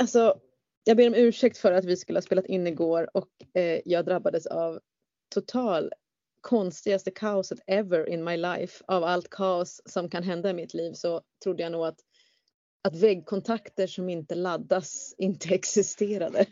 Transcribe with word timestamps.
alltså, 0.00 0.40
jag 0.84 0.96
ber 0.96 1.08
om 1.08 1.14
ursäkt 1.14 1.58
för 1.58 1.72
att 1.72 1.84
vi 1.84 1.96
skulle 1.96 2.16
ha 2.16 2.22
spelat 2.22 2.46
in 2.46 2.66
igår 2.66 3.16
och 3.16 3.28
eh, 3.54 3.80
jag 3.84 4.04
drabbades 4.04 4.46
av 4.46 4.80
total 5.34 5.92
konstigaste 6.40 7.10
kaoset 7.10 7.58
ever 7.66 8.08
in 8.08 8.24
my 8.24 8.36
life. 8.36 8.84
Av 8.88 9.04
allt 9.04 9.30
kaos 9.30 9.82
som 9.84 10.10
kan 10.10 10.22
hända 10.22 10.50
i 10.50 10.54
mitt 10.54 10.74
liv 10.74 10.92
så 10.92 11.20
trodde 11.44 11.62
jag 11.62 11.72
nog 11.72 11.86
att, 11.86 11.98
att 12.88 12.96
väggkontakter 12.96 13.86
som 13.86 14.08
inte 14.08 14.34
laddas 14.34 15.14
inte 15.18 15.48
existerade. 15.54 16.46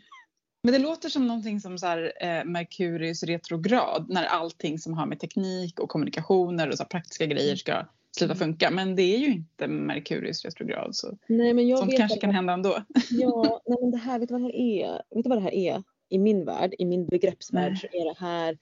Men 0.63 0.73
det 0.73 0.79
låter 0.79 1.09
som 1.09 1.27
någonting 1.27 1.59
som 1.59 1.77
så 1.77 1.85
här, 1.85 2.13
eh, 2.21 2.45
Merkurius 2.45 3.23
retrograd 3.23 4.05
när 4.09 4.25
allting 4.25 4.79
som 4.79 4.93
har 4.93 5.05
med 5.05 5.19
teknik 5.19 5.79
och 5.79 5.89
kommunikationer 5.89 6.69
och 6.69 6.77
så 6.77 6.85
praktiska 6.85 7.25
grejer 7.25 7.55
ska 7.55 7.85
sluta 8.17 8.33
mm. 8.33 8.37
funka. 8.37 8.71
Men 8.71 8.95
det 8.95 9.15
är 9.15 9.17
ju 9.17 9.27
inte 9.27 9.67
Merkurius 9.67 10.45
retrograd 10.45 10.95
så 10.95 11.17
nej, 11.27 11.53
men 11.53 11.67
jag 11.67 11.79
sånt 11.79 11.97
kanske 11.97 12.15
att- 12.15 12.21
kan 12.21 12.31
hända 12.31 12.53
ändå. 12.53 12.83
Ja, 13.11 13.61
nej 13.67 13.77
men 13.81 13.91
det 13.91 13.97
här, 13.97 14.19
vet 14.19 14.29
du 14.29 14.33
vad 14.33 14.41
det 14.41 14.45
här 14.45 14.55
är? 14.55 14.91
Vet 15.15 15.23
du 15.23 15.29
vad 15.29 15.37
det 15.37 15.43
här 15.43 15.53
är? 15.53 15.83
I 16.09 16.17
min 16.17 16.45
värld, 16.45 16.73
i 16.79 16.85
min 16.85 17.07
begreppsvärld 17.07 17.71
Nej. 17.71 17.77
så 17.77 17.87
är 17.97 18.05
det 18.05 18.19
här 18.19 18.57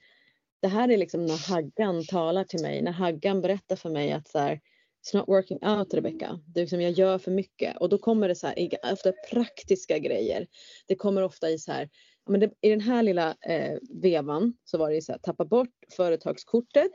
det 0.60 0.68
här 0.68 0.88
är 0.88 0.96
liksom 0.96 1.26
när 1.26 1.50
Haggan 1.50 2.04
talar 2.04 2.44
till 2.44 2.62
mig, 2.62 2.82
när 2.82 2.92
Haggan 2.92 3.40
berättar 3.40 3.76
för 3.76 3.90
mig 3.90 4.12
att 4.12 4.28
så 4.28 4.38
här, 4.38 4.60
It's 5.04 5.16
not 5.16 5.28
working 5.28 5.58
out 5.62 5.94
Rebecca. 5.94 6.40
Det 6.46 6.60
är 6.60 6.62
liksom, 6.62 6.80
jag 6.80 6.92
gör 6.92 7.18
för 7.18 7.30
mycket. 7.30 7.76
Och 7.76 7.88
då 7.88 7.98
kommer 7.98 8.28
det 8.28 8.34
så 8.34 8.46
här, 8.46 8.68
ofta 8.92 9.12
praktiska 9.30 9.98
grejer. 9.98 10.46
Det 10.86 10.94
kommer 10.94 11.22
ofta 11.22 11.50
i 11.50 11.58
så 11.58 11.72
här, 11.72 11.88
men 12.28 12.40
det, 12.40 12.50
i 12.60 12.70
den 12.70 12.80
här 12.80 13.02
lilla 13.02 13.36
eh, 13.40 13.78
vevan 13.90 14.54
så 14.64 14.78
var 14.78 14.90
det 14.90 15.02
så 15.02 15.12
här, 15.12 15.18
tappa 15.18 15.44
bort 15.44 15.74
företagskortet. 15.96 16.92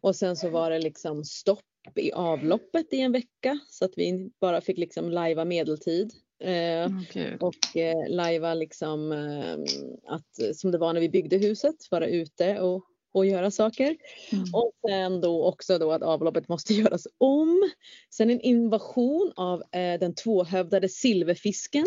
Och 0.00 0.16
sen 0.16 0.36
så 0.36 0.48
var 0.48 0.70
det 0.70 0.78
liksom 0.78 1.24
stopp 1.24 1.64
i 1.94 2.12
avloppet 2.12 2.92
i 2.92 3.00
en 3.00 3.12
vecka 3.12 3.58
så 3.68 3.84
att 3.84 3.92
vi 3.96 4.30
bara 4.40 4.60
fick 4.60 4.78
liksom 4.78 5.10
lajva 5.10 5.44
medeltid. 5.44 6.12
Eh, 6.40 6.86
Åh, 6.86 7.02
Gud. 7.12 7.42
och 7.42 7.76
eh, 7.76 8.08
lajva 8.08 8.54
liksom 8.54 9.12
eh, 9.12 9.58
att 10.06 10.56
som 10.56 10.70
det 10.70 10.78
var 10.78 10.92
när 10.92 11.00
vi 11.00 11.08
byggde 11.08 11.36
huset, 11.36 11.76
vara 11.90 12.06
ute 12.06 12.60
och, 12.60 12.84
och 13.12 13.26
göra 13.26 13.50
saker. 13.50 13.96
Mm. 14.32 14.44
Och 14.52 14.72
sen 14.88 15.20
då 15.20 15.44
också 15.44 15.78
då 15.78 15.92
att 15.92 16.02
avloppet 16.02 16.48
måste 16.48 16.74
göras 16.82 17.06
om. 17.18 17.70
Sen 18.14 18.30
en 18.30 18.40
invasion 18.40 19.32
av 19.36 19.60
eh, 19.60 20.00
den 20.00 20.14
tvåhövdade 20.14 20.88
silverfisken. 20.88 21.86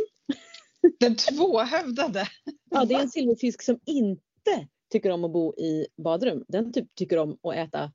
Den 0.99 1.15
tvåhövdade. 1.15 2.27
Ja, 2.71 2.85
det 2.85 2.93
är 2.93 2.99
en 2.99 3.09
silverfisk 3.09 3.61
som 3.61 3.79
inte 3.85 4.67
tycker 4.91 5.09
om 5.09 5.23
att 5.23 5.31
bo 5.31 5.55
i 5.57 5.87
badrum. 5.97 6.45
Den 6.47 6.73
typ 6.73 6.95
tycker 6.95 7.17
om 7.17 7.37
att 7.43 7.55
äta 7.55 7.91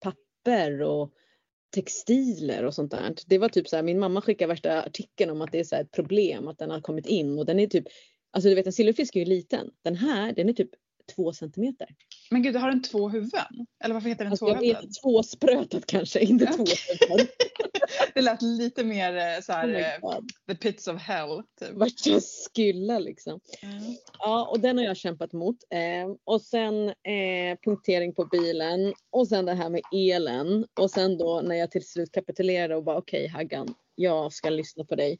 papper 0.00 0.82
och 0.82 1.12
textiler 1.74 2.64
och 2.64 2.74
sånt 2.74 2.90
där. 2.90 3.14
Det 3.26 3.38
var 3.38 3.48
typ 3.48 3.68
så 3.68 3.76
här, 3.76 3.82
min 3.82 3.98
mamma 3.98 4.20
skickade 4.20 4.48
värsta 4.48 4.82
artikeln 4.82 5.30
om 5.30 5.42
att 5.42 5.52
det 5.52 5.60
är 5.60 5.64
så 5.64 5.76
här 5.76 5.82
ett 5.82 5.92
problem 5.92 6.48
att 6.48 6.58
den 6.58 6.70
har 6.70 6.80
kommit 6.80 7.06
in 7.06 7.38
och 7.38 7.46
den 7.46 7.60
är 7.60 7.66
typ, 7.66 7.84
alltså 8.30 8.48
du 8.48 8.54
vet 8.54 8.66
en 8.66 8.72
silverfisk 8.72 9.16
är 9.16 9.20
ju 9.20 9.26
liten. 9.26 9.70
Den 9.82 9.96
här, 9.96 10.32
den 10.32 10.48
är 10.48 10.52
typ 10.52 10.70
två 11.14 11.32
centimeter. 11.32 11.88
Men 12.30 12.42
gud, 12.42 12.56
har 12.56 12.68
den 12.70 12.82
två 12.82 13.08
huvuden? 13.08 13.66
Eller 13.84 13.94
varför 13.94 14.08
heter 14.08 14.24
den 14.24 14.32
Alltså 14.32 14.46
jag 14.46 14.58
tvåhövdad? 14.58 14.84
vet 14.84 14.94
tvåsprötat 15.02 15.86
kanske, 15.86 16.20
inte 16.20 16.44
Ja. 16.44 16.52
tvåhövdad. 16.52 17.28
Det 18.14 18.20
lät 18.22 18.42
lite 18.42 18.84
mer 18.84 19.16
eh, 19.16 19.40
så 19.42 19.52
Oh 19.52 19.56
här, 19.56 19.66
my 19.66 19.74
eh, 19.80 20.20
the 20.48 20.54
pits 20.54 20.88
of 20.88 21.00
hell. 21.02 21.42
Typ. 21.60 21.70
Värsta 21.70 22.20
skylla 22.56 22.98
liksom. 22.98 23.40
Ja, 24.18 24.48
och 24.50 24.60
den 24.60 24.78
har 24.78 24.84
jag 24.84 24.96
kämpat 24.96 25.32
mot. 25.32 25.56
Eh, 25.70 26.14
och 26.24 26.42
sen 26.42 26.88
eh, 26.88 27.58
punktering 27.64 28.14
på 28.14 28.24
bilen 28.24 28.94
och 29.10 29.28
sen 29.28 29.44
det 29.46 29.54
här 29.54 29.68
med 29.70 29.80
elen. 29.92 30.66
Och 30.80 30.90
sen 30.90 31.18
då 31.18 31.40
när 31.40 31.54
jag 31.56 31.70
till 31.70 31.86
slut 31.88 32.12
kapitulerade 32.12 32.76
och 32.76 32.84
bara 32.84 32.96
okej 32.98 33.26
Haggan, 33.28 33.74
jag 33.94 34.32
ska 34.32 34.50
lyssna 34.50 34.84
på 34.84 34.94
dig. 34.94 35.18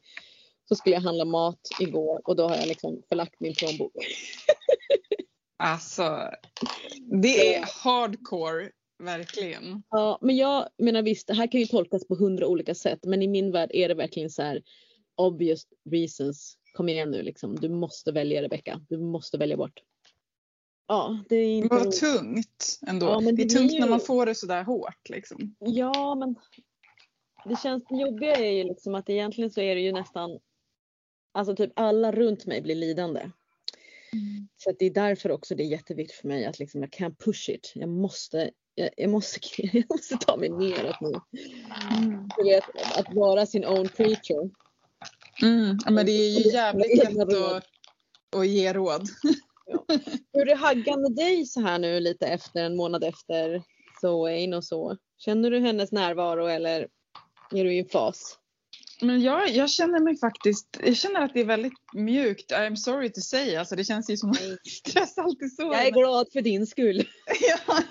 Så 0.69 0.75
skulle 0.75 0.95
jag 0.95 1.01
handla 1.01 1.25
mat 1.25 1.59
igår 1.79 2.21
och 2.23 2.35
då 2.35 2.47
har 2.47 2.55
jag 2.55 2.67
liksom 2.67 3.01
förlagt 3.09 3.39
min 3.39 3.53
plånbok. 3.55 3.93
Alltså, 5.57 6.29
det 7.21 7.55
är 7.55 7.65
hardcore, 7.83 8.71
verkligen. 9.03 9.83
Ja, 9.89 10.19
men 10.21 10.35
jag 10.37 10.69
menar 10.77 11.01
visst, 11.01 11.27
det 11.27 11.33
här 11.33 11.51
kan 11.51 11.59
ju 11.59 11.67
tolkas 11.67 12.07
på 12.07 12.15
hundra 12.15 12.47
olika 12.47 12.75
sätt. 12.75 12.99
Men 13.03 13.21
i 13.21 13.27
min 13.27 13.51
värld 13.51 13.69
är 13.73 13.87
det 13.87 13.95
verkligen 13.95 14.29
så 14.29 14.41
här 14.41 14.63
obvious 15.15 15.67
reasons. 15.89 16.57
Kom 16.73 16.89
igen 16.89 17.11
nu 17.11 17.21
liksom. 17.21 17.55
Du 17.55 17.69
måste 17.69 18.11
välja 18.11 18.41
Rebecca. 18.41 18.81
Du 18.89 18.97
måste 18.97 19.37
välja 19.37 19.57
bort. 19.57 19.83
Ja, 20.87 21.19
det 21.29 21.35
är 21.35 21.57
inte 21.57 21.75
Vad 21.75 21.91
tungt 21.91 22.79
ändå. 22.87 23.05
Ja, 23.05 23.19
men 23.19 23.35
det 23.35 23.41
är 23.41 23.45
det 23.45 23.55
tungt 23.55 23.67
blir 23.67 23.79
när 23.79 23.87
ju- 23.87 23.91
man 23.91 23.99
får 23.99 24.25
det 24.25 24.35
sådär 24.35 24.63
hårt. 24.63 25.09
Liksom. 25.09 25.55
Ja, 25.59 26.15
men 26.15 26.35
det 27.45 27.59
känns 27.63 27.83
det 27.89 27.95
jobbiga 27.95 28.35
är 28.35 28.51
ju 28.51 28.63
liksom 28.63 28.95
att 28.95 29.09
egentligen 29.09 29.51
så 29.51 29.61
är 29.61 29.75
det 29.75 29.81
ju 29.81 29.91
nästan 29.91 30.39
Alltså 31.31 31.55
typ 31.55 31.71
alla 31.75 32.11
runt 32.11 32.45
mig 32.45 32.61
blir 32.61 32.75
lidande. 32.75 33.29
Så 34.57 34.69
att 34.69 34.79
det 34.79 34.85
är 34.85 34.93
därför 34.93 35.31
också 35.31 35.55
det 35.55 35.63
är 35.63 35.67
jätteviktigt 35.67 36.17
för 36.17 36.27
mig 36.27 36.45
att 36.45 36.59
liksom 36.59 36.81
jag 36.81 36.91
kan 36.91 37.15
push 37.15 37.49
it. 37.49 37.71
Jag 37.75 37.89
måste, 37.89 38.51
jag, 38.75 38.89
jag 38.97 39.09
måste, 39.09 39.39
jag 39.57 39.85
måste 39.89 40.17
ta 40.17 40.37
mig 40.37 40.49
neråt 40.49 41.01
nu. 41.01 41.11
Du 42.37 42.43
vet, 42.43 42.63
att 42.95 43.15
vara 43.15 43.45
sin 43.45 43.65
own 43.65 43.87
creature. 43.87 44.49
Mm. 45.41 45.77
Ja, 45.85 45.91
men 45.91 46.05
det 46.05 46.11
är 46.11 46.39
ju 46.39 46.51
jävligt 46.51 47.03
Egna 47.03 47.25
lätt 47.25 47.33
råd. 47.33 47.55
att, 47.55 47.65
att 48.35 48.47
ge 48.47 48.73
råd. 48.73 49.09
Hur 50.33 50.49
är 50.49 50.55
Haggan 50.55 51.01
med 51.01 51.15
dig 51.15 51.45
så 51.45 51.61
här 51.61 51.79
nu 51.79 51.99
lite 51.99 52.27
efter 52.27 52.63
en 52.63 52.75
månad 52.75 53.03
efter 53.03 53.63
Zoe 54.01 54.55
och 54.55 54.63
så? 54.63 54.97
Känner 55.17 55.51
du 55.51 55.59
hennes 55.59 55.91
närvaro 55.91 56.45
eller 56.45 56.87
är 57.51 57.63
du 57.63 57.73
i 57.73 57.79
en 57.79 57.85
fas? 57.85 58.39
Men 59.01 59.21
jag, 59.21 59.49
jag 59.49 59.69
känner 59.69 59.99
mig 59.99 60.17
faktiskt, 60.17 60.79
jag 60.83 60.97
känner 60.97 61.21
att 61.21 61.33
det 61.33 61.39
är 61.39 61.45
väldigt 61.45 61.73
mjukt. 61.93 62.51
I'm 62.51 62.75
sorry 62.75 63.09
to 63.11 63.21
say, 63.21 63.55
alltså 63.55 63.75
det 63.75 63.83
känns 63.83 64.09
ju 64.09 64.17
som 64.17 64.33
stress 64.67 65.17
alltid 65.17 65.55
så. 65.55 65.61
Jag 65.61 65.87
är 65.87 65.91
glad 65.91 66.27
för 66.33 66.41
din 66.41 66.67
skull. 66.67 67.07
Ja, 67.67 67.81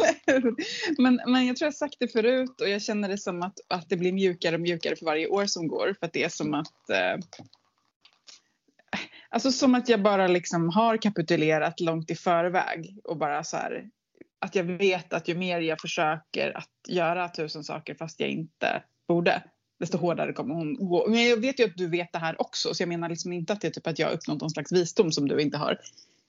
men, 0.98 1.20
men 1.26 1.46
jag 1.46 1.56
tror 1.56 1.66
jag 1.66 1.74
sagt 1.74 1.96
det 1.98 2.08
förut 2.08 2.60
och 2.60 2.68
jag 2.68 2.82
känner 2.82 3.08
det 3.08 3.18
som 3.18 3.42
att, 3.42 3.54
att 3.68 3.88
det 3.88 3.96
blir 3.96 4.12
mjukare 4.12 4.54
och 4.54 4.60
mjukare 4.60 4.96
för 4.96 5.06
varje 5.06 5.28
år 5.28 5.46
som 5.46 5.68
går. 5.68 5.96
För 6.00 6.06
att 6.06 6.12
det 6.12 6.24
är 6.24 6.28
som 6.28 6.54
att 6.54 6.90
eh, 6.90 7.16
Alltså 9.30 9.52
som 9.52 9.74
att 9.74 9.88
jag 9.88 10.02
bara 10.02 10.26
liksom 10.26 10.68
har 10.68 10.96
kapitulerat 10.96 11.80
långt 11.80 12.10
i 12.10 12.14
förväg 12.14 12.98
och 13.04 13.16
bara 13.16 13.44
så 13.44 13.56
här 13.56 13.84
att 14.38 14.54
jag 14.54 14.64
vet 14.64 15.12
att 15.12 15.28
ju 15.28 15.34
mer 15.34 15.60
jag 15.60 15.80
försöker 15.80 16.56
att 16.56 16.70
göra 16.88 17.28
tusen 17.28 17.64
saker 17.64 17.94
fast 17.94 18.20
jag 18.20 18.28
inte 18.28 18.82
borde 19.08 19.42
desto 19.78 19.98
hårdare 19.98 20.32
kommer 20.32 20.54
hon 20.54 20.74
gå. 20.74 21.06
Men 21.08 21.28
jag 21.28 21.36
vet 21.36 21.60
ju 21.60 21.64
att 21.64 21.76
du 21.76 21.86
vet 21.86 22.12
det 22.12 22.18
här 22.18 22.40
också 22.40 22.74
så 22.74 22.82
jag 22.82 22.88
menar 22.88 23.08
liksom 23.08 23.32
inte 23.32 23.52
att 23.52 23.60
det 23.60 23.66
är 23.66 23.70
typ 23.70 23.86
att 23.86 23.98
jag 23.98 24.06
har 24.06 24.14
uppnått 24.14 24.40
någon 24.40 24.50
slags 24.50 24.72
visdom 24.72 25.12
som 25.12 25.28
du 25.28 25.40
inte 25.40 25.58
har. 25.58 25.78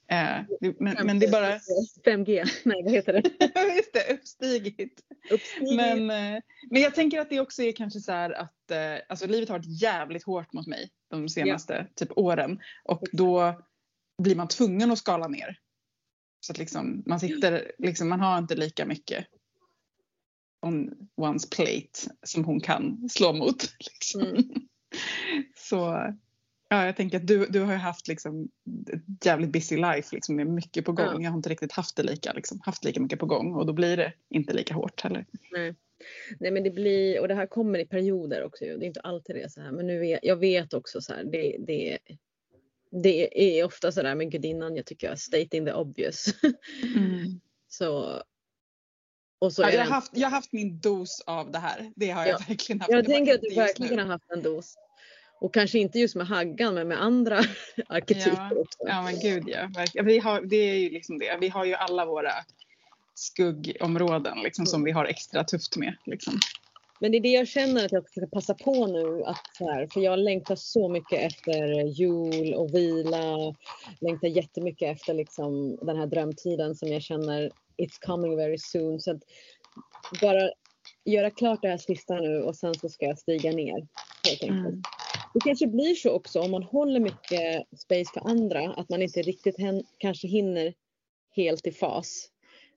Eh, 0.09 0.41
men, 0.79 1.05
men 1.05 1.19
det 1.19 1.25
är 1.25 1.31
bara 1.31 1.57
5G, 2.05 2.45
nej 2.63 2.83
vad 2.83 2.93
heter 2.93 3.13
det? 3.13 3.21
Just 3.75 3.93
det, 3.93 4.13
uppstigit. 4.13 5.01
Uppstigning. 5.31 5.75
Men, 5.75 6.35
eh, 6.35 6.41
men 6.69 6.81
jag 6.81 6.95
tänker 6.95 7.19
att 7.19 7.29
det 7.29 7.39
också 7.39 7.63
är 7.63 7.71
kanske 7.71 7.99
så 7.99 8.11
här 8.11 8.31
att 8.31 8.71
eh, 8.71 8.95
alltså 9.09 9.27
livet 9.27 9.49
har 9.49 9.57
varit 9.57 9.81
jävligt 9.81 10.23
hårt 10.23 10.53
mot 10.53 10.67
mig 10.67 10.89
de 11.09 11.29
senaste 11.29 11.87
typ 11.95 12.09
åren. 12.15 12.59
Och 12.83 13.03
då 13.11 13.61
blir 14.23 14.35
man 14.35 14.47
tvungen 14.47 14.91
att 14.91 14.97
skala 14.97 15.27
ner. 15.27 15.59
Så 16.39 16.51
att 16.51 16.57
liksom, 16.57 17.03
man 17.05 17.19
sitter, 17.19 17.71
liksom, 17.77 18.09
man 18.09 18.19
har 18.19 18.37
inte 18.37 18.55
lika 18.55 18.85
mycket 18.85 19.25
on 20.61 21.07
one's 21.15 21.55
plate 21.55 22.15
som 22.23 22.45
hon 22.45 22.59
kan 22.59 23.09
slå 23.09 23.33
mot. 23.33 23.63
Liksom. 23.79 24.21
Mm. 24.21 24.43
Så 25.55 25.75
ja, 26.69 26.85
jag 26.85 26.95
tänker 26.95 27.17
att 27.17 27.27
du, 27.27 27.45
du 27.45 27.59
har 27.59 27.71
ju 27.71 27.79
haft 27.79 28.07
liksom 28.07 28.49
ett 28.93 29.25
jävligt 29.25 29.51
busy 29.51 29.77
life 29.77 30.15
liksom, 30.15 30.35
med 30.35 30.47
mycket 30.47 30.85
på 30.85 30.91
gång. 30.91 31.05
Ja. 31.05 31.21
Jag 31.21 31.29
har 31.29 31.37
inte 31.37 31.49
riktigt 31.49 31.71
haft 31.71 31.95
det 31.95 32.03
lika, 32.03 32.33
liksom, 32.33 32.59
haft 32.63 32.83
lika 32.83 33.01
mycket 33.01 33.19
på 33.19 33.25
gång 33.25 33.53
och 33.55 33.65
då 33.65 33.73
blir 33.73 33.97
det 33.97 34.13
inte 34.29 34.53
lika 34.53 34.73
hårt 34.73 35.01
heller. 35.01 35.25
Nej. 35.51 35.75
Nej 36.39 36.51
men 36.51 36.63
det 36.63 36.71
blir, 36.71 37.21
och 37.21 37.27
det 37.27 37.35
här 37.35 37.45
kommer 37.45 37.79
i 37.79 37.85
perioder 37.85 38.43
också. 38.43 38.65
Det 38.65 38.71
är 38.71 38.83
inte 38.83 39.01
alltid 39.01 39.35
det 39.35 39.51
så 39.51 39.61
här. 39.61 39.71
Men 39.71 39.87
nu 39.87 39.99
vet, 39.99 40.19
jag 40.23 40.35
vet 40.35 40.73
också 40.73 41.01
så 41.01 41.13
här, 41.13 41.23
det, 41.23 41.57
det, 41.59 41.97
det 43.03 43.59
är 43.59 43.63
ofta 43.63 43.91
så 43.91 44.01
där 44.01 44.15
med 44.15 44.31
gudinnan, 44.31 44.75
jag 44.75 44.85
tycker 44.85 45.07
jag 45.07 45.19
stating 45.19 45.65
the 45.65 45.73
obvious. 45.73 46.27
och 46.27 46.51
så 47.67 48.23
Ja, 49.39 49.51
jag, 49.57 49.79
har 49.79 49.85
haft, 49.91 50.11
jag 50.13 50.27
har 50.29 50.35
haft 50.35 50.53
min 50.53 50.79
dos 50.79 51.23
av 51.25 51.51
det 51.51 51.59
här. 51.59 51.91
Det 51.95 52.09
har 52.09 52.25
jag 52.25 52.33
Ja. 52.33 52.45
verkligen 52.47 52.81
haft. 52.81 52.91
jag 52.91 53.05
tänker 53.05 53.33
att 53.33 53.41
du 53.41 53.55
verkligen 53.55 53.99
har 53.99 54.05
haft 54.05 54.31
en 54.31 54.41
dos. 54.41 54.75
Och 55.41 55.53
kanske 55.53 55.79
inte 55.79 55.99
just 55.99 56.15
med 56.15 56.27
Haggan 56.27 56.73
men 56.73 56.87
med 56.87 57.01
andra 57.03 57.37
arketyper 57.87 58.59
också. 58.59 58.77
Ja 58.79 59.01
men 59.03 59.19
gud 59.19 59.43
ja. 59.47 59.69
Vi 60.03 60.19
har, 60.19 60.41
det 60.41 60.55
är 60.55 60.75
ju 60.77 60.89
liksom 60.89 61.19
det. 61.19 61.37
Vi 61.41 61.49
har 61.49 61.65
ju 61.65 61.73
alla 61.73 62.05
våra 62.05 62.31
skuggområden 63.13 64.37
liksom, 64.43 64.65
som 64.65 64.83
vi 64.83 64.91
har 64.91 65.05
extra 65.05 65.43
tufft 65.43 65.77
med. 65.77 65.95
Liksom. 66.05 66.39
Men 66.99 67.11
det 67.11 67.17
är 67.17 67.21
det 67.21 67.29
jag 67.29 67.47
känner 67.47 67.85
att 67.85 67.91
jag 67.91 68.09
ska 68.09 68.27
passa 68.31 68.53
på 68.53 68.87
nu. 68.87 69.23
Att 69.23 69.47
här, 69.59 69.87
för 69.93 70.01
jag 70.01 70.19
längtar 70.19 70.55
så 70.55 70.89
mycket 70.89 71.19
efter 71.31 71.83
jul 71.83 72.53
och 72.53 72.73
vila. 72.75 73.55
Längtar 74.01 74.27
jättemycket 74.27 74.97
efter 74.97 75.13
liksom 75.13 75.75
den 75.81 75.97
här 75.97 76.05
drömtiden 76.07 76.75
som 76.75 76.87
jag 76.87 77.01
känner 77.01 77.51
it's 77.77 77.99
coming 78.05 78.37
very 78.37 78.57
soon. 78.57 78.99
Så 78.99 79.11
att 79.11 79.21
bara 80.21 80.49
göra 81.05 81.29
klart 81.29 81.61
det 81.61 81.67
här 81.67 81.77
sista 81.77 82.15
nu 82.15 82.41
och 82.41 82.55
sen 82.55 82.73
så 82.73 82.89
ska 82.89 83.05
jag 83.05 83.19
stiga 83.19 83.51
ner. 83.51 83.87
Helt 84.27 84.41
enkelt. 84.41 84.67
Mm. 84.67 84.81
Det 85.33 85.39
kanske 85.39 85.67
blir 85.67 85.95
så 85.95 86.11
också 86.11 86.39
om 86.39 86.51
man 86.51 86.63
håller 86.63 86.99
mycket 86.99 87.63
space 87.77 88.11
för 88.13 88.29
andra 88.29 88.73
att 88.73 88.89
man 88.89 89.01
inte 89.01 89.21
riktigt 89.21 89.59
hän, 89.59 89.83
kanske 89.97 90.27
hinner 90.27 90.73
helt 91.35 91.67
i 91.67 91.71
fas. 91.71 92.29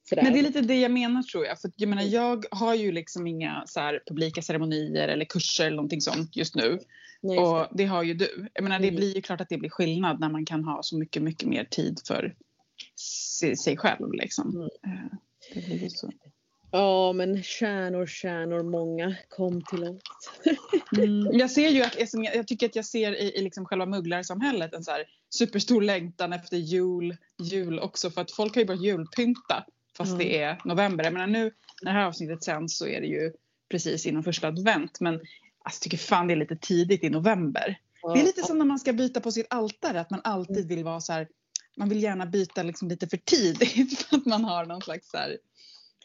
Sådär. 0.09 0.23
Men 0.23 0.33
det 0.33 0.39
är 0.39 0.43
lite 0.43 0.61
det 0.61 0.81
jag 0.81 0.91
menar 0.91 1.23
tror 1.23 1.47
jag. 1.47 1.61
För 1.61 1.71
jag 1.77 1.89
menar 1.89 2.03
jag 2.03 2.45
har 2.51 2.75
ju 2.75 2.93
liksom 2.93 3.27
inga 3.27 3.63
så 3.67 3.81
här, 3.81 4.03
publika 4.07 4.43
ceremonier 4.43 5.09
eller 5.09 5.25
kurser 5.25 5.67
eller 5.67 5.77
någonting 5.77 6.01
sånt 6.01 6.37
just 6.37 6.55
nu. 6.55 6.79
Nej, 7.21 7.37
just 7.37 7.49
Och 7.49 7.67
det 7.79 7.85
har 7.85 8.03
ju 8.03 8.15
du. 8.15 8.49
Jag 8.55 8.63
menar 8.63 8.79
det 8.79 8.89
Mm. 8.89 8.97
blir 8.97 9.15
ju 9.15 9.23
klart 9.23 9.41
att 9.41 9.49
det 9.49 9.59
blir 9.59 9.71
skillnad 9.71 10.21
när 10.21 10.29
man 10.29 10.47
kan 10.47 10.65
ha 10.65 10.83
så 10.83 10.99
mycket, 10.99 11.23
mycket 11.23 11.49
mer 11.49 11.65
tid 11.65 12.01
för 12.07 12.35
sig, 13.01 13.57
sig 13.57 13.77
själv 13.77 14.13
liksom. 14.13 14.51
Mm. 14.51 14.65
Eh, 14.97 15.17
Det 15.55 15.79
blir 15.79 15.89
så. 15.89 16.11
Ja 16.73 17.13
men 17.13 17.43
stjärnor, 17.43 18.07
stjärnor 18.07 18.63
många, 18.63 19.15
kom 19.29 19.63
till 19.65 19.85
oss. 19.85 20.01
Mm. 20.97 21.39
Jag 21.39 21.51
ser 21.51 21.69
ju 21.69 21.83
att, 21.83 21.97
jag, 22.35 22.49
tycker 22.49 22.67
att 22.67 22.77
jag 22.77 22.85
ser 22.85 23.13
i, 23.13 23.33
i 23.39 23.43
liksom 23.43 23.65
själva 23.65 23.87
mugglarsamhället 23.87 24.75
en 24.75 24.85
så 24.85 24.91
här 24.91 25.05
superstor 25.31 25.83
längtan 25.83 26.33
efter 26.33 26.57
jul, 26.57 27.17
jul 27.43 27.79
också 27.79 28.11
för 28.11 28.21
att 28.21 28.31
folk 28.31 28.55
har 28.55 28.61
ju 28.61 28.67
börjat 28.67 28.85
julpynta 28.85 29.65
fast 29.97 30.13
Ja. 30.13 30.19
det 30.19 30.39
är 30.43 30.61
november. 30.65 31.05
Jag 31.05 31.13
menar 31.13 31.27
nu 31.27 31.53
när 31.83 31.93
det 31.93 31.99
här 31.99 32.07
avsnittet 32.07 32.45
sänds 32.45 32.79
så 32.79 32.87
är 32.87 33.01
det 33.01 33.07
ju 33.07 33.33
precis 33.71 34.07
innan 34.07 34.23
första 34.25 34.49
advent 34.49 35.01
men 35.01 35.15
alltså, 35.15 35.29
jag 35.79 35.81
tycker 35.81 35.99
fan 35.99 36.27
det 36.27 36.35
är 36.35 36.37
lite 36.37 36.57
tidigt 36.57 37.05
i 37.05 37.11
november. 37.11 37.79
Det 38.15 38.21
är 38.21 38.25
lite 38.25 38.43
som 38.43 38.59
när 38.59 38.65
man 38.65 38.79
ska 38.79 38.93
byta 38.93 39.21
på 39.21 39.33
sitt 39.33 39.47
altare 39.51 40.01
att 40.01 40.11
man 40.11 40.21
alltid 40.25 40.69
vill 40.69 40.85
vara 40.85 41.01
så 41.01 41.13
här 41.13 41.29
man 41.81 41.89
vill 41.89 42.03
gärna 42.03 42.27
byta 42.27 42.63
liksom 42.63 42.89
lite 42.89 43.07
för 43.09 43.17
tidigt 43.17 43.99
för 44.09 44.17
att 44.17 44.27
man 44.27 44.45
har 44.45 44.65
någon 44.67 44.81
slags 44.83 45.11
så 45.11 45.17
här, 45.17 45.39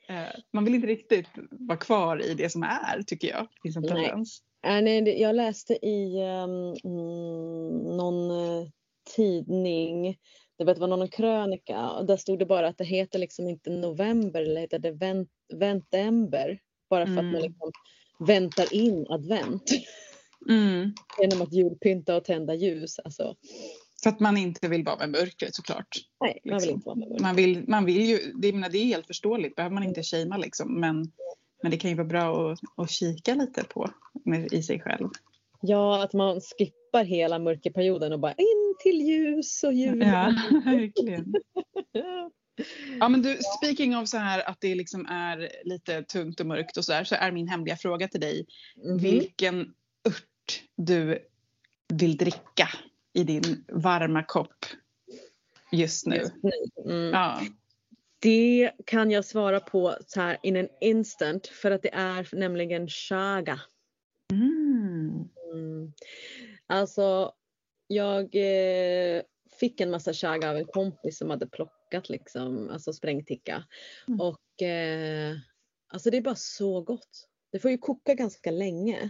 eh, 0.09 0.39
man 0.53 0.65
vill 0.65 0.75
inte 0.75 0.87
riktigt 0.87 1.27
vara 1.51 1.77
kvar 1.77 2.21
i 2.25 2.33
det 2.33 2.49
som 2.49 2.63
är 2.63 3.01
tycker 3.07 3.27
jag. 3.27 3.41
Det 3.43 3.61
finns 3.63 3.75
en 3.75 3.81
Nej. 3.83 3.91
tendens. 4.05 4.39
Äh, 4.65 4.81
nej, 4.81 5.01
det- 5.01 5.17
jag 5.17 5.35
läste 5.35 5.73
i 5.85 6.15
um, 6.21 6.73
mm, 6.83 7.97
någon 7.97 8.31
eh, 8.31 8.67
tidning, 9.15 10.17
det 10.57 10.63
vet, 10.65 10.77
var 10.77 10.87
någon 10.87 11.07
krönika, 11.07 11.89
och 11.89 12.05
där 12.05 12.17
stod 12.17 12.39
det 12.39 12.45
bara 12.45 12.67
att 12.67 12.77
det 12.77 12.83
heter 12.85 13.19
liksom 13.19 13.47
inte 13.47 13.69
november 13.69 14.41
eller 14.41 14.61
heter 14.61 14.79
det 14.79 14.91
vent, 14.91 15.29
ventember. 15.53 16.59
Bara 16.89 17.05
för 17.05 17.11
att 17.11 17.15
man 17.17 17.25
Mm. 17.29 17.41
liksom 17.41 17.71
väntar 18.19 18.73
in 18.73 19.05
advent 19.09 19.71
Mm. 20.49 20.93
genom 21.21 21.41
att 21.41 21.53
julpynta 21.53 22.15
och 22.15 22.23
tända 22.23 22.53
ljus. 22.53 22.99
Alltså, 22.99 23.35
För 24.03 24.09
att 24.09 24.19
man 24.19 24.37
inte 24.37 24.67
vill 24.67 24.83
vara 24.83 24.97
med 24.97 25.09
mörkret 25.09 25.55
såklart. 25.55 25.87
nej, 26.21 26.39
man 26.45 26.53
vill 26.59 26.61
Liksom. 26.61 26.73
inte 26.75 26.85
vara 26.85 26.95
med. 26.95 27.21
Man 27.21 27.35
vill, 27.35 27.63
man 27.67 27.85
vill 27.85 28.05
ju, 28.05 28.17
det, 28.35 28.53
menar, 28.53 28.69
det 28.69 28.77
är 28.77 28.85
helt 28.85 29.07
förståeligt, 29.07 29.55
behöver 29.55 29.73
man 29.73 29.83
inte 29.83 30.03
shamea 30.03 30.37
liksom. 30.37 30.79
Men, 30.79 31.11
men 31.61 31.71
det 31.71 31.77
kan 31.77 31.89
ju 31.91 31.95
vara 31.97 32.07
bra 32.07 32.51
att, 32.51 32.59
att 32.77 32.89
kika 32.91 33.35
lite 33.35 33.63
på 33.63 33.89
med, 34.25 34.53
i 34.53 34.63
sig 34.63 34.79
själv. 34.81 35.09
Ja, 35.61 36.03
att 36.03 36.13
man 36.13 36.41
skippar 36.41 37.03
hela 37.03 37.39
mörkerperioden 37.39 38.13
och 38.13 38.19
bara 38.19 38.33
in 38.33 38.75
till 38.83 39.01
ljus 39.01 39.63
och 39.63 39.73
jul. 39.73 40.01
Ja, 40.01 40.33
verkligen. 40.65 41.33
Ja 42.99 43.09
men 43.09 43.21
du, 43.21 43.37
speaking 43.57 43.97
of 43.97 44.09
så 44.09 44.17
här 44.17 44.49
att 44.49 44.57
det 44.61 44.75
liksom 44.75 45.05
är 45.05 45.49
lite 45.63 46.03
tungt 46.03 46.39
och 46.39 46.45
mörkt 46.45 46.77
och 46.77 46.85
så 46.85 46.91
där 46.91 47.03
så 47.03 47.15
är 47.15 47.31
min 47.31 47.47
hemliga 47.47 47.77
fråga 47.77 48.07
till 48.07 48.19
dig 48.21 48.45
Mhm. 48.85 48.97
vilken 48.97 49.73
ört 50.07 50.61
du 50.77 51.19
vill 51.93 52.17
dricka 52.17 52.69
i 53.15 53.23
din 53.23 53.65
varma 53.67 54.23
kopp 54.23 54.65
just 55.71 56.05
nu. 56.05 56.25
Mm. 56.85 57.11
Ja. 57.13 57.41
Det 58.19 58.71
kan 58.85 59.11
jag 59.11 59.25
svara 59.25 59.59
på 59.59 59.97
så 60.07 60.21
här 60.21 60.37
in 60.43 60.57
an 60.57 60.67
instant 60.81 61.47
för 61.47 61.71
att 61.71 61.81
det 61.81 61.93
är 61.93 62.29
nämligen 62.31 62.87
chaga. 62.87 63.61
Mm. 64.31 65.29
Mm. 65.53 65.93
Alltså 66.67 67.33
jag 67.87 68.35
eh, 68.35 69.21
fick 69.59 69.81
en 69.81 69.91
massa 69.91 70.13
chaga 70.13 70.49
av 70.49 70.57
en 70.57 70.65
kompis 70.65 71.17
som 71.17 71.29
hade 71.29 71.47
plockat 71.47 72.09
liksom, 72.09 72.69
alltså 72.69 72.93
sprängticka. 72.93 73.63
Mm. 74.07 74.21
Och 74.21 74.61
eh, 74.61 75.35
alltså 75.87 76.09
det 76.09 76.17
är 76.17 76.21
bara 76.21 76.35
så 76.35 76.81
gott. 76.81 77.27
Det 77.51 77.59
får 77.59 77.71
ju 77.71 77.77
koka 77.77 78.13
ganska 78.13 78.51
länge. 78.51 79.09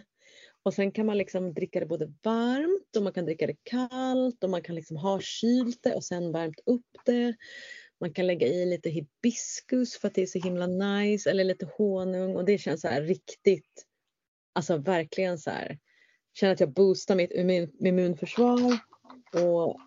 Och 0.65 0.73
sen 0.73 0.91
kan 0.91 1.05
man 1.05 1.17
liksom 1.17 1.53
dricka 1.53 1.79
det 1.79 1.85
både 1.85 2.13
varmt 2.23 2.95
och 2.95 3.03
man 3.03 3.13
kan 3.13 3.25
dricka 3.25 3.47
det 3.47 3.63
kallt 3.63 4.43
och 4.43 4.49
man 4.49 4.61
kan 4.61 4.75
liksom 4.75 4.97
ha 4.97 5.19
kylt 5.19 5.83
det 5.83 5.95
och 5.95 6.03
sen 6.03 6.31
värmt 6.31 6.59
upp 6.65 6.97
det. 7.05 7.35
Man 7.99 8.13
kan 8.13 8.27
lägga 8.27 8.47
i 8.47 8.65
lite 8.65 8.89
hibiskus 8.89 9.97
för 9.97 10.07
att 10.07 10.13
det 10.13 10.21
är 10.21 10.25
så 10.25 10.39
himla 10.39 10.67
nice 10.67 11.29
eller 11.29 11.43
lite 11.43 11.69
honung 11.77 12.35
och 12.35 12.45
det 12.45 12.57
känns 12.57 12.81
så 12.81 12.87
här 12.87 13.01
riktigt, 13.01 13.85
alltså 14.53 14.77
verkligen 14.77 15.37
så 15.37 15.49
här, 15.49 15.79
känner 16.33 16.53
att 16.53 16.59
jag 16.59 16.73
boostar 16.73 17.15
mitt 17.15 17.31
immun, 17.31 17.71
immunförsvar 17.79 18.79
och 19.33 19.79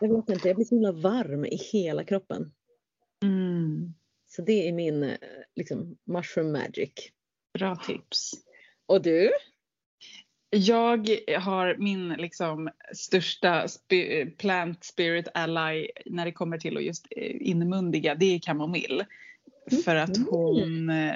jag 0.00 0.16
vet 0.16 0.28
inte, 0.28 0.48
jag 0.48 0.56
blir 0.56 0.66
så 0.66 0.74
himla 0.74 0.92
varm 0.92 1.44
i 1.44 1.56
hela 1.56 2.04
kroppen. 2.04 2.52
Mm. 3.22 3.94
Så 4.26 4.42
det 4.42 4.68
är 4.68 4.72
min 4.72 5.02
eh, 5.02 5.18
liksom 5.56 5.98
mushroom 6.04 6.52
magic. 6.52 6.92
Bra 7.58 7.76
tips. 7.76 8.30
Och 8.86 9.02
du? 9.02 9.30
Jag 10.50 11.08
har 11.40 11.76
min 11.78 12.08
liksom 12.08 12.70
största 12.94 13.66
spi- 13.66 14.30
plant 14.36 14.84
spirit 14.84 15.28
ally 15.34 15.88
när 16.06 16.24
det 16.24 16.32
kommer 16.32 16.58
till 16.58 16.76
att 16.76 16.84
just 16.84 17.06
eh, 17.10 17.36
inmundiga, 17.40 18.14
det 18.14 18.34
är 18.34 18.38
kamomill. 18.38 19.04
För 19.84 19.96
att 19.96 20.16
Mm. 20.16 20.28
hon, 20.30 20.90
eh, 20.90 21.14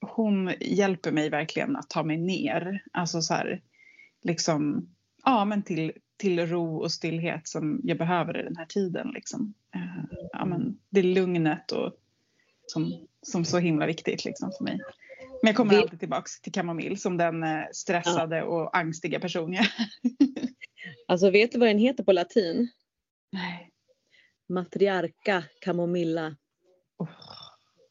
hon 0.00 0.52
hjälper 0.60 1.12
mig 1.12 1.30
verkligen 1.30 1.76
att 1.76 1.90
ta 1.90 2.02
mig 2.02 2.16
ner. 2.18 2.82
Alltså 2.92 3.20
så 3.22 3.34
här, 3.34 3.60
liksom, 4.22 4.88
ja 5.24 5.44
men 5.44 5.62
till, 5.62 5.92
till 6.16 6.46
ro 6.46 6.76
och 6.76 6.92
stillhet 6.92 7.48
som 7.48 7.80
jag 7.84 7.98
behöver 7.98 8.40
i 8.40 8.42
den 8.42 8.56
här 8.56 8.66
tiden. 8.66 9.10
Liksom. 9.14 9.54
Eh, 9.74 9.80
Ja, 10.32 10.44
men 10.44 10.78
det 10.90 11.02
lugnet 11.02 11.72
och, 11.72 11.92
som, 12.66 13.06
som 13.22 13.44
så 13.44 13.58
himla 13.58 13.86
viktigt 13.86 14.24
liksom 14.24 14.52
för 14.58 14.64
mig. 14.64 14.80
Men 15.42 15.48
jag 15.48 15.56
kommer 15.56 15.74
Det- 15.74 15.80
alltid 15.82 16.00
tillbaks 16.00 16.40
till 16.40 16.52
kamomill 16.52 17.00
som 17.00 17.16
den 17.16 17.42
eh, 17.42 17.60
stressade 17.72 18.42
och 18.42 18.76
angstiga 18.76 19.20
person 19.20 19.52
jag. 19.52 19.66
Alltså 21.08 21.30
vet 21.30 21.52
du 21.52 21.58
vad 21.58 21.68
den 21.68 21.78
heter 21.78 22.04
på 22.04 22.12
latin? 22.12 22.68
Nej. 23.32 23.70
Matriarca 24.48 25.44
camomilla. 25.60 26.36
Oh. 26.98 27.08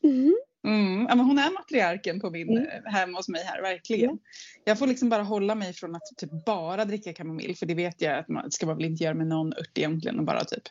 Mhm. 0.04 0.36
Mm, 0.68 1.06
ja, 1.10 1.16
men 1.16 1.26
hon 1.26 1.40
är 1.40 1.52
matriarken 1.54 2.20
på 2.20 2.30
min, 2.30 2.50
Mm. 2.50 2.68
eh, 2.86 2.92
hemma 2.92 3.18
hos 3.18 3.30
mig 3.30 3.44
här, 3.44 3.62
verkligen. 3.62 4.20
Jag 4.64 4.80
får 4.80 4.88
liksom 4.88 5.10
bara 5.10 5.24
hålla 5.24 5.56
mig 5.56 5.74
från 5.74 5.96
att 5.96 6.02
typ 6.18 6.46
bara 6.46 6.86
dricka 6.86 7.14
kamomill 7.14 7.56
för 7.58 7.66
det 7.66 7.74
vet 7.74 8.02
jag 8.02 8.18
att 8.20 8.28
man 8.30 8.52
ska 8.52 8.66
man 8.66 8.78
väl 8.78 8.86
inte 8.86 9.04
göra 9.04 9.14
med 9.14 9.28
någon 9.28 9.54
ört 9.54 9.78
egentligen 9.78 10.20
och 10.20 10.26
bara 10.26 10.44
typ 10.44 10.64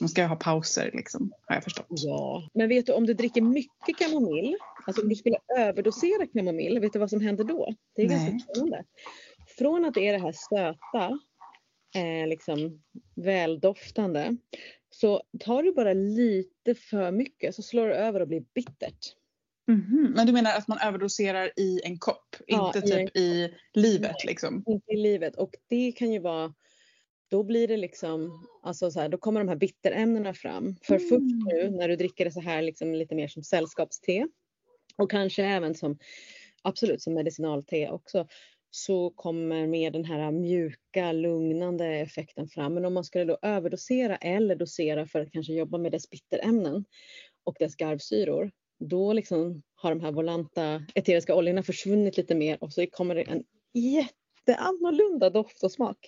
man 0.00 0.08
ska 0.08 0.26
ha 0.26 0.36
pauser 0.36 0.90
liksom, 0.94 1.32
har 1.46 1.56
jag 1.56 1.64
förstått. 1.64 1.86
Ja. 1.88 2.48
Men 2.54 2.68
vet 2.68 2.86
du 2.86 2.92
om 2.92 3.06
du 3.06 3.14
dricker 3.14 3.42
mycket 3.42 3.98
kamomill, 3.98 4.56
alltså 4.86 5.02
om 5.02 5.08
du 5.08 5.14
skulle 5.14 5.36
överdosera 5.58 6.26
kamomill, 6.26 6.80
vet 6.80 6.92
du 6.92 6.98
vad 6.98 7.10
som 7.10 7.20
händer 7.20 7.44
då? 7.44 7.74
Det 7.96 8.02
är 8.02 8.08
Nej. 8.08 8.16
ganska 8.16 8.38
spännande. 8.38 8.84
Från 9.58 9.84
att 9.84 9.94
det 9.94 10.08
är 10.08 10.12
det 10.12 10.18
här 10.18 10.32
söta, 10.32 11.18
eh, 11.94 12.28
liksom 12.28 12.82
väldoftande, 13.14 14.36
så 14.90 15.22
tar 15.40 15.62
du 15.62 15.72
bara 15.72 15.92
lite 15.92 16.74
för 16.74 17.10
mycket 17.10 17.54
så 17.54 17.62
slår 17.62 17.88
det 17.88 17.94
över 17.94 18.20
och 18.20 18.28
blir 18.28 18.44
bittert. 18.54 19.14
Mhm, 19.68 20.12
Men 20.16 20.26
du 20.26 20.32
menar 20.32 20.56
att 20.56 20.68
man 20.68 20.78
överdoserar 20.78 21.50
i 21.56 21.80
en 21.84 21.98
kopp, 21.98 22.36
Ja, 22.46 22.72
inte 22.74 22.88
i 22.88 22.92
typ 22.92 23.16
i 23.16 23.54
livet 23.74 24.24
liksom? 24.24 24.64
Inte 24.66 24.92
i 24.92 24.96
livet 24.96 25.36
och 25.36 25.50
det 25.68 25.92
kan 25.92 26.12
ju 26.12 26.18
vara 26.18 26.54
då 27.30 27.42
blir 27.42 27.68
det 27.68 27.76
liksom, 27.76 28.46
alltså 28.62 28.90
så 28.90 29.00
här, 29.00 29.08
då 29.08 29.18
kommer 29.18 29.40
de 29.40 29.48
här 29.48 29.56
bitterämnena 29.56 30.34
fram. 30.34 30.76
För 30.82 30.94
Mm. 30.94 31.08
först 31.08 31.52
nu 31.52 31.70
när 31.70 31.88
du 31.88 31.96
dricker 31.96 32.24
det 32.24 32.30
så 32.30 32.40
här 32.40 32.62
liksom 32.62 32.94
lite 32.94 33.14
mer 33.14 33.28
som 33.28 33.42
sällskapste 33.42 34.28
och 34.96 35.10
kanske 35.10 35.44
även 35.44 35.74
som, 35.74 35.98
absolut 36.62 37.02
som 37.02 37.14
medicinalte 37.14 37.88
också, 37.90 38.26
så 38.70 39.10
kommer 39.10 39.66
mer 39.66 39.90
den 39.90 40.04
här 40.04 40.30
mjuka 40.30 41.12
lugnande 41.12 41.86
effekten 41.86 42.48
fram. 42.48 42.74
Men 42.74 42.84
om 42.84 42.94
man 42.94 43.04
skulle 43.04 43.24
då 43.24 43.38
överdosera 43.42 44.16
eller 44.16 44.56
dosera 44.56 45.06
för 45.06 45.20
att 45.20 45.32
kanske 45.32 45.52
jobba 45.52 45.78
med 45.78 45.92
dess 45.92 46.10
bitterämnen 46.10 46.84
och 47.44 47.56
dess 47.58 47.76
garvsyror, 47.76 48.50
då 48.80 49.12
liksom 49.12 49.62
har 49.74 49.90
de 49.90 50.00
här 50.00 50.12
volanta 50.12 50.82
eteriska 50.94 51.34
oljorna 51.34 51.62
försvunnit 51.62 52.16
lite 52.16 52.34
mer 52.34 52.64
och 52.64 52.72
så 52.72 52.86
kommer 52.86 53.14
det 53.14 53.22
en 53.22 53.44
jätteannorlunda 53.74 55.30
doft 55.30 55.62
och 55.64 55.72
smak. 55.72 55.98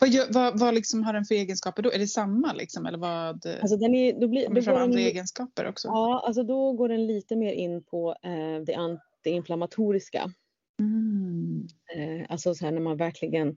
Vad, 0.00 0.08
gör, 0.10 0.26
vad, 0.30 0.60
vad 0.60 0.74
liksom 0.74 1.02
har 1.02 1.12
den 1.12 1.24
för 1.24 1.34
egenskaper 1.34 1.82
då? 1.82 1.92
Är 1.92 1.98
det 1.98 2.06
samma 2.06 2.52
liksom 2.52 2.86
eller 2.86 2.98
vad? 2.98 3.46
Alltså 3.46 3.76
den 3.76 3.94
är, 3.94 4.20
då 4.20 4.28
blir, 4.28 4.46
kommer 4.46 4.60
då 4.60 4.64
fram 4.64 4.76
andra 4.76 4.98
den, 4.98 5.06
egenskaper 5.06 5.68
också? 5.68 5.88
ja, 5.88 6.22
alltså 6.26 6.42
då 6.42 6.72
går 6.72 6.88
den 6.88 7.06
lite 7.06 7.36
mer 7.36 7.52
in 7.52 7.82
på 7.82 8.16
eh, 8.22 8.64
det 8.66 8.74
antiinflammatoriska. 8.74 10.32
Mm. 10.80 11.66
Eh, 11.96 12.26
alltså 12.28 12.54
så 12.54 12.64
här 12.64 12.72
när 12.72 12.80
man 12.80 12.96
verkligen, 12.96 13.48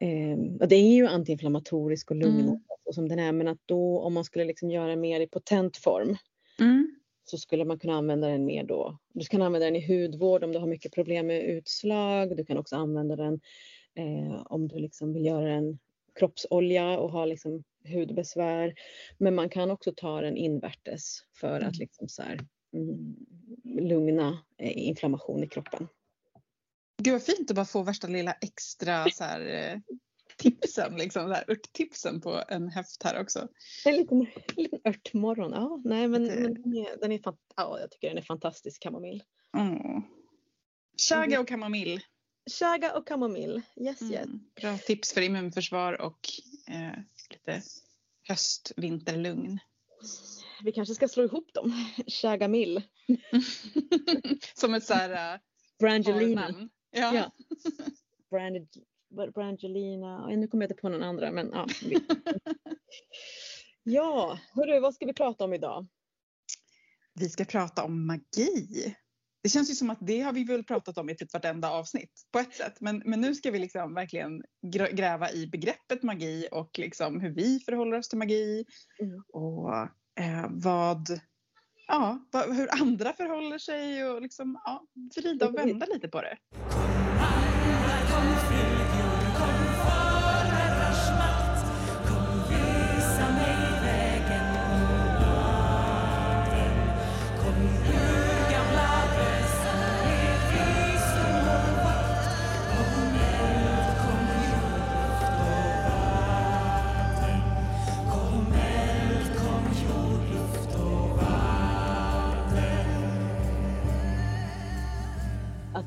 eh, 0.00 0.58
och 0.60 0.68
det 0.68 0.76
är 0.76 0.94
ju 0.94 1.06
antiinflammatorisk 1.06 2.10
och 2.10 2.16
lugnande 2.16 2.42
Mm. 2.42 2.60
och 2.86 2.94
som 2.94 3.08
den 3.08 3.18
är, 3.18 3.32
men 3.32 3.48
att 3.48 3.60
då 3.66 4.00
om 4.00 4.14
man 4.14 4.24
skulle 4.24 4.44
liksom 4.44 4.70
göra 4.70 4.96
mer 4.96 5.20
i 5.20 5.26
potent 5.26 5.76
form 5.76 6.16
Mm. 6.60 6.96
så 7.24 7.38
skulle 7.38 7.64
man 7.64 7.78
kunna 7.78 7.94
använda 7.94 8.28
den 8.28 8.44
mer 8.44 8.64
då. 8.64 8.98
Du 9.14 9.24
kan 9.24 9.42
använda 9.42 9.64
den 9.66 9.76
i 9.76 9.86
hudvård 10.02 10.44
om 10.44 10.52
du 10.52 10.58
har 10.58 10.66
mycket 10.66 10.94
problem 10.94 11.26
med 11.26 11.42
utslag. 11.42 12.36
Du 12.36 12.44
kan 12.44 12.58
också 12.58 12.76
använda 12.76 13.16
den 13.16 13.40
eh, 13.94 14.42
om 14.46 14.68
du 14.68 14.78
liksom 14.78 15.12
vill 15.12 15.24
göra 15.26 15.52
en 15.54 15.78
kroppsolja 16.14 16.98
och 16.98 17.10
ha 17.12 17.24
liksom 17.24 17.64
hudbesvär. 17.92 18.74
Men 19.18 19.34
man 19.34 19.48
kan 19.48 19.70
också 19.70 19.92
ta 19.96 20.20
den 20.20 20.36
invärtes 20.36 21.18
för 21.40 21.56
att 21.56 21.62
Mm. 21.62 21.72
liksom 21.78 22.08
så 22.08 22.22
här, 22.22 22.38
mm, 22.74 23.16
lugna 23.88 24.38
eh, 24.58 24.78
inflammation 24.88 25.44
i 25.44 25.48
kroppen. 25.48 25.88
Gud 27.02 27.12
vad 27.12 27.22
fint 27.22 27.50
att 27.50 27.56
bara 27.56 27.64
få 27.64 27.82
värsta 27.82 28.06
lilla 28.06 28.32
extra 28.32 29.10
så 29.10 29.24
här, 29.24 29.40
eh, 29.74 29.78
tipsen, 30.36 30.96
liksom, 30.96 31.22
så 31.28 31.32
här, 31.34 31.44
örttipsen 31.50 32.20
på 32.20 32.42
en 32.48 32.68
häft 32.68 33.02
här 33.02 33.20
också. 33.20 33.48
En 33.86 33.94
liten, 33.96 34.20
en 34.56 34.62
liten 34.62 34.80
örtmorgon. 34.84 35.52
Ja, 35.52 35.80
nej, 35.84 36.08
men, 36.08 36.22
Det- 36.24 36.36
men 36.40 36.62
den 36.62 36.76
är, 36.76 36.96
den 37.00 37.12
är 37.12 37.20
ja, 37.56 37.80
jag 37.80 37.90
tycker 37.90 38.08
den 38.08 38.18
är 38.18 38.22
fantastisk, 38.22 38.82
kamomill. 38.82 39.22
Mm. 39.58 40.02
Chaga 41.08 41.40
och 41.40 41.48
kamomill. 41.48 42.00
Chaga 42.50 42.96
och 42.96 43.06
kamomill. 43.06 43.62
Yes, 43.76 44.02
yes. 44.02 44.26
Mm. 44.26 44.40
Bra 44.60 44.78
tips 44.78 45.12
för 45.12 45.20
immunförsvar 45.20 46.00
och 46.00 46.28
eh, 46.68 46.98
lite 47.30 47.62
höst-vinterlugn. 48.28 49.58
Vi 50.62 50.72
kanske 50.72 50.94
ska 50.94 51.08
slå 51.08 51.24
ihop 51.24 51.54
dem. 51.54 51.72
Chagamill. 52.06 52.82
Som 54.54 54.74
ett 54.74 54.84
så 54.84 54.94
här 54.94 55.34
äh, 55.34 55.40
Brangelina. 55.78 56.68
Ja. 56.90 57.14
Ja. 57.14 57.30
Brand, 58.30 58.68
Brangelina. 59.34 60.26
Nu 60.26 60.48
kommer 60.48 60.64
jag 60.64 60.70
inte 60.70 60.80
på 60.80 60.88
någon 60.88 61.02
andra 61.02 61.32
men 61.32 61.50
ja. 61.52 61.66
Ja, 63.84 64.38
hörru, 64.54 64.80
vad 64.80 64.94
ska 64.94 65.06
vi 65.06 65.12
prata 65.12 65.44
om 65.44 65.52
idag? 65.52 65.86
Vi 67.14 67.28
ska 67.28 67.44
prata 67.44 67.84
om 67.84 68.06
magi. 68.06 68.96
Det 69.42 69.48
känns 69.48 69.70
ju 69.70 69.74
som 69.74 69.90
att 69.90 69.98
det 70.00 70.20
har 70.20 70.32
vi 70.32 70.44
väl 70.44 70.64
pratat 70.64 70.98
om 70.98 71.10
i 71.10 71.16
typ 71.16 71.32
vartenda 71.32 71.70
avsnitt 71.70 72.12
på 72.32 72.38
ett 72.38 72.54
sätt. 72.54 72.80
Men, 72.80 73.02
men 73.04 73.20
nu 73.20 73.34
ska 73.34 73.50
vi 73.50 73.58
liksom 73.58 73.94
verkligen 73.94 74.42
gräva 74.92 75.30
i 75.30 75.46
begreppet 75.46 76.02
magi 76.02 76.48
och 76.52 76.78
liksom 76.78 77.20
hur 77.20 77.30
vi 77.30 77.60
förhåller 77.60 77.98
oss 77.98 78.08
till 78.08 78.18
magi. 78.18 78.64
Mm. 79.00 79.22
Och 79.32 79.74
eh, 80.20 80.46
vad, 80.50 81.20
ja, 81.88 82.28
vad, 82.32 82.56
hur 82.56 82.82
andra 82.82 83.12
förhåller 83.12 83.58
sig 83.58 84.04
och 84.04 84.22
liksom, 84.22 84.60
ja, 84.64 84.86
vrida 85.16 85.48
och 85.48 85.54
vända 85.54 85.86
lite 85.86 86.08
på 86.08 86.22
det. 86.22 86.38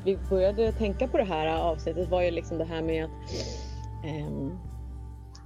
Vi 0.06 0.16
började 0.16 0.72
tänka 0.72 1.08
på 1.08 1.18
det 1.18 1.24
här 1.24 1.46
avsnittet 1.46 2.08
var 2.08 2.22
ju 2.22 2.30
liksom 2.30 2.58
det 2.58 2.64
här 2.64 2.82
med 2.82 3.04
att 3.04 3.10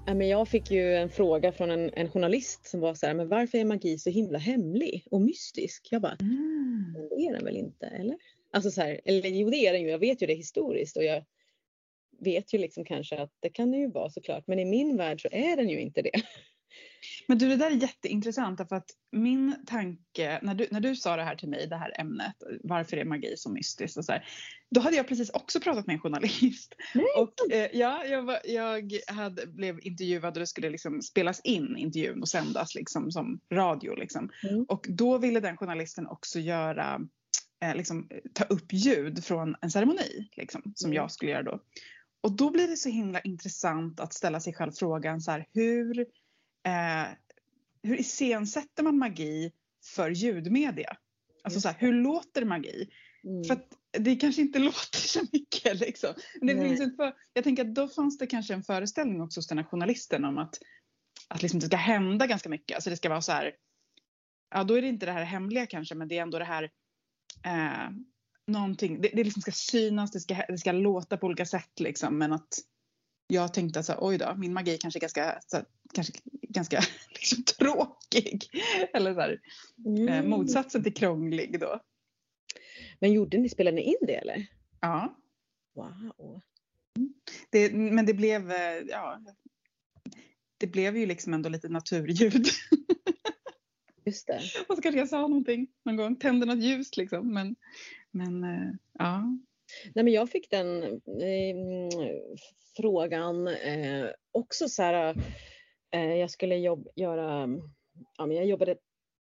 ja, 0.07 0.15
men 0.15 0.29
jag 0.29 0.49
fick 0.49 0.71
ju 0.71 0.95
en 0.95 1.11
fråga 1.11 1.53
från 1.53 1.71
en, 1.71 1.91
en 1.95 2.11
journalist 2.11 2.67
som 2.67 2.81
var 2.81 2.95
så 2.95 3.07
här, 3.07 3.15
men 3.15 3.29
varför 3.29 3.59
är 3.59 3.65
magi 3.65 3.99
så 3.99 4.11
himla 4.11 4.39
hemlig 4.39 5.07
och 5.11 5.21
mystisk? 5.21 5.89
Jag 5.91 6.03
bara, 6.03 6.17
Mm. 6.21 6.93
men 6.93 7.09
det 7.09 7.15
är 7.15 7.33
den 7.33 7.45
väl 7.45 7.57
inte, 7.57 7.87
eller? 7.87 8.17
Alltså 8.53 8.71
så 8.71 8.81
här, 8.81 9.01
eller 9.05 9.29
jo 9.29 9.51
det 9.51 9.67
är 9.67 9.73
den 9.73 9.83
ju, 9.83 9.89
jag 9.89 9.99
vet 9.99 10.23
ju 10.23 10.27
det 10.27 10.35
historiskt 10.35 10.97
och 10.97 11.05
jag 11.05 11.25
vet 12.21 12.55
ju 12.55 12.59
liksom 12.59 12.85
kanske 12.85 13.19
att 13.19 13.33
det 13.41 13.51
kan 13.51 13.71
det 13.71 13.79
ju 13.79 13.91
vara 13.91 14.11
såklart, 14.11 14.47
men 14.47 14.59
i 14.59 14.65
min 14.65 14.97
värld 14.97 15.23
så 15.23 15.29
är 15.33 15.57
den 15.57 15.69
ju 15.69 15.81
inte 15.81 16.03
det. 16.03 16.23
Men 17.29 17.39
du, 17.39 17.49
det 17.49 17.57
där 17.57 17.71
är 17.71 17.75
jätteintressant 17.75 18.59
därför 18.59 18.77
att 18.77 18.91
min 19.13 19.65
tanke, 19.67 20.39
när 20.43 20.55
du, 20.55 20.67
när 20.71 20.81
du 20.81 20.97
sa 20.97 21.17
det 21.17 21.23
här 21.23 21.37
till 21.37 21.49
mig, 21.49 21.67
det 21.67 21.77
här 21.77 22.01
ämnet, 22.01 22.35
varför 22.63 22.97
är 22.97 23.05
magi 23.05 23.35
så 23.37 23.51
mystiskt 23.51 23.97
och 23.99 24.05
så 24.05 24.13
här, 24.13 24.25
då 24.71 24.81
hade 24.81 24.97
jag 24.97 25.09
precis 25.09 25.31
också 25.31 25.61
pratat 25.61 25.87
med 25.87 25.95
en 25.95 26.01
journalist. 26.01 26.75
Nej, 26.95 27.07
och 27.17 27.53
eh, 27.53 27.69
ja, 27.73 28.05
jag, 28.05 28.23
var, 28.23 28.39
jag 28.45 28.93
hade, 29.07 29.47
blev 29.47 29.79
intervjuad 29.83 30.35
och 30.37 30.41
det 30.41 30.47
skulle 30.47 30.71
liksom 30.71 31.03
spelas 31.03 31.41
in 31.41 31.77
intervjun 31.77 32.21
och 32.21 32.29
sändas 32.29 32.75
liksom 32.75 33.11
som 33.11 33.41
radio 33.53 33.95
liksom. 33.95 34.31
Mm. 34.51 34.65
Och 34.65 34.87
då 34.89 35.19
ville 35.19 35.41
den 35.41 35.57
journalisten 35.57 36.07
också 36.07 36.39
göra, 36.39 37.01
eh, 37.65 37.75
liksom, 37.75 38.09
ta 38.35 38.45
upp 38.45 38.73
ljud 38.73 39.25
från 39.25 39.57
en 39.61 39.71
ceremoni 39.71 40.29
liksom, 40.37 40.73
som 40.75 40.91
Mm. 40.91 40.97
jag 40.97 41.11
skulle 41.11 41.31
göra 41.31 41.43
då. 41.43 41.63
Och 42.23 42.37
då 42.37 42.51
blir 42.51 42.69
det 42.69 42.77
så 42.77 42.89
himla 42.89 43.21
intressant 43.21 44.01
att 44.01 44.15
ställa 44.15 44.41
sig 44.41 44.55
själv 44.55 44.73
frågan 44.73 45.21
så 45.21 45.31
här, 45.31 45.47
hur 45.53 46.07
eh, 46.67 47.09
hur 47.83 48.01
iscensätter 48.01 48.83
man 48.83 48.99
magi 48.99 49.53
för 49.95 50.11
ljudmedia? 50.11 50.97
Alltså 51.43 51.61
så 51.61 51.69
här, 51.69 51.77
hur 51.79 51.93
låter 51.93 52.45
magi? 52.45 52.91
Mm. 53.25 53.45
För 53.45 53.55
att 53.55 53.69
det 53.93 54.17
kanske 54.17 54.43
inte 54.43 54.59
låter 54.69 54.99
så 54.99 55.21
mycket 55.33 55.81
liksom. 55.81 56.15
Men 56.41 56.57
det 56.57 56.63
finns 56.63 56.97
för, 56.97 57.15
jag 57.33 57.45
tänker 57.45 57.65
att 57.65 57.75
då 57.75 57.89
fanns 57.89 58.19
det 58.19 58.27
kanske 58.27 58.55
en 58.55 58.63
föreställning 58.63 59.21
också 59.21 59.39
hos 59.39 59.47
den 59.47 59.59
här 59.59 59.65
journalisten 59.65 60.25
om 60.25 60.39
att, 60.39 60.59
att 61.29 61.43
liksom 61.43 61.61
det 61.61 61.67
ska 61.67 61.77
hända 61.77 62.27
ganska 62.27 62.49
mycket. 62.49 62.75
Alltså 62.75 62.91
det 62.91 62.97
ska 62.97 63.09
vara 63.09 63.23
så 63.23 63.33
här, 63.33 63.53
ja 64.51 64.65
då 64.65 64.75
är 64.75 64.83
det 64.83 64.89
inte 64.89 65.07
det 65.07 65.13
här 65.13 65.25
hemliga 65.25 65.67
kanske 65.67 65.95
men 65.95 66.09
det 66.09 66.19
är 66.19 66.23
ändå 66.23 66.39
det 66.39 66.45
här 66.45 66.71
eh, 67.45 67.91
någonting, 68.47 69.01
det, 69.01 69.09
det 69.09 69.25
liksom 69.25 69.43
ska 69.43 69.53
synas, 69.53 70.11
det 70.11 70.21
ska, 70.21 70.35
det 70.49 70.59
ska 70.59 70.73
låta 70.73 71.17
på 71.17 71.27
olika 71.27 71.47
sätt 71.47 71.81
liksom 71.81 72.19
men 72.19 72.33
att 72.33 72.49
jag 73.31 73.55
tänkte 73.55 73.81
att 73.81 73.87
så 73.87 73.93
här, 73.93 73.99
oj 74.05 74.19
då, 74.19 74.35
min 74.37 74.53
magi 74.53 74.79
kanske 74.81 74.99
är 74.99 75.01
ganska, 75.01 75.41
så 75.47 75.63
kanske 75.95 76.13
ganska 76.49 76.81
liksom, 77.15 77.45
tråkig. 77.45 78.45
Eller 78.95 79.15
så 79.15 79.21
här, 79.21 79.31
eh, 79.87 80.17
Mm. 80.17 80.31
motsatsen 80.31 80.83
till 80.83 80.95
krånglig 80.95 81.61
då. 81.61 81.81
Men 83.01 83.13
gjorde 83.13 83.39
ni, 83.39 83.49
spelade 83.49 83.77
ni 83.77 83.83
in 83.83 83.97
det 84.07 84.15
eller? 84.15 84.47
Ja, 84.81 85.17
Wow. 85.75 86.41
det, 87.51 87.73
men 87.75 88.07
det 88.07 88.15
blev, 88.15 88.51
eh, 88.51 88.79
ja, 88.89 89.21
det 90.59 90.67
blev 90.67 90.97
ju 90.97 91.07
liksom 91.07 91.35
ändå 91.35 91.49
lite 91.49 91.69
naturljud. 91.69 92.47
Just 94.05 94.27
det. 94.27 94.41
Och 94.69 94.77
så 94.77 94.83
kanske 94.83 94.99
jag 94.99 95.09
sa 95.09 95.21
någonting 95.21 95.69
någon 95.85 95.97
gång, 95.97 96.17
tände 96.17 96.47
något 96.47 96.59
ljus 96.65 96.97
liksom. 96.97 97.35
Men, 97.35 97.57
men 98.11 98.45
eh, 98.45 98.71
ja. 98.99 99.39
Nej, 99.95 100.05
men 100.05 100.13
jag 100.13 100.31
fick 100.31 100.51
den 100.51 100.83
eh, 101.23 101.89
frågan 102.77 103.49
eh, 103.49 104.07
också 104.33 104.69
så 104.69 104.83
här. 104.83 105.15
Eh, 105.95 106.15
jag 106.15 106.31
skulle 106.31 106.57
jobb, 106.57 106.89
göra, 106.97 107.49
ja, 108.19 108.27
men 108.27 108.37
jag 108.37 108.47
jobbade 108.47 108.77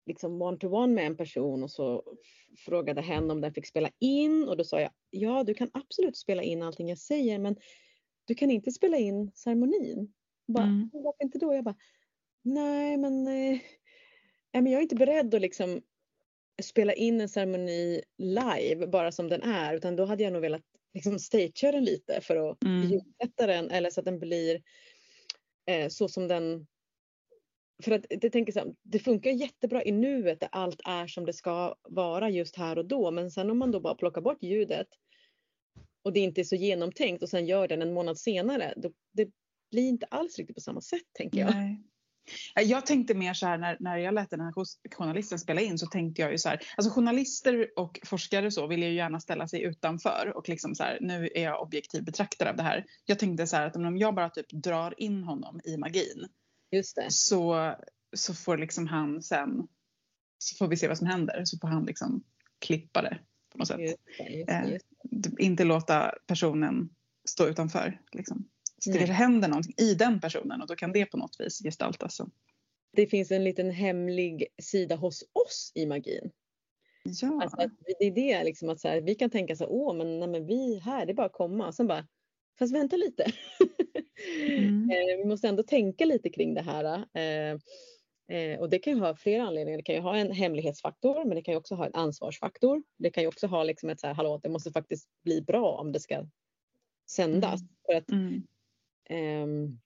liksom 0.05 0.41
one 0.41 0.57
to 0.57 0.67
one 0.67 0.93
med 0.93 1.05
en 1.05 1.17
person 1.17 1.63
och 1.63 1.71
så 1.71 2.03
frågade 2.65 3.01
hen 3.01 3.31
om 3.31 3.41
den 3.41 3.53
fick 3.53 3.67
spela 3.67 3.89
in 3.99 4.49
och 4.49 4.57
då 4.57 4.63
sa 4.63 4.81
jag 4.81 4.91
ja, 5.09 5.43
du 5.43 5.53
kan 5.53 5.69
absolut 5.73 6.17
spela 6.17 6.43
in 6.43 6.63
allting 6.63 6.89
jag 6.89 6.97
säger, 6.97 7.39
men 7.39 7.55
du 8.25 8.35
kan 8.35 8.51
inte 8.51 8.71
spela 8.71 8.97
in 8.97 9.31
ceremonin. 9.35 10.13
Bara, 10.47 10.63
Mm. 10.63 10.89
Varför 10.93 11.23
inte 11.23 11.39
då? 11.39 11.53
Jag 11.53 11.63
bara, 11.63 11.75
nej, 12.41 12.97
men, 12.97 13.27
eh, 13.27 13.59
nej, 14.53 14.61
men 14.63 14.67
jag 14.67 14.79
är 14.79 14.83
inte 14.83 14.95
beredd 14.95 15.35
att 15.35 15.41
liksom 15.41 15.81
spela 16.61 16.93
in 16.93 17.21
en 17.21 17.29
ceremoni 17.29 18.01
live 18.17 18.87
bara 18.87 19.11
som 19.11 19.29
den 19.29 19.41
är 19.41 19.75
utan 19.75 19.95
då 19.95 20.05
hade 20.05 20.23
jag 20.23 20.33
nog 20.33 20.41
velat 20.41 20.61
liksom 20.93 21.19
stagea 21.19 21.71
den 21.71 21.83
lite 21.83 22.21
för 22.21 22.51
att 22.51 22.63
Mm. 22.63 22.81
ljudsätta 22.89 23.47
den 23.47 23.71
eller 23.71 23.89
så 23.89 23.99
att 23.99 24.05
den 24.05 24.19
blir 24.19 24.61
eh, 25.69 25.89
så 25.89 26.07
som 26.07 26.27
den 26.27 26.67
för 27.83 27.91
att 27.91 28.05
det, 28.09 28.29
tänker 28.29 28.53
så 28.53 28.59
här, 28.59 28.75
det 28.83 28.99
funkar 28.99 29.31
jättebra 29.31 29.83
i 29.83 29.91
nuet 29.91 30.39
där 30.39 30.49
allt 30.51 30.81
är 30.85 31.07
som 31.07 31.25
det 31.25 31.33
ska 31.33 31.75
vara 31.89 32.29
just 32.29 32.55
här 32.55 32.77
och 32.77 32.87
då 32.87 33.11
men 33.11 33.31
sen 33.31 33.51
om 33.51 33.57
man 33.57 33.71
då 33.71 33.79
bara 33.79 33.95
plockar 33.95 34.21
bort 34.21 34.43
ljudet 34.43 34.87
och 36.03 36.13
det 36.13 36.19
inte 36.19 36.41
är 36.41 36.43
så 36.43 36.55
genomtänkt 36.55 37.23
och 37.23 37.29
sen 37.29 37.45
gör 37.45 37.67
den 37.67 37.81
en 37.81 37.93
månad 37.93 38.19
senare 38.19 38.73
då, 38.77 38.91
det 39.13 39.29
blir 39.71 39.89
inte 39.89 40.05
alls 40.05 40.37
riktigt 40.37 40.55
på 40.55 40.61
samma 40.61 40.81
sätt 40.81 41.03
tänker 41.13 41.39
jag. 41.39 41.51
Nej. 41.51 41.83
Jag 42.55 42.85
tänkte 42.85 43.13
mer 43.13 43.33
så 43.33 43.45
här 43.45 43.57
när, 43.57 43.77
när 43.79 43.97
jag 43.97 44.13
lät 44.13 44.29
den 44.29 44.39
här 44.39 44.53
journalisten 44.95 45.39
spela 45.39 45.61
in 45.61 45.77
så 45.79 45.87
tänkte 45.87 46.21
jag 46.21 46.31
ju 46.31 46.37
så 46.37 46.49
här. 46.49 46.59
Alltså 46.77 46.93
journalister 46.93 47.67
och 47.75 47.99
forskare 48.05 48.51
så 48.51 48.67
vill 48.67 48.83
ju 48.83 48.93
gärna 48.93 49.19
ställa 49.19 49.47
sig 49.47 49.61
utanför 49.61 50.33
och 50.35 50.49
liksom 50.49 50.75
så 50.75 50.83
här 50.83 50.97
nu 51.01 51.29
är 51.35 51.43
jag 51.43 51.61
objektiv 51.61 52.03
betraktare 52.03 52.49
av 52.49 52.55
det 52.55 52.63
här. 52.63 52.85
Jag 53.05 53.19
tänkte 53.19 53.47
så 53.47 53.55
här 53.55 53.67
att 53.67 53.75
om 53.75 53.97
jag 53.97 54.15
bara 54.15 54.29
typ 54.29 54.49
drar 54.49 54.93
in 54.97 55.23
honom 55.23 55.59
i 55.63 55.77
magin 55.77 56.27
så, 57.09 57.75
så 58.15 58.33
får 58.33 58.57
liksom 58.57 58.87
han 58.87 59.21
sen 59.21 59.67
så 60.37 60.55
får 60.57 60.67
vi 60.67 60.77
se 60.77 60.87
vad 60.87 60.97
som 60.97 61.07
händer 61.07 61.45
så 61.45 61.57
får 61.59 61.67
han 61.67 61.85
liksom 61.85 62.23
klippa 62.59 63.01
det 63.01 63.19
på 63.51 63.57
något 63.57 63.67
sätt. 63.67 63.79
Just 63.79 63.97
det, 64.17 64.23
just 64.23 64.49
Eh, 64.49 64.61
det, 64.61 64.71
just 64.71 64.85
D- 65.03 65.29
Inte 65.39 65.63
låta 65.63 66.13
personen 66.27 66.89
stå 67.25 67.47
utanför 67.47 68.01
liksom. 68.11 68.49
Så 68.83 68.91
det 68.91 68.97
kanske 68.97 69.13
händer 69.13 69.47
någonting 69.47 69.73
i 69.77 69.93
den 69.93 70.19
personen 70.21 70.61
och 70.61 70.67
då 70.67 70.75
kan 70.75 70.91
det 70.91 71.05
på 71.05 71.17
något 71.17 71.35
vis 71.39 71.59
gestaltas. 71.63 72.15
Så. 72.15 72.29
det 72.95 73.07
finns 73.07 73.31
en 73.31 73.43
liten 73.43 73.71
hemlig 73.71 74.47
sida 74.61 74.95
hos 74.95 75.23
oss 75.33 75.71
i 75.75 75.85
magin. 75.85 76.31
Ja. 77.21 77.39
Alltså 77.43 77.57
att 77.61 77.71
det 77.99 78.05
är 78.05 78.11
det 78.11 78.43
liksom 78.43 78.69
att 78.69 78.79
så 78.79 78.87
här, 78.87 79.01
vi 79.01 79.15
kan 79.15 79.29
tänka 79.29 79.55
så 79.55 79.63
här, 79.63 79.71
åh 79.71 79.95
men, 79.95 80.19
nej, 80.19 80.27
men 80.29 80.45
vi 80.47 80.79
här, 80.79 81.05
det 81.05 81.11
är 81.11 81.15
bara 81.15 81.25
att 81.25 81.33
komma. 81.33 81.71
Sen 81.71 81.87
bara, 81.87 82.07
fast 82.59 82.75
vänta 82.75 82.95
lite. 82.95 83.25
Mm. 84.47 84.89
Eh, 84.91 85.17
vi 85.17 85.25
måste 85.25 85.47
ändå 85.47 85.63
tänka 85.63 86.05
lite 86.05 86.29
kring 86.29 86.53
det 86.53 86.61
här. 86.61 87.05
Eh, 87.13 87.57
eh, 88.37 88.59
och 88.59 88.69
det 88.69 88.79
kan 88.79 88.93
ju 88.93 88.99
ha 88.99 89.15
flera 89.15 89.43
anledningar. 89.43 89.77
Det 89.77 89.83
kan 89.83 89.95
ju 89.95 90.01
ha 90.01 90.17
en 90.17 90.31
hemlighetsfaktor 90.31 91.25
men 91.25 91.35
det 91.35 91.41
kan 91.41 91.53
ju 91.53 91.57
också 91.57 91.75
ha 91.75 91.85
en 91.85 91.95
ansvarsfaktor. 91.95 92.83
Det 92.97 93.09
kan 93.09 93.23
ju 93.23 93.27
också 93.27 93.47
ha 93.47 93.63
liksom 93.63 93.89
ett 93.89 93.99
så 93.99 94.07
här, 94.07 94.13
hallå 94.13 94.39
det 94.43 94.49
måste 94.49 94.71
faktiskt 94.71 95.09
bli 95.23 95.41
bra 95.41 95.77
om 95.77 95.91
det 95.91 95.99
ska 95.99 96.25
sändas. 97.09 97.61
För 97.85 97.93
att, 97.93 98.09
Mm. 98.11 98.43
Ehm, 99.09 99.79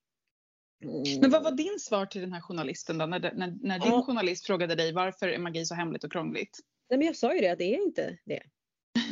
Men 1.21 1.29
vad 1.31 1.43
var 1.43 1.51
din 1.51 1.79
svar 1.79 2.05
till 2.05 2.21
den 2.21 2.33
här 2.33 2.41
journalisten 2.41 2.97
då? 2.97 3.05
När, 3.05 3.19
när, 3.19 3.57
när 3.61 3.79
din 3.79 3.87
Ja. 3.91 4.03
journalist 4.07 4.45
frågade 4.45 4.75
dig 4.75 4.93
varför 4.93 5.27
är 5.27 5.39
magi 5.39 5.65
så 5.65 5.75
hemligt 5.75 6.03
och 6.03 6.11
krångligt? 6.11 6.57
Nej 6.89 6.97
men 6.97 7.07
jag 7.07 7.15
sa 7.15 7.35
ju 7.35 7.41
det 7.41 7.47
att 7.49 7.57
det 7.57 7.75
är 7.75 7.83
inte 7.83 8.17
det. 8.25 8.43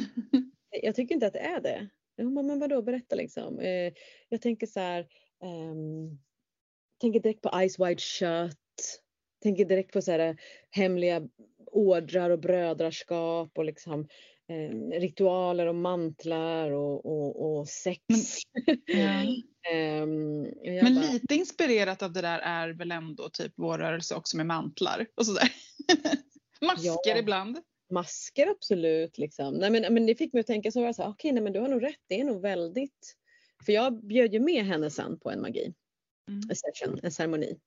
jag 0.82 0.96
tycker 0.96 1.16
inte 1.16 1.28
att 1.28 1.34
det 1.34 1.40
är 1.40 1.62
det. 1.62 1.90
Hon 2.18 2.36
bara, 2.36 2.44
men 2.46 2.60
vadå 2.60 2.82
berätta 2.82 3.16
liksom. 3.16 3.60
Eh, 3.60 3.94
jag 4.30 4.42
tänker 4.42 4.68
så 4.68 4.80
här. 4.80 5.08
ehm, 5.44 6.20
tänker 7.02 7.20
direkt 7.20 7.42
på 7.42 7.50
Eyes 7.60 7.80
Wide 7.80 8.02
Shut. 8.02 9.02
Tänker 9.44 9.66
direkt 9.66 9.94
på 9.94 10.02
så 10.02 10.12
här 10.12 10.20
eh, 10.20 10.36
hemliga 10.72 11.22
ordrar 11.72 12.30
och 12.30 12.40
brödraskap 12.40 13.58
och 13.58 13.66
liksom 13.66 14.08
eh, 14.50 15.00
ritualer 15.00 15.66
och 15.68 15.76
mantlar 15.76 16.72
och, 16.72 17.06
och, 17.06 17.58
och 17.60 17.68
sex. 17.68 18.02
Ja. 18.86 19.24
Ehm, 19.72 20.42
och 20.46 20.66
jag 20.68 20.84
Men 20.84 20.96
bara, 20.96 21.12
lite 21.12 21.36
inspirerat 21.36 22.02
av 22.04 22.14
det 22.14 22.22
där 22.22 22.40
är 22.40 22.70
väl 22.70 22.92
ändå 22.92 23.30
typ 23.30 23.54
vår 23.56 23.78
rörelse 23.78 24.16
också 24.16 24.38
med 24.38 24.46
mantlar 24.46 25.08
och 25.16 25.26
sådär. 25.26 25.50
Masker 26.62 26.90
Ja. 27.06 27.18
ibland. 27.18 27.60
Masker 27.92 28.48
absolut. 28.48 29.18
Liksom. 29.18 29.54
Nej, 29.54 29.70
men, 29.70 29.94
men 29.94 30.06
det 30.06 30.16
fick 30.16 30.34
mig 30.34 30.40
att 30.40 30.48
tänka 30.48 30.72
så 30.72 30.80
var 30.80 30.86
jag 30.86 30.96
så 30.96 31.04
här, 31.04 31.10
okej 31.10 31.32
nej, 31.32 31.44
men 31.44 31.54
du 31.54 31.60
har 31.60 31.68
nog 31.68 31.84
rätt. 31.84 32.00
Det 32.08 32.20
är 32.20 32.24
nog 32.24 32.42
väldigt. 32.42 33.16
För 33.66 33.74
jag 33.74 34.06
bjöd 34.06 34.34
ju 34.34 34.40
med 34.40 34.66
henne 34.66 34.92
sen 34.92 35.20
på 35.20 35.32
en 35.32 35.42
magi. 35.42 35.74
Mm. 36.30 36.42
En 36.50 36.56
session, 36.56 37.00
en 37.04 37.12
ceremoni. 37.12 37.60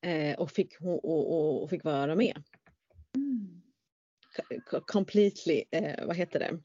Eh, 0.00 0.38
och, 0.38 0.50
fick, 0.50 0.80
och, 0.80 1.04
och, 1.04 1.62
och 1.62 1.70
fick 1.70 1.84
vara 1.84 2.14
med. 2.14 2.42
Co- 3.14 3.20
Completely, 4.86 5.64
eh, 5.70 6.06
vad 6.06 6.16
heter 6.16 6.38
det? 6.38 6.58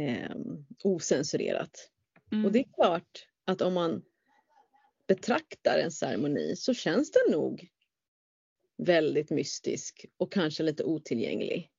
Eh, 0.00 0.36
osensurerat. 0.84 1.90
Mm. 2.32 2.44
Och 2.44 2.52
det 2.52 2.58
är 2.58 2.72
klart 2.74 3.26
att 3.44 3.60
om 3.62 3.74
man 3.74 4.02
betraktar 5.06 5.78
en 5.78 5.90
ceremoni 5.92 6.56
så 6.56 6.74
känns 6.74 7.10
den 7.10 7.32
nog 7.32 7.68
väldigt 8.82 9.30
mystisk 9.30 10.06
och 10.16 10.32
kanske 10.32 10.62
lite 10.62 10.84
otillgänglig. 10.84 11.70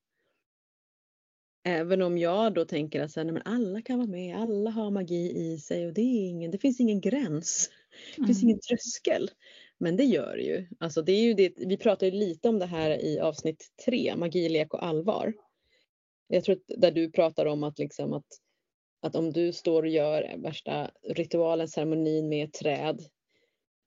Även 1.63 2.01
om 2.01 2.17
jag 2.17 2.53
då 2.53 2.65
tänker 2.65 3.01
att 3.01 3.11
så 3.11 3.19
här, 3.19 3.25
nej, 3.25 3.33
men 3.33 3.43
alla 3.53 3.81
kan 3.81 3.97
vara 3.97 4.07
med, 4.07 4.37
alla 4.37 4.69
har 4.69 4.91
magi 4.91 5.31
i 5.35 5.57
sig 5.57 5.87
och 5.87 5.93
det, 5.93 6.01
är 6.01 6.29
ingen, 6.29 6.51
det 6.51 6.57
finns 6.57 6.79
ingen 6.79 7.01
gräns. 7.01 7.69
Det 8.15 8.25
finns 8.25 8.41
Mm. 8.41 8.49
ingen 8.49 8.59
tröskel. 8.59 9.29
Men 9.79 9.95
det 9.95 10.03
gör 10.03 10.37
det 10.37 10.43
ju. 10.43 10.67
Alltså 10.79 11.01
det 11.01 11.11
är 11.11 11.21
ju 11.23 11.33
det, 11.33 11.53
vi 11.57 11.77
pratade 11.77 12.11
lite 12.11 12.49
om 12.49 12.59
det 12.59 12.65
här 12.65 13.03
i 13.05 13.19
avsnitt 13.19 13.67
tre, 13.85 14.15
magi, 14.15 14.49
lek 14.49 14.73
och 14.73 14.85
allvar. 14.85 15.33
Jag 16.27 16.43
tror 16.43 16.55
att 16.55 16.81
där 16.81 16.91
du 16.91 17.11
pratar 17.11 17.45
om 17.45 17.63
att, 17.63 17.79
liksom 17.79 18.13
att, 18.13 18.25
att 19.01 19.15
om 19.15 19.33
du 19.33 19.53
står 19.53 19.83
och 19.83 19.89
gör 19.89 20.37
värsta 20.37 20.91
ritualen, 21.03 21.67
ceremonin 21.67 22.29
med 22.29 22.47
ett 22.47 22.53
träd. 22.53 23.05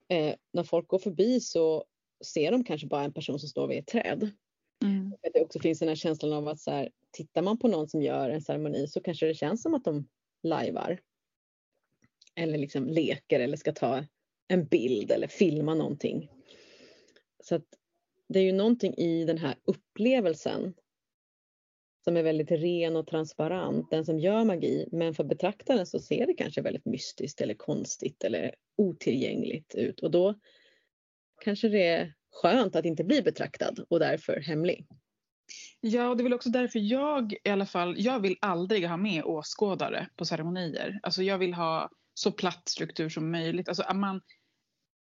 Eh, 0.08 0.34
när 0.52 0.64
folk 0.64 0.88
går 0.88 0.98
förbi 0.98 1.40
så 1.40 1.84
ser 2.24 2.52
de 2.52 2.64
kanske 2.64 2.86
bara 2.86 3.04
en 3.04 3.12
person 3.12 3.38
som 3.38 3.48
står 3.48 3.68
vid 3.68 3.78
ett 3.78 3.86
träd. 3.86 4.30
Mm. 4.84 5.12
Att 5.12 5.32
det 5.34 5.40
också 5.40 5.60
finns 5.60 5.78
den 5.78 5.88
här 5.88 5.96
känslan 5.96 6.32
av 6.32 6.48
att 6.48 6.60
så 6.60 6.70
här, 6.70 6.90
tittar 7.10 7.42
man 7.42 7.58
på 7.58 7.68
någon 7.68 7.88
som 7.88 8.02
gör 8.02 8.30
en 8.30 8.42
ceremoni 8.42 8.88
så 8.88 9.00
kanske 9.00 9.26
det 9.26 9.34
känns 9.34 9.62
som 9.62 9.74
att 9.74 9.84
de 9.84 10.08
lajvar. 10.42 11.00
Eller 12.34 12.58
liksom 12.58 12.88
leker 12.88 13.40
eller 13.40 13.56
ska 13.56 13.72
ta 13.72 14.04
en 14.52 14.64
bild 14.64 15.10
eller 15.10 15.26
filma 15.26 15.74
någonting. 15.74 16.30
Så 17.42 17.54
att 17.54 17.66
det 18.28 18.38
är 18.38 18.44
ju 18.44 18.52
någonting 18.52 18.94
i 18.94 19.24
den 19.24 19.38
här 19.38 19.54
upplevelsen 19.64 20.74
som 22.04 22.16
är 22.16 22.22
väldigt 22.22 22.50
ren 22.50 22.96
och 22.96 23.06
transparent, 23.06 23.90
den 23.90 24.04
som 24.04 24.18
gör 24.18 24.44
magi. 24.44 24.88
Men 24.92 25.14
för 25.14 25.24
betraktaren 25.24 25.86
så 25.86 26.00
ser 26.00 26.26
det 26.26 26.34
kanske 26.34 26.62
väldigt 26.62 26.86
mystiskt 26.86 27.40
eller 27.40 27.54
konstigt 27.54 28.24
eller 28.24 28.54
otillgängligt 28.76 29.74
ut. 29.74 30.00
Och 30.00 30.10
då 30.10 30.34
kanske 31.44 31.68
det 31.68 31.86
är 31.86 32.14
skönt 32.30 32.76
att 32.76 32.84
inte 32.84 33.04
bli 33.04 33.22
betraktad 33.22 33.84
och 33.88 33.98
därför 33.98 34.40
hemlig. 34.40 34.86
Ja, 35.80 36.08
och 36.08 36.16
det 36.16 36.20
är 36.20 36.24
väl 36.24 36.34
också 36.34 36.50
därför 36.50 36.78
jag 36.78 37.34
i 37.44 37.48
alla 37.48 37.66
fall, 37.66 37.94
jag 37.98 38.20
vill 38.20 38.36
aldrig 38.40 38.88
ha 38.88 38.96
med 38.96 39.24
åskådare 39.24 40.08
på 40.16 40.24
ceremonier. 40.24 41.00
Alltså 41.02 41.22
jag 41.22 41.38
vill 41.38 41.54
ha 41.54 41.90
så 42.14 42.32
platt 42.32 42.68
struktur 42.68 43.08
som 43.08 43.30
möjligt. 43.30 43.68
Alltså 43.68 43.94
man, 43.94 44.20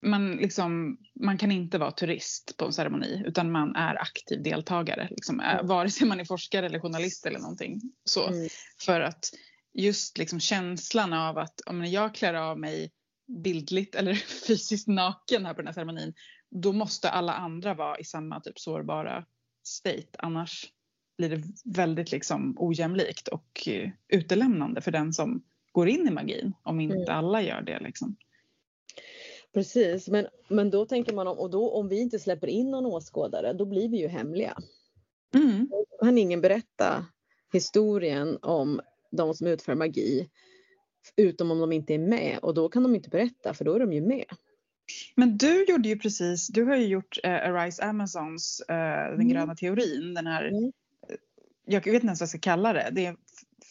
man, 0.03 0.31
liksom, 0.31 0.97
man 1.19 1.37
kan 1.37 1.51
inte 1.51 1.77
vara 1.77 1.91
turist 1.91 2.57
på 2.57 2.65
en 2.65 2.73
ceremoni 2.73 3.23
utan 3.25 3.51
man 3.51 3.75
är 3.75 4.01
aktiv 4.01 4.43
deltagare. 4.43 5.07
Liksom, 5.11 5.39
mm. 5.39 5.67
Vare 5.67 5.89
sig 5.89 6.07
man 6.07 6.19
är 6.19 6.25
forskare 6.25 6.65
eller 6.65 6.79
journalist 6.79 7.25
eller 7.25 7.39
någonting. 7.39 7.81
Så. 8.03 8.27
Mm. 8.27 8.49
För 8.85 9.01
att 9.01 9.29
just 9.73 10.17
liksom 10.17 10.39
känslan 10.39 11.13
av 11.13 11.37
att 11.37 11.61
om 11.65 11.85
jag 11.85 12.15
klär 12.15 12.33
av 12.33 12.59
mig 12.59 12.91
bildligt 13.43 13.95
eller 13.95 14.13
fysiskt 14.47 14.87
naken 14.87 15.45
här 15.45 15.53
på 15.53 15.61
den 15.61 15.67
här 15.67 15.73
ceremonin 15.73 16.13
då 16.49 16.73
måste 16.73 17.09
alla 17.09 17.33
andra 17.33 17.73
vara 17.73 17.99
i 17.99 18.03
samma 18.03 18.39
typ 18.39 18.59
sårbara 18.59 19.25
state. 19.63 20.09
Annars 20.17 20.65
blir 21.17 21.29
det 21.29 21.43
väldigt 21.65 22.11
liksom 22.11 22.55
ojämlikt 22.57 23.27
och 23.27 23.67
uh, 23.67 23.89
utelämnande 24.07 24.81
för 24.81 24.91
den 24.91 25.13
som 25.13 25.43
går 25.71 25.87
in 25.87 26.07
i 26.07 26.11
magin 26.11 26.53
om 26.63 26.79
inte 26.79 26.95
mm. 26.95 27.17
alla 27.17 27.41
gör 27.41 27.61
det. 27.61 27.79
Liksom. 27.79 28.15
Precis, 29.53 30.07
men, 30.07 30.27
men 30.47 30.69
då 30.69 30.85
tänker 30.85 31.13
man 31.13 31.27
om, 31.27 31.39
och 31.39 31.49
då 31.49 31.71
om 31.71 31.87
vi 31.87 31.99
inte 31.99 32.19
släpper 32.19 32.47
in 32.47 32.71
någon 32.71 32.85
åskådare 32.85 33.53
då 33.53 33.65
blir 33.65 33.89
vi 33.89 33.97
ju 33.97 34.07
hemliga. 34.07 34.57
Mm. 35.35 35.67
Då 35.69 36.05
kan 36.05 36.17
ingen 36.17 36.41
berätta 36.41 37.05
historien 37.53 38.37
om 38.41 38.81
de 39.11 39.33
som 39.33 39.47
utför 39.47 39.75
magi 39.75 40.29
utom 41.15 41.51
om 41.51 41.59
de 41.59 41.71
inte 41.71 41.93
är 41.93 41.99
med 41.99 42.39
och 42.41 42.53
då 42.53 42.69
kan 42.69 42.83
de 42.83 42.95
inte 42.95 43.09
berätta 43.09 43.53
för 43.53 43.65
då 43.65 43.73
är 43.73 43.79
de 43.79 43.93
ju 43.93 44.01
med. 44.01 44.25
Men 45.15 45.37
du 45.37 45.65
gjorde 45.65 45.89
ju 45.89 45.99
precis, 45.99 46.47
du 46.47 46.63
har 46.63 46.75
ju 46.75 46.85
gjort 46.85 47.17
uh, 47.25 47.31
Arise 47.31 47.83
Amazons 47.83 48.61
uh, 48.69 48.75
Den 48.75 49.13
mm. 49.13 49.27
gröna 49.27 49.55
teorin, 49.55 50.13
den 50.13 50.27
här, 50.27 50.45
mm. 50.45 50.71
jag 51.65 51.85
vet 51.85 51.93
inte 51.93 52.05
ens 52.05 52.19
vad 52.19 52.25
jag 52.25 52.29
ska 52.29 52.39
kalla 52.39 52.73
det, 52.73 52.89
det 52.91 53.05
är 53.05 53.09
en 53.09 53.17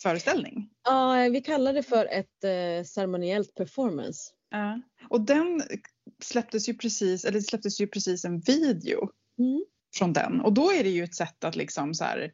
föreställning. 0.02 0.70
Ja, 0.84 1.28
vi 1.32 1.40
kallar 1.40 1.72
det 1.72 1.82
för 1.82 2.06
ett 2.06 2.44
uh, 2.44 2.84
ceremoniellt 2.84 3.54
performance. 3.54 4.32
Ja, 4.52 4.80
och 5.08 5.20
den 5.20 5.62
släpptes 6.22 6.68
ju 6.68 6.74
precis, 6.74 7.24
eller 7.24 7.40
släpptes 7.40 7.80
ju 7.80 7.86
precis 7.86 8.24
en 8.24 8.40
video 8.40 9.10
mm. 9.38 9.64
från 9.94 10.12
den 10.12 10.40
och 10.40 10.52
då 10.52 10.72
är 10.72 10.84
det 10.84 10.90
ju 10.90 11.04
ett 11.04 11.14
sätt 11.14 11.44
att 11.44 11.56
liksom 11.56 11.94
så 11.94 12.04
här, 12.04 12.32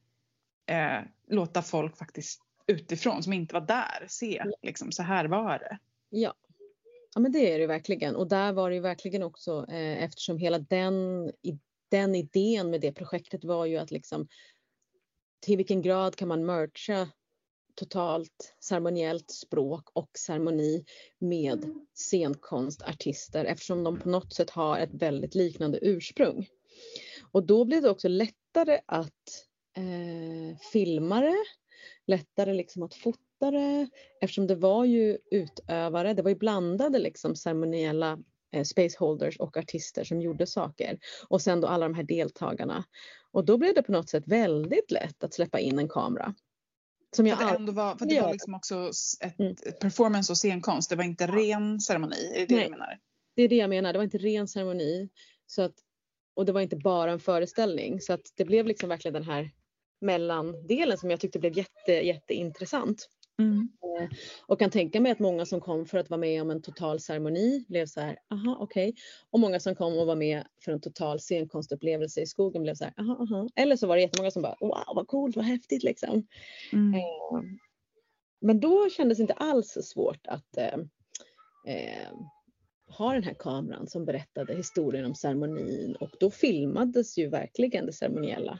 eh, 0.66 1.04
låta 1.28 1.62
folk 1.62 1.96
faktiskt 1.96 2.42
utifrån 2.66 3.22
som 3.22 3.32
inte 3.32 3.54
var 3.54 3.60
där 3.60 4.06
se 4.08 4.42
ja. 4.44 4.52
liksom 4.62 4.92
så 4.92 5.02
här 5.02 5.24
var 5.24 5.58
det. 5.58 5.78
Ja. 6.08 6.34
Ja 7.14 7.20
men 7.20 7.32
det 7.32 7.54
är 7.54 7.58
det 7.58 7.66
verkligen 7.66 8.16
och 8.16 8.28
där 8.28 8.52
var 8.52 8.70
det 8.70 8.76
ju 8.76 8.82
verkligen 8.82 9.22
också 9.22 9.66
eh, 9.68 10.02
eftersom 10.04 10.38
hela 10.38 10.58
den, 10.58 11.30
den 11.88 12.14
idén 12.14 12.70
med 12.70 12.80
det 12.80 12.92
projektet 12.92 13.44
var 13.44 13.66
ju 13.66 13.76
att 13.76 13.90
liksom 13.90 14.28
till 15.40 15.56
vilken 15.56 15.82
grad 15.82 16.16
kan 16.16 16.28
man 16.28 16.46
mercha 16.46 17.08
totalt 17.78 18.54
ceremoniellt 18.60 19.30
språk 19.30 19.88
och 19.92 20.10
ceremoni 20.18 20.84
med 21.18 21.74
scenkonstartister 21.94 23.44
eftersom 23.44 23.84
de 23.84 24.00
på 24.00 24.08
något 24.08 24.32
sätt 24.32 24.50
har 24.50 24.78
ett 24.78 24.94
väldigt 24.94 25.34
liknande 25.34 25.78
ursprung. 25.82 26.48
Och 27.32 27.46
då 27.46 27.64
blev 27.64 27.82
det 27.82 27.90
också 27.90 28.08
lättare 28.08 28.80
att 28.86 29.46
eh, 29.76 30.58
filma 30.72 31.20
det, 31.20 31.44
lättare 32.06 32.54
liksom 32.54 32.82
att 32.82 32.94
fota 32.94 33.50
det 33.50 33.88
eftersom 34.20 34.46
det 34.46 34.54
var 34.54 34.84
ju 34.84 35.18
utövare, 35.30 36.14
det 36.14 36.22
var 36.22 36.30
ju 36.30 36.36
blandade 36.36 36.98
liksom 36.98 37.36
ceremoniella 37.36 38.18
eh, 38.52 38.64
spaceholders 38.64 39.36
och 39.36 39.56
artister 39.56 40.04
som 40.04 40.20
gjorde 40.20 40.46
saker 40.46 40.98
och 41.28 41.42
sen 41.42 41.60
då 41.60 41.68
alla 41.68 41.88
de 41.88 41.94
här 41.94 42.02
deltagarna. 42.02 42.84
Och 43.32 43.44
då 43.44 43.58
blev 43.58 43.74
det 43.74 43.82
på 43.82 43.92
något 43.92 44.08
sätt 44.08 44.24
väldigt 44.26 44.90
lätt 44.90 45.24
att 45.24 45.34
släppa 45.34 45.58
in 45.58 45.78
en 45.78 45.88
kamera. 45.88 46.34
Som 47.16 47.26
jag 47.26 47.38
för 47.38 47.44
det, 47.44 47.54
ändå 47.54 47.72
var, 47.72 47.96
för 47.96 48.06
det 48.06 48.20
var 48.20 48.32
liksom 48.32 48.54
också 48.54 48.90
ett 49.24 49.38
mm. 49.38 49.54
performance 49.80 50.32
och 50.32 50.36
scenkonst, 50.38 50.90
det 50.90 50.96
var 50.96 51.04
inte 51.04 51.26
ren 51.26 51.80
ceremoni, 51.80 52.32
är 52.34 52.46
det 52.46 52.54
Nej, 52.54 52.64
du 52.64 52.70
menar? 52.70 52.98
Det 53.36 53.42
är 53.42 53.48
det 53.48 53.56
jag 53.56 53.70
menar, 53.70 53.92
det 53.92 53.98
var 53.98 54.04
inte 54.04 54.18
ren 54.18 54.48
ceremoni. 54.48 55.08
Så 55.46 55.62
att, 55.62 55.74
och 56.34 56.46
det 56.46 56.52
var 56.52 56.60
inte 56.60 56.76
bara 56.76 57.12
en 57.12 57.20
föreställning 57.20 58.00
så 58.00 58.12
att 58.12 58.32
det 58.36 58.44
blev 58.44 58.66
liksom 58.66 58.88
verkligen 58.88 59.12
den 59.12 59.24
här 59.24 59.50
mellandelen 60.00 60.98
som 60.98 61.10
jag 61.10 61.20
tyckte 61.20 61.38
blev 61.38 61.58
jätte, 61.58 61.92
jätteintressant. 61.92 63.08
Mm. 63.38 63.68
Och 64.46 64.58
kan 64.58 64.70
tänka 64.70 65.00
mig 65.00 65.12
att 65.12 65.18
många 65.18 65.46
som 65.46 65.60
kom 65.60 65.86
för 65.86 65.98
att 65.98 66.10
vara 66.10 66.20
med 66.20 66.42
om 66.42 66.50
en 66.50 66.62
total 66.62 67.00
ceremoni 67.00 67.64
blev 67.68 67.86
så 67.86 68.00
här, 68.00 68.18
aha 68.30 68.56
okej. 68.60 68.88
Okay. 68.88 69.02
Och 69.30 69.40
många 69.40 69.60
som 69.60 69.74
kom 69.74 69.98
och 69.98 70.06
var 70.06 70.16
med 70.16 70.44
för 70.64 70.72
en 70.72 70.80
total 70.80 71.20
scenkonstupplevelse 71.20 72.20
i 72.20 72.26
skogen 72.26 72.62
blev 72.62 72.74
så 72.74 72.84
här, 72.84 72.94
aha 72.96 73.16
aha. 73.20 73.48
Eller 73.54 73.76
så 73.76 73.86
var 73.86 73.96
det 73.96 74.02
jättemånga 74.02 74.30
som 74.30 74.42
bara, 74.42 74.56
wow 74.60 74.94
vad 74.94 75.06
coolt, 75.06 75.36
vad 75.36 75.44
häftigt 75.44 75.82
liksom. 75.82 76.26
Mm. 76.72 76.94
Eh, 76.94 77.42
men 78.40 78.60
då 78.60 78.90
kändes 78.90 79.18
det 79.18 79.22
inte 79.22 79.34
alls 79.34 79.78
svårt 79.82 80.26
att 80.26 80.56
eh, 80.56 80.74
eh, 81.66 82.12
ha 82.88 83.12
den 83.12 83.22
här 83.22 83.34
kameran 83.38 83.86
som 83.86 84.04
berättade 84.04 84.54
historien 84.54 85.04
om 85.04 85.14
ceremonin 85.14 85.96
och 85.96 86.10
då 86.20 86.30
filmades 86.30 87.18
ju 87.18 87.28
verkligen 87.28 87.86
det 87.86 87.92
ceremoniella. 87.92 88.58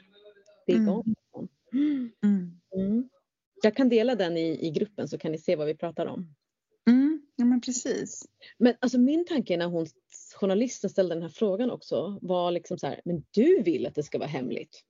Mm. 1.72 2.10
Mm. 2.24 2.60
Mm. 2.74 3.08
Jag 3.62 3.76
kan 3.76 3.88
dela 3.88 4.14
den 4.14 4.36
i, 4.36 4.66
i 4.66 4.70
gruppen 4.70 5.08
så 5.08 5.18
kan 5.18 5.32
ni 5.32 5.38
se 5.38 5.56
vad 5.56 5.66
vi 5.66 5.74
pratar 5.74 6.06
om. 6.06 6.34
Mm. 6.88 7.22
Ja 7.36 7.44
men 7.44 7.60
precis. 7.60 8.26
Men 8.58 8.74
alltså 8.80 8.98
min 8.98 9.26
tanke 9.26 9.56
när 9.56 9.66
hon, 9.66 9.86
journalisten 10.40 10.90
ställde 10.90 11.14
den 11.14 11.22
här 11.22 11.30
frågan 11.30 11.70
också 11.70 12.18
var 12.22 12.50
liksom 12.50 12.78
så 12.78 12.86
här, 12.86 13.00
men 13.04 13.24
du 13.30 13.62
vill 13.62 13.86
att 13.86 13.94
det 13.94 14.02
ska 14.02 14.18
vara 14.18 14.28
hemligt. 14.28 14.82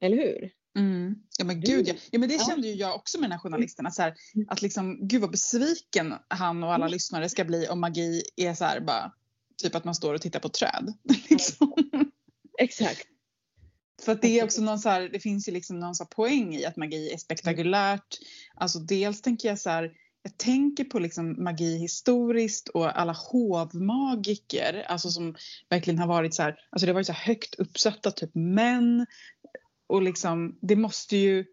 Eller 0.00 0.16
hur? 0.16 0.50
Mm. 0.78 1.14
Ja 1.38 1.44
men 1.44 1.60
gud 1.60 1.88
ja. 1.88 1.94
ja 2.10 2.18
men 2.18 2.28
det 2.28 2.46
kände 2.46 2.68
ju 2.68 2.74
jag 2.74 2.94
också 2.94 3.18
med 3.18 3.24
den 3.24 3.32
här 3.32 3.38
journalisten. 3.38 3.86
Att, 3.86 3.94
så 3.94 4.02
här, 4.02 4.14
mm. 4.34 4.46
att 4.50 4.62
liksom, 4.62 5.08
gud 5.08 5.20
vad 5.20 5.30
besviken 5.30 6.14
han 6.28 6.64
och 6.64 6.72
alla 6.72 6.84
mm. 6.84 6.92
lyssnare 6.92 7.28
ska 7.28 7.44
bli 7.44 7.68
om 7.68 7.80
magi 7.80 8.22
är 8.36 8.54
så 8.54 8.64
här 8.64 8.80
bara 8.80 9.12
typ 9.62 9.74
att 9.74 9.84
man 9.84 9.94
står 9.94 10.14
och 10.14 10.20
tittar 10.20 10.40
på 10.40 10.48
träd. 10.48 10.94
liksom. 11.30 11.74
Exakt. 12.58 13.08
För 14.02 14.14
det 14.14 14.38
är 14.38 14.44
också 14.44 14.62
någon 14.62 14.78
så 14.78 14.88
här, 14.88 15.08
det 15.12 15.20
finns 15.20 15.48
ju 15.48 15.52
liksom 15.52 15.78
någon 15.78 15.94
så 15.94 16.06
poäng 16.06 16.54
i 16.54 16.64
att 16.64 16.76
magi 16.76 17.12
är 17.12 17.18
spektakulärt. 17.18 18.18
Alltså 18.54 18.78
dels 18.78 19.22
tänker 19.22 19.48
jag 19.48 19.58
så 19.58 19.70
här, 19.70 19.92
jag 20.22 20.36
tänker 20.36 20.84
på 20.84 20.98
liksom 20.98 21.44
magi 21.44 21.78
historiskt 21.78 22.68
och 22.68 23.00
alla 23.00 23.12
hovmagiker, 23.12 24.84
alltså 24.88 25.10
som 25.10 25.34
verkligen 25.68 25.98
har 25.98 26.06
varit 26.06 26.34
så 26.34 26.42
här, 26.42 26.56
alltså 26.70 26.86
det 26.86 26.92
har 26.92 26.94
varit 26.94 27.06
så 27.06 27.12
högt 27.12 27.54
uppsatta 27.54 28.10
typ 28.10 28.34
män. 28.34 29.06
Och 29.86 30.02
liksom 30.02 30.58
det 30.62 30.76
måste 30.76 31.16
ju 31.16 31.44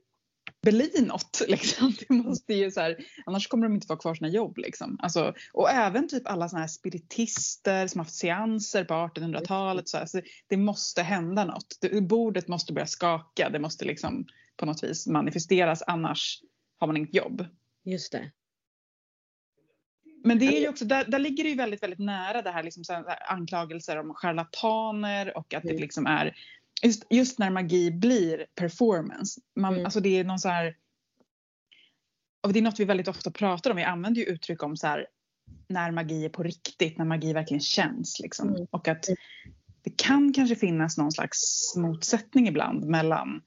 bli 0.62 0.92
något 1.02 1.42
liksom. 1.48 1.94
Det 2.00 2.14
måste 2.14 2.54
ju 2.54 2.72
så 2.72 2.82
här, 2.82 2.98
annars 3.26 3.48
kommer 3.48 3.68
de 3.68 3.74
inte 3.74 3.88
vara 3.88 4.00
kvar 4.00 4.16
sina 4.16 4.30
jobb 4.30 4.58
liksom. 4.58 5.00
Alltså, 5.02 5.34
och 5.54 5.70
även 5.70 6.08
typ 6.08 6.28
alla 6.28 6.50
såna 6.50 6.60
här 6.60 6.68
spiritister 6.68 7.88
som 7.88 8.00
haft 8.00 8.14
seanser 8.14 8.84
på 8.84 8.94
1800-talet 8.94 9.90
så, 9.90 9.98
här, 9.98 10.06
så 10.06 10.22
det 10.48 10.58
måste 10.58 11.04
hända 11.04 11.46
något. 11.46 11.78
Det, 11.82 12.02
bordet 12.02 12.48
måste 12.48 12.74
börja 12.74 12.88
skaka, 12.88 13.50
det 13.50 13.60
måste 13.60 13.86
liksom 13.86 14.26
på 14.58 14.66
något 14.66 14.84
vis 14.84 15.08
manifesteras 15.08 15.84
annars 15.88 16.42
har 16.80 16.88
man 16.88 16.98
inget 16.98 17.16
jobb. 17.16 17.46
Just 17.86 18.12
det. 18.12 18.32
Men 20.24 20.40
det 20.40 20.46
är 20.46 20.60
ju 20.60 20.70
också, 20.70 20.86
där, 20.86 21.06
där 21.06 21.20
ligger 21.20 21.44
det 21.44 21.50
ju 21.50 21.56
väldigt, 21.56 21.84
väldigt 21.84 22.00
nära 22.00 22.42
det 22.42 22.52
här, 22.52 22.64
liksom, 22.64 22.84
så 22.84 22.94
här 22.94 23.32
anklagelser 23.32 23.98
om 23.98 24.14
charlataner 24.14 25.38
och 25.38 25.54
att 25.54 25.64
det 25.64 25.70
mm. 25.70 25.82
liksom 25.82 26.06
är 26.06 26.36
just, 26.84 27.06
just 27.10 27.40
när 27.40 27.50
magi 27.50 27.92
blir 27.92 28.46
performance. 28.56 29.42
Man, 29.56 29.74
mm. 29.74 29.86
Alltså 29.86 30.00
det 30.00 30.20
är 30.20 30.24
någon 30.24 30.40
så 30.40 30.50
här, 30.50 30.76
och 32.42 32.54
det 32.54 32.60
är 32.60 32.64
något 32.64 32.80
vi 32.80 32.86
väldigt 32.86 33.08
ofta 33.08 33.32
pratar 33.32 33.72
om. 33.72 33.78
Vi 33.78 33.84
använder 33.84 34.22
ju 34.22 34.28
uttryck 34.28 34.64
om 34.64 34.78
så 34.78 34.88
här, 34.88 35.08
när 35.68 35.92
magi 35.92 36.26
är 36.26 36.30
på 36.30 36.44
riktigt, 36.44 36.98
när 36.98 37.06
magi 37.06 37.34
verkligen 37.34 37.62
känns. 37.62 38.20
Liksom. 38.20 38.50
Mm. 38.50 38.68
Och 38.72 38.88
att 38.88 39.10
det 39.84 39.98
kan 39.98 40.34
kanske 40.34 40.56
finnas 40.56 40.98
någon 40.98 41.12
slags 41.12 41.74
motsättning 41.78 42.48
ibland 42.48 42.86
mellan 42.86 43.42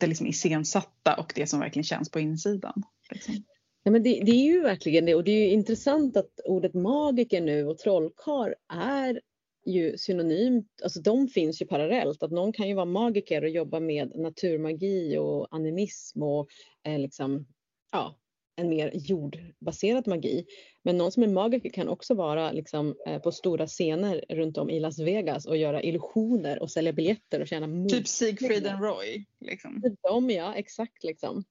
det 0.00 0.06
liksom 0.06 0.26
iscensatta 0.26 1.16
och 1.16 1.32
det 1.34 1.46
som 1.46 1.60
verkligen 1.60 1.84
känns 1.84 2.10
på 2.10 2.20
insidan. 2.20 2.82
Liksom. 3.10 3.34
Ja, 3.82 3.90
men 3.90 4.02
det, 4.02 4.22
det, 4.24 4.32
är 4.32 4.44
ju 4.44 4.60
verkligen 4.60 5.04
det 5.04 5.14
och 5.14 5.24
det 5.24 5.30
är 5.30 5.40
ju 5.40 5.50
intressant 5.50 6.16
att 6.16 6.40
ordet 6.44 6.74
magiker 6.74 7.40
nu 7.40 7.66
och 7.66 7.78
trollkarl 7.78 8.52
är 8.72 9.20
ju 9.66 9.98
synonymt, 9.98 10.66
alltså 10.82 11.00
de 11.00 11.28
finns 11.28 11.62
ju 11.62 11.66
parallellt. 11.66 12.22
Att 12.22 12.30
någon 12.30 12.52
kan 12.52 12.68
ju 12.68 12.74
vara 12.74 12.84
magiker 12.84 13.42
och 13.42 13.50
jobba 13.50 13.80
med 13.80 14.12
naturmagi 14.16 15.16
och 15.16 15.48
animism 15.50 16.22
och 16.22 16.48
eh, 16.86 16.98
liksom, 16.98 17.46
ja, 17.92 18.20
en 18.56 18.68
mer 18.68 18.90
jordbaserad 18.94 20.08
magi. 20.08 20.46
Men 20.82 20.96
någon 20.96 21.12
som 21.12 21.22
är 21.22 21.28
magiker 21.28 21.70
kan 21.70 21.88
också 21.88 22.14
vara 22.14 22.52
liksom, 22.52 22.96
eh, 23.06 23.18
på 23.18 23.32
stora 23.32 23.66
scener 23.66 24.24
runt 24.28 24.58
om 24.58 24.70
i 24.70 24.80
Las 24.80 24.98
Vegas 24.98 25.46
och 25.46 25.56
göra 25.56 25.82
illusioner 25.82 26.62
och 26.62 26.70
sälja 26.70 26.92
biljetter 26.92 27.40
och 27.40 27.48
tjäna 27.48 27.88
Typ 27.88 28.08
Siegfried 28.08 28.66
and 28.66 28.84
Roy? 28.84 29.26
Liksom. 29.40 29.82
Typ 29.82 29.98
de 30.02 30.30
ja, 30.30 30.54
exakt 30.54 31.04
liksom. 31.04 31.44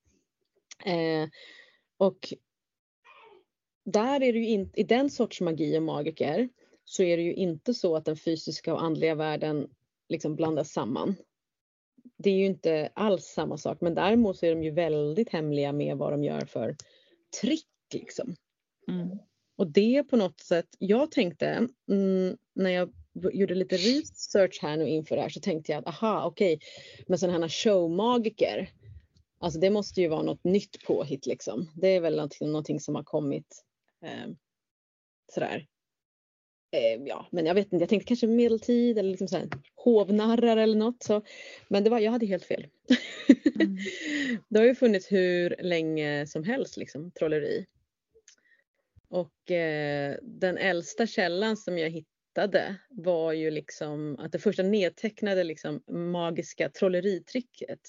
Eh, 0.86 1.30
och 1.98 2.34
där 3.86 4.24
är 4.24 4.34
det 4.34 4.40
ju 4.40 4.48
inte, 4.48 4.80
i 4.80 4.84
den 4.84 5.10
sorts 5.10 5.42
magi 5.42 5.78
och 5.78 5.84
magiker 5.84 6.50
så 6.90 7.04
är 7.04 7.18
det 7.18 7.24
ju 7.24 7.34
inte 7.34 7.74
så 7.74 7.96
att 7.96 8.06
den 8.06 8.18
fysiska 8.18 8.74
och 8.74 8.84
andliga 8.84 9.16
världen 9.16 9.70
liksom 10.08 10.36
blandas 10.36 10.72
samman. 10.72 11.16
Det 12.18 12.30
är 12.30 12.34
ju 12.34 12.46
inte 12.46 12.92
alls 12.94 13.26
samma 13.26 13.58
sak 13.58 13.82
men 13.82 13.96
däremot 13.96 14.38
så 14.38 14.46
är 14.46 14.56
de 14.56 14.64
ju 14.64 14.72
väldigt 14.72 15.30
hemliga 15.30 15.72
med 15.72 15.98
vad 15.98 16.14
de 16.14 16.24
gör 16.24 16.46
för 16.46 16.76
trick 17.42 17.68
liksom. 17.94 18.36
Mm. 18.88 19.20
Och 19.58 19.68
det 19.68 20.04
på 20.04 20.18
något 20.18 20.40
sätt, 20.40 20.68
jag 20.80 21.12
tänkte 21.12 21.68
mm, 21.92 22.38
när 22.56 22.70
jag 22.70 22.94
gjorde 23.34 23.56
lite 23.56 23.78
research 23.78 24.60
här 24.62 24.78
nu 24.78 24.88
inför 24.88 25.16
det 25.16 25.22
här 25.22 25.30
så 25.30 25.40
tänkte 25.40 25.72
jag 25.72 25.80
att 25.80 25.88
aha 25.88 26.26
okej, 26.26 26.56
okay, 26.56 26.68
men 27.08 27.20
sådana 27.20 27.40
här 27.40 27.50
showmagiker, 27.50 28.70
alltså 29.40 29.60
det 29.60 29.70
måste 29.70 30.02
ju 30.02 30.08
vara 30.08 30.24
något 30.24 30.44
nytt 30.44 30.86
påhitt 30.86 31.26
liksom. 31.26 31.72
Det 31.76 31.88
är 31.88 32.02
väl 32.02 32.16
någonting, 32.16 32.48
någonting 32.48 32.80
som 32.80 32.96
har 32.96 33.04
kommit 33.04 33.66
eh, 34.06 34.30
sådär 35.34 35.68
Eh, 36.72 37.04
ja, 37.06 37.28
men 37.32 37.46
jag 37.46 37.56
vet 37.56 37.74
inte, 37.74 37.84
jag 37.84 37.90
tänkte 37.90 38.08
kanske 38.08 38.28
medeltid 38.28 38.98
eller 38.98 39.10
liksom 39.10 39.28
så 39.28 39.38
här, 39.38 39.48
hovnarrar 39.76 40.58
eller 40.58 40.78
något. 40.78 41.04
Så, 41.04 41.22
men 41.68 41.84
det 41.84 41.90
var, 41.90 42.00
jag 42.00 42.12
hade 42.12 42.26
helt 42.26 42.46
fel. 42.46 42.68
Mm. 43.56 43.78
det 44.50 44.60
har 44.60 44.66
ju 44.66 44.76
funnits 44.76 45.12
hur 45.12 45.56
länge 45.60 46.28
som 46.28 46.44
helst, 46.44 46.78
liksom, 46.78 47.12
trolleri. 47.12 47.66
Och 49.10 49.52
eh, 49.52 50.16
den 50.22 50.58
äldsta 50.58 51.08
källan 51.08 51.58
som 51.58 51.78
jag 51.78 51.90
hittade 51.90 52.76
var 52.90 53.34
ju 53.34 53.52
liksom 53.52 54.20
att 54.20 54.32
det 54.32 54.40
första 54.40 54.64
nedtecknade 54.64 55.44
liksom 55.44 55.84
magiska 55.88 56.70
trolleritricket. 56.70 57.80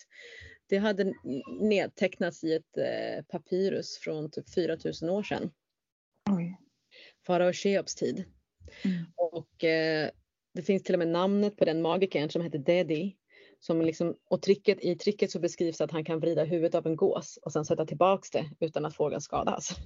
Det 0.66 0.78
hade 0.78 1.14
nedtecknats 1.60 2.44
i 2.44 2.54
ett 2.54 2.76
eh, 2.76 3.24
papyrus 3.28 3.98
från 3.98 4.30
typ 4.30 4.50
4000 4.54 5.10
år 5.10 5.22
sedan. 5.22 5.50
Farao 7.26 7.52
Cheops 7.52 7.94
tid. 7.94 8.24
Mm. 8.82 9.04
Och 9.16 9.64
eh, 9.64 10.10
det 10.54 10.62
finns 10.62 10.82
till 10.82 10.94
och 10.94 10.98
med 10.98 11.08
namnet 11.08 11.56
på 11.56 11.64
den 11.64 11.82
magikern 11.82 12.30
som 12.30 12.42
heter 12.42 12.58
Dedi. 12.58 13.16
Som 13.60 13.82
liksom, 13.82 14.14
och 14.30 14.42
tricket, 14.42 14.78
i 14.80 14.94
tricket 14.96 15.30
så 15.30 15.40
beskrivs 15.40 15.80
att 15.80 15.90
han 15.90 16.04
kan 16.04 16.20
vrida 16.20 16.44
huvudet 16.44 16.74
av 16.74 16.86
en 16.86 16.96
gås 16.96 17.38
och 17.42 17.52
sen 17.52 17.64
sätta 17.64 17.86
tillbaks 17.86 18.30
det 18.30 18.50
utan 18.60 18.84
att 18.84 18.96
fågeln 18.96 19.20
skadas. 19.20 19.76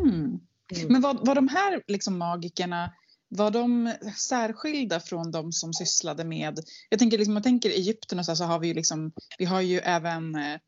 Mm. 0.00 0.14
Mm. 0.14 0.40
Men 0.88 1.00
var, 1.00 1.26
var 1.26 1.34
de 1.34 1.48
här 1.48 1.82
liksom 1.86 2.18
magikerna 2.18 2.92
var 3.28 3.50
de 3.50 3.92
särskilda 4.16 5.00
från 5.00 5.30
de 5.30 5.52
som 5.52 5.72
sysslade 5.72 6.24
med, 6.24 6.60
jag 6.90 6.98
tänker 6.98 7.18
liksom, 7.18 7.34
man 7.34 7.42
tänker 7.42 7.70
Egypten 7.70 8.18
och 8.18 8.24
så, 8.24 8.36
så 8.36 8.44
har 8.44 8.58
vi 8.58 8.68
ju 8.68 8.74
liksom, 8.74 9.12
vi 9.38 9.44
har 9.44 9.60
ju 9.60 9.78
även 9.78 10.34
eh, 10.34 10.58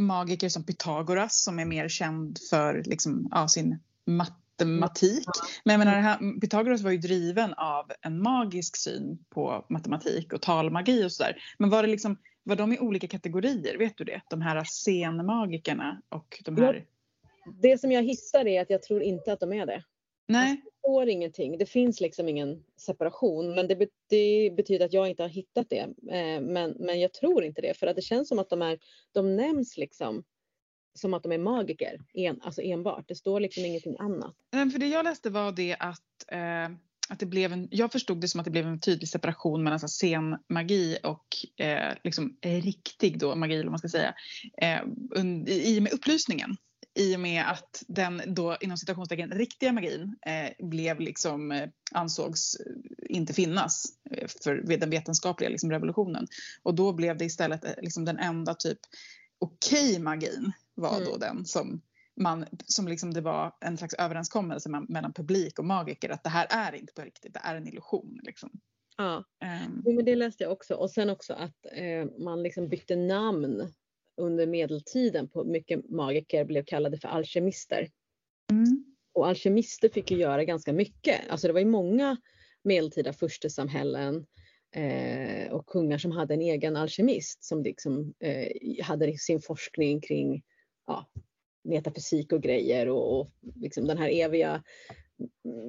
magiker 0.00 0.48
som 0.48 0.64
Pythagoras 0.64 1.44
som 1.44 1.58
är 1.58 1.64
mer 1.64 1.88
känd 1.88 2.38
för 2.50 2.82
liksom, 2.86 3.28
ja, 3.30 3.48
sin 3.48 3.78
matte 4.06 4.45
matematik. 4.64 5.28
Men 5.64 5.72
jag 5.72 5.78
menar, 5.78 6.00
här, 6.00 6.40
Pythagoras 6.40 6.82
var 6.82 6.90
ju 6.90 6.98
driven 6.98 7.54
av 7.54 7.92
en 8.02 8.22
magisk 8.22 8.76
syn 8.76 9.18
på 9.30 9.66
matematik 9.68 10.32
och 10.32 10.42
talmagi 10.42 11.04
och 11.04 11.12
sådär. 11.12 11.36
Men 11.58 11.70
var 11.70 11.82
det 11.82 11.88
liksom, 11.88 12.18
var 12.42 12.56
de 12.56 12.72
i 12.72 12.78
olika 12.78 13.08
kategorier? 13.08 13.78
Vet 13.78 13.96
du 13.96 14.04
det? 14.04 14.20
De 14.30 14.40
här 14.40 14.64
scenmagikerna 14.64 16.02
och 16.08 16.42
de 16.44 16.56
här... 16.56 16.84
Det 17.62 17.80
som 17.80 17.92
jag 17.92 18.02
hissar 18.02 18.46
är 18.46 18.62
att 18.62 18.70
jag 18.70 18.82
tror 18.82 19.02
inte 19.02 19.32
att 19.32 19.40
de 19.40 19.52
är 19.52 19.66
det. 19.66 19.82
Nej. 20.28 20.48
Jag 20.48 20.72
förstår 20.72 21.08
ingenting. 21.08 21.58
Det 21.58 21.66
finns 21.66 22.00
liksom 22.00 22.28
ingen 22.28 22.64
separation. 22.76 23.54
Men 23.54 23.68
det, 23.68 23.88
det, 24.08 24.50
betyder 24.56 24.86
att 24.86 24.92
jag 24.92 25.08
inte 25.08 25.22
har 25.22 25.30
hittat 25.30 25.70
det. 25.70 25.80
Eh, 26.10 26.40
men, 26.40 26.70
men 26.78 27.00
jag 27.00 27.12
tror 27.12 27.44
inte 27.44 27.62
det. 27.62 27.74
För 27.78 27.86
att 27.86 27.96
det 27.96 28.02
känns 28.02 28.28
som 28.28 28.38
att 28.38 28.50
de, 28.50 28.62
är, 28.62 28.78
de 29.12 29.36
nämns 29.36 29.76
liksom 29.76 30.24
som 30.98 31.14
att 31.14 31.22
de 31.22 31.32
är 31.32 31.38
magiker, 31.38 31.98
en, 32.14 32.40
alltså 32.42 32.62
enbart. 32.62 33.08
Det 33.08 33.14
står 33.14 33.40
liksom 33.40 33.64
ingenting 33.64 33.96
annat. 33.98 34.34
Nej, 34.52 34.70
för 34.70 34.78
det 34.78 34.86
jag 34.86 35.04
läste 35.04 35.30
var 35.30 35.52
det 35.52 35.76
att, 35.78 36.02
eh, 36.28 36.64
att 37.08 37.18
det 37.18 37.26
blev 37.26 37.52
en, 37.52 37.68
jag 37.70 37.92
förstod 37.92 38.20
det 38.20 38.28
som 38.28 38.40
att 38.40 38.44
det 38.44 38.50
blev 38.50 38.66
en 38.66 38.80
tydlig 38.80 39.08
separation 39.08 39.62
mellan 39.62 39.80
så 39.80 39.88
scenmagi 39.88 40.98
och 41.02 41.26
eh, 41.64 41.94
liksom 42.04 42.36
riktig 42.42 43.18
då 43.18 43.34
magi, 43.34 43.54
eller 43.54 43.64
vad 43.64 43.72
man 43.72 43.78
ska 43.78 43.88
säga, 43.88 44.14
eh, 44.62 44.80
i 45.46 45.78
och 45.78 45.82
med 45.82 45.92
upplysningen. 45.92 46.56
I 46.98 47.16
och 47.16 47.20
med 47.20 47.50
att 47.50 47.84
den 47.88 48.22
då 48.26 48.56
inom 48.60 48.76
citationstecken 48.76 49.30
riktiga 49.30 49.72
magin 49.72 50.16
eh, 50.26 50.66
blev 50.66 51.00
liksom 51.00 51.52
eh, 51.52 51.68
ansågs 51.92 52.54
eh, 52.54 53.16
inte 53.16 53.32
finnas 53.32 53.84
eh, 54.10 54.28
för 54.42 54.76
den 54.76 54.90
vetenskapliga 54.90 55.50
liksom, 55.50 55.70
revolutionen. 55.70 56.26
Och 56.62 56.74
då 56.74 56.92
blev 56.92 57.16
det 57.16 57.24
istället 57.24 57.64
eh, 57.64 57.70
liksom 57.82 58.04
den 58.04 58.18
enda 58.18 58.54
typ 58.54 58.78
okej 59.38 59.90
okay 59.90 60.02
magin 60.02 60.52
var 60.74 60.96
mm. 60.96 61.04
då 61.04 61.16
den 61.16 61.44
som 61.44 61.82
man, 62.16 62.46
som 62.66 62.88
liksom 62.88 63.14
det 63.14 63.20
var 63.20 63.52
en 63.60 63.76
slags 63.76 63.94
överenskommelse 63.94 64.68
mellan 64.68 65.12
publik 65.12 65.58
och 65.58 65.64
magiker 65.64 66.10
att 66.10 66.24
det 66.24 66.30
här 66.30 66.46
är 66.50 66.74
inte 66.74 66.92
på 66.92 67.02
riktigt, 67.02 67.34
det 67.34 67.40
är 67.44 67.54
en 67.54 67.68
illusion. 67.68 68.20
Liksom. 68.22 68.50
Ja, 68.96 69.24
um. 69.64 69.94
men 69.94 70.04
det 70.04 70.16
läste 70.16 70.44
jag 70.44 70.52
också 70.52 70.74
och 70.74 70.90
sen 70.90 71.10
också 71.10 71.34
att 71.34 71.66
eh, 71.72 72.24
man 72.24 72.42
liksom 72.42 72.68
bytte 72.68 72.96
namn 72.96 73.72
under 74.16 74.46
medeltiden 74.46 75.28
på 75.28 75.44
mycket 75.44 75.90
magiker 75.90 76.44
blev 76.44 76.64
kallade 76.64 76.98
för 76.98 77.08
alkemister. 77.08 77.88
Mm. 78.50 78.84
Och 79.12 79.28
alkemister 79.28 79.88
fick 79.88 80.10
ju 80.10 80.18
göra 80.18 80.44
ganska 80.44 80.72
mycket. 80.72 81.20
Alltså 81.28 81.46
det 81.46 81.52
var 81.52 81.60
ju 81.60 81.66
många 81.66 82.16
medeltida 82.62 83.12
furstesamhällen 83.12 84.26
eh, 84.74 85.52
och 85.52 85.66
kungar 85.66 85.98
som 85.98 86.10
hade 86.10 86.34
en 86.34 86.42
egen 86.42 86.76
alkemist 86.76 87.44
som 87.44 87.62
liksom 87.62 88.14
eh, 88.20 88.84
hade 88.84 89.18
sin 89.18 89.40
forskning 89.40 90.00
kring 90.00 90.42
ja, 90.86 91.06
metafysik 91.64 92.32
och 92.32 92.42
grejer 92.42 92.88
och, 92.88 93.20
och 93.20 93.30
liksom 93.54 93.86
den 93.86 93.98
här 93.98 94.08
eviga 94.08 94.62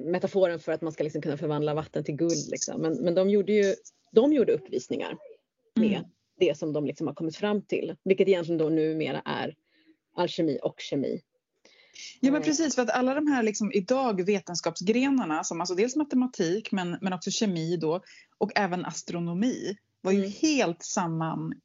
metaforen 0.06 0.60
för 0.60 0.72
att 0.72 0.82
man 0.82 0.92
ska 0.92 1.04
liksom 1.04 1.22
kunna 1.22 1.36
förvandla 1.36 1.74
vatten 1.74 2.04
till 2.04 2.16
guld. 2.16 2.48
Liksom. 2.50 2.82
Men, 2.82 3.04
men 3.04 3.14
de 3.14 3.30
gjorde 3.30 3.52
ju 3.52 3.74
de 4.12 4.32
gjorde 4.32 4.52
uppvisningar 4.52 5.18
med 5.74 5.98
Mm. 5.98 6.10
det 6.38 6.58
som 6.58 6.72
de 6.72 6.86
liksom 6.86 7.06
har 7.06 7.14
kommit 7.14 7.36
fram 7.36 7.62
till, 7.62 7.96
vilket 8.04 8.28
egentligen 8.28 8.58
då 8.58 8.68
numera 8.68 9.22
är 9.24 9.54
alkemi 10.14 10.58
och 10.62 10.80
kemi. 10.80 11.20
Ja 12.20 12.32
men 12.32 12.40
Eh. 12.42 12.46
precis 12.46 12.74
för 12.74 12.82
att 12.82 12.90
alla 12.90 13.14
de 13.14 13.26
här 13.26 13.42
liksom 13.42 13.72
idag 13.72 14.26
vetenskapsgrenarna 14.26 15.44
som 15.44 15.60
alltså 15.60 15.74
dels 15.74 15.96
matematik 15.96 16.72
men, 16.72 16.98
men 17.00 17.12
också 17.12 17.30
kemi 17.30 17.76
då 17.76 18.02
och 18.38 18.52
även 18.54 18.84
astronomi 18.84 19.76
var 20.00 20.12
ju 20.12 20.18
Mm. 20.18 20.32
helt 20.42 20.82
samman 20.82 21.60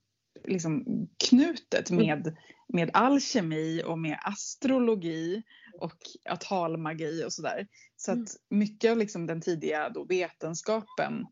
liksom 0.45 1.07
knutet 1.29 1.89
Mm. 1.89 2.05
med, 2.07 2.37
med 2.67 2.89
alkemi 2.93 3.83
och 3.85 3.99
med 3.99 4.19
astrologi 4.21 5.43
och 5.79 5.97
atalmagi 6.29 7.23
och 7.25 7.33
sådär. 7.33 7.67
Så 7.95 8.11
att 8.11 8.17
Mm. 8.17 8.27
mycket 8.49 8.91
av 8.91 8.97
liksom 8.97 9.25
den 9.25 9.41
tidiga 9.41 9.89
då 9.89 10.03
vetenskapen 10.05 11.25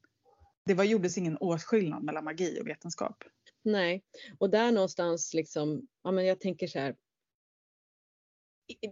det 0.66 0.74
var, 0.74 0.84
gjordes 0.84 1.18
ingen 1.18 1.38
åtskillnad 1.38 2.04
mellan 2.04 2.24
magi 2.24 2.60
och 2.62 2.68
vetenskap. 2.68 3.24
Nej, 3.64 4.04
och 4.40 4.50
där 4.50 4.72
någonstans 4.72 5.34
liksom, 5.34 5.88
ja 6.04 6.12
men 6.12 6.26
jag 6.26 6.40
tänker 6.40 6.68
så 6.68 6.80
här. 6.80 6.96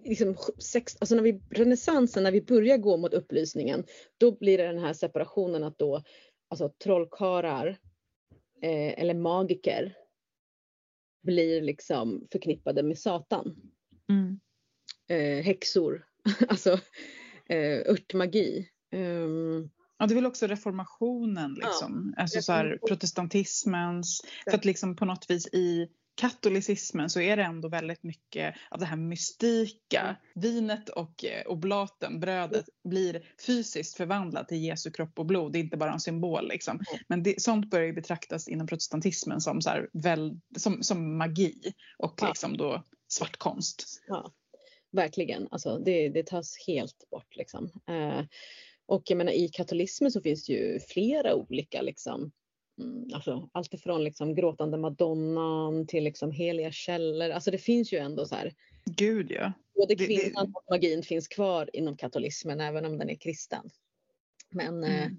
Liksom 0.04 0.36
sex, 0.64 0.98
alltså 1.00 1.16
när 1.16 1.24
vi, 1.24 1.42
renässansen, 1.50 2.24
när 2.24 2.32
vi 2.32 2.42
börjar 2.42 2.78
gå 2.78 2.98
mot 2.98 3.14
upplysningen, 3.14 3.84
då 4.18 4.32
blir 4.32 4.58
det 4.58 4.68
den 4.68 4.80
här 4.80 4.94
separationen 4.94 5.64
att 5.64 5.78
då, 5.78 6.04
alltså 6.50 6.70
trollkarlar 6.84 7.68
eh, 8.62 9.02
eller 9.02 9.14
magiker 9.14 9.96
blir 11.24 11.62
liksom 11.62 12.28
förknippade 12.32 12.84
med 12.84 13.00
Satan. 13.00 13.56
Eh, 15.08 15.44
häxor, 15.44 16.06
alltså 16.48 16.80
eh, 17.46 17.92
örtmagi. 17.92 18.70
Ehm, 18.92 19.70
Ja, 20.02 20.08
det 20.08 20.14
är 20.14 20.16
väl 20.16 20.26
också 20.26 20.48
reformationen 20.48 21.54
liksom. 21.54 22.14
Alltså 22.18 22.42
så 22.42 22.52
här, 22.52 22.80
protestantismens, 22.88 24.22
för 24.50 24.58
att 24.58 24.66
liksom 24.66 24.96
på 24.96 25.06
något 25.06 25.26
vis 25.30 25.48
i 25.48 25.88
katolicismen 26.20 27.10
så 27.10 27.22
är 27.22 27.38
det 27.38 27.44
ändå 27.44 27.70
väldigt 27.70 28.04
mycket 28.04 28.56
av 28.70 28.80
det 28.80 28.86
här 28.86 28.98
mystika. 28.98 30.16
Vinet 30.36 30.90
och 30.90 31.26
eh, 31.26 31.46
oblaten, 31.46 32.20
brödet, 32.20 32.66
blir 32.84 33.24
fysiskt 33.46 33.98
förvandlat 33.98 34.48
till 34.48 34.64
Jesu 34.64 34.92
kropp 34.92 35.20
och 35.20 35.26
blod. 35.26 35.54
Det 35.54 35.60
är 35.60 35.64
inte 35.64 35.78
bara 35.78 35.94
en 35.94 36.00
symbol 36.00 36.48
liksom. 36.48 36.74
Mm. 36.74 37.04
Men 37.08 37.24
det, 37.24 37.42
sånt 37.42 37.70
börjar 37.70 37.86
ju 37.88 37.94
betraktas 37.94 38.48
inom 38.48 38.68
protestantismen 38.68 39.42
som, 39.42 39.62
så 39.62 39.70
här, 39.70 39.90
väl, 39.94 40.40
som, 40.58 40.84
som 40.84 41.18
magi 41.18 41.74
och 41.98 42.14
Ja. 42.22 42.28
liksom 42.28 42.58
då 42.58 42.84
svart 43.08 43.38
konst. 43.38 43.84
Ja, 44.08 44.34
verkligen. 44.92 45.48
Alltså 45.52 45.78
det, 45.78 46.10
det 46.10 46.28
tas 46.28 46.56
helt 46.68 47.10
bort 47.12 47.36
liksom. 47.36 47.70
Eh, 47.88 48.26
och 48.86 49.04
jag 49.06 49.18
menar 49.18 49.32
i 49.32 49.48
katolismen 49.48 50.12
så 50.12 50.22
finns 50.22 50.46
det 50.46 50.54
ju 50.54 50.80
flera 50.80 51.36
olika 51.36 51.82
liksom. 51.82 52.32
Mm, 52.80 53.14
alltså 53.14 53.50
allt 53.52 53.74
ifrån 53.74 54.04
liksom 54.04 54.36
gråtande 54.36 54.78
madonnan 54.78 55.88
till 55.88 56.04
liksom 56.04 56.32
heliga 56.32 56.72
källor. 56.72 57.30
Alltså 57.30 57.52
det 57.52 57.58
finns 57.58 57.94
ju 57.94 57.98
ändå 57.98 58.26
så 58.26 58.36
här. 58.36 58.54
Gud 58.86 59.32
ja. 59.32 59.54
Både 59.76 59.96
Det- 59.96 60.08
det- 60.08 60.18
kvinnan 60.18 60.54
och 60.56 60.64
magin 60.72 61.04
finns 61.04 61.28
kvar 61.28 61.70
inom 61.74 61.98
katolismen 61.98 62.60
även 62.62 62.86
om 62.86 62.98
den 62.98 63.10
är 63.10 63.16
kristen. 63.16 63.70
Men 64.52 64.84
eh, 64.84 65.04
Mm. 65.04 65.18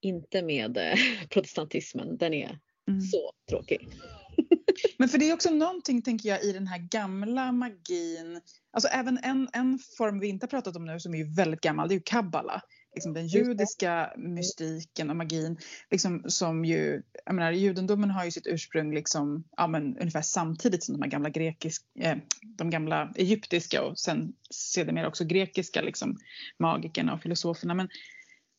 inte 0.00 0.42
med 0.42 0.76
eh, 0.76 0.94
protestantismen. 1.30 2.16
Den 2.16 2.34
är 2.34 2.58
Mm. 2.88 3.00
så 3.00 3.30
tråkig. 3.50 3.88
Men 4.98 5.08
för 5.08 5.18
det 5.18 5.30
är 5.30 5.34
också 5.34 5.50
någonting, 5.50 6.02
tänker 6.02 6.28
jag, 6.28 6.44
i 6.44 6.52
den 6.52 6.66
här 6.66 6.78
gamla 6.78 7.52
magin. 7.52 8.40
Alltså 8.72 8.88
även 8.88 9.18
en, 9.22 9.48
en 9.52 9.78
form 9.98 10.20
vi 10.20 10.26
inte 10.28 10.44
har 10.44 10.48
pratat 10.48 10.76
om 10.76 10.84
nu 10.84 11.00
som 11.00 11.14
är 11.14 11.36
väldigt 11.36 11.60
gammal, 11.60 11.88
det 11.88 11.92
är 11.94 11.96
ju 11.96 12.02
kabbala. 12.04 12.62
Liksom 12.94 13.14
den 13.14 13.26
judiska 13.26 14.12
mystiken 14.16 15.10
och 15.10 15.16
magin. 15.16 15.58
Liksom 15.90 16.24
som 16.26 16.64
ju, 16.64 17.02
jag 17.24 17.34
menar, 17.34 17.52
judendomen 17.52 18.10
har 18.10 18.24
ju 18.24 18.30
sitt 18.30 18.46
ursprung 18.46 18.94
liksom, 18.94 19.44
ja, 19.56 19.66
men, 19.66 19.98
ungefär 19.98 20.22
samtidigt 20.22 20.84
som 20.84 20.94
de 20.94 21.02
här 21.02 21.10
gamla 21.10 21.28
grekiska, 21.28 21.84
eh, 22.00 22.16
de 22.58 22.70
gamla 22.70 23.12
egyptiska 23.16 23.82
och 23.82 23.98
sen 23.98 24.32
sedermera 24.50 25.08
också 25.08 25.24
grekiska 25.24 25.82
liksom, 25.82 26.18
magikerna 26.58 27.14
och 27.14 27.22
filosoferna. 27.22 27.74
Men, 27.74 27.88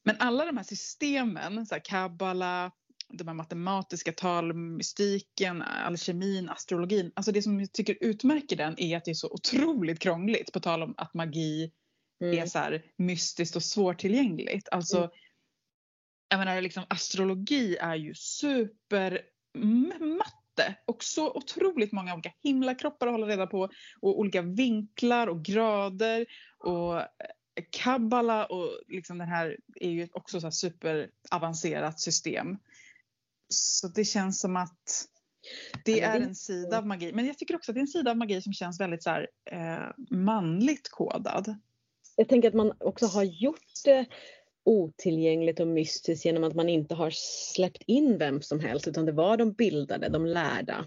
men 0.06 0.16
alla 0.20 0.46
de 0.46 0.58
här 0.58 0.64
systemen, 0.64 1.66
så 1.66 1.76
här 1.76 1.82
kabbala, 1.86 2.72
de 3.10 3.28
här 3.28 3.36
matematiska 3.36 4.12
talmystiken, 4.12 5.62
alkemin, 5.62 6.50
astrologin. 6.50 7.12
Alltså 7.16 7.32
det 7.32 7.42
som 7.42 7.60
jag 7.60 7.72
tycker 7.72 7.98
utmärker 8.02 8.56
den 8.56 8.80
är 8.80 8.98
att 8.98 9.06
det 9.06 9.12
är 9.12 9.16
så 9.16 9.30
otroligt 9.32 10.00
krångligt 10.00 10.54
på 10.54 10.60
tal 10.60 10.84
om 10.84 10.94
att 10.98 11.14
magi 11.14 11.72
Mm. 12.22 12.40
är 12.40 12.46
så 12.46 12.60
här 12.60 12.86
mystiskt 12.98 13.56
och 13.56 13.64
svårtillgängligt. 13.64 14.70
Alltså, 14.72 14.98
Mm. 14.98 15.10
jag 16.30 16.40
menar 16.40 16.62
liksom 16.62 16.84
astrologi 16.90 17.78
är 17.78 17.96
ju 17.96 18.14
supermatte 18.16 19.26
och 20.86 21.04
så 21.04 21.32
otroligt 21.32 21.92
många 21.92 22.14
olika 22.14 22.32
himlakroppar 22.44 23.08
att 23.08 23.14
hålla 23.14 23.28
reda 23.28 23.48
på 23.48 23.70
och 24.02 24.20
olika 24.20 24.42
vinklar 24.42 25.28
och 25.28 25.44
grader 25.46 26.26
och 26.58 27.00
eh, 27.00 27.06
kabbala 27.70 28.46
och 28.46 28.80
liksom 28.88 29.18
den 29.18 29.28
här 29.28 29.58
är 29.76 29.90
ju 29.90 30.08
också 30.14 30.42
så 30.42 30.48
här 30.48 30.52
superavancerat 30.52 32.00
system. 32.00 32.58
Så 33.50 33.88
det 33.88 34.06
känns 34.06 34.40
som 34.40 34.56
att 34.56 35.08
det 35.86 36.02
är 36.02 36.22
en 36.22 36.36
sida 36.36 36.78
av 36.78 36.88
magi. 36.88 37.14
Men 37.14 37.26
jag 37.26 37.38
tycker 37.38 37.56
också 37.56 37.72
att 37.72 37.76
det 37.76 37.80
är 37.80 37.82
en 37.82 37.88
sida 37.88 38.12
av 38.12 38.18
magi 38.18 38.42
som 38.42 38.54
känns 38.54 38.80
väldigt 38.80 39.04
så 39.04 39.10
här, 39.10 39.28
eh, 39.52 39.92
manligt 40.10 40.90
kodad. 40.90 41.56
Jag 42.16 42.30
tänker 42.30 42.48
att 42.48 42.54
man 42.54 42.74
också 42.80 43.06
har 43.06 43.24
gjort 43.24 43.84
det 43.86 44.06
otillgängligt 44.64 45.60
och 45.60 45.68
mystiskt 45.68 46.26
genom 46.26 46.44
att 46.44 46.56
man 46.56 46.70
inte 46.70 46.96
har 46.96 47.10
släppt 47.54 47.84
in 47.88 48.18
vem 48.18 48.42
som 48.42 48.60
helst 48.60 48.88
utan 48.88 49.06
det 49.06 49.12
var 49.12 49.38
de 49.38 49.52
bildade, 49.54 50.10
de 50.10 50.26
lärda. 50.26 50.86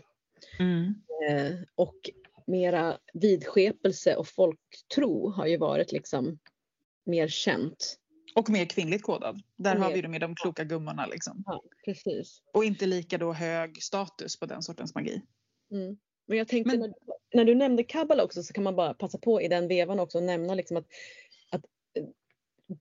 Eh, 1.28 1.54
och 1.74 2.10
mera 2.46 2.98
vidskepelse 3.12 4.16
och 4.16 4.28
folktro 4.28 5.30
har 5.30 5.46
ju 5.46 5.56
varit 5.56 5.92
liksom 5.92 6.38
mer 7.06 7.28
känt. 7.28 7.98
Och 8.34 8.50
mer 8.50 8.64
kvinnligt 8.66 9.02
kodad. 9.02 9.42
Där 9.56 9.74
Och 9.76 9.82
har 9.82 9.88
mer- 9.88 9.96
vi 9.96 10.02
det 10.02 10.08
med 10.08 10.20
de 10.20 10.34
kloka 10.34 10.64
gummorna 10.64 11.06
liksom. 11.06 11.42
Ja, 11.46 11.62
precis. 11.84 12.42
Och 12.52 12.64
inte 12.64 12.86
lika 12.86 13.18
då 13.18 13.32
hög 13.32 13.82
status 13.82 14.38
på 14.40 14.46
den 14.46 14.62
sortens 14.62 14.94
magi. 14.94 15.22
Mm. 15.72 15.96
Men 16.28 16.38
jag 16.38 16.48
tänkte 16.48 16.76
Men- 16.78 16.90
när, 16.90 16.94
när 17.34 17.44
du 17.44 17.54
nämnde 17.54 17.82
kabbala 17.84 18.24
också 18.24 18.42
så 18.42 18.52
kan 18.52 18.64
man 18.64 18.76
bara 18.76 18.94
passa 18.94 19.18
på 19.18 19.42
i 19.42 19.48
den 19.48 19.68
vevan 19.68 20.00
också 20.00 20.18
och 20.18 20.24
nämna 20.24 20.54
liksom 20.54 20.76
att, 20.76 20.86
att 21.50 21.64
eh, 21.94 22.04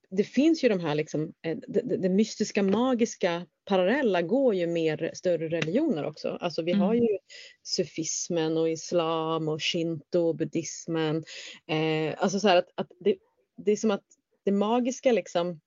det 0.10 0.24
finns 0.24 0.64
ju 0.64 0.70
de 0.70 0.80
här 0.80 0.96
liksom, 0.96 1.34
eh, 1.42 1.58
det, 1.68 1.98
det, 1.98 2.10
mystiska 2.10 2.64
magiska 2.64 3.46
parallella 3.66 4.22
går 4.22 4.56
ju 4.56 4.68
med 4.68 5.10
större 5.14 5.48
religioner 5.50 6.06
också. 6.06 6.38
Alltså 6.42 6.62
vi 6.62 6.72
har 6.72 6.94
Mm. 6.96 7.06
ju 7.06 7.18
sufismen 7.64 8.58
och 8.58 8.70
islam 8.70 9.48
och 9.48 9.64
shinto 9.64 10.20
och 10.20 10.36
buddhismen. 10.36 11.24
Eh, 11.68 12.16
alltså 12.18 12.40
så 12.40 12.50
att, 12.50 12.70
att 12.76 12.88
det, 13.00 13.16
det 13.58 13.72
är 13.72 13.76
som 13.76 13.92
att 13.92 14.04
det 14.44 14.52
magiska 14.52 15.12
liksom 15.12 15.62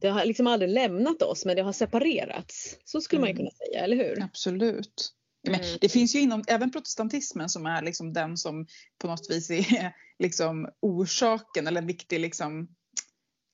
det 0.00 0.08
har 0.08 0.24
liksom 0.24 0.46
aldrig 0.46 0.70
lämnat 0.70 1.22
oss 1.22 1.44
men 1.44 1.56
det 1.56 1.62
har 1.62 1.72
separerats. 1.72 2.78
Så 2.84 3.00
skulle 3.00 3.20
man 3.20 3.28
ju 3.28 3.32
Mm. 3.32 3.38
kunna 3.38 3.50
säga, 3.50 3.80
eller 3.80 3.96
hur? 3.96 4.22
Absolut. 4.22 5.12
Men 5.44 5.54
Mm. 5.60 5.78
det 5.80 5.88
finns 5.88 6.14
ju 6.14 6.20
inom 6.20 6.44
även 6.48 6.70
protestantismen 6.70 7.48
som 7.48 7.66
är 7.66 7.82
liksom 7.82 8.12
den 8.12 8.36
som 8.36 8.66
på 8.98 9.06
något 9.06 9.30
vis 9.30 9.50
är 9.50 9.94
liksom 10.18 10.68
orsaken 10.80 11.66
eller 11.66 11.80
en 11.80 11.86
viktig 11.86 12.20
liksom 12.20 12.68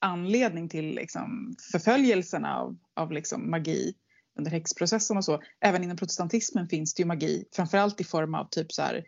anledning 0.01 0.69
till 0.69 0.95
liksom 0.95 1.55
förföljelserna 1.73 2.57
av, 2.59 2.79
av 2.95 3.13
liksom 3.13 3.51
magi 3.51 3.95
under 4.39 4.51
häxprocessen 4.51 5.17
och 5.17 5.25
så. 5.25 5.43
Även 5.61 5.85
inom 5.85 5.97
protestantismen 5.97 6.69
finns 6.69 6.95
det 6.95 7.01
ju 7.03 7.07
magi, 7.07 7.45
framförallt 7.53 8.01
i 8.01 8.05
form 8.05 8.35
av 8.35 8.49
typ 8.51 8.73
så 8.73 8.83
här 8.83 9.05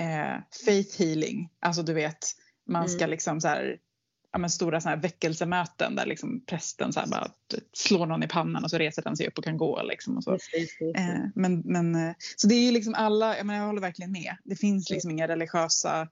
eh, 0.00 0.42
faith 0.64 0.98
healing. 0.98 1.50
Alltså 1.60 1.82
du 1.82 1.92
vet, 1.94 2.18
man 2.68 2.88
ska 2.88 2.98
Mm. 3.04 3.10
liksom 3.10 3.40
så 3.40 3.48
här 3.48 3.78
ja, 4.34 4.38
men 4.38 4.50
stora 4.50 4.80
så 4.80 4.88
här 4.88 4.96
väckelsemöten 4.96 5.96
där 5.96 6.06
liksom 6.06 6.44
prästen 6.46 6.92
så 6.92 7.00
bara 7.06 7.30
slår 7.72 8.06
någon 8.06 8.22
i 8.22 8.28
pannan 8.28 8.64
och 8.64 8.70
så 8.70 8.78
reser 8.78 9.02
den 9.02 9.16
sig 9.16 9.28
upp 9.28 9.38
och 9.38 9.44
kan 9.44 9.56
gå. 9.56 9.82
Liksom 9.82 10.16
och 10.16 10.24
så. 10.24 10.30
Precis, 10.30 10.78
precis. 10.78 10.96
Eh, 10.96 11.20
men, 11.34 11.62
men, 11.64 11.94
eh, 11.94 12.14
så 12.36 12.46
det 12.46 12.54
är 12.54 12.66
ju 12.66 12.70
liksom 12.70 12.94
alla, 12.94 13.36
jag, 13.36 13.46
menar, 13.46 13.60
jag 13.60 13.66
håller 13.66 13.80
verkligen 13.80 14.12
med. 14.12 14.36
Det 14.44 14.56
finns 14.56 14.90
liksom 14.90 15.10
inga 15.10 15.28
religiösa 15.28 16.08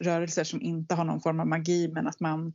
rörelser 0.00 0.44
som 0.44 0.62
inte 0.62 0.94
har 0.94 1.04
någon 1.04 1.20
form 1.20 1.40
av 1.40 1.46
magi 1.46 1.88
men 1.88 2.06
att 2.06 2.20
man 2.20 2.52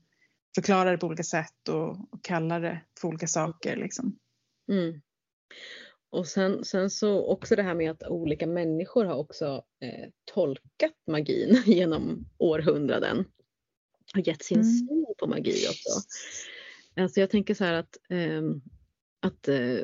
förklarar 0.55 0.91
det 0.91 0.97
på 0.97 1.07
olika 1.07 1.23
sätt 1.23 1.69
och, 1.69 1.89
och 1.89 2.23
kallar 2.23 2.61
det 2.61 2.81
för 3.01 3.07
olika 3.07 3.27
saker. 3.27 3.75
Liksom. 3.75 4.17
Mm. 4.71 5.01
och 6.09 6.27
sen, 6.27 6.65
sen 6.65 6.89
så 6.89 7.25
också 7.25 7.55
det 7.55 7.63
här 7.63 7.75
med 7.75 7.91
att 7.91 8.03
olika 8.03 8.47
människor 8.47 9.05
har 9.05 9.15
också 9.15 9.63
eh, 9.81 10.09
tolkat 10.33 10.93
magin 11.07 11.63
genom 11.65 12.25
århundraden. 12.37 13.25
Har 14.13 14.27
gett 14.27 14.43
sin 14.43 14.57
Mm. 14.61 14.71
syn 14.73 15.05
på 15.17 15.27
magi 15.27 15.67
också. 15.69 15.89
Alltså 16.95 17.19
jag 17.19 17.29
tänker 17.29 17.53
så 17.53 17.63
här 17.63 17.73
att, 17.73 17.97
ehm, 18.09 18.61
att 19.19 19.47
eh, 19.47 19.79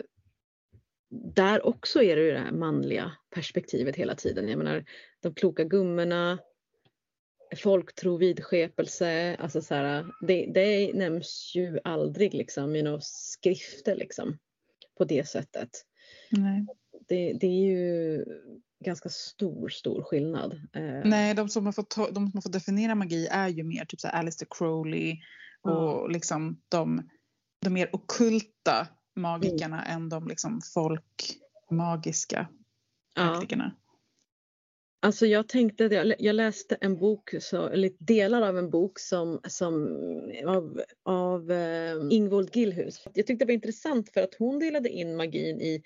där 1.09 1.65
också 1.65 2.03
är 2.03 2.15
det 2.15 2.21
ju 2.21 2.31
det 2.31 2.39
här 2.39 2.51
manliga 2.51 3.11
perspektivet 3.29 3.95
hela 3.95 4.15
tiden. 4.15 4.47
Jag 4.47 4.57
menar 4.57 4.85
de 5.19 5.33
kloka 5.33 5.63
gummorna, 5.63 6.39
folktro, 7.57 8.17
vidskepelse, 8.17 9.35
alltså 9.35 9.61
så 9.61 9.75
här, 9.75 10.05
det, 10.27 10.51
det 10.53 10.93
nämns 10.93 11.51
ju 11.55 11.79
aldrig 11.83 12.33
liksom 12.33 12.75
i 12.75 12.81
några 12.83 13.01
skrifter 13.01 13.95
liksom 13.95 14.37
på 14.97 15.05
det 15.05 15.27
sättet. 15.27 15.69
Nej. 16.31 16.65
Det, 17.07 17.33
det 17.33 17.47
är 17.47 17.65
ju 17.67 18.25
ganska 18.85 19.09
stor, 19.09 19.69
stor 19.69 20.03
skillnad. 20.03 20.53
Eh, 20.73 21.01
Nej, 21.05 21.33
de 21.33 21.49
som, 21.49 21.65
har 21.65 21.73
fått, 21.73 21.95
de 21.95 22.13
som 22.13 22.31
har 22.33 22.41
fått 22.41 22.53
definiera 22.53 22.95
magi 22.95 23.27
är 23.31 23.47
ju 23.47 23.63
mer 23.63 23.85
typ 23.85 23.99
så 24.01 24.07
här 24.07 24.19
Aleister 24.19 24.47
Crowley 24.49 25.11
och 25.61 25.71
Ja. 25.71 26.07
liksom 26.07 26.61
de, 26.69 27.09
de 27.63 27.69
mer 27.69 27.89
okulta 27.95 28.87
magikerna 29.15 29.85
än 29.85 30.09
de 30.09 30.27
liksom 30.27 30.61
folkmagiska 30.73 32.47
ja. 33.15 33.27
praktikerna. 33.27 33.75
Alltså 34.99 35.25
jag 35.25 35.47
tänkte, 35.47 35.83
jag, 35.83 36.13
jag 36.19 36.35
läste 36.35 36.77
en 36.81 36.97
bok, 36.97 37.33
så, 37.39 37.67
eller 37.67 37.91
delar 37.99 38.41
av 38.41 38.57
en 38.57 38.69
bok 38.69 38.99
som, 38.99 39.39
som 39.47 39.87
av, 40.45 40.81
av 41.03 41.51
eh, 41.51 41.95
Ingvold 42.09 42.55
Gillhus. 42.55 43.01
Jag 43.13 43.27
tyckte 43.27 43.45
det 43.45 43.45
var 43.45 43.53
intressant 43.53 44.13
för 44.13 44.21
att 44.21 44.35
hon 44.39 44.59
delade 44.59 44.89
in 44.89 45.15
magin 45.15 45.61
i 45.61 45.83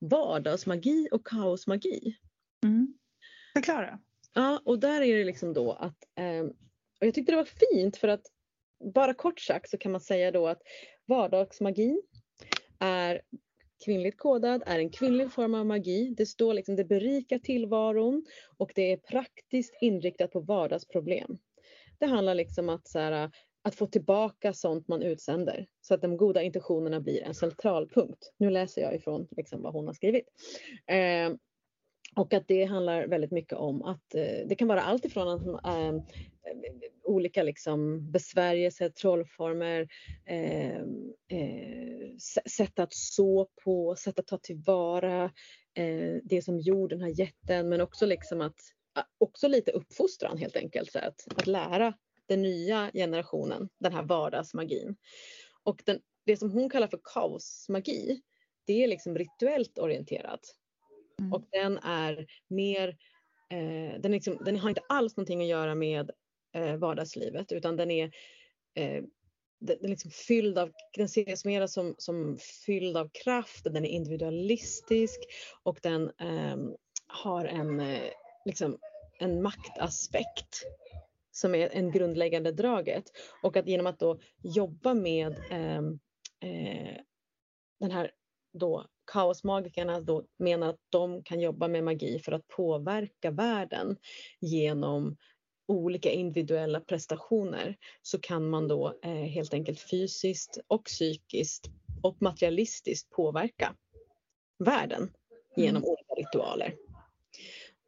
vardagsmagi 0.00 1.08
och 1.12 1.26
kaosmagi. 1.26 2.16
Mm. 2.64 2.94
Förklara. 3.54 3.98
Ja, 4.34 4.62
och 4.64 4.78
där 4.78 5.02
är 5.02 5.18
det 5.18 5.24
liksom 5.24 5.52
då 5.52 5.72
att, 5.72 5.96
eh, 6.18 6.44
och 7.00 7.06
jag 7.06 7.14
tyckte 7.14 7.32
det 7.32 7.36
var 7.36 7.72
fint 7.72 7.96
för 7.96 8.08
att 8.08 8.26
bara 8.94 9.14
kort 9.14 9.40
sagt 9.40 9.70
så 9.70 9.78
kan 9.78 9.92
man 9.92 10.00
säga 10.00 10.30
då 10.30 10.46
att 10.46 10.62
vardagsmagi 11.06 12.02
är 12.78 13.20
kvinnligt 13.84 14.18
kodad, 14.18 14.62
är 14.66 14.78
en 14.78 14.90
kvinnlig 14.90 15.32
form 15.32 15.54
av 15.54 15.66
magi. 15.66 16.14
Det 16.16 16.26
står 16.26 16.54
liksom, 16.54 16.76
det 16.76 16.84
berikar 16.84 17.38
tillvaron 17.38 18.24
och 18.56 18.72
det 18.74 18.92
är 18.92 18.96
praktiskt 18.96 19.78
inriktat 19.80 20.30
på 20.30 20.40
vardagsproblem. 20.40 21.38
Det 21.98 22.06
handlar 22.06 22.34
liksom 22.34 22.68
att, 22.68 22.88
så 22.88 22.98
här, 22.98 23.30
att 23.62 23.74
få 23.74 23.86
tillbaka 23.86 24.52
sånt 24.52 24.88
man 24.88 25.02
utsänder 25.02 25.66
så 25.80 25.94
att 25.94 26.02
de 26.02 26.16
goda 26.16 26.42
intentionerna 26.42 27.00
blir 27.00 27.22
en 27.22 27.34
centralpunkt. 27.34 28.32
Nu 28.36 28.50
läser 28.50 28.82
jag 28.82 28.94
ifrån 28.94 29.28
liksom, 29.30 29.62
vad 29.62 29.72
hon 29.72 29.86
har 29.86 29.94
skrivit. 29.94 30.28
Eh, 30.86 31.32
och 32.16 32.34
att 32.34 32.48
det 32.48 32.64
handlar 32.64 33.06
väldigt 33.06 33.30
mycket 33.30 33.58
om 33.58 33.82
att 33.82 34.14
eh, 34.14 34.46
det 34.46 34.54
kan 34.54 34.68
vara 34.68 34.82
allt 34.82 35.04
ifrån 35.04 35.28
att, 35.28 35.66
eh, 35.66 35.92
olika 37.04 37.42
liksom 37.42 38.10
besvärjelser, 38.10 38.88
trollformer, 38.88 39.88
ehm, 40.26 41.12
eh, 41.28 41.38
eh, 41.38 42.16
sätt 42.46 42.78
att 42.78 42.92
så 42.92 43.48
på, 43.64 43.96
sätt 43.96 44.18
att 44.18 44.26
ta 44.26 44.38
tillvara 44.38 45.24
eh, 45.74 46.16
det 46.24 46.42
som 46.44 46.58
jorden 46.58 47.00
har 47.00 47.20
gett 47.20 47.38
den 47.40 47.68
men 47.68 47.80
också 47.80 48.06
liksom 48.06 48.40
att 48.40 48.56
också 49.18 49.48
lite 49.48 49.72
uppfostran 49.72 50.38
helt 50.38 50.56
enkelt. 50.56 50.92
Så 50.92 50.98
att, 50.98 51.26
att 51.36 51.46
lära 51.46 51.94
den 52.26 52.42
nya 52.42 52.90
generationen 52.94 53.68
den 53.78 53.92
här 53.92 54.02
vardagsmagin. 54.02 54.96
Och 55.62 55.82
den, 55.86 56.00
det 56.26 56.36
som 56.36 56.50
hon 56.50 56.70
kallar 56.70 56.88
för 56.88 57.00
kaosmagi 57.14 58.22
det 58.64 58.84
är 58.84 58.88
liksom 58.88 59.18
rituellt 59.18 59.78
orienterat. 59.78 60.40
Mm. 61.22 61.32
Och 61.32 61.44
den 61.52 61.78
är 61.78 62.26
mer, 62.48 62.88
eh, 63.50 64.00
den, 64.00 64.12
liksom, 64.12 64.38
den 64.44 64.56
har 64.56 64.68
inte 64.68 64.82
alls 64.88 65.16
någonting 65.16 65.40
att 65.40 65.48
göra 65.48 65.74
med 65.74 66.10
eh, 66.54 66.76
vardagslivet 66.76 67.52
utan 67.52 67.76
den 67.76 67.90
är 67.90 68.04
eh, 68.74 69.02
den 69.60 69.78
den 69.80 69.90
liksom 69.90 70.10
fylld 70.10 70.58
av, 70.58 70.70
den 70.96 71.06
ses 71.06 71.44
mer 71.44 71.66
som, 71.66 71.94
som 71.98 72.38
fylld 72.66 72.96
av 72.96 73.10
kraft, 73.24 73.64
den 73.64 73.84
är 73.84 73.88
individualistisk 73.88 75.20
och 75.62 75.78
den 75.82 76.10
eh, 76.20 76.56
har 77.06 77.44
en, 77.44 77.80
eh, 77.80 78.10
liksom, 78.44 78.78
en 79.18 79.42
maktaspekt 79.42 80.62
som 81.30 81.54
är 81.54 81.68
en 81.68 81.92
grundläggande 81.92 82.52
draget. 82.52 83.04
Och 83.42 83.56
att 83.56 83.68
genom 83.68 83.86
att 83.86 83.98
då 83.98 84.20
jobba 84.42 84.94
med 84.94 85.36
ehm, 85.50 85.98
eh, 86.40 86.96
den 87.80 87.90
här 87.90 88.10
då 88.52 88.86
kaosmagikerna 89.12 90.00
då 90.00 90.24
menar 90.38 90.68
att 90.68 90.80
de 90.90 91.22
kan 91.22 91.40
jobba 91.40 91.68
med 91.68 91.84
magi 91.84 92.18
för 92.18 92.32
att 92.32 92.48
påverka 92.48 93.30
världen 93.30 93.96
genom 94.40 95.16
olika 95.68 96.10
individuella 96.10 96.80
prestationer 96.80 97.76
så 98.02 98.20
kan 98.20 98.50
man 98.50 98.68
då 98.68 98.98
eh, 99.02 99.10
helt 99.10 99.54
enkelt 99.54 99.80
fysiskt 99.80 100.58
och 100.66 100.84
psykiskt 100.84 101.70
och 102.02 102.22
materialistiskt 102.22 103.10
påverka 103.10 103.74
världen 104.58 105.12
genom 105.56 105.82
Mm. 105.82 105.88
olika 105.90 106.14
ritualer. 106.16 106.74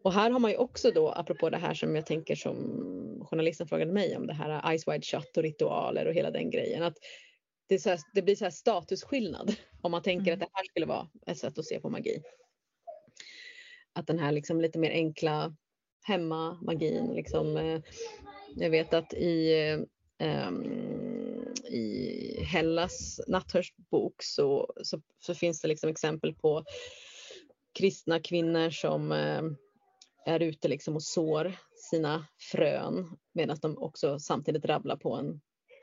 Och 0.03 0.13
här 0.13 0.31
har 0.31 0.39
man 0.39 0.51
ju 0.51 0.57
också 0.57 0.91
då, 0.91 1.09
apropå 1.09 1.51
det 1.51 1.57
här 1.57 1.75
som 1.75 1.97
jag 1.97 2.07
tänker 2.07 2.35
som 2.35 2.57
journalisten 3.31 3.67
frågade 3.67 3.93
mig 3.93 4.17
om, 4.17 4.27
det 4.27 4.35
här 4.35 4.79
Ice 4.79 4.89
Wide 4.89 5.03
Shut 5.03 5.37
och 5.37 5.43
ritualer 5.43 6.07
och 6.07 6.15
hela 6.15 6.31
den 6.31 6.51
grejen. 6.51 6.83
Att 6.83 6.97
det, 7.67 7.79
så 7.79 7.91
här, 7.91 8.01
det 8.15 8.23
blir 8.23 8.37
så 8.37 8.45
här 8.45 8.51
statusskillnad 8.51 9.57
om 9.81 9.91
man 9.91 10.03
tänker 10.03 10.33
Mm. 10.33 10.35
att 10.35 10.41
det 10.41 10.53
här 10.53 10.65
skulle 10.65 10.87
vara 10.87 11.09
ett 11.27 11.39
sätt 11.39 11.59
att 11.59 11.65
se 11.65 11.81
på 11.81 11.91
magi. 11.91 12.23
Att 13.93 14.07
den 14.07 14.19
här 14.19 14.33
liksom 14.33 14.61
lite 14.61 14.79
mer 14.79 14.91
enkla 14.91 15.57
hemmamagin, 16.03 17.15
liksom, 17.15 17.57
eh, 17.57 17.81
jag 18.57 18.71
vet 18.71 18.95
att 18.95 19.15
i, 19.15 19.53
eh, 20.19 20.51
i 21.65 22.45
Hellas 22.45 23.21
natthörsbok 23.29 24.23
så, 24.23 24.73
så, 24.83 25.03
så 25.21 25.35
finns 25.35 25.61
det 25.61 25.69
liksom 25.69 25.91
exempel 25.91 26.35
på 26.35 26.65
kristna 27.79 28.21
kvinnor 28.21 28.71
som 28.71 29.13
eh, 29.13 29.43
är 30.27 30.41
ute 30.41 30.69
liksom 30.69 30.95
och 30.97 31.03
sår 31.03 31.53
sina 31.91 32.27
frön 32.53 33.17
medan 33.33 33.59
de 33.63 33.79
också 33.79 34.19
samtidigt 34.19 34.65
rabblar 34.65 34.97
på 34.97 35.15
en, 35.15 35.41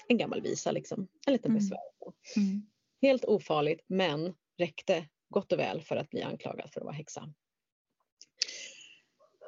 en 0.07 0.17
gammal 0.17 0.41
visa, 0.41 0.71
liksom, 0.71 1.07
en 1.27 1.33
liten 1.33 1.51
Mm. 1.51 1.59
besvärjelse. 1.59 2.39
Mm. 2.39 2.61
Helt 3.01 3.25
ofarligt 3.25 3.81
men 3.87 4.33
räckte 4.57 5.07
gott 5.29 5.51
och 5.51 5.59
väl 5.59 5.81
för 5.81 5.95
att 5.95 6.09
bli 6.09 6.21
anklagad 6.21 6.71
för 6.73 6.81
att 6.81 6.85
vara 6.85 6.95
häxa. 6.95 7.33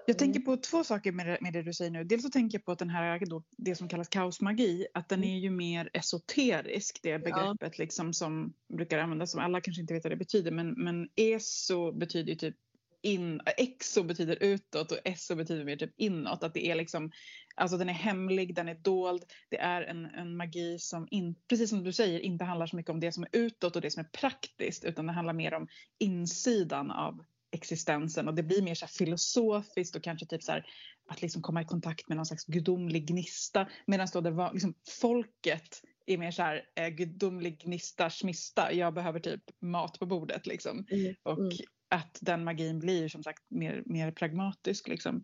Jag 0.06 0.18
tänker 0.18 0.40
på 0.40 0.58
två 0.58 0.84
saker 0.84 1.12
med 1.12 1.28
det, 1.28 1.38
med 1.42 1.54
det 1.54 1.64
du 1.64 1.74
säger 1.74 1.92
nu. 1.92 2.04
Dels 2.04 2.24
så 2.24 2.30
tänker 2.30 2.58
jag 2.58 2.66
på 2.66 2.72
att 2.72 2.80
den 2.80 2.90
här, 2.90 3.26
då, 3.26 3.44
det 3.58 3.76
som 3.76 3.88
kallas 3.88 4.08
kaosmagi, 4.08 4.88
att 4.94 5.10
den 5.10 5.24
är 5.24 5.40
ju 5.40 5.50
mer 5.50 5.90
esoterisk, 5.94 7.00
det 7.04 7.20
begreppet 7.20 7.78
liksom 7.78 8.14
som 8.14 8.54
brukar 8.74 9.00
användas, 9.00 9.32
som 9.32 9.40
alla 9.42 9.62
kanske 9.62 9.82
inte 9.82 9.94
vet 9.94 10.04
vad 10.04 10.12
det 10.12 10.18
betyder, 10.18 10.52
men, 10.52 10.72
men 10.72 11.10
eso 11.16 11.92
betyder 11.92 12.30
ju 12.30 12.36
typ 12.36 12.56
in, 13.04 13.42
exo 13.58 14.04
betyder 14.04 14.38
utåt 14.44 14.92
och 14.92 14.98
eso 15.06 15.36
betyder 15.36 15.66
mer 15.66 15.76
typ 15.76 15.94
inåt. 15.98 16.44
Att 16.44 16.54
det 16.54 16.66
är 16.66 16.76
liksom, 16.76 17.12
alltså 17.56 17.78
den 17.78 17.90
är 17.90 17.94
hemlig, 17.94 18.56
den 18.56 18.68
är 18.68 18.76
dold. 18.76 19.24
Det 19.50 19.60
är 19.60 19.82
en, 19.82 20.06
en 20.06 20.38
magi 20.38 20.80
som, 20.80 21.08
in, 21.12 21.36
precis 21.50 21.70
som 21.70 21.84
du 21.84 21.94
säger, 21.94 22.20
inte 22.20 22.46
handlar 22.46 22.68
så 22.68 22.76
mycket 22.76 22.90
om 22.90 23.00
det 23.00 23.12
som 23.12 23.24
är 23.24 23.30
utåt 23.32 23.76
och 23.76 23.82
det 23.82 23.92
som 23.92 24.00
är 24.00 24.10
praktiskt, 24.10 24.84
utan 24.84 25.08
det 25.08 25.14
handlar 25.14 25.34
mer 25.34 25.54
om 25.54 25.68
insidan 26.00 26.92
av 26.92 27.26
existensen 27.52 28.28
och 28.28 28.34
det 28.34 28.44
blir 28.44 28.62
mer 28.62 28.76
så 28.76 28.88
filosofiskt 28.88 29.96
och 29.96 30.04
kanske 30.04 30.26
typ 30.26 30.44
så 30.44 30.52
här 30.52 30.66
att 31.10 31.22
liksom 31.22 31.42
komma 31.42 31.62
i 31.62 31.66
kontakt 31.66 32.08
med 32.08 32.18
någon 32.18 32.26
slags 32.26 32.46
gudomlig 32.46 33.08
gnista 33.08 33.70
medan 33.88 34.08
då 34.14 34.22
det 34.22 34.32
var 34.32 34.54
liksom 34.54 34.74
folket 35.02 35.82
är 36.06 36.18
mer 36.18 36.32
så 36.32 36.42
här 36.42 36.62
eh, 36.76 36.88
gudomlig 36.88 37.62
gnista 37.62 38.10
schmista 38.10 38.74
jag 38.74 38.94
behöver 38.94 39.20
typ 39.20 39.42
mat 39.62 40.00
på 40.00 40.06
bordet 40.06 40.48
liksom 40.48 40.86
och 41.24 41.38
Mm. 41.38 41.52
Att 41.94 42.18
den 42.22 42.44
magin 42.44 42.80
blir 42.80 43.08
som 43.08 43.24
sagt 43.24 43.44
mer, 43.50 43.84
mer 43.86 44.12
pragmatisk 44.12 44.88
liksom. 44.88 45.24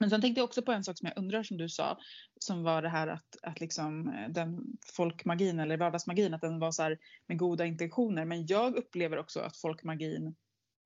Men 0.00 0.10
sen 0.10 0.20
tänkte 0.20 0.40
jag 0.40 0.44
också 0.44 0.62
på 0.62 0.72
en 0.72 0.84
sak 0.84 0.98
som 0.98 1.06
jag 1.06 1.18
undrar 1.18 1.42
som 1.42 1.56
du 1.56 1.68
sa 1.68 1.98
som 2.40 2.62
var 2.62 2.82
det 2.82 2.88
här 2.88 3.08
att, 3.08 3.36
att 3.42 3.60
liksom 3.60 4.08
eh, 4.08 4.28
den 4.28 4.58
folkmagin 4.96 5.60
eller 5.60 5.76
vardagsmagin 5.76 6.34
att 6.34 6.40
den 6.40 6.58
var 6.58 6.70
så 6.72 6.96
med 7.26 7.38
goda 7.38 7.66
intentioner 7.66 8.24
men 8.24 8.46
jag 8.46 8.76
upplever 8.76 9.18
också 9.18 9.40
att 9.40 9.56
folkmagin 9.56 10.36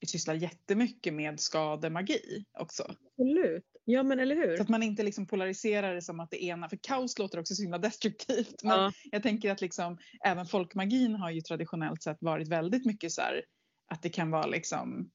sysslar 0.06 0.34
jättemycket 0.34 1.14
med 1.14 1.40
skademagi 1.40 2.44
också. 2.58 2.82
Absolut. 2.82 3.64
Ja 3.84 4.02
men 4.02 4.20
eller 4.20 4.36
hur. 4.36 4.56
Så 4.56 4.62
att 4.62 4.68
man 4.68 4.82
inte 4.82 5.02
liksom 5.02 5.26
polariserar 5.26 5.94
det 5.94 6.02
som 6.02 6.20
att 6.20 6.30
det 6.30 6.44
ena, 6.44 6.68
för 6.68 6.78
kaos 6.82 7.18
låter 7.18 7.40
också 7.40 7.54
så 7.54 7.62
himla 7.62 7.78
destruktivt. 7.78 8.62
Men 8.62 8.78
Ja. 8.78 8.92
jag 9.10 9.22
tänker 9.22 9.50
att 9.50 9.60
liksom, 9.60 9.98
även 10.24 10.46
folkmagin 10.46 11.14
har 11.14 11.30
ju 11.30 11.40
traditionellt 11.40 12.02
sett 12.02 12.18
varit 12.20 12.48
väldigt 12.48 12.86
mycket 12.86 13.12
så 13.12 13.20
här 13.20 13.42
att 13.86 14.02
det 14.02 14.08
kan 14.08 14.30
vara 14.30 14.46
liksom, 14.46 15.10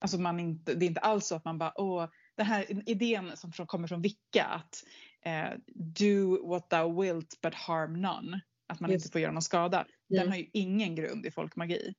alltså 0.00 0.18
man 0.18 0.40
inte, 0.40 0.74
det 0.74 0.84
är 0.84 0.88
inte 0.88 1.00
alls 1.00 1.26
så 1.26 1.34
att 1.34 1.44
man 1.44 1.58
bara 1.58 1.72
åh, 1.76 2.08
den 2.36 2.46
här 2.46 2.88
idén 2.90 3.36
som 3.36 3.66
kommer 3.66 3.88
från 3.88 4.02
Vicka 4.02 4.44
att 4.44 4.84
eh, 5.24 5.58
do 5.74 6.48
what 6.48 6.70
thou 6.70 7.02
wilt 7.02 7.40
but 7.40 7.54
harm 7.54 8.00
none. 8.00 8.40
Att 8.66 8.80
man 8.80 8.90
Just. 8.90 9.04
inte 9.04 9.12
får 9.12 9.20
göra 9.20 9.32
någon 9.32 9.42
skada. 9.42 9.86
Den 10.08 10.18
Mm. 10.18 10.30
har 10.30 10.38
ju 10.38 10.46
ingen 10.52 10.94
grund 10.94 11.26
i 11.26 11.30
folkmagi. 11.30 11.94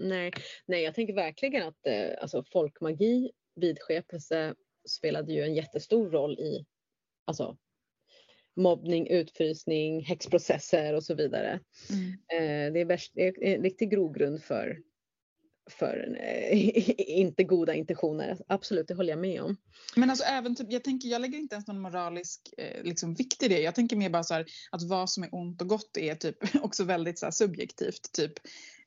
Nej, 0.00 0.32
nej, 0.66 0.82
jag 0.82 0.94
tänker 0.94 1.14
verkligen 1.14 1.68
att 1.68 1.86
eh, 1.86 2.22
alltså, 2.22 2.44
folkmagi, 2.52 3.30
vidskepelse 3.54 4.54
spelade 4.88 5.32
ju 5.32 5.42
en 5.42 5.54
jättestor 5.54 6.10
roll 6.10 6.38
i 6.38 6.66
alltså, 7.24 7.56
mobbning, 8.56 9.08
utfrysning, 9.08 10.04
häxprocesser 10.04 10.94
och 10.94 11.04
så 11.04 11.14
vidare. 11.14 11.60
Mm. 11.90 12.10
Eh, 12.12 12.72
det, 12.72 12.80
är 12.80 12.84
värst, 12.84 13.12
det 13.14 13.26
är 13.26 13.44
en 13.56 13.62
riktig 13.62 13.90
grogrund 13.90 14.42
för, 14.42 14.78
för 15.70 16.18
eh, 16.20 16.90
inte 17.18 17.44
goda 17.44 17.74
intentioner. 17.74 18.38
Absolut, 18.48 18.88
det 18.88 18.94
håller 18.94 19.10
jag 19.10 19.20
med 19.20 19.42
om. 19.42 19.56
Men 19.96 20.10
alltså 20.10 20.24
även 20.24 20.56
typ, 20.56 20.72
jag 20.72 20.84
tänker, 20.84 21.08
jag 21.08 21.20
lägger 21.20 21.38
inte 21.38 21.54
ens 21.54 21.66
någon 21.66 21.80
moralisk 21.80 22.40
eh, 22.58 22.84
liksom, 22.84 23.14
vikt 23.14 23.42
i 23.42 23.48
det. 23.48 23.60
Jag 23.60 23.74
tänker 23.74 23.96
mer 23.96 24.10
bara 24.10 24.22
så 24.22 24.34
här, 24.34 24.46
att 24.70 24.82
vad 24.82 25.10
som 25.10 25.22
är 25.22 25.34
ont 25.34 25.62
och 25.62 25.68
gott 25.68 25.96
är 25.96 26.14
typ 26.14 26.36
också 26.62 26.84
väldigt 26.84 27.18
så 27.18 27.26
här, 27.26 27.30
subjektivt. 27.30 28.12
Typ 28.12 28.32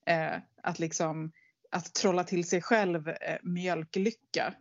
eh, 0.05 0.35
att 0.63 0.79
liksom 0.79 1.31
att 1.71 1.93
trolla 1.93 2.23
till 2.23 2.47
sig 2.47 2.61
själv 2.61 3.09
eh, 3.09 3.37
mjölklycka 3.43 4.53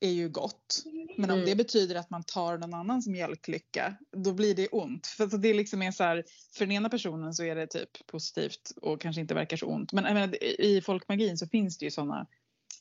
är 0.00 0.10
ju 0.10 0.28
gott. 0.28 0.82
Men 1.16 1.30
om 1.30 1.36
Mm. 1.36 1.46
det 1.46 1.54
betyder 1.56 1.94
att 1.94 2.10
man 2.10 2.24
tar 2.24 2.58
någon 2.58 2.74
annans 2.74 3.06
mjölklycka, 3.06 3.96
då 4.12 4.32
blir 4.32 4.54
det 4.54 4.68
ont. 4.68 5.06
För 5.06 5.38
det 5.38 5.54
liksom 5.54 5.82
är 5.82 5.90
så 5.92 6.04
här, 6.04 6.24
för 6.52 6.66
den 6.66 6.72
ena 6.72 6.88
personen 6.88 7.34
så 7.34 7.44
är 7.44 7.54
det 7.54 7.66
typ 7.66 8.06
positivt 8.06 8.72
och 8.82 9.00
kanske 9.00 9.20
inte 9.20 9.34
verkar 9.34 9.56
så 9.56 9.66
ont. 9.66 9.92
Men 9.92 10.04
menar, 10.04 10.44
i 10.44 10.80
folkmagin 10.80 11.38
så 11.38 11.46
finns 11.46 11.78
det 11.78 11.84
ju 11.84 11.90
sådana 11.90 12.26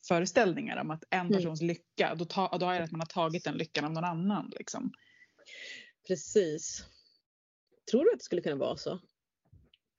föreställningar 0.07 0.77
om 0.77 0.91
att 0.91 1.03
en 1.09 1.19
Mm. 1.19 1.31
persons 1.33 1.61
lycka, 1.61 2.15
då, 2.15 2.25
ta, 2.25 2.57
då 2.57 2.69
är 2.69 2.77
det 2.79 2.83
att 2.85 2.91
man 2.91 3.01
har 3.01 3.05
tagit 3.05 3.43
den 3.43 3.57
lyckan 3.57 3.85
av 3.85 3.91
någon 3.91 4.03
annan. 4.03 4.51
Liksom. 4.57 4.91
Precis. 6.07 6.83
Tror 7.91 8.03
du 8.03 8.11
att 8.11 8.19
det 8.19 8.23
skulle 8.25 8.41
kunna 8.41 8.55
vara 8.55 8.77
så? 8.77 8.99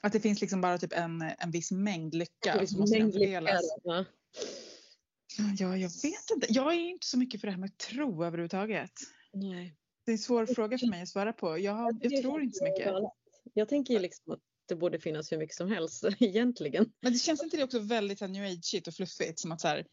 Att 0.03 0.13
det 0.13 0.21
finns 0.21 0.41
liksom 0.41 0.61
bara 0.61 0.79
typ 0.79 0.93
en, 0.93 1.23
en 1.39 1.51
viss 1.51 1.71
mängd 1.73 2.15
lycka 2.15 2.67
som 2.67 2.81
måste 2.81 2.99
fördelas. 2.99 3.63
Ja, 5.39 5.77
jag 5.77 5.91
vet 6.03 6.31
inte. 6.35 6.47
Jag 6.51 6.75
är 6.75 6.79
inte 6.79 7.07
så 7.07 7.19
mycket 7.19 7.41
för 7.41 7.47
det 7.49 7.53
här 7.53 7.61
med 7.61 7.79
tro 7.79 8.25
överhuvudtaget. 8.25 8.93
Nej. 9.33 9.77
Det 10.05 10.11
är 10.11 10.13
en 10.13 10.19
svår 10.19 10.47
fråga 10.47 10.79
för 10.79 10.87
mig 10.87 11.03
att 11.03 11.09
svara 11.09 11.33
på. 11.33 11.59
Jag, 11.59 11.73
har, 11.73 11.95
jag 12.01 12.23
tror 12.23 12.43
inte 12.43 12.59
så 12.59 12.65
mycket. 12.65 12.93
Jag 13.55 13.69
tänker 13.69 13.95
ju 13.95 14.01
liksom 14.01 14.33
att 14.33 14.41
det 14.69 14.77
borde 14.77 14.99
finnas 14.99 15.33
hur 15.33 15.39
mycket 15.39 15.57
som 15.57 15.71
helst 15.71 16.05
egentligen. 16.21 16.93
Men 17.01 17.13
det 17.13 17.19
känns 17.19 17.43
inte 17.43 17.57
det 17.57 17.65
också 17.65 17.79
väldigt 17.79 18.21
här, 18.21 18.29
new 18.29 18.45
age 18.45 18.83
och 18.87 18.95
fluffigt? 18.95 19.39
Som 19.39 19.53
att 19.53 19.61
så 19.61 19.69
här, 19.69 19.87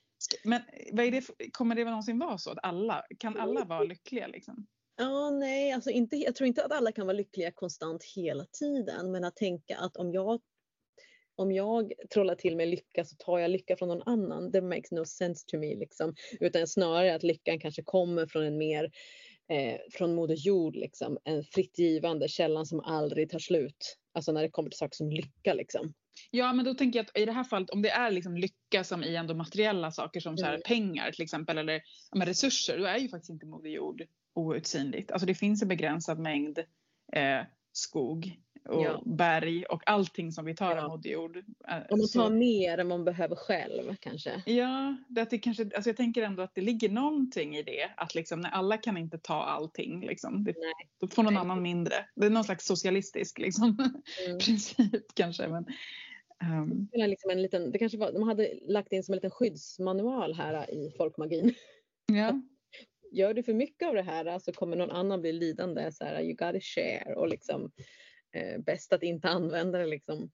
men 0.44 0.62
vad 0.92 1.06
är 1.06 1.12
det, 1.12 1.52
kommer 1.52 1.76
det 1.76 1.84
någonsin 1.86 2.20
vara 2.20 2.38
så 2.38 2.52
att 2.52 2.58
alla, 2.64 3.04
kan 3.20 3.38
alla 3.38 3.66
vara 3.66 3.84
lyckliga 3.84 4.28
liksom? 4.28 4.68
Ja, 4.96 5.30
nej, 5.30 5.72
alltså 5.72 5.90
inte, 5.90 6.16
jag 6.16 6.36
tror 6.36 6.48
inte 6.48 6.66
att 6.66 6.72
alla 6.72 6.92
kan 6.92 7.06
vara 7.06 7.18
lyckliga 7.18 7.52
konstant 7.52 8.04
hela 8.04 8.46
tiden. 8.46 9.12
Men 9.12 9.24
att 9.24 9.36
tänka 9.36 9.78
att 9.78 9.98
om 9.98 10.12
jag, 10.12 10.42
om 11.36 11.52
jag 11.52 11.94
trollar 12.14 12.36
till 12.36 12.56
mig 12.56 12.66
lycka 12.66 13.06
så 13.06 13.16
tar 13.16 13.40
jag 13.40 13.52
lycka 13.52 13.76
från 13.76 13.90
någon 13.90 14.04
annan. 14.06 14.52
Det 14.52 14.62
makes 14.62 14.92
no 14.92 15.06
sense 15.06 15.46
to 15.48 15.58
me. 15.58 15.76
Liksom. 15.76 16.16
Utan 16.40 16.68
snarare 16.68 17.16
att 17.16 17.24
lyckan 17.24 17.60
kanske 17.60 17.84
kommer 17.84 18.28
från 18.28 18.44
en 18.44 18.58
mer 18.58 18.92
eh, 19.50 19.80
från 19.92 20.16
Moder 20.16 20.36
Jord, 20.36 20.76
liksom. 20.76 21.18
en 21.24 21.44
fritt 21.44 21.80
givande 21.80 22.28
källan 22.28 22.66
som 22.66 22.80
aldrig 22.80 23.30
tar 23.30 23.40
slut. 23.40 23.98
Alltså 24.14 24.32
när 24.32 24.42
det 24.42 24.50
kommer 24.50 24.70
till 24.70 24.78
saker 24.78 24.96
som 24.96 25.10
lycka. 25.10 25.54
Liksom. 25.54 25.94
Ja, 26.32 26.54
men 26.54 26.66
då 26.66 26.74
tänker 26.74 27.00
jag 27.00 27.04
att 27.04 27.18
i 27.18 27.26
det 27.26 27.32
här 27.32 27.44
fallet, 27.44 27.70
om 27.70 27.82
det 27.82 27.90
är 27.90 28.12
liksom 28.12 28.38
lycka 28.38 28.84
som 28.84 29.04
i 29.04 29.16
ändå 29.16 29.34
materiella 29.34 29.92
saker 29.92 30.20
som 30.20 30.38
så 30.38 30.46
här, 30.46 30.54
Mm. 30.54 30.62
pengar 30.66 31.12
till 31.12 31.24
exempel 31.24 31.58
eller 31.58 31.82
ja, 32.12 32.26
resurser, 32.26 32.78
då 32.78 32.86
är 32.86 32.98
ju 32.98 33.10
faktiskt 33.10 33.30
inte 33.30 33.46
Moder 33.46 33.70
Jord 33.70 34.04
outsinligt. 34.36 35.12
Alltså 35.12 35.26
det 35.26 35.36
finns 35.36 35.62
en 35.62 35.68
begränsad 35.68 36.20
mängd 36.20 36.60
eh, 37.14 37.42
skog 37.74 38.40
och 38.70 38.84
Ja. 38.84 39.02
berg 39.06 39.64
och 39.66 39.90
allting 39.90 40.32
som 40.32 40.46
vi 40.46 40.56
tar 40.56 40.76
Ja. 40.76 40.82
av 40.84 40.90
Moder 40.90 41.10
Jord. 41.10 41.38
Eh, 41.38 41.76
Om 41.90 42.00
man 42.00 42.08
tar 42.08 42.30
mer 42.30 42.78
än 42.78 42.88
man 42.88 43.06
behöver 43.06 43.36
själv 43.36 43.96
kanske. 44.00 44.42
Ja, 44.46 44.96
det 45.10 45.22
att 45.22 45.30
det 45.30 45.38
kanske, 45.38 45.64
alltså 45.64 45.90
jag 45.90 45.98
tänker 45.98 46.24
ändå 46.24 46.44
att 46.44 46.56
det 46.56 46.62
ligger 46.62 46.90
någonting 46.90 47.56
i 47.56 47.64
det. 47.64 47.92
Att 47.98 48.16
liksom, 48.16 48.42
när 48.42 48.50
alla 48.50 48.78
kan 48.78 48.98
inte 48.98 49.18
ta 49.18 49.44
allting. 49.44 50.06
Liksom, 50.06 50.44
det, 50.44 50.54
Nej. 50.58 50.90
då 51.00 51.08
får 51.08 51.24
någon 51.24 51.34
Nej. 51.34 51.42
annan 51.42 51.62
mindre. 51.62 51.94
Det 52.16 52.26
är 52.26 52.30
någon 52.30 52.44
slags 52.44 52.66
socialistisk 52.66 53.40
liksom, 53.40 53.78
Mm. 54.28 54.40
princip 54.40 55.06
kanske. 55.14 55.48
Men, 55.48 55.66
ehm, 56.42 56.88
Det, 56.92 57.08
liksom 57.08 57.30
en 57.32 57.42
liten, 57.42 57.72
det 57.72 57.80
kanske 57.80 57.98
var, 57.98 58.12
de 58.12 58.24
hade 58.24 58.60
lagt 58.62 58.92
in 58.94 59.04
som 59.04 59.14
en 59.14 59.18
liten 59.18 59.32
skyddsmanual 59.32 60.34
här 60.34 60.72
i 60.72 60.94
folkmagin. 60.98 61.54
ja. 62.06 62.42
Gör 63.14 63.34
du 63.34 63.44
för 63.44 63.54
mycket 63.54 63.88
av 63.88 63.96
det 63.96 64.02
här 64.02 64.40
så 64.40 64.52
kommer 64.54 64.78
någon 64.78 64.92
annan 64.92 65.22
bli 65.22 65.32
lidande. 65.32 65.92
Så 65.92 66.06
här, 66.06 66.22
you 66.22 66.36
gotta 66.36 66.60
share 66.60 67.16
och 67.16 67.28
liksom 67.28 67.72
eh, 68.36 68.62
bäst 68.62 68.94
att 68.94 69.04
inte 69.04 69.30
använda 69.30 69.80
det 69.80 69.86
liksom. 69.86 70.32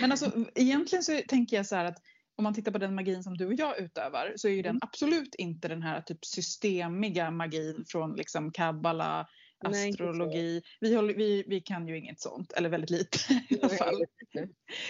Men 0.00 0.10
alltså, 0.10 0.30
egentligen 0.54 1.02
så 1.02 1.20
tänker 1.28 1.56
jag 1.56 1.66
så 1.66 1.76
här 1.76 1.84
att 1.84 1.98
om 2.36 2.44
man 2.44 2.54
tittar 2.54 2.72
på 2.72 2.78
den 2.78 2.94
magin 2.94 3.22
som 3.22 3.36
du 3.36 3.46
och 3.46 3.54
jag 3.54 3.78
utövar 3.78 4.32
så 4.36 4.48
är 4.48 4.52
ju 4.52 4.62
den 4.62 4.70
Mm. 4.70 4.80
absolut 4.82 5.34
inte 5.34 5.68
den 5.68 5.82
här 5.82 6.00
typ 6.00 6.24
systemiga 6.24 7.30
magin 7.30 7.84
från 7.88 8.16
liksom 8.16 8.52
kabbala, 8.52 9.26
Nej, 9.64 9.90
astrologi. 9.90 10.62
Vi, 10.80 10.94
håller, 10.94 11.14
vi, 11.14 11.44
vi 11.46 11.60
kan 11.60 11.88
ju 11.88 11.98
inget 11.98 12.20
sånt, 12.20 12.52
eller 12.52 12.68
väldigt 12.68 12.90
lite 12.90 13.18
i 13.48 13.58
alla 13.62 13.68
fall. 13.68 14.04
Nej. 14.34 14.48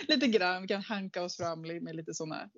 lite 0.09 0.27
grann, 0.27 0.63
vi 0.63 0.69
kan 0.69 0.83
hanka 0.83 1.23
oss 1.23 1.37
fram 1.37 1.61
med 1.61 1.97
lite 1.97 2.15
sådana 2.15 2.51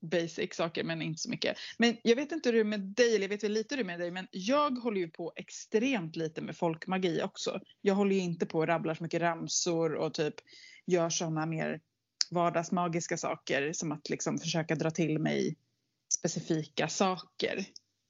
basic 0.00 0.54
saker 0.54 0.84
men 0.84 1.02
inte 1.02 1.20
så 1.20 1.30
mycket. 1.30 1.56
Men 1.78 1.96
jag 2.02 2.16
vet 2.16 2.32
inte 2.32 2.48
hur 2.48 2.54
det 2.54 2.60
är 2.60 2.64
med 2.64 2.80
dig, 2.80 3.14
eller 3.14 3.24
jag 3.24 3.28
vet 3.28 3.44
väl 3.44 3.52
lite 3.52 3.74
hur 3.74 3.84
det 3.84 3.86
är 3.86 3.96
med 3.96 4.00
dig 4.00 4.10
men 4.10 4.26
jag 4.30 4.70
håller 4.70 5.00
ju 5.00 5.08
på 5.08 5.32
extremt 5.36 6.16
lite 6.16 6.42
med 6.42 6.56
folkmagi 6.56 7.22
också. 7.22 7.60
Jag 7.80 7.94
håller 7.94 8.16
ju 8.16 8.22
inte 8.22 8.46
på 8.46 8.58
och 8.58 8.66
rabblar 8.66 8.94
så 8.94 9.02
mycket 9.02 9.20
ramsor 9.20 9.94
och 9.94 10.14
typ 10.14 10.34
gör 10.86 11.10
sådana 11.10 11.46
mer 11.46 11.80
vardagsmagiska 12.30 13.16
saker 13.16 13.72
som 13.72 13.92
att 13.92 14.10
liksom 14.10 14.38
försöka 14.38 14.74
dra 14.74 14.90
till 14.90 15.18
mig 15.18 15.56
specifika 16.14 16.88
saker. 16.88 17.64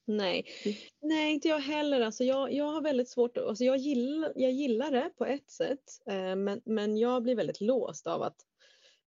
Nej. 0.05 0.47
Mm. 0.65 0.77
Nej, 1.03 1.33
inte 1.35 1.49
jag 1.49 1.59
heller. 1.59 2.01
Alltså 2.01 2.25
jag, 2.25 2.53
jag 2.53 2.65
har 2.65 2.83
väldigt 2.83 3.09
svårt 3.09 3.37
att, 3.37 3.45
alltså 3.45 3.65
jag, 3.65 3.77
gillar, 3.77 4.33
jag 4.37 4.53
gillar 4.53 4.91
det 4.91 5.11
på 5.17 5.27
ett 5.27 5.51
sätt. 5.51 5.85
Eh, 6.07 6.37
men, 6.37 6.61
men 6.65 6.97
jag 6.97 7.23
blir 7.23 7.35
väldigt 7.35 7.61
låst 7.61 8.07
av 8.07 8.23
att, 8.23 8.37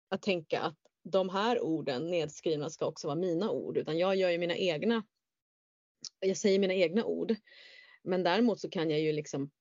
att 0.09 0.21
tänka 0.21 0.59
att 0.61 0.77
de 1.03 1.29
här 1.29 1.61
orden 1.61 2.09
nedskrivna 2.09 2.69
ska 2.69 2.85
också 2.85 3.07
vara 3.07 3.15
mina 3.15 3.51
ord. 3.51 3.77
Utan 3.77 3.97
jag 3.97 4.15
gör 4.15 4.29
ju 4.29 4.37
mina 4.37 4.55
egna, 4.55 5.03
jag 6.19 6.37
säger 6.37 6.59
mina 6.59 6.73
egna 6.73 7.05
ord. 7.05 7.35
Men 8.03 8.23
däremot 8.23 8.59
så 8.59 8.69
kan 8.69 8.89
jag 8.89 8.99
ju 8.99 9.11
liksom 9.11 9.51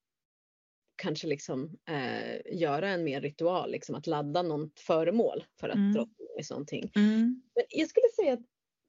kanske 0.96 1.26
liksom 1.26 1.78
eh, 1.88 2.56
göra 2.60 2.88
en 2.88 3.04
mer 3.04 3.20
ritual, 3.20 3.70
liksom 3.70 3.94
att 3.94 4.06
ladda 4.06 4.42
något 4.42 4.80
föremål 4.80 5.44
för 5.60 5.68
att 5.68 5.74
Mm. 5.74 5.92
dra 5.92 6.04
till 6.04 6.26
mig 6.36 6.44
sånting. 6.44 6.92
Mm. 6.96 7.42
Men 7.54 7.64
jag 7.68 7.88
skulle 7.88 8.08
säga 8.16 8.32
att 8.32 8.46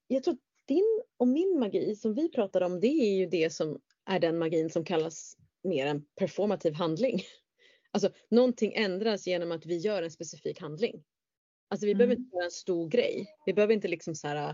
jag 0.08 0.24
tror 0.24 0.38
din 0.68 1.02
och 1.18 1.28
min 1.28 1.60
magi 1.60 1.96
som 1.96 2.14
vi 2.14 2.32
pratar 2.32 2.62
om 2.62 2.80
det 2.80 2.88
är 2.88 3.16
ju 3.18 3.26
det 3.26 3.50
som 3.50 3.82
är 4.06 4.20
den 4.20 4.38
magin 4.38 4.70
som 4.70 4.86
kallas 4.86 5.38
mer 5.64 5.86
en 5.86 6.06
performativ 6.16 6.74
handling. 6.74 7.20
Alltså 7.96 8.10
någonting 8.30 8.74
ändras 8.74 9.28
genom 9.28 9.52
att 9.52 9.66
vi 9.66 9.78
gör 9.78 10.04
en 10.04 10.12
specifik 10.12 10.62
handling. 10.62 11.04
Alltså 11.70 11.86
vi 11.86 11.96
behöver 11.96 12.14
Mm. 12.16 12.24
inte 12.24 12.36
göra 12.36 12.46
en 12.46 12.52
stor 12.52 12.90
grej. 12.90 13.28
Vi 13.46 13.54
behöver 13.54 13.74
inte 13.74 13.88
liksom 13.88 14.16
så 14.16 14.28
här, 14.28 14.50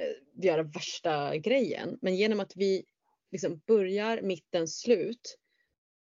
eh, 0.00 0.44
göra 0.44 0.62
värsta 0.62 1.36
grejen. 1.36 1.98
Men 2.02 2.16
genom 2.16 2.40
att 2.40 2.52
vi 2.56 2.84
liksom 3.32 3.60
börjar, 3.66 4.22
mitten, 4.22 4.68
slut 4.68 5.38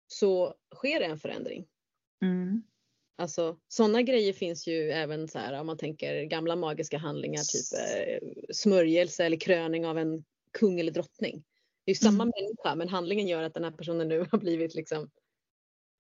så 0.07 0.55
sker 0.75 1.01
det 1.01 1.07
en 1.07 1.19
förändring. 1.19 1.67
Mm. 2.23 2.63
Alltså 3.19 3.59
sådana 3.69 4.03
grejer 4.03 4.33
finns 4.33 4.67
ju 4.67 4.91
även 4.91 5.29
så 5.29 5.39
här 5.39 5.61
om 5.61 5.67
man 5.67 5.79
tänker 5.79 6.23
gamla 6.23 6.57
magiska 6.57 6.99
handlingar 6.99 7.43
typ 7.43 7.81
eh, 7.81 8.29
smörjelse 8.55 9.25
eller 9.25 9.37
kröning 9.37 9.87
av 9.87 9.99
en 9.99 10.25
kung 10.59 10.81
eller 10.81 10.93
drottning. 10.93 11.45
Det 11.85 11.91
är 11.91 11.95
ju 11.95 11.99
samma 11.99 12.23
Mm. 12.23 12.33
människa 12.41 12.75
men 12.75 12.89
handlingen 12.89 13.27
gör 13.29 13.43
att 13.43 13.55
den 13.55 13.65
här 13.65 13.71
personen 13.71 14.09
nu 14.09 14.27
har 14.33 14.39
blivit 14.39 14.75
liksom 14.75 15.11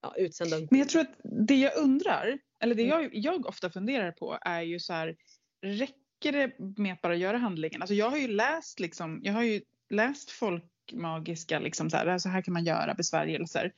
ja, 0.02 0.14
utsänd 0.16 0.54
av 0.54 0.66
Men 0.70 0.78
jag 0.78 0.88
tror 0.88 1.02
att 1.02 1.18
det 1.48 1.54
jag 1.54 1.76
undrar, 1.76 2.38
eller 2.60 2.74
det 2.74 2.82
Mm. 2.82 3.02
jag, 3.02 3.10
jag 3.14 3.46
ofta 3.46 3.70
funderar 3.70 4.12
på 4.12 4.38
är 4.40 4.62
ju 4.62 4.80
så 4.80 4.92
här, 4.92 5.16
räcker 5.62 6.32
det 6.32 6.52
med 6.78 6.92
att 6.92 7.00
bara 7.00 7.16
göra 7.16 7.36
handlingen? 7.38 7.82
Alltså 7.82 7.94
jag 7.94 8.10
har 8.10 8.18
ju 8.18 8.28
läst 8.28 8.80
liksom, 8.80 9.20
jag 9.22 9.32
har 9.32 9.42
ju 9.42 9.60
läst 9.90 10.30
folkmagiska 10.30 11.58
liksom 11.58 11.90
så 11.90 11.96
här, 11.96 12.18
så 12.18 12.28
här 12.28 12.42
kan 12.42 12.54
man 12.54 12.64
göra 12.64 12.94
besvärjelser. 12.94 13.72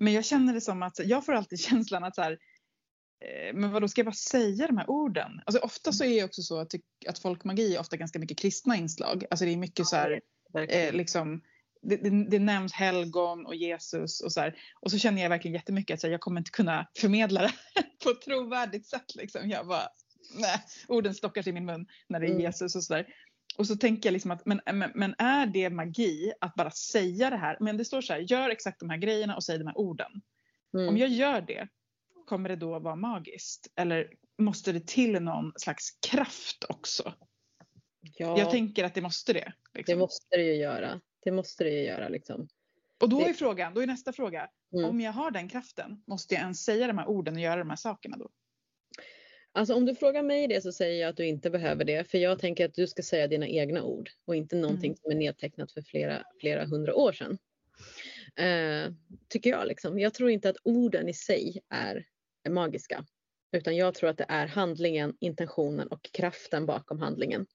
Men 0.00 0.12
jag 0.12 0.24
känner 0.24 0.54
det 0.54 0.60
som 0.60 0.82
att, 0.82 0.98
jag 1.04 1.26
får 1.26 1.32
alltid 1.32 1.60
känslan 1.68 2.04
att 2.04 2.14
så 2.14 2.22
här, 2.22 2.38
men 3.54 3.70
vadå 3.72 3.88
ska 3.88 3.98
jag 3.98 4.06
bara 4.06 4.12
säga 4.12 4.66
de 4.66 4.78
här 4.78 4.90
orden? 4.90 5.40
Alltså 5.46 5.62
ofta 5.62 5.92
så 5.92 6.04
är 6.04 6.14
det 6.14 6.24
också 6.24 6.42
så 6.42 6.58
att, 6.58 6.74
att 7.08 7.18
folkmagi 7.18 7.74
är 7.74 7.80
ofta 7.80 7.96
ganska 7.96 8.18
mycket 8.18 8.38
kristna 8.38 8.76
inslag. 8.76 9.24
Alltså 9.30 9.44
det 9.44 9.52
är 9.52 9.56
mycket 9.56 9.86
så 9.86 9.96
här, 9.96 10.20
eh, 10.68 10.92
liksom, 10.92 11.42
det, 11.82 11.96
det, 11.96 12.26
det 12.30 12.38
nämns 12.38 12.72
helgon 12.72 13.46
och 13.46 13.54
Jesus 13.54 14.20
och 14.20 14.32
så 14.32 14.40
här. 14.40 14.54
Och 14.80 14.90
så 14.90 14.98
känner 14.98 15.22
jag 15.22 15.28
verkligen 15.28 15.54
jättemycket 15.54 15.94
att 15.94 16.02
här, 16.02 16.10
jag 16.10 16.20
kommer 16.20 16.40
inte 16.40 16.50
kunna 16.50 16.86
förmedla 16.98 17.42
det 17.42 17.52
på 18.04 18.10
ett 18.10 18.20
trovärdigt 18.20 18.86
sätt. 18.86 19.14
Liksom. 19.14 19.50
Jag 19.50 19.66
bara, 19.66 19.88
nej, 20.34 20.56
orden 20.88 21.14
stockar 21.14 21.42
sig 21.42 21.50
i 21.50 21.54
min 21.54 21.66
mun 21.66 21.86
när 22.08 22.20
det 22.20 22.26
är 22.26 22.30
Mm. 22.30 22.42
Jesus 22.42 22.76
och 22.76 22.84
så 22.84 22.94
där. 22.94 23.06
Och 23.56 23.66
så 23.66 23.76
tänker 23.76 24.08
jag 24.08 24.12
liksom 24.12 24.30
att, 24.30 24.46
men, 24.46 24.60
men, 24.72 24.90
men 24.94 25.14
är 25.18 25.46
det 25.46 25.70
magi 25.70 26.32
att 26.40 26.54
bara 26.54 26.70
säga 26.70 27.30
det 27.30 27.36
här? 27.36 27.56
Men 27.60 27.76
det 27.76 27.84
står 27.84 28.00
så 28.00 28.12
här, 28.12 28.20
gör 28.20 28.50
exakt 28.50 28.80
de 28.80 28.90
här 28.90 28.96
grejerna 28.96 29.36
och 29.36 29.44
säg 29.44 29.58
de 29.58 29.66
här 29.66 29.78
orden. 29.78 30.22
Mm. 30.74 30.88
Om 30.88 30.96
jag 30.96 31.08
gör 31.08 31.40
det, 31.40 31.68
kommer 32.26 32.48
det 32.48 32.56
då 32.56 32.78
vara 32.78 32.96
magiskt? 32.96 33.72
Eller 33.76 34.12
måste 34.38 34.72
det 34.72 34.86
till 34.86 35.12
någon 35.22 35.52
slags 35.56 35.90
kraft 36.10 36.64
också. 36.68 37.14
Ja, 38.18 38.38
Jag 38.38 38.50
tänker 38.50 38.84
att 38.84 38.94
det 38.94 39.00
måste 39.00 39.32
det. 39.32 39.52
det 39.72 39.78
Liksom. 39.78 39.98
måste 39.98 40.36
det 40.36 40.42
ju 40.42 40.54
göra. 40.54 41.00
Det 41.24 41.30
måste 41.30 41.64
det 41.64 41.70
ju 41.70 41.82
göra 41.84 42.08
liksom. 42.08 42.48
och 43.02 43.08
då 43.08 43.18
det- 43.20 43.24
är 43.30 43.32
frågan, 43.34 43.74
då 43.74 43.80
är 43.80 43.86
nästa 43.86 44.12
fråga. 44.12 44.48
Mm. 44.74 44.84
Om 44.90 45.00
jag 45.00 45.12
har 45.12 45.30
den 45.30 45.48
kraften, 45.48 46.02
måste 46.06 46.34
jag 46.34 46.40
ens 46.42 46.64
säga 46.64 46.86
de 46.86 46.98
här 46.98 47.06
orden 47.08 47.34
och 47.34 47.40
göra 47.40 47.56
de 47.56 47.70
här 47.70 47.76
sakerna 47.76 48.16
då? 48.16 48.30
Alltså 49.54 49.74
om 49.74 49.86
du 49.86 49.94
frågar 49.94 50.22
mig 50.22 50.48
det 50.48 50.60
så 50.62 50.72
säger 50.72 51.00
jag 51.00 51.08
att 51.10 51.16
du 51.16 51.26
inte 51.26 51.50
behöver 51.50 51.84
det. 51.84 52.10
För 52.10 52.18
jag 52.18 52.38
tänker 52.38 52.64
att 52.64 52.74
du 52.74 52.86
ska 52.86 53.02
säga 53.02 53.26
dina 53.28 53.46
egna 53.48 53.82
ord 53.82 54.10
och 54.24 54.36
inte 54.36 54.56
någonting 54.56 54.90
Mm. 54.90 54.96
som 55.02 55.10
är 55.10 55.14
nedtecknat 55.16 55.72
för 55.72 55.82
flera, 55.82 56.22
flera 56.40 56.64
hundra 56.66 56.94
år 56.94 57.12
sedan. 57.12 57.38
Eh, 58.36 58.92
tycker 59.28 59.50
jag 59.50 59.66
liksom. 59.66 59.98
Jag 59.98 60.14
tror 60.14 60.30
inte 60.30 60.48
att 60.48 60.56
orden 60.64 61.08
i 61.08 61.14
sig 61.14 61.60
är 61.68 62.06
magiska. 62.50 63.04
Utan 63.52 63.76
jag 63.76 63.94
tror 63.94 64.10
att 64.10 64.18
det 64.18 64.26
är 64.28 64.46
handlingen, 64.46 65.16
intentionen 65.20 65.88
och 65.88 66.02
kraften 66.12 66.66
bakom 66.66 66.98
handlingen. 66.98 67.46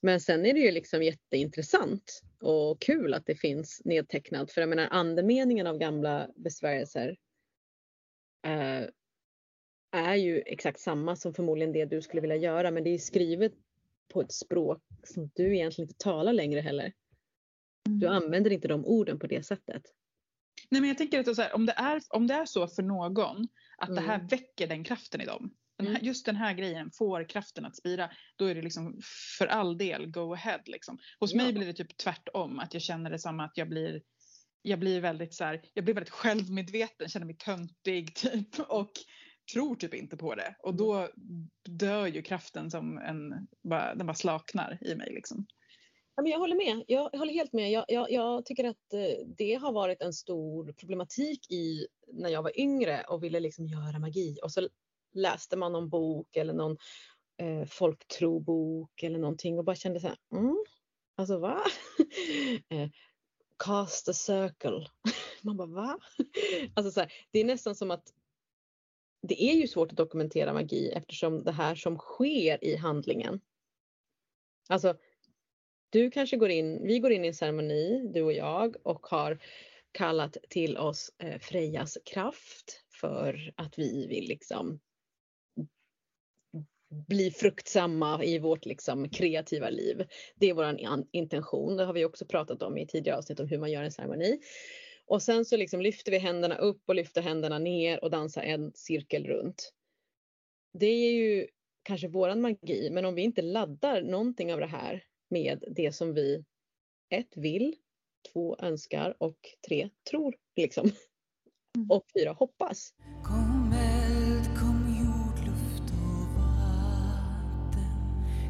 Men 0.00 0.20
sen 0.20 0.46
är 0.46 0.54
det 0.54 0.60
ju 0.60 0.70
liksom 0.70 1.02
jätteintressant 1.02 2.22
och 2.40 2.80
kul 2.80 3.14
att 3.14 3.26
det 3.26 3.34
finns 3.34 3.82
nedtecknat. 3.84 4.52
För 4.52 4.60
jag 4.60 4.68
menar 4.68 4.88
andemeningen 4.90 5.66
av 5.66 5.78
gamla 5.78 6.28
besvärjelser 6.36 7.16
eh, 8.46 8.88
är 9.92 10.14
ju 10.14 10.42
exakt 10.46 10.80
samma 10.80 11.16
som 11.16 11.34
förmodligen 11.34 11.72
det 11.72 11.84
du 11.84 12.02
skulle 12.02 12.20
vilja 12.20 12.36
göra. 12.36 12.70
Men 12.70 12.84
det 12.84 12.90
är 12.90 12.98
skrivet 12.98 13.52
på 14.12 14.20
ett 14.20 14.32
språk 14.32 14.82
som 15.02 15.30
du 15.34 15.54
egentligen 15.54 15.88
inte 15.88 16.04
talar 16.04 16.32
längre 16.32 16.60
heller. 16.60 16.92
Du 17.84 18.06
använder 18.06 18.52
inte 18.52 18.68
de 18.68 18.86
orden 18.86 19.18
på 19.18 19.26
det 19.26 19.42
sättet. 19.42 19.82
Nej 20.68 20.80
men 20.80 20.88
jag 20.88 20.98
tänker 20.98 21.20
att 21.20 21.36
här, 21.38 21.54
om, 21.54 21.66
det 21.66 21.72
är, 21.72 22.00
om 22.08 22.26
det 22.26 22.34
är 22.34 22.46
så 22.46 22.68
för 22.68 22.82
någon 22.82 23.48
att 23.78 23.94
det 23.94 24.00
här 24.00 24.14
Mm. 24.14 24.26
väcker 24.26 24.66
den 24.68 24.84
kraften 24.84 25.20
i 25.20 25.26
dem. 25.26 25.54
Den 25.78 25.86
här, 25.86 25.94
Mm. 25.94 26.06
just 26.06 26.26
den 26.26 26.36
här 26.36 26.54
grejen 26.54 26.90
får 26.98 27.28
kraften 27.28 27.64
att 27.64 27.76
spira. 27.76 28.10
Då 28.36 28.44
är 28.44 28.54
det 28.54 28.62
liksom 28.62 29.00
för 29.38 29.46
all 29.46 29.78
del 29.78 30.10
go 30.10 30.32
ahead. 30.32 30.60
Liksom. 30.66 30.98
Hos 31.20 31.34
mig 31.34 31.46
Ja. 31.46 31.52
blir 31.52 31.66
det 31.66 31.72
typ 31.72 31.96
tvärtom. 31.96 32.58
Att 32.58 32.74
jag 32.74 32.82
känner 32.82 33.10
det 33.10 33.18
som 33.18 33.40
att 33.40 33.52
jag 33.54 33.68
blir, 33.68 34.02
jag 34.62 34.78
blir 34.78 35.00
väldigt 35.00 35.34
så 35.34 35.44
här, 35.44 35.60
jag 35.74 35.84
blir 35.84 35.94
väldigt 35.94 36.12
självmedveten. 36.14 37.08
Känner 37.08 37.26
mig 37.26 37.36
töntig 37.36 38.14
typ. 38.16 38.58
Och 38.68 38.90
tror 39.54 39.76
typ 39.76 39.94
inte 39.94 40.16
på 40.16 40.34
det. 40.34 40.54
Och 40.62 40.74
då 40.74 41.08
dör 41.68 42.06
ju 42.06 42.22
kraften 42.22 42.70
som 42.70 42.98
en, 42.98 43.46
bara, 43.62 43.94
den 43.94 44.06
bara 44.06 44.14
slaknar 44.14 44.78
i 44.80 44.94
mig 44.94 45.12
liksom. 45.14 45.46
Ja, 46.14 46.22
men 46.22 46.32
jag 46.32 46.38
håller 46.38 46.56
med. 46.56 46.84
Jag, 46.86 47.10
jag 47.12 47.18
håller 47.18 47.32
helt 47.32 47.52
med. 47.52 47.70
Jag, 47.70 47.84
jag, 47.88 48.10
jag 48.10 48.44
tycker 48.44 48.64
att 48.64 48.92
eh, 48.92 49.26
det 49.26 49.54
har 49.54 49.72
varit 49.72 50.02
en 50.02 50.12
stor 50.12 50.72
problematik 50.72 51.50
i 51.50 51.86
när 52.12 52.30
jag 52.30 52.42
var 52.42 52.60
yngre 52.60 53.04
och 53.08 53.24
ville 53.24 53.40
liksom 53.40 53.66
göra 53.66 53.98
magi. 53.98 54.38
Och 54.42 54.52
så 54.52 54.68
läste 55.14 55.56
man 55.56 55.72
någon 55.72 55.88
bok 55.88 56.36
eller 56.36 56.52
någon 56.52 56.76
eh, 57.36 57.64
folktrobok 57.64 59.02
eller 59.02 59.18
någonting 59.18 59.58
och 59.58 59.64
bara 59.64 59.76
kände 59.76 60.00
så 60.00 60.06
här, 60.06 60.16
mm, 60.32 60.64
alltså 61.16 61.38
va? 61.38 61.62
eh, 62.68 62.88
cast 63.58 64.08
a 64.08 64.12
circle. 64.12 64.86
Man 65.42 65.56
bara 65.56 65.68
va? 65.68 65.98
alltså 66.74 66.90
så 66.90 67.00
här, 67.00 67.12
det 67.30 67.40
är 67.40 67.44
nästan 67.44 67.74
som 67.74 67.90
att 67.90 68.12
det 69.22 69.42
är 69.42 69.54
ju 69.54 69.68
svårt 69.68 69.90
att 69.90 69.96
dokumentera 69.96 70.52
magi 70.52 70.88
eftersom 70.88 71.44
det 71.44 71.52
här 71.52 71.74
som 71.74 71.98
sker 71.98 72.64
i 72.64 72.76
handlingen. 72.76 73.40
Alltså 74.68 74.96
du 75.92 76.10
kanske 76.10 76.36
går 76.36 76.50
in, 76.50 76.86
vi 76.86 76.98
går 76.98 77.12
in 77.12 77.24
i 77.24 77.28
en 77.28 77.34
ceremoni, 77.34 78.10
du 78.14 78.22
och 78.22 78.32
jag, 78.32 78.76
och 78.82 79.06
har 79.06 79.38
kallat 79.92 80.36
till 80.48 80.78
oss 80.78 81.12
eh, 81.18 81.38
Frejas 81.38 81.98
kraft 82.04 82.82
för 83.00 83.52
att 83.56 83.78
vi 83.78 84.06
vill 84.06 84.28
liksom 84.28 84.80
bli 87.08 87.30
fruktsamma 87.30 88.24
i 88.24 88.38
vårt 88.38 88.66
liksom 88.66 89.08
kreativa 89.08 89.70
liv. 89.70 90.06
Det 90.36 90.50
är 90.50 90.54
vår 90.54 90.76
intention. 91.12 91.76
Det 91.76 91.84
har 91.84 91.92
vi 91.92 92.04
också 92.04 92.26
pratat 92.26 92.62
om 92.62 92.78
i 92.78 92.86
tidigare 92.86 93.18
avsnitt 93.18 93.40
om 93.40 93.48
hur 93.48 93.58
man 93.58 93.70
gör 93.70 93.82
en 93.82 93.92
ceremoni. 93.92 94.40
Och 95.06 95.22
sen 95.22 95.44
så 95.44 95.56
liksom 95.56 95.80
lyfter 95.80 96.12
vi 96.12 96.18
händerna 96.18 96.56
upp 96.56 96.82
och 96.86 96.94
lyfter 96.94 97.22
händerna 97.22 97.58
ner 97.58 98.04
och 98.04 98.10
dansar 98.10 98.42
en 98.42 98.72
cirkel 98.74 99.26
runt. 99.26 99.72
Det 100.72 100.86
är 100.86 101.12
ju 101.12 101.46
kanske 101.82 102.08
våran 102.08 102.40
magi, 102.40 102.90
men 102.90 103.04
om 103.04 103.14
vi 103.14 103.22
inte 103.22 103.42
laddar 103.42 104.02
någonting 104.02 104.52
av 104.52 104.60
det 104.60 104.66
här 104.66 105.04
med 105.32 105.64
det 105.68 105.92
som 105.92 106.14
vi 106.14 106.44
ett 107.10 107.36
vill, 107.36 107.76
två 108.32 108.56
önskar 108.58 109.16
och 109.18 109.38
tre 109.68 109.88
tror 110.10 110.34
liksom. 110.56 110.90
Mm. 111.76 111.90
Och 111.90 112.04
fyra 112.18 112.32
hoppas. 112.32 112.94
Kom 113.24 113.72
eld, 113.72 114.44
kom 114.60 114.96
jord, 115.00 115.46
luft 115.46 115.92
och 115.92 116.26
vatten 116.36 117.34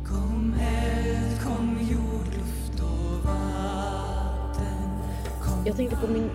Kom 0.07 0.55
eld, 0.61 1.41
kom 1.43 1.79
jord, 1.91 2.35
luft 2.39 2.81
och 2.81 3.25
vatten 3.25 4.89
Kom 5.43 5.67
Jag 5.67 5.77
tänkte 5.77 5.97
på 5.97 6.13
min, 6.13 6.31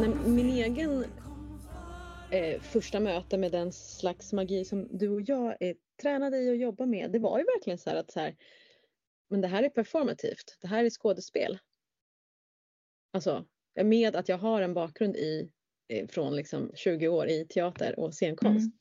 när, 0.00 0.28
min 0.28 0.48
egen 0.50 1.04
eh, 2.30 2.60
första 2.60 3.00
möte 3.00 3.38
med 3.38 3.52
den 3.52 3.72
slags 3.72 4.32
magi 4.32 4.64
som 4.64 4.88
du 4.98 5.08
och 5.08 5.22
jag 5.22 5.56
är 5.60 5.74
tränade 6.02 6.38
i 6.38 6.50
att 6.50 6.58
jobba 6.58 6.86
med. 6.86 7.10
Det 7.10 7.18
var 7.18 7.38
ju 7.38 7.44
verkligen 7.44 7.78
så 7.78 7.90
här 7.90 7.96
att 7.96 8.10
så 8.10 8.20
här, 8.20 8.36
men 9.28 9.40
det 9.40 9.48
här 9.48 9.62
är 9.62 9.68
performativt. 9.68 10.58
Det 10.60 10.68
här 10.68 10.84
är 10.84 10.90
skådespel. 10.90 11.58
Alltså 13.12 13.44
med 13.82 14.16
att 14.16 14.28
jag 14.28 14.38
har 14.38 14.62
en 14.62 14.74
bakgrund 14.74 15.16
i 15.16 15.50
eh, 15.88 16.06
från 16.08 16.36
liksom 16.36 16.70
20 16.74 17.08
år 17.08 17.28
i 17.28 17.46
teater 17.46 17.98
och 17.98 18.14
scenkonst. 18.14 18.66
Mm. 18.66 18.78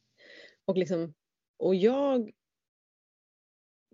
Och, 0.65 0.77
liksom, 0.77 1.13
och 1.57 1.75
jag 1.75 2.31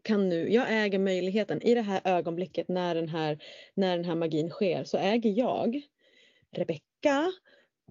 kan 0.02 0.30
nu, 0.30 0.54
jag 0.54 0.84
äger 0.84 1.00
möjligheten 1.00 1.62
i 1.62 1.76
det 1.76 1.82
här 1.82 2.02
ögonblicket 2.04 2.68
när 2.68 2.96
den 2.96 3.10
här, 3.10 3.44
när 3.74 3.98
den 3.98 4.06
här 4.06 4.16
magin 4.16 4.50
sker 4.50 4.84
så 4.84 4.98
äger 4.98 5.30
jag, 5.30 5.82
Rebecka, 6.52 7.32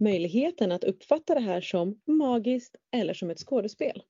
möjligheten 0.00 0.72
att 0.72 0.84
uppfatta 0.84 1.34
det 1.34 1.40
här 1.40 1.60
som 1.60 2.00
magiskt 2.04 2.76
eller 2.90 3.14
som 3.14 3.30
ett 3.30 3.38
skådespel. 3.38 4.02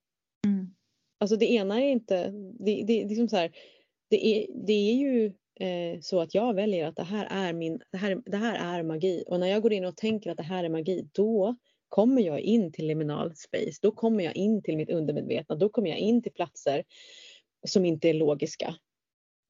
Mm. 0.46 0.74
Alltså 1.18 1.36
det 1.36 1.52
ena 1.52 1.80
är 1.82 1.90
inte, 1.90 2.30
det, 2.58 2.82
det, 2.86 3.04
det 3.04 3.14
är 3.14 3.16
som 3.16 3.28
så 3.28 3.36
här, 3.36 3.52
det 4.10 4.26
är, 4.26 4.46
det 4.66 4.72
är 4.72 4.94
ju 4.94 5.26
eh, 5.60 6.00
så 6.00 6.20
att 6.20 6.34
jag 6.34 6.54
väljer 6.54 6.86
att 6.86 6.96
det 6.96 7.02
här, 7.04 7.26
är 7.30 7.52
min, 7.52 7.80
det, 7.92 7.98
här, 7.98 8.22
det 8.26 8.36
här 8.36 8.78
är 8.78 8.82
magi 8.82 9.24
och 9.26 9.40
när 9.40 9.46
jag 9.46 9.62
går 9.62 9.72
in 9.72 9.84
och 9.84 9.96
tänker 9.96 10.30
att 10.30 10.36
det 10.36 10.42
här 10.42 10.64
är 10.64 10.68
magi 10.68 11.08
då 11.12 11.56
kommer 11.88 12.22
jag 12.22 12.40
in 12.40 12.72
till 12.72 12.86
liminal 12.86 13.36
space, 13.36 13.78
då 13.82 13.90
kommer 13.92 14.24
jag 14.24 14.36
in 14.36 14.62
till 14.62 14.76
mitt 14.76 14.90
undermedvetna, 14.90 15.54
då 15.56 15.68
kommer 15.68 15.88
jag 15.88 15.98
in 15.98 16.22
till 16.22 16.32
platser 16.32 16.84
som 17.66 17.84
inte 17.84 18.08
är 18.08 18.14
logiska. 18.14 18.74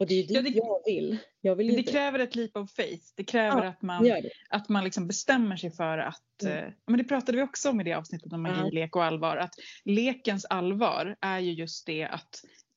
Och 0.00 0.06
det 0.06 0.14
är 0.14 0.16
ju 0.16 0.22
dit 0.22 0.30
Ja, 0.36 0.42
det- 0.42 0.50
jag 0.54 0.82
vill. 0.86 1.18
Jag 1.40 1.56
vill 1.56 1.76
Det 1.76 1.82
kräver 1.82 2.18
ett 2.18 2.34
leap 2.36 2.56
of 2.56 2.70
faith. 2.72 3.04
Det 3.16 3.24
kräver 3.24 3.62
Ja, 3.64 3.68
att 3.68 3.82
man, 3.82 4.12
att 4.50 4.68
man 4.68 4.84
liksom 4.84 5.06
bestämmer 5.06 5.56
sig 5.56 5.70
för 5.70 5.98
att, 5.98 6.22
Mm. 6.42 6.58
eh, 6.64 6.72
men 6.86 6.98
det 6.98 7.04
pratade 7.04 7.38
vi 7.38 7.44
också 7.44 7.70
om 7.70 7.80
i 7.80 7.84
det 7.84 7.92
avsnittet 7.92 8.32
om 8.32 8.42
magi, 8.42 8.60
Ja. 8.64 8.70
lek 8.72 8.96
och 8.96 9.04
allvar, 9.04 9.36
att 9.36 9.54
lekens 9.84 10.44
allvar 10.44 11.16
är 11.20 11.38
ju 11.38 11.52
just 11.52 11.86
det 11.86 12.04
att, 12.04 12.28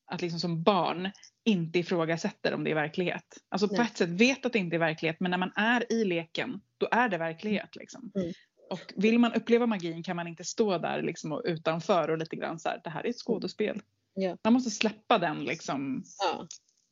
att 0.05 0.21
liksom 0.21 0.39
som 0.39 0.63
barn 0.63 1.11
inte 1.45 1.79
ifrågasätter 1.79 2.53
om 2.53 2.63
det 2.63 2.71
är 2.71 2.75
verklighet. 2.75 3.23
Alltså 3.49 3.67
på 3.67 3.73
Nej. 3.73 3.85
ett 3.85 3.97
sätt 3.97 4.09
vet 4.09 4.45
att 4.45 4.53
det 4.53 4.59
inte 4.59 4.75
är 4.75 4.79
verklighet 4.79 5.19
men 5.19 5.31
när 5.31 5.37
man 5.37 5.51
är 5.55 5.91
i 5.93 6.05
leken 6.05 6.61
då 6.77 6.87
är 6.91 7.09
det 7.09 7.17
verklighet. 7.17 7.75
Liksom. 7.75 8.11
Mm. 8.15 8.31
Och 8.69 8.93
vill 8.95 9.19
man 9.19 9.33
uppleva 9.33 9.65
magin 9.65 10.03
kan 10.03 10.15
man 10.15 10.27
inte 10.27 10.43
stå 10.43 10.77
där 10.77 11.01
liksom 11.01 11.31
och 11.31 11.41
utanför 11.45 12.09
och 12.09 12.17
lite 12.17 12.35
grann 12.35 12.59
så 12.59 12.69
här, 12.69 12.81
det 12.83 12.89
här 12.89 13.05
är 13.05 13.09
ett 13.09 13.17
skådespel. 13.17 13.81
Ja. 14.13 14.37
Man 14.43 14.53
måste 14.53 14.69
släppa 14.69 15.17
den 15.17 15.43
liksom 15.43 16.03
Ja. 16.19 16.47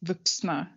vuxna 0.07 0.67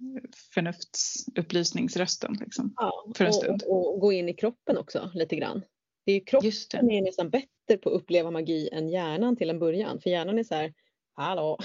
förnuftsupplysningsrösten. 0.55 2.37
Liksom. 2.41 2.75
Ja. 2.77 3.07
För 3.17 3.25
en 3.25 3.29
och, 3.29 3.35
stund. 3.35 3.63
och, 3.63 3.95
och 3.95 4.01
gå 4.01 4.13
in 4.13 4.29
i 4.29 4.35
kroppen 4.35 4.79
också 4.79 5.11
lite 5.15 5.37
grann. 5.37 5.63
Det 6.07 6.13
är 6.13 6.27
kroppen 6.27 6.47
Just 6.47 6.71
det. 6.71 6.79
är 6.79 7.03
nästan 7.03 7.31
bättre 7.31 7.77
på 7.83 7.89
att 7.91 7.95
uppleva 8.03 8.31
magi 8.31 8.69
än 8.73 8.89
hjärnan 8.89 9.37
till 9.37 9.51
en 9.51 9.59
början. 9.59 10.01
För 10.01 10.11
hjärnan 10.11 10.39
är 10.39 10.45
så 10.45 10.55
här, 10.55 10.75
hallå. 11.15 11.59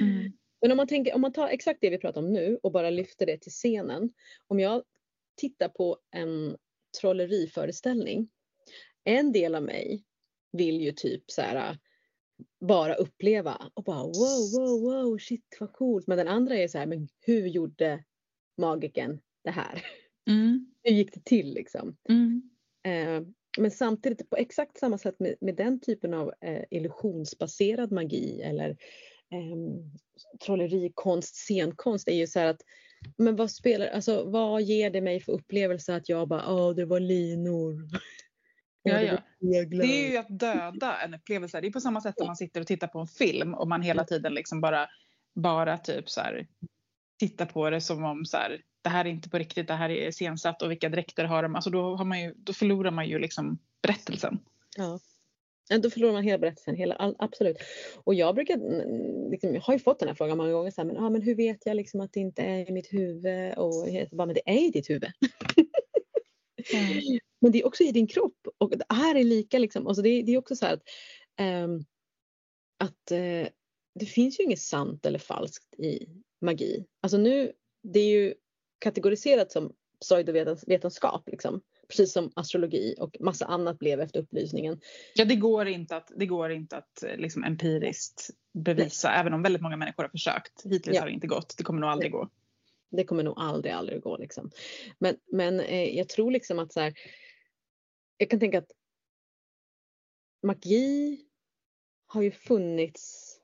Mm. 0.00 0.32
Men 0.60 0.70
om 0.70 0.76
man, 0.76 0.86
tänker, 0.86 1.14
om 1.14 1.20
man 1.20 1.32
tar 1.32 1.48
exakt 1.48 1.80
det 1.80 1.90
vi 1.90 1.98
pratar 1.98 2.20
om 2.20 2.32
nu 2.32 2.58
och 2.62 2.72
bara 2.72 2.90
lyfter 2.90 3.26
det 3.26 3.38
till 3.38 3.52
scenen. 3.52 4.12
Om 4.46 4.60
jag 4.60 4.82
tittar 5.36 5.68
på 5.68 5.98
en 6.10 6.56
trolleriföreställning. 7.00 8.28
En 9.04 9.32
del 9.32 9.54
av 9.54 9.62
mig 9.62 10.04
vill 10.52 10.80
ju 10.80 10.92
typ 10.92 11.30
så 11.30 11.42
här 11.42 11.78
bara 12.60 12.94
uppleva 12.94 13.70
och 13.74 13.84
bara 13.84 14.02
wow, 14.02 14.52
wow, 14.56 14.80
wow, 14.80 15.18
shit 15.18 15.56
vad 15.60 15.72
coolt. 15.72 16.06
Men 16.06 16.18
den 16.18 16.28
andra 16.28 16.54
är 16.54 16.68
så 16.68 16.78
här, 16.78 16.86
men 16.86 17.08
hur 17.20 17.46
gjorde 17.46 18.04
magiken 18.56 19.20
det 19.44 19.50
här? 19.50 19.84
Mm. 20.30 20.66
Hur 20.82 20.92
gick 20.92 21.14
det 21.14 21.24
till 21.24 21.54
liksom? 21.54 21.96
Mm. 22.08 22.50
Eh, 22.84 23.28
men 23.58 23.70
samtidigt 23.70 24.30
på 24.30 24.36
exakt 24.36 24.78
samma 24.78 24.98
sätt 24.98 25.20
med, 25.20 25.34
med 25.40 25.56
den 25.56 25.80
typen 25.80 26.14
av 26.14 26.32
eh, 26.40 26.64
illusionsbaserad 26.70 27.92
magi 27.92 28.42
eller 28.42 28.76
eh, 29.32 30.38
trollerikonst, 30.44 31.34
scenkonst 31.34 32.08
är 32.08 32.14
ju 32.14 32.26
så 32.26 32.38
här 32.38 32.46
att 32.46 32.60
men 33.16 33.36
vad 33.36 33.50
spelar, 33.50 33.86
alltså 33.86 34.24
vad 34.24 34.62
ger 34.62 34.90
det 34.90 35.00
mig 35.00 35.20
för 35.20 35.32
upplevelse 35.32 35.96
att 35.96 36.08
jag 36.08 36.28
bara, 36.28 36.52
åh 36.52 36.74
det 36.74 36.84
var 36.84 37.00
linor. 37.00 37.88
Ja, 38.82 39.00
ja. 39.00 39.18
Det 39.38 40.06
är 40.06 40.10
ju 40.10 40.16
att 40.16 40.38
döda 40.38 41.00
en 41.00 41.14
upplevelse. 41.14 41.60
Det 41.60 41.66
är 41.66 41.72
på 41.72 41.80
samma 41.80 42.00
sätt 42.00 42.14
som 42.18 42.26
man 42.26 42.36
sitter 42.36 42.60
och 42.60 42.66
tittar 42.66 42.86
på 42.86 42.98
en 42.98 43.06
film 43.06 43.54
och 43.54 43.68
man 43.68 43.82
hela 43.82 44.04
tiden 44.04 44.34
liksom 44.34 44.60
bara, 44.60 44.88
bara 45.34 45.78
typ 45.78 46.10
så 46.10 46.20
här 46.20 46.46
tittar 47.18 47.46
på 47.46 47.70
det 47.70 47.80
som 47.80 48.04
om 48.04 48.24
så 48.24 48.36
här, 48.36 48.62
det 48.82 48.88
här 48.88 49.04
är 49.04 49.08
inte 49.08 49.30
på 49.30 49.38
riktigt, 49.38 49.68
det 49.68 49.74
här 49.74 49.90
är 49.90 50.08
iscensatt 50.08 50.62
och 50.62 50.70
vilka 50.70 50.88
dräkter 50.88 51.24
har 51.24 51.42
de? 51.42 51.54
Alltså 51.54 51.70
då, 51.70 51.96
har 51.96 52.04
man 52.04 52.20
ju, 52.20 52.34
då 52.36 52.52
förlorar 52.52 52.90
man 52.90 53.08
ju 53.08 53.18
liksom 53.18 53.58
berättelsen. 53.82 54.38
Ja. 54.76 54.98
Då 55.82 55.90
förlorar 55.90 56.12
man 56.12 56.22
hela 56.22 56.38
berättelsen, 56.38 56.74
hela, 56.74 56.94
all, 56.94 57.16
absolut. 57.18 57.56
Och 58.04 58.14
jag 58.14 58.34
brukar, 58.34 58.54
mm, 58.54 59.30
liksom, 59.30 59.54
jag 59.54 59.60
har 59.60 59.74
ju 59.74 59.80
fått 59.80 59.98
den 59.98 60.08
här 60.08 60.14
frågan 60.14 60.38
många 60.38 60.52
gånger, 60.52 60.70
så 60.70 60.80
här, 60.80 60.86
men, 60.86 60.96
ah, 60.96 61.10
men 61.10 61.22
hur 61.22 61.34
vet 61.34 61.66
jag 61.66 61.76
liksom 61.76 62.00
att 62.00 62.12
det 62.12 62.20
inte 62.20 62.42
är 62.42 62.70
i 62.70 62.72
mitt 62.72 62.92
huvud? 62.92 63.54
Och 63.58 63.88
jag 63.88 64.08
bara, 64.10 64.26
men 64.26 64.34
det 64.34 64.50
är 64.50 64.66
i 64.68 64.70
ditt 64.70 64.90
huvud. 64.90 65.10
Men 67.40 67.52
det 67.52 67.60
är 67.60 67.66
också 67.66 67.82
i 67.82 67.92
din 67.92 68.06
kropp. 68.06 68.48
Och 68.58 68.78
det 68.78 68.84
här 68.88 69.14
är 69.14 69.24
lika 69.24 69.58
liksom, 69.58 69.86
alltså 69.86 70.02
det, 70.02 70.22
det 70.22 70.32
är 70.32 70.38
också 70.38 70.56
så 70.56 70.66
här 70.66 70.74
att, 70.74 70.82
ehm, 71.36 71.84
att 72.78 73.10
eh, 73.10 73.48
det 73.94 74.06
finns 74.06 74.40
ju 74.40 74.44
inget 74.44 74.60
sant 74.60 75.06
eller 75.06 75.18
falskt 75.18 75.74
i 75.80 76.06
magi. 76.40 76.84
Alltså 77.00 77.18
nu, 77.18 77.52
det 77.82 78.00
är 78.00 78.08
ju 78.08 78.34
kategoriserat 78.78 79.52
som 79.52 79.72
pseudovetenskap 80.00 81.28
liksom. 81.28 81.60
Precis 81.90 82.12
som 82.12 82.32
astrologi 82.36 82.94
och 82.98 83.16
massa 83.20 83.46
annat 83.46 83.78
blev 83.78 84.00
efter 84.00 84.20
upplysningen. 84.20 84.80
Ja, 85.14 85.24
det 85.24 85.36
går 85.36 85.68
inte 85.68 85.96
att, 85.96 86.12
det 86.16 86.26
går 86.26 86.50
inte 86.50 86.76
att 86.76 87.02
eh, 87.02 87.16
liksom 87.16 87.44
empiriskt 87.44 88.30
bevisa, 88.52 89.12
även 89.12 89.32
om 89.34 89.42
väldigt 89.42 89.62
många 89.62 89.76
människor 89.76 90.02
har 90.02 90.10
försökt. 90.10 90.64
Hittills 90.64 90.94
Ja. 90.96 91.00
har 91.02 91.06
det 91.06 91.12
inte 91.14 91.26
gått, 91.26 91.54
det 91.58 91.64
kommer 91.64 91.80
nog 91.80 91.90
aldrig 91.90 92.12
gå. 92.12 92.28
Det 92.90 93.04
kommer 93.04 93.22
nog 93.22 93.34
aldrig, 93.38 93.72
aldrig 93.72 94.02
gå 94.02 94.16
liksom. 94.16 94.50
Men, 94.98 95.16
men 95.26 95.60
eh, 95.60 95.96
jag 95.96 96.08
tror 96.08 96.30
liksom 96.30 96.58
att 96.58 96.72
så 96.72 96.80
här, 96.80 96.94
jag 98.16 98.30
kan 98.30 98.40
tänka 98.40 98.58
att 98.58 98.72
magi 100.42 101.20
har 102.06 102.22
ju 102.22 102.30
funnits 102.30 103.36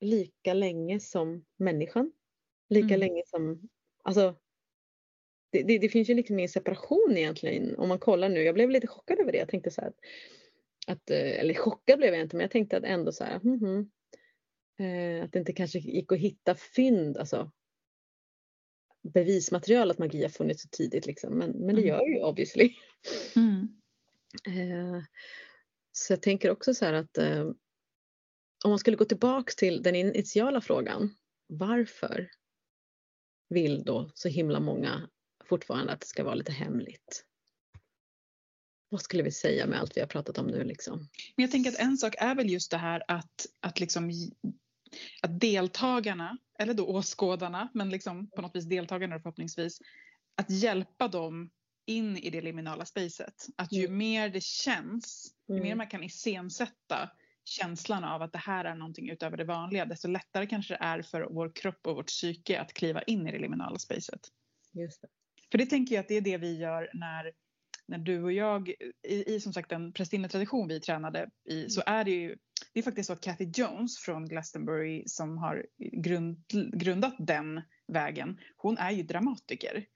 lika 0.00 0.54
länge 0.54 1.00
som 1.00 1.44
människan. 1.56 2.12
Lika 2.68 2.94
Mm. 2.94 3.00
länge 3.00 3.22
som, 3.26 3.68
alltså 4.02 4.34
det, 5.50 5.62
det, 5.62 5.78
det 5.78 5.88
finns 5.88 6.10
ju 6.10 6.14
liksom 6.14 6.38
ingen 6.38 6.48
separation 6.48 7.14
egentligen 7.16 7.76
om 7.78 7.88
man 7.88 7.98
kollar 7.98 8.28
nu. 8.28 8.42
Jag 8.42 8.54
blev 8.54 8.70
lite 8.70 8.86
chockad 8.86 9.18
över 9.18 9.32
det. 9.32 9.38
Jag 9.38 9.48
tänkte 9.48 9.70
så 9.70 9.80
här 9.80 9.88
att, 9.88 9.98
att 10.86 11.10
eh, 11.10 11.40
eller 11.40 11.54
chockad 11.54 11.98
blev 11.98 12.14
jag 12.14 12.22
inte 12.22 12.36
men 12.36 12.44
jag 12.44 12.50
tänkte 12.50 12.76
att 12.76 12.84
ändå 12.84 13.12
så 13.12 13.24
här, 13.24 13.40
mhm, 13.42 13.90
eh, 14.78 15.24
att 15.24 15.32
det 15.32 15.38
inte 15.38 15.52
kanske 15.52 15.78
gick 15.78 16.12
att 16.12 16.18
hitta 16.18 16.54
fynd, 16.54 17.16
alltså 17.16 17.50
bevismaterial 19.14 19.90
att 19.90 19.98
magi 19.98 20.22
har 20.22 20.28
funnits 20.28 20.62
så 20.62 20.68
tidigt 20.68 21.06
liksom. 21.06 21.38
Men, 21.38 21.50
men 21.50 21.74
det 21.74 21.82
Mm. 21.82 21.86
gör 21.86 22.06
ju 22.06 22.22
obviously. 22.22 22.74
Mm. 23.36 23.68
Eh, 24.46 25.02
så 25.92 26.12
jag 26.12 26.22
tänker 26.22 26.50
också 26.50 26.74
så 26.74 26.84
här 26.84 26.92
att 26.92 27.18
eh, 27.18 27.40
om 28.64 28.70
man 28.70 28.78
skulle 28.78 28.96
gå 28.96 29.04
tillbaks 29.04 29.56
till 29.56 29.82
den 29.82 29.94
initiala 29.94 30.60
frågan. 30.60 31.14
Varför 31.46 32.30
vill 33.48 33.84
då 33.84 34.10
så 34.14 34.28
himla 34.28 34.60
många 34.60 35.08
fortfarande 35.48 35.92
att 35.92 36.00
det 36.00 36.06
ska 36.06 36.24
vara 36.24 36.34
lite 36.34 36.52
hemligt? 36.52 37.24
Vad 38.88 39.00
skulle 39.00 39.22
vi 39.22 39.32
säga 39.32 39.66
med 39.66 39.80
allt 39.80 39.96
vi 39.96 40.00
har 40.00 40.08
pratat 40.08 40.38
om 40.38 40.46
nu 40.46 40.64
liksom? 40.64 40.98
Men 41.36 41.42
jag 41.42 41.50
tänker 41.50 41.70
att 41.70 41.78
en 41.78 41.96
sak 41.98 42.14
är 42.18 42.34
väl 42.34 42.50
just 42.50 42.70
det 42.70 42.76
här 42.76 43.02
att, 43.08 43.46
att, 43.60 43.80
liksom, 43.80 44.10
att 45.22 45.40
deltagarna, 45.40 46.38
eller 46.58 46.74
då 46.74 46.86
åskådarna, 46.86 47.68
men 47.74 47.90
liksom 47.90 48.30
på 48.30 48.42
något 48.42 48.56
vis 48.56 48.64
deltagarna 48.64 49.20
förhoppningsvis, 49.20 49.78
att 50.34 50.50
hjälpa 50.50 51.08
dem 51.08 51.50
in 51.86 52.16
i 52.16 52.30
det 52.30 52.40
liminala 52.40 52.84
spacet. 52.84 53.46
Att 53.56 53.72
ju 53.72 53.84
Mm. 53.84 53.98
mer 53.98 54.28
det 54.28 54.42
känns, 54.42 55.34
ju 55.48 55.54
mer 55.54 55.64
Mm. 55.64 55.78
man 55.78 55.86
kan 55.86 56.04
iscensätta 56.04 57.10
känslan 57.44 58.04
av 58.04 58.22
att 58.22 58.32
det 58.32 58.38
här 58.38 58.64
är 58.64 58.74
någonting 58.74 59.10
utöver 59.10 59.36
det 59.36 59.44
vanliga, 59.44 59.84
desto 59.84 60.08
lättare 60.08 60.46
kanske 60.46 60.74
det 60.74 60.78
är 60.80 61.02
för 61.02 61.28
vår 61.30 61.52
kropp 61.54 61.86
och 61.86 61.94
vårt 61.96 62.06
psyke 62.06 62.60
att 62.60 62.72
kliva 62.72 63.02
in 63.02 63.26
i 63.26 63.32
det 63.32 63.38
liminala 63.38 63.78
spacet. 63.78 64.20
Just 64.72 65.02
det. 65.02 65.08
För 65.50 65.58
det 65.58 65.66
tänker 65.66 65.94
jag 65.94 66.02
att 66.02 66.08
det 66.08 66.16
är 66.16 66.20
det 66.20 66.36
vi 66.36 66.58
gör 66.58 66.90
när, 66.94 67.32
när 67.86 67.98
du 67.98 68.22
och 68.22 68.32
jag, 68.32 68.68
i, 69.08 69.34
i 69.34 69.40
som 69.40 69.52
sagt 69.52 69.70
den 69.70 69.92
prästinnetradition 69.92 70.68
vi 70.68 70.80
tränade 70.80 71.30
i, 71.50 71.70
så 71.70 71.82
är 71.86 72.04
det 72.04 72.10
ju, 72.10 72.36
det 72.72 72.80
är 72.80 72.84
faktiskt 72.84 73.06
så 73.06 73.12
att 73.12 73.20
Kathy 73.20 73.50
Jones 73.54 73.98
från 73.98 74.26
Glastonbury 74.26 75.02
som 75.06 75.38
har 75.38 75.66
grund, 76.02 76.44
grundat 76.72 77.14
den 77.18 77.62
vägen, 77.92 78.38
hon 78.56 78.78
är 78.78 78.90
ju 78.90 79.02
dramatiker 79.02 79.86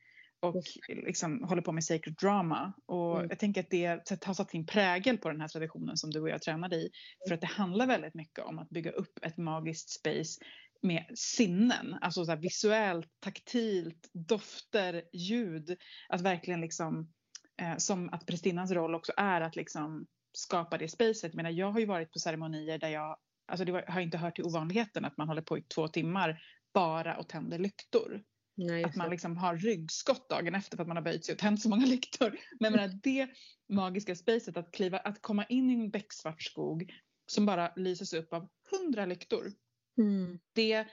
och 0.43 0.63
liksom 0.89 1.45
håller 1.45 1.63
på 1.63 1.73
med 1.73 1.85
sacred 1.85 2.17
drama. 2.21 2.73
Och 2.87 3.17
Mm. 3.17 3.31
jag 3.31 3.39
tänker 3.39 3.61
att 3.61 3.71
det 3.71 4.27
har 4.27 4.35
satt 4.35 4.51
sin 4.51 4.67
prägel 4.67 5.19
på 5.19 5.31
den 5.31 5.41
här 5.41 5.49
traditionen 5.49 5.97
som 5.97 6.11
du 6.11 6.21
och 6.21 6.29
jag 6.29 6.43
tränade 6.43 6.77
i. 6.77 6.91
För 7.29 7.35
att 7.35 7.41
det 7.41 7.47
handlar 7.47 7.87
väldigt 7.87 8.15
mycket 8.15 8.45
om 8.45 8.59
att 8.59 8.71
bygga 8.71 8.91
upp 8.91 9.19
ett 9.23 9.37
magiskt 9.37 9.91
space 9.91 10.41
med 10.83 11.07
sinnen, 11.15 11.99
alltså 12.01 12.25
så 12.25 12.31
här 12.31 12.39
visuellt, 12.39 13.09
taktilt, 13.21 14.11
dofter, 14.13 15.03
ljud. 15.13 15.77
Att 16.09 16.21
verkligen 16.21 16.61
liksom, 16.61 17.13
eh, 17.61 17.77
som 17.77 18.09
att 18.13 18.27
prästinnans 18.27 18.71
roll 18.71 18.95
också 18.95 19.13
är 19.17 19.41
att 19.41 19.57
liksom 19.57 20.07
skapa 20.33 20.79
det 20.79 20.89
spacet. 20.89 21.33
Jag 21.35 21.53
jag 21.53 21.73
har 21.73 21.81
ju 21.81 21.87
varit 21.87 22.13
på 22.13 22.19
ceremonier 22.19 22.79
där 22.79 22.89
jag, 22.89 23.17
alltså 23.49 23.65
det 23.65 23.73
var, 23.73 23.83
har 23.83 24.01
inte 24.01 24.19
hört 24.19 24.37
till 24.37 24.45
ovanligheten 24.45 25.05
att 25.05 25.17
man 25.17 25.29
håller 25.29 25.43
på 25.43 25.59
i 25.59 25.63
två 25.63 25.89
timmar 25.89 26.43
bara 26.75 27.17
och 27.17 27.29
tänder 27.29 27.59
lyktor. 27.59 28.23
Nej, 28.57 28.85
Att 28.85 28.97
man 28.97 29.11
liksom 29.11 29.37
har 29.37 29.57
ryggskott 29.57 30.29
dagen 30.29 30.55
efter 30.55 30.77
för 30.77 30.83
att 30.83 30.89
man 30.89 30.97
har 30.97 31.05
böjt 31.05 31.25
sig 31.25 31.33
och 31.33 31.39
tänt 31.39 31.63
så 31.63 31.69
många 31.69 31.87
lyktor. 31.97 32.39
Men 32.61 32.73
menar, 32.73 33.01
det 33.03 33.29
magiska 33.69 34.15
spacet 34.15 34.57
att 34.57 34.73
kliva, 34.73 34.99
att 34.99 35.23
komma 35.23 35.45
in 35.45 35.71
i 35.71 35.75
en 35.75 35.91
becksvart 35.91 36.43
skog 36.43 36.93
som 37.27 37.47
bara 37.47 37.73
lyses 37.77 38.13
upp 38.13 38.33
av 38.33 38.49
hundra 38.71 39.07
lyktor. 39.07 39.53
Mm. 39.99 40.39
Det 40.53 40.87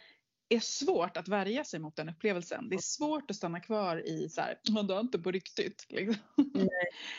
är 0.49 0.59
svårt 0.59 1.17
att 1.17 1.27
värja 1.27 1.63
sig 1.63 1.79
mot 1.79 1.95
den 1.95 2.09
upplevelsen. 2.09 2.69
Det 2.69 2.75
är 2.75 2.81
svårt 2.81 3.31
att 3.31 3.37
stanna 3.37 3.59
kvar 3.59 4.07
i 4.07 4.29
så 4.29 4.41
här, 4.41 4.59
"Men 4.71 4.87
det 4.87 4.93
är 4.95 4.99
inte 4.99 5.19
på 5.19 5.31
riktigt. 5.31 5.85
Liksom. 5.89 6.23
Nej. 6.53 6.69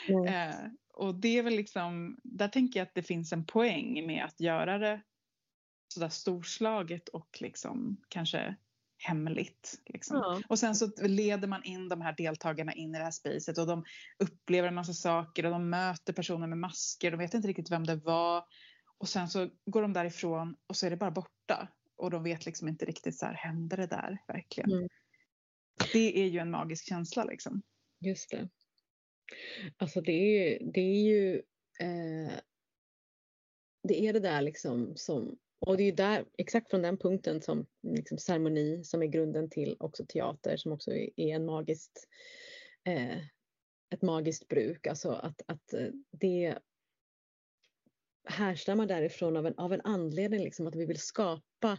Eh, 0.27 0.55
och 0.93 1.15
det 1.15 1.37
är 1.37 1.43
väl 1.43 1.55
liksom, 1.55 2.19
där 2.23 2.47
tänker 2.47 2.79
jag 2.79 2.87
att 2.87 2.95
det 2.95 3.03
finns 3.03 3.33
en 3.33 3.45
poäng 3.45 4.07
med 4.07 4.25
att 4.25 4.39
göra 4.39 4.77
det 4.77 5.01
sådär 5.93 6.09
storslaget 6.09 7.09
och 7.09 7.37
liksom 7.41 7.97
kanske 8.09 8.55
hemligt. 8.97 9.81
Liksom. 9.85 10.17
Ja. 10.17 10.41
Och 10.49 10.59
sen 10.59 10.75
så 10.75 10.91
leder 11.01 11.47
man 11.47 11.63
in 11.63 11.89
de 11.89 12.01
här 12.01 12.15
deltagarna 12.17 12.73
in 12.73 12.95
i 12.95 12.97
det 12.97 13.03
här 13.03 13.11
spacet 13.11 13.57
och 13.57 13.67
de 13.67 13.83
upplever 14.19 14.67
en 14.67 14.75
massa 14.75 14.93
saker 14.93 15.45
och 15.45 15.51
de 15.51 15.69
möter 15.69 16.13
personer 16.13 16.47
med 16.47 16.57
masker. 16.57 17.11
De 17.11 17.17
vet 17.17 17.33
inte 17.33 17.47
riktigt 17.47 17.71
vem 17.71 17.83
det 17.83 17.95
var. 17.95 18.43
Och 18.97 19.09
sen 19.09 19.29
så 19.29 19.49
går 19.65 19.81
de 19.81 19.93
därifrån 19.93 20.55
och 20.67 20.75
så 20.75 20.85
är 20.85 20.89
det 20.89 20.97
bara 20.97 21.11
borta. 21.11 21.31
Och 21.95 22.11
de 22.11 22.23
vet 22.23 22.45
liksom 22.45 22.67
inte 22.67 22.85
riktigt 22.85 23.17
så 23.17 23.25
här, 23.25 23.33
hände 23.33 23.75
det 23.75 23.87
där 23.87 24.23
verkligen? 24.27 24.71
Mm. 24.71 24.89
Det 25.93 26.19
är 26.23 26.27
ju 26.27 26.39
en 26.39 26.51
magisk 26.51 26.89
känsla 26.89 27.23
liksom. 27.23 27.61
Just 27.99 28.29
det. 28.29 28.49
Alltså 29.77 30.01
det 30.01 30.11
är 30.11 30.49
ju, 30.49 30.71
det 30.71 30.81
är 30.81 31.03
ju 31.03 31.35
eh, 31.79 32.33
det 33.83 34.07
är 34.07 34.13
det 34.13 34.19
där 34.19 34.41
liksom 34.41 34.93
som 34.95 35.37
och 35.65 35.77
det 35.77 35.83
är 35.83 35.85
ju 35.85 35.91
där 35.91 36.25
exakt 36.37 36.69
från 36.69 36.81
den 36.81 36.97
punkten 36.97 37.41
som 37.41 37.65
liksom 37.81 38.17
ceremoni 38.17 38.83
som 38.83 39.03
är 39.03 39.07
grunden 39.07 39.49
till 39.49 39.77
också 39.79 40.05
teater 40.05 40.57
som 40.57 40.71
också 40.71 40.91
är, 40.91 41.09
är 41.15 41.35
en 41.35 41.45
magiskt 41.45 42.07
eh, 42.83 43.17
ett 43.89 44.01
magiskt 44.01 44.47
bruk 44.47 44.87
alltså 44.87 45.11
att, 45.11 45.41
att 45.45 45.73
eh, 45.73 45.87
det 46.11 46.57
härstammar 48.25 48.85
därifrån 48.85 49.37
av 49.37 49.47
en, 49.47 49.57
av 49.57 49.73
en 49.73 49.81
anledning 49.81 50.43
liksom 50.43 50.67
att 50.67 50.75
vi 50.75 50.85
vill 50.85 50.99
skapa 50.99 51.77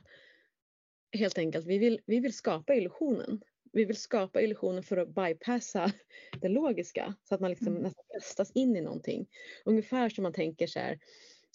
helt 1.12 1.38
enkelt 1.38 1.66
vi 1.66 1.78
vill, 1.78 2.01
vi 2.07 2.20
vill 2.20 2.34
skapa 2.34 2.74
illusionen 2.74 3.40
vi 3.72 3.84
vill 3.84 3.97
skapa 3.97 4.40
illusionen 4.40 4.82
för 4.82 4.97
att 4.97 5.14
bypassa 5.14 5.93
det 6.40 6.49
logiska 6.49 7.14
så 7.24 7.34
att 7.34 7.40
man 7.40 7.51
liksom 7.51 7.68
Mm. 7.68 7.82
nästan 7.82 8.05
kastas 8.12 8.51
in 8.55 8.76
i 8.76 8.80
någonting. 8.80 9.26
Ungefär 9.64 10.09
som 10.09 10.22
man 10.22 10.32
tänker 10.32 10.66
så 10.66 10.78
här 10.78 10.99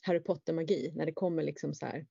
Harry 0.01 0.19
Potter 0.19 0.53
magi 0.53 0.91
när 0.95 1.05
det 1.05 1.11
kommer 1.13 1.43
liksom 1.43 1.73
så 1.73 1.85
här 1.85 2.05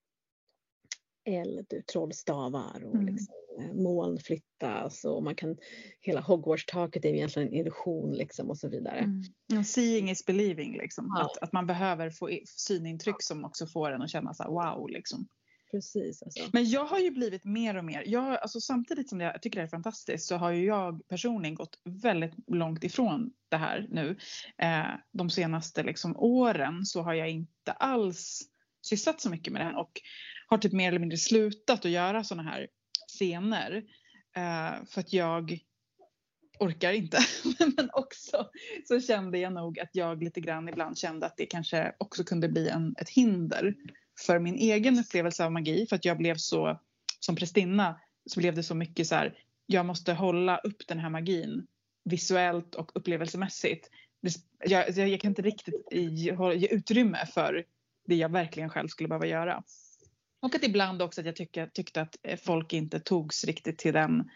eld, 1.27 1.73
trollstavar 1.93 2.85
och 2.85 2.95
Mm. 2.95 3.07
liksom, 3.07 3.35
eh, 3.61 3.75
moln 3.75 4.19
flyttas 4.19 5.05
och 5.05 5.23
man 5.23 5.35
kan 5.35 5.57
hela 6.01 6.21
Hogwarts-taket 6.21 7.05
är 7.05 7.15
egentligen 7.15 7.49
en 7.49 7.55
illusion 7.55 8.13
liksom 8.13 8.51
och 8.51 8.59
så 8.59 8.69
vidare. 8.69 8.99
Mm. 9.53 9.65
Seeing 9.65 10.11
is 10.11 10.27
believing 10.27 10.77
liksom. 10.77 11.13
Ja. 11.17 11.25
Att, 11.25 11.43
att 11.43 11.53
man 11.53 11.67
behöver 11.67 12.11
få 12.11 12.31
synintryck 12.45 13.23
som 13.23 13.45
också 13.45 13.67
får 13.67 13.91
en 13.91 14.03
att 14.03 14.11
känna 14.11 14.35
så 14.35 14.43
här, 14.43 14.51
wow 14.51 14.89
liksom. 14.89 15.29
Precis 15.71 16.23
alltså. 16.23 16.43
Men 16.53 16.71
jag 16.71 16.85
har 16.85 16.99
ju 16.99 17.11
blivit 17.11 17.45
mer 17.45 17.77
och 17.77 17.85
mer, 17.85 18.03
jag, 18.07 18.37
alltså 18.37 18.61
samtidigt 18.61 19.09
som 19.09 19.21
jag 19.21 19.43
tycker 19.43 19.61
det 19.61 19.65
är 19.65 19.69
fantastiskt 19.69 20.27
så 20.27 20.37
har 20.37 20.51
ju 20.51 20.65
jag 20.65 21.09
personligen 21.09 21.55
gått 21.55 21.79
väldigt 21.85 22.35
långt 22.47 22.85
ifrån 22.85 23.33
det 23.49 23.57
här 23.57 23.87
nu. 23.91 24.17
Eh, 24.59 24.95
de 25.13 25.31
senaste 25.31 25.83
liksom, 25.83 26.17
åren 26.17 26.85
så 26.85 27.03
har 27.03 27.15
jag 27.15 27.31
inte 27.31 27.73
alls 27.73 28.43
sysslat 28.83 29.21
så 29.21 29.31
mycket 29.31 29.53
med 29.53 29.63
det 29.63 29.65
här 29.65 29.81
och 29.81 30.01
har 30.47 30.59
typ 30.59 30.73
mer 30.73 30.89
eller 30.89 30.99
mindre 30.99 31.19
slutat 31.19 31.85
att 31.85 31.91
göra 31.91 32.25
sådana 32.25 32.51
här 32.51 32.67
scener. 33.09 33.85
Eh, 34.37 34.85
för 34.87 35.01
att 35.01 35.13
jag 35.13 35.59
orkar 36.59 36.93
inte. 36.93 37.19
Men 37.77 37.91
också 37.93 38.51
så 38.89 39.01
kände 39.01 39.39
jag 39.39 39.53
nog 39.53 39.81
att 39.81 39.91
jag 39.93 40.23
lite 40.23 40.41
grann 40.41 40.69
ibland 40.69 40.99
kände 40.99 41.27
att 41.27 41.37
det 41.37 41.47
kanske 41.47 41.95
också 41.99 42.25
kunde 42.25 42.49
bli 42.49 42.69
en, 42.69 42.95
ett 42.99 43.09
hinder 43.09 43.75
för 44.27 44.39
min 44.39 44.55
egen 44.55 44.99
upplevelse 44.99 45.45
av 45.45 45.53
magi. 45.53 45.87
För 45.87 45.97
att 45.97 46.05
jag 46.05 46.19
blev 46.19 46.35
så, 46.37 46.81
som 47.21 47.37
prästinna, 47.37 48.01
så 48.27 48.41
blev 48.41 48.55
det 48.55 48.63
så 48.63 48.75
mycket 48.75 49.07
så 49.07 49.15
här, 49.15 49.39
jag 49.67 49.87
måste 49.87 50.13
hålla 50.13 50.59
upp 50.59 50.89
den 50.89 50.99
här 50.99 51.11
magin 51.11 51.67
visuellt 52.05 52.75
och 52.75 52.97
upplevelsemässigt. 52.97 53.91
Jag, 54.65 54.97
jag, 54.97 55.09
jag 55.09 55.21
kan 55.21 55.31
inte 55.31 55.43
riktigt 55.43 55.89
ge, 55.91 56.37
ge 56.55 56.69
utrymme 56.69 57.27
för 57.27 57.65
det 58.07 58.15
jag 58.15 58.29
verkligen 58.29 58.71
själv 58.71 58.89
skulle 58.89 59.09
behöva 59.09 59.27
göra. 59.27 59.63
Och 60.47 60.55
att 60.55 60.65
ibland 60.65 61.03
också 61.03 61.21
att 61.21 61.27
jag 61.27 61.37
tycker, 61.37 61.67
tyckte 61.67 62.01
att 62.01 62.17
eh, 62.23 62.39
folk 62.39 62.73
inte 62.73 63.01
togs 63.01 63.45
riktigt 63.45 63.79
till 63.79 63.93
den, 63.93 64.31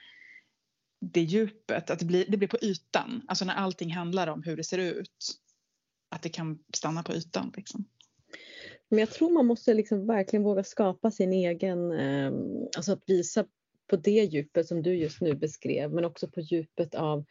det 1.00 1.20
djupet. 1.20 1.90
Att 1.90 1.98
det 1.98 2.04
blir, 2.04 2.24
det 2.28 2.36
blir 2.36 2.48
på 2.48 2.58
ytan. 2.62 3.22
Alltså 3.28 3.44
när 3.44 3.54
allting 3.54 3.92
handlar 3.92 4.26
om 4.26 4.42
hur 4.42 4.56
det 4.56 4.64
ser 4.64 4.78
ut. 4.78 5.38
Att 6.08 6.22
det 6.22 6.28
kan 6.28 6.58
stanna 6.74 7.02
på 7.02 7.14
ytan. 7.14 7.52
Liksom. 7.56 7.84
Men 8.88 8.98
jag 8.98 9.11
tror 9.11 9.30
man 9.30 9.46
måste 9.46 9.74
liksom 9.74 10.06
verkligen 10.06 10.42
våga 10.42 10.64
skapa 10.64 11.11
sin 11.11 11.32
egen, 11.32 11.92
eh, 11.92 12.32
alltså 12.76 12.92
att 12.92 13.02
visa 13.06 13.44
på 13.90 13.96
det 13.96 14.24
djupet 14.24 14.66
som 14.66 14.82
du 14.82 14.94
just 14.94 15.20
nu 15.20 15.34
beskrev, 15.34 15.92
men 15.92 16.04
också 16.04 16.28
på 16.28 16.40
djupet 16.40 16.94
av 16.94 17.24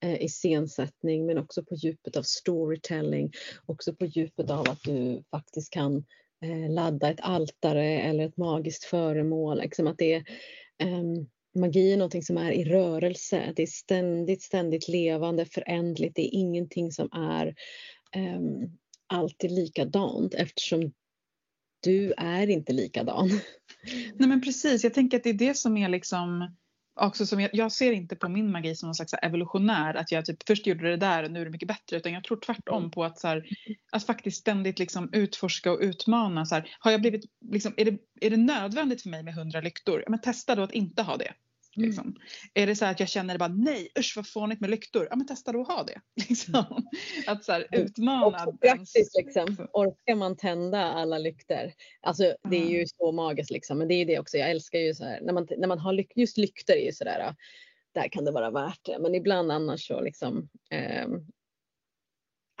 eh, 0.00 0.22
iscensättning, 0.22 1.26
men 1.26 1.38
också 1.38 1.64
på 1.64 1.74
djupet 1.74 2.16
av 2.16 2.22
storytelling, 2.22 3.32
också 3.66 3.94
på 3.94 4.06
djupet 4.06 4.50
av 4.50 4.70
att 4.70 4.82
du 4.82 5.24
faktiskt 5.30 5.72
kan 5.72 5.96
eh, 5.96 6.02
Eh, 6.42 6.70
ladda 6.70 7.10
ett 7.10 7.20
altare 7.20 7.84
eller 7.84 8.26
ett 8.26 8.36
magiskt 8.36 8.84
föremål. 8.84 9.58
Liksom 9.58 9.86
att 9.86 9.98
det 9.98 10.14
är, 10.14 10.24
magi 11.58 11.92
är 11.92 11.96
någonting 11.96 12.22
som 12.22 12.38
är 12.38 12.52
i 12.52 12.64
rörelse, 12.64 13.52
det 13.56 13.62
är 13.62 13.66
ständigt, 13.66 14.42
ständigt 14.42 14.88
levande, 14.88 15.44
förändligt, 15.44 16.14
det 16.14 16.22
är 16.22 16.38
ingenting 16.38 16.92
som 16.92 17.08
är 17.12 17.54
ehm, 18.12 18.78
alltid 19.06 19.50
likadant 19.50 20.34
eftersom 20.34 20.92
du 21.80 22.12
är 22.16 22.50
inte 22.50 22.72
likadan. 22.72 23.28
Nej 24.14 24.28
men 24.28 24.40
precis, 24.40 24.84
jag 24.84 24.94
tänker 24.94 25.16
att 25.16 25.24
det 25.24 25.30
är 25.30 25.34
det 25.34 25.56
som 25.56 25.76
är 25.76 25.88
liksom 25.88 26.56
också 26.94 27.26
som 27.26 27.40
jag, 27.40 27.50
jag 27.52 27.72
ser 27.72 27.92
inte 27.92 28.16
på 28.16 28.28
min 28.28 28.50
magi 28.50 28.76
som 28.76 28.86
någon 28.86 28.94
slags 28.94 29.14
evolutionär 29.22 29.94
att 29.94 30.12
jag 30.12 30.24
typ 30.24 30.46
först 30.46 30.66
gjorde 30.66 30.90
det 30.90 30.96
där 30.96 31.22
och 31.22 31.30
nu 31.30 31.40
är 31.40 31.44
det 31.44 31.50
mycket 31.50 31.68
bättre 31.68 31.96
utan 31.96 32.12
jag 32.12 32.24
tror 32.24 32.40
tvärtom 32.40 32.90
på 32.90 33.04
att, 33.04 33.18
så 33.18 33.28
här, 33.28 33.44
att 33.92 34.06
faktiskt 34.06 34.40
ständigt 34.40 34.78
liksom 34.78 35.10
utforska 35.12 35.72
och 35.72 35.78
utmana. 35.80 36.46
Så 36.46 36.54
här, 36.54 36.76
har 36.78 36.90
jag 36.90 37.00
blivit, 37.00 37.24
liksom, 37.50 37.74
är, 37.76 37.84
det, 37.84 37.98
är 38.20 38.30
det 38.30 38.36
nödvändigt 38.36 39.02
för 39.02 39.08
mig 39.08 39.22
med 39.22 39.34
hundra 39.34 39.60
lyktor? 39.60 40.00
Ja, 40.00 40.10
men 40.10 40.20
testa 40.20 40.54
då 40.54 40.62
att 40.62 40.72
inte 40.72 41.02
ha 41.02 41.16
det. 41.16 41.34
Mm. 41.76 41.88
Liksom. 41.88 42.16
Är 42.54 42.66
det 42.66 42.76
så 42.76 42.84
att 42.84 43.00
jag 43.00 43.08
känner 43.08 43.38
bara 43.38 43.48
nej 43.48 43.88
usch 43.98 44.12
vad 44.16 44.28
fånigt 44.28 44.60
med 44.60 44.70
lyktor? 44.70 45.06
Ja 45.10 45.16
men 45.16 45.26
testa 45.26 45.52
då 45.52 45.60
att 45.60 45.68
ha 45.68 45.82
det. 45.84 46.00
Liksom. 46.28 46.86
Att 47.26 47.44
så 47.44 47.52
här, 47.52 47.66
utmana. 47.72 48.52
Praktiskt 48.60 49.16
liksom. 49.16 49.68
Orkar 49.72 50.14
man 50.14 50.36
tända 50.36 50.82
alla 50.82 51.18
lykter? 51.18 51.74
Alltså 52.00 52.36
det 52.50 52.56
är 52.56 52.66
ju 52.80 52.86
så 52.86 53.12
magiskt 53.12 53.50
liksom. 53.50 53.78
Men 53.78 53.88
det 53.88 53.94
är 53.94 53.98
ju 53.98 54.04
det 54.04 54.18
också. 54.18 54.36
Jag 54.38 54.50
älskar 54.50 54.78
ju 54.78 54.94
så 54.94 55.04
här 55.04 55.20
när 55.20 55.32
man, 55.32 55.46
när 55.58 55.68
man 55.68 55.78
har 55.78 55.92
lyk, 55.92 56.12
just 56.16 56.36
lykter 56.36 56.74
är 56.76 56.84
ju 56.86 56.92
sådär. 56.92 57.34
Där 57.94 58.08
kan 58.08 58.24
det 58.24 58.30
vara 58.32 58.50
värt 58.50 58.80
det. 58.82 58.98
Men 59.00 59.14
ibland 59.14 59.52
annars 59.52 59.86
så 59.86 60.00
liksom. 60.00 60.48
ehm, 60.70 61.10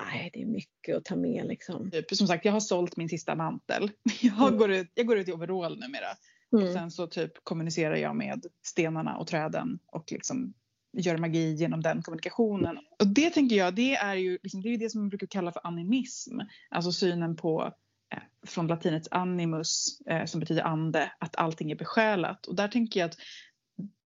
nej, 0.02 0.30
det 0.32 0.42
är 0.42 0.46
mycket 0.46 0.96
att 0.96 1.04
ta 1.04 1.16
med 1.16 1.46
liksom. 1.46 1.90
Typ, 1.90 2.16
som 2.16 2.26
sagt 2.26 2.44
jag 2.44 2.52
har 2.52 2.60
sålt 2.60 2.96
min 2.96 3.08
sista 3.08 3.34
mantel. 3.34 3.90
Jag, 4.20 4.42
Mm. 4.48 4.58
går, 4.58 4.72
ut, 4.72 4.90
jag 4.94 5.06
går 5.06 5.18
ut 5.18 5.28
i 5.28 5.32
overall 5.32 5.78
numera. 5.78 6.06
Mm. 6.52 6.72
Sen 6.72 6.90
så 6.90 7.06
typ 7.06 7.32
kommunicerar 7.44 7.96
jag 7.96 8.16
med 8.16 8.46
stenarna 8.62 9.16
och 9.16 9.26
träden 9.26 9.78
och 9.86 10.12
liksom 10.12 10.54
gör 10.92 11.18
magi 11.18 11.54
genom 11.54 11.80
den 11.80 12.02
kommunikationen. 12.02 12.78
Och 12.98 13.06
det 13.06 13.30
tänker 13.30 13.56
jag, 13.56 13.74
det 13.74 13.94
är 13.94 14.14
ju 14.14 14.38
liksom, 14.42 14.62
det, 14.62 14.68
är 14.68 14.78
det 14.78 14.90
som 14.90 15.00
man 15.00 15.08
brukar 15.08 15.26
kalla 15.26 15.52
för 15.52 15.66
animism. 15.66 16.40
Alltså 16.70 16.92
synen 16.92 17.36
på, 17.36 17.74
eh, 18.14 18.22
från 18.46 18.66
latinets 18.66 19.08
animus, 19.10 20.00
eh, 20.06 20.24
som 20.24 20.40
betyder 20.40 20.62
ande, 20.62 21.12
att 21.18 21.36
allting 21.36 21.70
är 21.70 21.76
besjälat. 21.76 22.46
Och 22.46 22.54
där 22.54 22.68
tänker 22.68 23.00
jag 23.00 23.08
att 23.08 23.16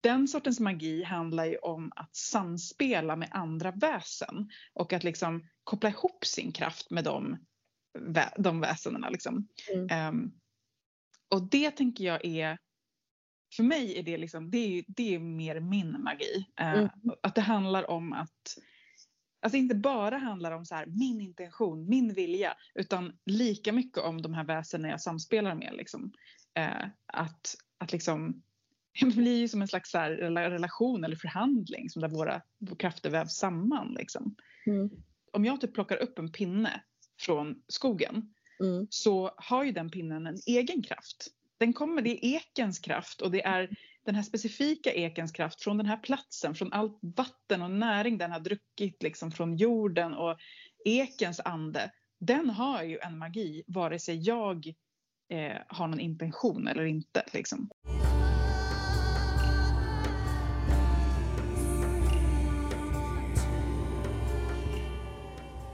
den 0.02 0.28
sortens 0.28 0.60
magi 0.60 1.04
handlar 1.04 1.46
ju 1.46 1.58
om 1.58 1.92
att 1.96 2.16
samspela 2.16 3.16
med 3.16 3.30
andra 3.32 3.72
väsen 3.72 4.50
och 4.74 4.94
att 4.94 5.04
liksom 5.04 5.48
koppla 5.64 5.90
ihop 5.90 6.26
sin 6.26 6.52
kraft 6.52 6.92
med 6.92 7.04
de, 7.04 7.38
de 8.38 8.62
väsendena. 8.62 9.10
Liksom. 9.10 9.48
Mm. 9.74 9.88
Ehm, 9.92 10.32
och 11.32 11.50
det 11.50 11.72
tänker 11.72 12.04
jag 12.04 12.26
är, 12.26 12.58
för 13.56 13.64
mig 13.64 14.00
är 14.00 14.04
det 14.04 14.18
liksom, 14.18 14.52
det 14.52 14.58
är, 14.58 14.84
det 14.88 15.16
är 15.16 15.20
mer 15.20 15.60
min 15.60 16.04
magi. 16.04 16.46
Eh, 16.60 16.72
Mm. 16.74 16.90
Att 17.24 17.36
det 17.36 17.42
handlar 17.42 17.90
om 17.90 18.14
att, 18.14 18.58
alltså 19.42 19.58
inte 19.58 19.76
bara 19.76 20.18
handlar 20.18 20.52
om 20.52 20.66
så 20.66 20.76
här, 20.76 20.86
min 20.86 21.22
intention, 21.22 21.90
min 21.90 22.14
vilja, 22.14 22.54
utan 22.76 23.14
lika 23.26 23.74
mycket 23.74 23.98
om 23.98 24.22
de 24.22 24.34
här 24.34 24.44
väsena 24.44 24.88
jag 24.88 25.02
samspelar 25.02 25.56
med. 25.56 25.74
Liksom. 25.74 26.14
Eh, 26.54 26.88
att, 27.06 27.56
att 27.78 27.92
liksom, 27.92 28.44
det 29.02 29.06
blir 29.06 29.40
ju 29.40 29.48
som 29.48 29.62
en 29.62 29.68
slags 29.68 29.96
relation 29.96 31.04
eller 31.04 31.16
förhandling 31.16 31.90
som 31.90 32.02
där 32.02 32.10
våra, 32.10 32.42
våra 32.60 32.76
krafter 32.76 33.10
vävs 33.10 33.36
samman. 33.36 33.94
Liksom. 33.94 34.36
Mm. 34.66 34.90
Om 35.32 35.46
jag 35.46 35.62
typ 35.62 35.74
plockar 35.74 35.98
upp 35.98 36.20
en 36.20 36.32
pinne 36.32 36.84
från 37.20 37.64
skogen 37.68 38.34
Mm. 38.62 38.88
så 38.90 39.32
har 39.38 39.64
ju 39.64 39.72
den 39.72 39.90
pinnen 39.90 40.28
en 40.28 40.38
egen 40.46 40.84
kraft. 40.84 41.28
Den 41.60 41.74
kommer, 41.74 42.02
det 42.02 42.26
är 42.26 42.36
ekens 42.36 42.80
kraft 42.80 43.22
och 43.22 43.32
det 43.32 43.46
är 43.46 43.70
den 44.06 44.16
här 44.16 44.24
specifika 44.24 44.94
ekens 44.94 45.32
kraft 45.32 45.64
från 45.64 45.78
den 45.78 45.86
här 45.86 45.98
platsen, 45.98 46.56
från 46.56 46.74
allt 46.74 47.00
vatten 47.02 47.62
och 47.62 47.72
näring 47.72 48.18
den 48.18 48.32
har 48.32 48.40
druckit 48.40 49.04
liksom 49.04 49.32
från 49.32 49.56
jorden 49.56 50.14
och 50.14 50.38
ekens 50.86 51.40
ande. 51.40 51.92
Den 52.20 52.50
har 52.50 52.84
ju 52.84 52.98
en 53.00 53.18
magi 53.18 53.64
vare 53.68 54.00
sig 54.00 54.22
jag 54.22 54.68
eh, 55.30 55.58
har 55.68 55.88
någon 55.88 56.00
intention 56.00 56.68
eller 56.68 56.86
inte. 56.86 57.26
Liksom. 57.34 57.70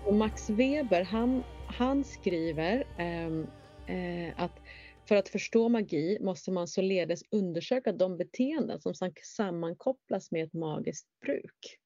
Och 0.06 0.14
Max 0.14 0.50
Weber 0.50 1.04
han, 1.04 1.44
han 1.78 2.04
skriver 2.04 2.88
ehm, 2.98 3.48
eh, 3.88 4.44
att 4.44 4.60
för 5.08 5.16
att 5.16 5.30
förstå 5.30 5.70
magi 5.70 6.18
måste 6.22 6.52
man 6.52 6.68
således 6.68 7.24
undersöka 7.32 7.92
de 7.92 8.18
beteenden 8.18 8.82
som 8.82 8.94
sam- 8.94 9.14
sammankopplas 9.24 10.32
med 10.32 10.44
ett 10.44 10.54
magiskt 10.54 11.08
bruk. 11.26 11.80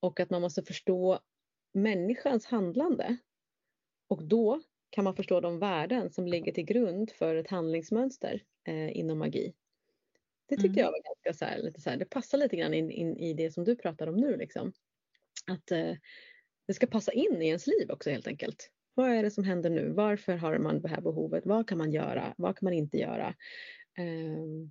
Och 0.00 0.20
att 0.20 0.30
man 0.30 0.42
måste 0.42 0.62
förstå 0.62 1.18
människans 1.74 2.46
handlande. 2.46 3.16
Och 4.08 4.22
då 4.24 4.62
kan 4.90 5.04
man 5.04 5.16
förstå 5.16 5.40
de 5.40 5.58
värden 5.58 6.10
som 6.10 6.26
ligger 6.26 6.52
till 6.52 6.64
grund 6.64 7.10
för 7.10 7.36
ett 7.36 7.50
handlingsmönster 7.50 8.42
eh, 8.68 8.96
inom 8.96 9.18
magi. 9.18 9.54
Det 10.48 10.56
tyckte 10.56 10.68
Mm. 10.68 10.78
jag 10.80 10.92
var 10.92 11.02
ganska 11.02 11.44
så 11.44 11.50
här, 11.50 11.62
lite 11.62 11.80
så 11.80 11.90
här, 11.90 11.96
det 11.96 12.04
passar 12.04 12.38
lite 12.38 12.56
grann 12.56 12.74
in, 12.74 12.90
in 12.90 13.16
i 13.16 13.34
det 13.34 13.50
som 13.50 13.64
du 13.64 13.76
pratar 13.76 14.06
om 14.06 14.16
nu. 14.16 14.36
Liksom. 14.36 14.72
Att 15.46 15.70
eh, 15.70 15.92
det 16.66 16.74
ska 16.74 16.86
passa 16.86 17.12
in 17.12 17.42
i 17.42 17.46
ens 17.46 17.66
liv 17.66 17.90
också 17.90 18.10
helt 18.10 18.26
enkelt. 18.26 18.70
Vad 18.94 19.10
är 19.10 19.22
det 19.22 19.30
som 19.30 19.44
händer 19.44 19.70
nu? 19.70 19.92
Varför 19.92 20.36
har 20.36 20.58
man 20.58 20.82
det 20.82 20.88
här 20.88 21.00
behovet? 21.00 21.46
Vad 21.46 21.68
kan 21.68 21.78
man 21.78 21.92
göra? 21.92 22.34
Vad 22.38 22.56
kan 22.58 22.66
man 22.66 22.72
inte 22.72 22.96
göra? 22.98 23.34
Ehm, 23.98 24.70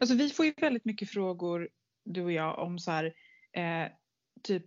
Alltså 0.00 0.16
vi 0.16 0.30
får 0.30 0.46
ju 0.46 0.54
väldigt 0.60 0.84
mycket 0.84 1.10
frågor, 1.10 1.68
du 2.04 2.22
och 2.22 2.32
jag, 2.32 2.58
om 2.58 2.78
så 2.78 2.90
här, 2.90 3.04
eh, 3.56 3.88
typ 4.42 4.66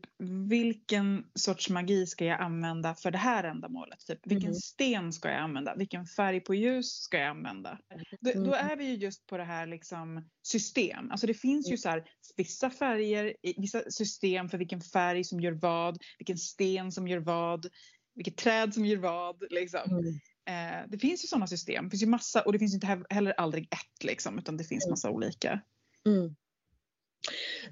vilken 0.50 1.26
sorts 1.40 1.70
magi 1.70 2.08
ska 2.08 2.26
jag 2.26 2.42
använda 2.42 2.96
för 2.96 3.12
det 3.12 3.18
här 3.18 3.44
ändamålet? 3.44 4.00
Typ, 4.08 4.20
vilken 4.28 4.50
Mhm. 4.50 4.56
sten 4.56 5.14
ska 5.14 5.30
jag 5.30 5.40
använda? 5.40 5.76
Vilken 5.76 6.06
färg 6.06 6.40
på 6.40 6.56
ljus 6.56 6.88
ska 7.02 7.18
jag 7.18 7.28
använda? 7.28 7.80
Då, 8.22 8.32
då 8.34 8.54
Mm. 8.56 8.68
är 8.72 8.76
vi 8.78 8.86
ju 8.86 8.96
just 8.96 9.26
på 9.28 9.38
det 9.38 9.44
här 9.44 9.68
liksom 9.68 10.30
system. 10.42 11.12
Alltså 11.12 11.28
det 11.28 11.34
finns 11.34 11.68
ju 11.68 11.72
Mm. 11.72 11.78
så 11.78 11.90
här 11.90 12.04
vissa 12.36 12.70
färger, 12.70 13.36
vissa 13.58 13.92
system 13.92 14.50
för 14.50 14.58
vilken 14.58 14.82
färg 14.82 15.24
som 15.24 15.40
gör 15.40 15.52
vad, 15.52 15.98
vilken 16.20 16.38
sten 16.38 16.92
som 16.92 17.08
gör 17.08 17.20
vad, 17.20 17.68
vilket 18.16 18.38
träd 18.38 18.74
som 18.74 18.86
gör 18.86 18.98
vad. 18.98 19.44
Liksom. 19.52 19.82
mm, 19.92 20.20
Eh, 20.48 20.88
det 20.88 20.98
finns 20.98 21.24
ju 21.24 21.28
sådana 21.28 21.48
system. 21.48 21.84
Det 21.86 21.90
finns 21.90 22.04
ju 22.04 22.08
massa 22.08 22.42
och 22.42 22.54
det 22.54 22.60
finns 22.60 22.74
inte 22.74 22.88
he- 22.88 23.06
heller 23.10 23.32
aldrig 23.32 23.64
ett 23.64 24.04
liksom, 24.04 24.40
utan 24.40 24.58
det 24.58 24.64
finns 24.64 24.86
Mm. 24.86 24.92
massa 24.92 25.10
olika. 25.10 25.62
mm. 26.06 26.36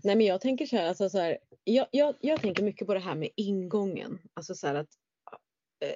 Nej 0.03 0.15
men 0.15 0.25
jag 0.25 0.41
tänker 0.41 0.65
så 0.65 0.75
här, 0.77 0.87
alltså 0.87 1.09
så 1.09 1.19
här 1.19 1.37
jag, 1.63 1.87
jag, 1.91 2.15
jag 2.21 2.41
tänker 2.41 2.63
mycket 2.63 2.87
på 2.87 2.93
det 2.93 2.99
här 2.99 3.15
med 3.15 3.29
ingången. 3.35 4.19
Alltså 4.33 4.55
så 4.55 4.67
att 4.67 4.87
eh, 5.85 5.93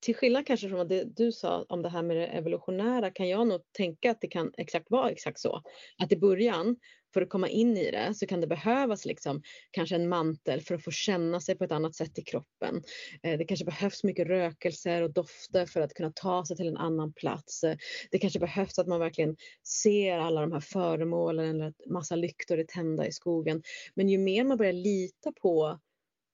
till 0.00 0.14
skillnad 0.16 0.46
kanske 0.46 0.68
från 0.68 0.88
det, 0.88 1.04
du 1.16 1.32
sa 1.32 1.62
om 1.68 1.82
det 1.82 1.88
här 1.88 2.02
med 2.02 2.16
det 2.16 2.26
evolutionära 2.26 3.10
kan 3.10 3.28
jag 3.28 3.46
nog 3.46 3.60
tänka 3.72 4.10
att 4.10 4.20
det 4.20 4.28
kan 4.28 4.52
exakt 4.56 4.90
vara 4.90 5.10
exakt 5.10 5.38
så. 5.40 5.62
Att 5.98 6.12
i 6.12 6.16
början, 6.16 6.76
för 7.16 7.22
att 7.22 7.28
komma 7.28 7.48
in 7.48 7.76
i 7.76 7.90
det 7.90 8.14
så 8.14 8.26
kan 8.26 8.40
det 8.40 8.46
behövas 8.46 9.04
liksom 9.04 9.42
kanske 9.70 9.94
en 9.94 10.08
mantel 10.08 10.60
för 10.60 10.74
att 10.74 10.84
få 10.84 10.90
känna 10.90 11.40
sig 11.40 11.58
på 11.58 11.64
ett 11.64 11.72
annat 11.72 11.94
sätt 11.94 12.18
i 12.18 12.22
kroppen. 12.22 12.82
Eh, 13.22 13.38
det 13.38 13.44
kanske 13.44 13.64
behövs 13.64 14.04
mycket 14.04 14.26
rökelser 14.26 15.02
och 15.02 15.12
dofter 15.12 15.66
för 15.66 15.80
att 15.80 15.94
kunna 15.94 16.12
ta 16.14 16.46
sig 16.46 16.56
till 16.56 16.68
en 16.68 16.76
annan 16.76 17.12
plats. 17.12 17.64
Eh, 17.64 17.76
Det 18.10 18.18
kanske 18.18 18.38
behövs 18.38 18.78
att 18.78 18.86
man 18.86 19.00
verkligen 19.00 19.36
ser 19.82 20.18
alla 20.18 20.40
de 20.40 20.52
här 20.52 20.60
föremålen 20.60 21.48
eller 21.48 21.64
att 21.64 21.86
massa 21.86 22.16
lyktor 22.16 22.58
är 22.58 22.64
tända 22.64 23.06
i 23.06 23.12
skogen. 23.12 23.62
Men 23.94 24.08
ju 24.08 24.18
mer 24.18 24.44
man 24.44 24.56
börjar 24.56 24.72
lita 24.72 25.32
på 25.32 25.80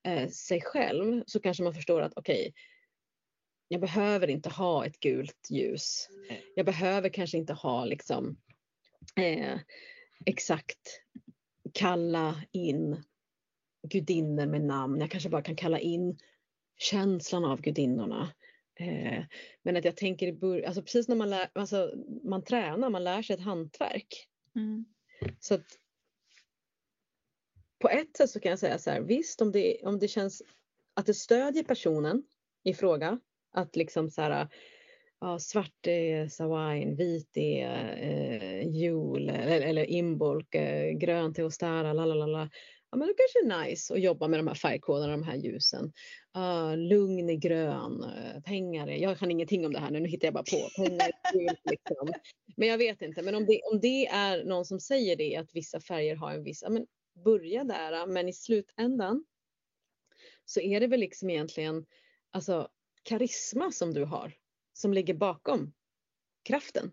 eh, 0.08 0.28
sig 0.28 0.60
själv 0.60 1.22
så 1.26 1.40
kanske 1.40 1.62
man 1.62 1.74
förstår 1.74 2.00
att 2.00 2.12
okej, 2.16 2.52
jag 3.68 3.80
behöver 3.80 4.30
inte 4.30 4.48
ha 4.48 4.86
ett 4.86 5.00
gult 5.00 5.46
ljus. 5.50 6.08
Jag 6.54 6.66
behöver 6.66 7.08
kanske 7.08 7.38
inte 7.38 7.52
ha 7.52 7.84
liksom 7.84 8.36
eh, 9.16 9.58
exakt 10.26 11.02
kalla 11.74 12.42
in 12.52 13.02
gudinnor 13.88 14.46
med 14.46 14.60
namn. 14.60 15.00
Jag 15.00 15.10
kanske 15.10 15.28
bara 15.28 15.42
kan 15.42 15.56
kalla 15.56 15.78
in 15.78 16.18
känslan 16.76 17.44
av 17.44 17.60
gudinnorna. 17.60 18.32
Eh, 18.74 19.24
men 19.62 19.76
att 19.76 19.84
jag 19.84 19.96
tänker 19.96 20.26
i 20.26 20.32
början, 20.32 20.66
alltså 20.66 20.82
precis 20.82 21.08
när 21.08 21.16
man, 21.16 21.30
lär, 21.30 21.50
alltså 21.52 21.92
man 22.24 22.44
tränar, 22.44 22.90
man 22.90 23.04
lär 23.04 23.22
sig 23.22 23.34
ett 23.34 23.42
hantverk. 23.42 24.28
Mm. 24.56 24.84
Så 25.40 25.54
att 25.54 25.78
på 27.78 27.88
ett 27.88 28.16
sätt 28.16 28.30
så 28.30 28.40
kan 28.40 28.50
jag 28.50 28.58
säga 28.58 28.78
så 28.78 28.90
här, 28.90 29.00
visst 29.00 29.42
om 29.42 29.52
det, 29.52 29.82
om 29.82 29.98
det 29.98 30.08
känns 30.08 30.42
att 30.94 31.06
det 31.06 31.14
stödjer 31.14 31.62
personen 31.62 32.22
i 32.62 32.74
fråga, 32.74 33.20
att 33.50 33.76
liksom 33.76 34.10
så 34.10 34.22
här, 34.22 34.48
ja, 35.22 35.38
svart 35.38 35.86
är 35.86 36.28
sawain, 36.28 36.96
vit 36.96 37.36
är 37.36 37.96
eh, 37.98 38.68
jul 38.68 39.28
eller, 39.28 39.60
eller 39.60 39.90
imbolk, 39.90 40.54
eh, 40.54 40.90
grönt 40.90 41.38
är 41.38 41.44
ostara, 41.44 41.92
lalalala. 41.92 42.50
Ja, 42.90 42.96
men 42.98 43.08
det 43.08 43.14
kanske 43.14 43.54
är 43.54 43.64
nice 43.64 43.94
att 43.94 44.00
jobba 44.00 44.28
med 44.28 44.38
de 44.38 44.46
här 44.46 44.54
färgkoderna, 44.54 45.12
de 45.12 45.22
här 45.22 45.36
ljusen. 45.36 45.92
Uh, 46.36 46.76
lugn 46.76 47.30
är 47.30 47.34
grön, 47.34 48.04
uh, 48.04 48.42
pengar 48.42 48.88
är, 48.88 48.96
jag 48.96 49.18
kan 49.18 49.30
ingenting 49.30 49.66
om 49.66 49.72
det 49.72 49.78
här 49.78 49.90
nu, 49.90 50.00
nu 50.00 50.08
hittar 50.08 50.26
jag 50.26 50.34
bara 50.34 50.44
på. 50.44 50.82
Pengar 50.82 51.10
är 51.22 51.32
gult 51.32 51.60
liksom. 51.70 52.12
Men 52.56 52.68
jag 52.68 52.78
vet 52.78 53.02
inte, 53.02 53.22
men 53.22 53.34
om 53.34 53.46
det, 53.46 53.60
om 53.72 53.80
det 53.80 54.06
är 54.06 54.44
någon 54.44 54.64
som 54.64 54.80
säger 54.80 55.16
det, 55.16 55.36
att 55.36 55.54
vissa 55.54 55.80
färger 55.80 56.16
har 56.16 56.32
en 56.32 56.44
viss, 56.44 56.62
ja, 56.62 56.70
men 56.70 56.86
börja 57.24 57.64
där, 57.64 58.06
men 58.06 58.28
i 58.28 58.32
slutändan 58.32 59.24
så 60.44 60.60
är 60.60 60.80
det 60.80 60.86
väl 60.86 61.00
liksom 61.00 61.30
egentligen 61.30 61.86
alltså 62.32 62.68
karisma 63.02 63.72
som 63.72 63.94
du 63.94 64.04
har 64.04 64.32
som 64.82 64.92
ligger 64.92 65.14
bakom 65.14 65.72
kraften. 66.44 66.92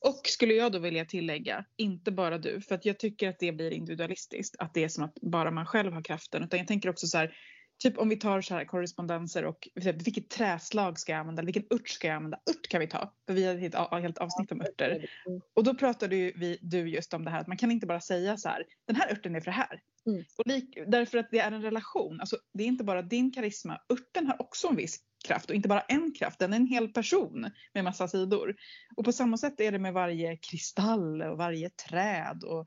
Och 0.00 0.20
skulle 0.24 0.54
jag 0.54 0.72
då 0.72 0.78
vilja 0.78 1.04
tillägga, 1.04 1.64
inte 1.76 2.12
bara 2.12 2.38
du, 2.38 2.60
för 2.60 2.74
att 2.74 2.84
jag 2.84 2.98
tycker 2.98 3.28
att 3.28 3.38
det 3.38 3.52
blir 3.52 3.70
individualistiskt, 3.70 4.56
att 4.58 4.74
det 4.74 4.84
är 4.84 4.88
som 4.88 5.04
att 5.04 5.14
bara 5.20 5.50
man 5.50 5.66
själv 5.66 5.92
har 5.92 6.02
kraften, 6.02 6.44
utan 6.44 6.58
jag 6.58 6.68
tänker 6.68 6.88
också 6.88 7.06
så 7.06 7.18
här, 7.18 7.36
typ 7.82 7.98
om 7.98 8.08
vi 8.08 8.16
tar 8.16 8.40
så 8.40 8.54
här 8.54 8.64
korrespondenser 8.64 9.44
och 9.44 9.68
vilket 9.74 10.30
träslag 10.30 10.98
ska 10.98 11.12
jag 11.12 11.18
använda, 11.18 11.42
vilken 11.42 11.64
ört 11.70 11.88
ska 11.88 12.08
jag 12.08 12.16
använda, 12.16 12.40
ört 12.50 12.68
kan 12.68 12.80
vi 12.80 12.86
ta, 12.86 13.14
för 13.26 13.34
vi 13.34 13.44
har 13.44 13.54
ett 13.54 13.60
helt, 13.60 14.18
avsnitt 14.18 14.52
om 14.52 14.60
örter. 14.60 15.10
Och 15.54 15.64
då 15.64 15.74
pratade 15.74 16.16
ju 16.16 16.32
vi, 16.36 16.58
du 16.62 16.88
just 16.88 17.14
om 17.14 17.24
det 17.24 17.30
här 17.30 17.40
att 17.40 17.46
man 17.46 17.56
kan 17.56 17.70
inte 17.70 17.86
bara 17.86 18.00
säga 18.00 18.36
så 18.36 18.48
här, 18.48 18.64
den 18.86 18.96
här 18.96 19.12
örten 19.12 19.34
är 19.34 19.40
för 19.40 19.50
det 19.50 19.50
här. 19.50 19.82
Mm. 20.06 20.24
Och 20.38 20.46
lik, 20.46 20.78
därför 20.86 21.18
att 21.18 21.30
det 21.30 21.38
är 21.38 21.52
en 21.52 21.62
relation, 21.62 22.20
alltså 22.20 22.36
det 22.54 22.62
är 22.62 22.66
inte 22.66 22.84
bara 22.84 23.02
din 23.02 23.32
karisma, 23.32 23.80
örten 23.92 24.26
har 24.26 24.42
också 24.42 24.68
en 24.68 24.76
viss 24.76 25.00
kraft 25.22 25.50
och 25.50 25.56
inte 25.56 25.68
bara 25.68 25.80
en 25.80 26.12
kraft, 26.18 26.38
den 26.38 26.52
är 26.52 26.56
en 26.56 26.66
hel 26.66 26.88
person 26.88 27.50
med 27.74 27.84
massa 27.84 28.08
sidor. 28.08 28.56
Och 28.96 29.04
på 29.04 29.12
samma 29.12 29.36
sätt 29.36 29.60
är 29.60 29.72
det 29.72 29.78
med 29.78 29.92
varje 29.92 30.36
kristall 30.36 31.22
och 31.22 31.38
varje 31.38 31.70
träd 31.70 32.44
och 32.44 32.66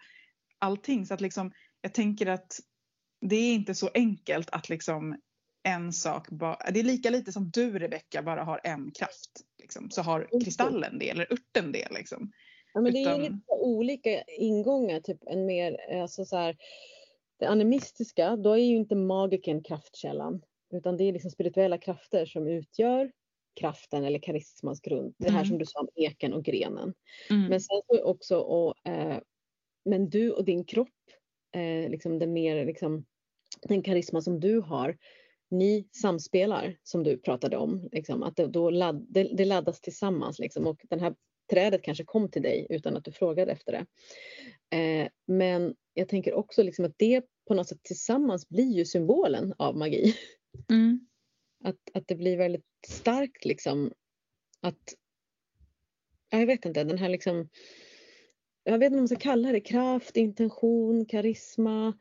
allting. 0.60 1.06
Så 1.06 1.14
att 1.14 1.22
liksom, 1.22 1.51
jag 1.82 1.93
tänker 1.93 2.26
att 2.28 2.60
det 3.22 3.36
är 3.36 3.53
inte 3.53 3.76
så 3.76 3.89
enkelt 3.93 4.49
att 4.49 4.70
liksom 4.70 5.18
en 5.64 5.93
sak 5.93 6.30
bara, 6.30 6.58
det 6.72 6.80
är 6.80 6.84
lika 6.84 7.10
lite 7.10 7.32
som 7.32 7.49
du 7.49 7.80
Rebecka 7.80 8.24
bara 8.24 8.43
har 8.43 8.62
en 8.64 8.91
kraft. 8.91 9.32
Liksom, 9.62 9.91
så 9.91 10.01
har 10.01 10.28
kristallen 10.43 10.99
det 10.99 11.10
eller 11.10 11.34
örten 11.34 11.72
det 11.72 11.88
liksom. 11.91 12.32
Ja, 12.74 12.82
men 12.82 12.93
det 12.93 12.99
är 12.99 13.01
Utan- 13.01 13.22
lite 13.22 13.39
olika 13.49 14.24
ingångar, 14.24 14.99
typ 14.99 15.20
en 15.26 15.45
mer, 15.45 16.01
alltså 16.01 16.26
så 16.26 16.38
här, 16.38 16.58
det 17.39 17.45
animistiska, 17.45 18.36
då 18.36 18.51
är 18.53 18.64
ju 18.64 18.76
inte 18.76 18.95
magiken 18.95 19.64
kraftkällan, 19.64 20.41
utan 20.76 20.98
det 20.98 21.04
är 21.04 21.14
liksom 21.14 21.32
spirituella 21.32 21.78
krafter 21.78 22.26
som 22.26 22.48
utgör 22.48 23.12
kraften 23.60 24.04
eller 24.04 24.20
karismans 24.20 24.82
grund. 24.82 25.16
Det 25.18 25.30
här 25.30 25.38
Mm. 25.40 25.46
som 25.46 25.58
du 25.58 25.66
sa 25.66 25.80
om 25.80 25.88
eken 25.96 26.34
och 26.34 26.44
grenen. 26.44 26.94
Mm. 27.30 27.48
Men 27.50 27.62
sen 27.62 27.82
så 27.88 28.04
också, 28.04 28.38
och, 28.40 28.88
eh, 28.88 29.20
men 29.86 30.10
du 30.10 30.32
och 30.32 30.46
din 30.46 30.66
kropp, 30.66 30.90
eh, 31.56 31.90
liksom 31.90 32.20
den 32.20 32.34
mer, 32.34 32.66
liksom, 32.66 33.06
den 33.62 33.82
karisma 33.82 34.22
som 34.22 34.40
du 34.40 34.60
har, 34.62 34.98
ni 35.52 35.88
samspelar 36.02 36.78
som 36.84 37.04
du 37.04 37.18
pratade 37.18 37.58
om. 37.58 37.90
Liksom, 37.92 38.24
att 38.24 38.36
det, 38.36 38.48
då 38.48 38.70
ladd, 38.70 39.06
det, 39.10 39.24
det 39.24 39.46
laddas 39.46 39.82
tillsammans 39.82 40.40
liksom, 40.40 40.68
och 40.68 40.82
den 40.90 41.00
här 41.00 41.16
trädet 41.52 41.82
kanske 41.84 42.04
kom 42.04 42.32
till 42.32 42.42
dig 42.42 42.68
utan 42.70 42.98
att 42.98 43.06
du 43.06 43.12
frågade 43.12 43.52
efter 43.52 43.72
det. 43.72 43.86
Eh, 44.78 45.08
men 45.28 45.76
jag 45.94 46.10
tänker 46.10 46.34
också 46.34 46.64
liksom 46.64 46.86
att 46.86 46.96
det 46.98 47.22
på 47.48 47.54
något 47.54 47.68
sätt 47.68 47.84
tillsammans 47.84 48.50
blir 48.50 48.72
ju 48.74 48.86
symbolen 48.86 49.54
av 49.58 49.78
magi. 49.78 50.16
Mm. 50.70 51.08
Att, 51.64 51.78
att 51.93 52.08
det 52.08 52.16
blir 52.16 52.38
väldigt 52.38 52.66
starkt 52.88 53.45
liksom 53.45 53.91
att 54.62 54.93
ja, 56.30 56.39
jag 56.39 56.47
vet 56.47 56.66
inte, 56.66 56.84
den 56.84 56.97
här 56.97 57.10
liksom 57.10 57.49
jag 58.64 58.80
vet 58.80 58.86
inte 58.86 58.95
vad 58.95 59.01
man 59.01 59.08
ska 59.08 59.18
kalla 59.18 59.51
det, 59.51 59.60
kraft, 59.62 60.18
intention, 60.18 61.06
karisma, 61.06 61.93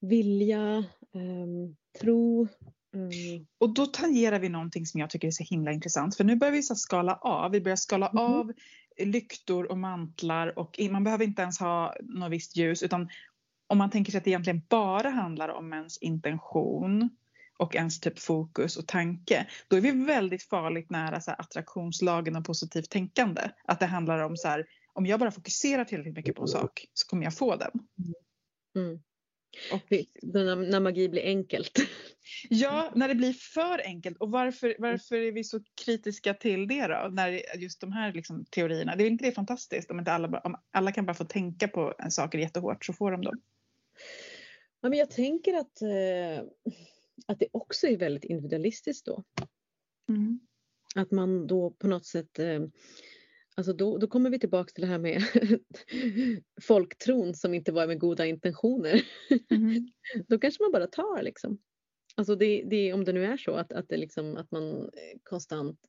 vilja, 0.00 0.84
ehm, 1.14 1.76
tro. 2.00 2.48
ehm, 2.94 3.46
Och 3.58 3.74
då 3.74 3.86
tangerar 3.86 4.38
vi 4.38 4.48
någonting 4.48 4.86
som 4.86 5.00
jag 5.00 5.10
tycker 5.10 5.28
är 5.28 5.32
så 5.32 5.44
himla 5.44 5.72
intressant. 5.72 6.16
För 6.16 6.24
nu 6.24 6.36
börjar 6.36 6.52
vi 6.52 6.62
så 6.62 6.74
skala 6.74 7.14
av. 7.14 7.52
Vi 7.52 7.60
börjar 7.60 7.76
skala 7.76 8.10
Mhm. 8.12 8.18
av 8.18 8.52
lyktor 9.04 9.70
och 9.70 9.78
mantlar 9.78 10.58
och 10.58 10.80
man 10.90 11.04
behöver 11.04 11.24
inte 11.24 11.42
ens 11.42 11.58
ha 11.60 11.94
något 12.02 12.32
visst 12.32 12.56
ljus 12.56 12.82
utan 12.82 13.08
om 13.66 13.78
man 13.78 13.90
tänker 13.90 14.12
sig 14.12 14.18
att 14.18 14.24
det 14.24 14.30
egentligen 14.30 14.62
bara 14.68 15.10
handlar 15.10 15.48
om 15.48 15.72
ens 15.72 15.98
intention 15.98 17.10
och 17.58 17.74
ens 17.74 18.00
typ 18.00 18.18
fokus 18.18 18.76
och 18.76 18.86
tanke. 18.86 19.46
Då 19.68 19.76
är 19.76 19.80
vi 19.80 19.90
väldigt 19.90 20.42
farligt 20.42 20.90
nära 20.90 21.20
så 21.20 21.30
här 21.30 21.40
attraktionslagen 21.40 22.36
och 22.36 22.44
positivt 22.44 22.90
tänkande. 22.90 23.50
Att 23.64 23.80
det 23.80 23.86
handlar 23.86 24.18
om 24.18 24.36
så 24.36 24.48
här, 24.48 24.66
om 24.92 25.06
jag 25.06 25.20
bara 25.20 25.30
fokuserar 25.30 25.84
tillräckligt 25.84 26.16
mycket 26.16 26.36
på 26.36 26.42
en 26.42 26.48
sak 26.48 26.86
så 26.94 27.06
kommer 27.06 27.24
jag 27.24 27.34
få 27.34 27.56
den. 27.56 27.70
mm. 28.76 29.00
Och 29.72 29.80
Då 30.22 30.38
När, 30.38 30.56
när 30.56 30.80
magi 30.80 31.08
blir 31.08 31.22
enkelt. 31.22 31.72
Ja, 32.50 32.92
när 32.94 33.08
det 33.08 33.14
blir 33.14 33.32
för 33.32 33.86
enkelt. 33.86 34.16
Och 34.18 34.30
varför, 34.30 34.76
varför 34.78 35.16
är 35.16 35.32
vi 35.32 35.44
så 35.44 35.60
kritiska 35.84 36.34
till 36.34 36.68
det 36.68 36.86
då? 36.86 37.08
När 37.12 37.56
just 37.56 37.80
de 37.80 37.92
här 37.92 38.12
liksom, 38.12 38.44
teorierna. 38.44 38.96
Det 38.96 39.04
är 39.04 39.06
inte 39.06 39.24
det 39.24 39.32
fantastiskt 39.32 39.90
om, 39.90 39.98
inte 39.98 40.12
alla, 40.12 40.40
om 40.44 40.56
alla 40.70 40.92
kan 40.92 41.06
bara 41.06 41.14
få 41.14 41.24
tänka 41.24 41.68
på 41.68 41.94
en 41.98 42.10
saker 42.10 42.38
jättehårt 42.38 42.84
så 42.84 42.92
får 42.92 43.10
de 43.10 43.22
dem. 43.22 43.40
Ja, 44.80 44.88
men 44.88 44.98
jag 44.98 45.10
tänker 45.10 45.54
att, 45.54 45.82
eh, 45.82 46.44
att 47.26 47.38
det 47.38 47.48
också 47.52 47.86
är 47.86 47.96
väldigt 47.96 48.24
individualistiskt 48.24 49.06
då. 49.06 49.24
Mm. 50.08 50.40
Att 50.94 51.10
man 51.10 51.46
då 51.46 51.70
på 51.70 51.88
något 51.88 52.06
sätt, 52.06 52.38
eh, 52.38 52.60
alltså 53.56 53.72
då, 53.72 53.98
då 53.98 54.06
kommer 54.06 54.30
vi 54.30 54.38
tillbaka 54.38 54.72
till 54.72 54.82
det 54.82 54.88
här 54.88 54.98
med 54.98 55.22
folktron 56.62 57.34
som 57.34 57.54
inte 57.54 57.72
var 57.72 57.86
med 57.86 57.98
goda 57.98 58.26
intentioner. 58.26 59.02
Mm. 59.50 59.88
Då 60.28 60.38
kanske 60.38 60.62
man 60.62 60.72
bara 60.72 60.86
tar 60.86 61.22
liksom. 61.22 61.58
Alltså 62.16 62.34
det, 62.36 62.62
det, 62.70 62.92
om 62.92 63.04
det 63.04 63.12
nu 63.12 63.24
är 63.24 63.36
så 63.36 63.52
att, 63.52 63.72
att, 63.72 63.88
det 63.88 63.96
liksom, 63.96 64.36
att 64.36 64.50
man 64.50 64.82
eh, 64.82 65.18
konstant 65.22 65.80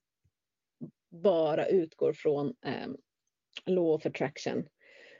bara 1.12 1.68
utgår 1.68 2.14
från 2.14 2.56
eh, 2.66 2.88
law 3.66 3.96
of 3.96 4.06
attraction 4.06 4.68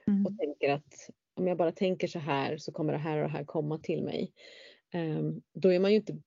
Mm. 0.10 0.26
och 0.26 0.38
tänker 0.38 0.70
att 0.70 1.10
om 1.34 1.48
jag 1.48 1.58
bara 1.58 1.72
tänker 1.72 2.08
så 2.08 2.20
här 2.20 2.58
så 2.58 2.72
kommer 2.72 2.94
det 2.94 3.00
här 3.00 3.18
och 3.18 3.24
det 3.24 3.30
här 3.30 3.44
komma 3.44 3.78
till 3.78 4.04
mig. 4.04 4.34
Ehm, 4.92 5.42
då 5.54 5.74
är 5.74 5.80
man 5.80 5.92
ju 5.92 5.98
inte 5.98 6.22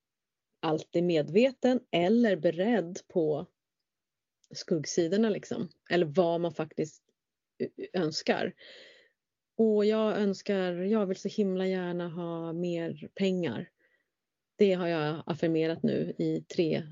alltid 0.60 1.04
medveten 1.04 1.80
eller 1.90 2.36
beredd 2.36 3.00
på 3.08 3.46
skuggsidorna 4.54 5.30
liksom. 5.30 5.68
Eller 5.90 6.06
vad 6.06 6.40
man 6.40 6.54
faktiskt 6.54 7.02
önskar. 7.92 8.52
Och 9.56 9.84
jag 9.84 10.18
önskar, 10.18 10.72
jag 10.72 11.06
vill 11.06 11.16
så 11.16 11.28
himla 11.28 11.66
gärna 11.66 12.08
ha 12.08 12.52
mer 12.52 13.08
pengar. 13.14 13.70
Det 14.56 14.72
har 14.72 14.86
jag 14.86 15.22
affirmerat 15.26 15.82
nu 15.82 16.14
i 16.18 16.44
tre 16.54 16.82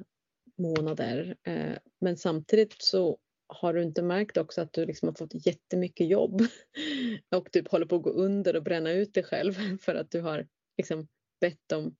månader. 0.56 1.36
Ehm, 1.42 1.76
men 2.00 2.16
samtidigt 2.16 2.82
så 2.82 3.18
har 3.46 3.74
du 3.74 3.82
inte 3.82 4.02
märkt 4.02 4.36
också 4.36 4.60
att 4.60 4.72
du 4.72 4.86
liksom 4.86 5.08
har 5.08 5.14
fått 5.14 5.46
jättemycket 5.46 6.08
jobb 6.08 6.42
och 7.36 7.52
typ 7.52 7.68
håller 7.68 7.86
på 7.86 7.96
att 7.96 8.02
gå 8.02 8.10
under 8.10 8.56
och 8.56 8.62
bränna 8.62 8.92
ut 8.92 9.14
dig 9.14 9.24
själv 9.24 9.52
för 9.80 9.94
att 9.94 10.10
du 10.10 10.20
har 10.20 10.48
liksom 10.76 11.08
bett 11.40 11.72
om 11.72 11.96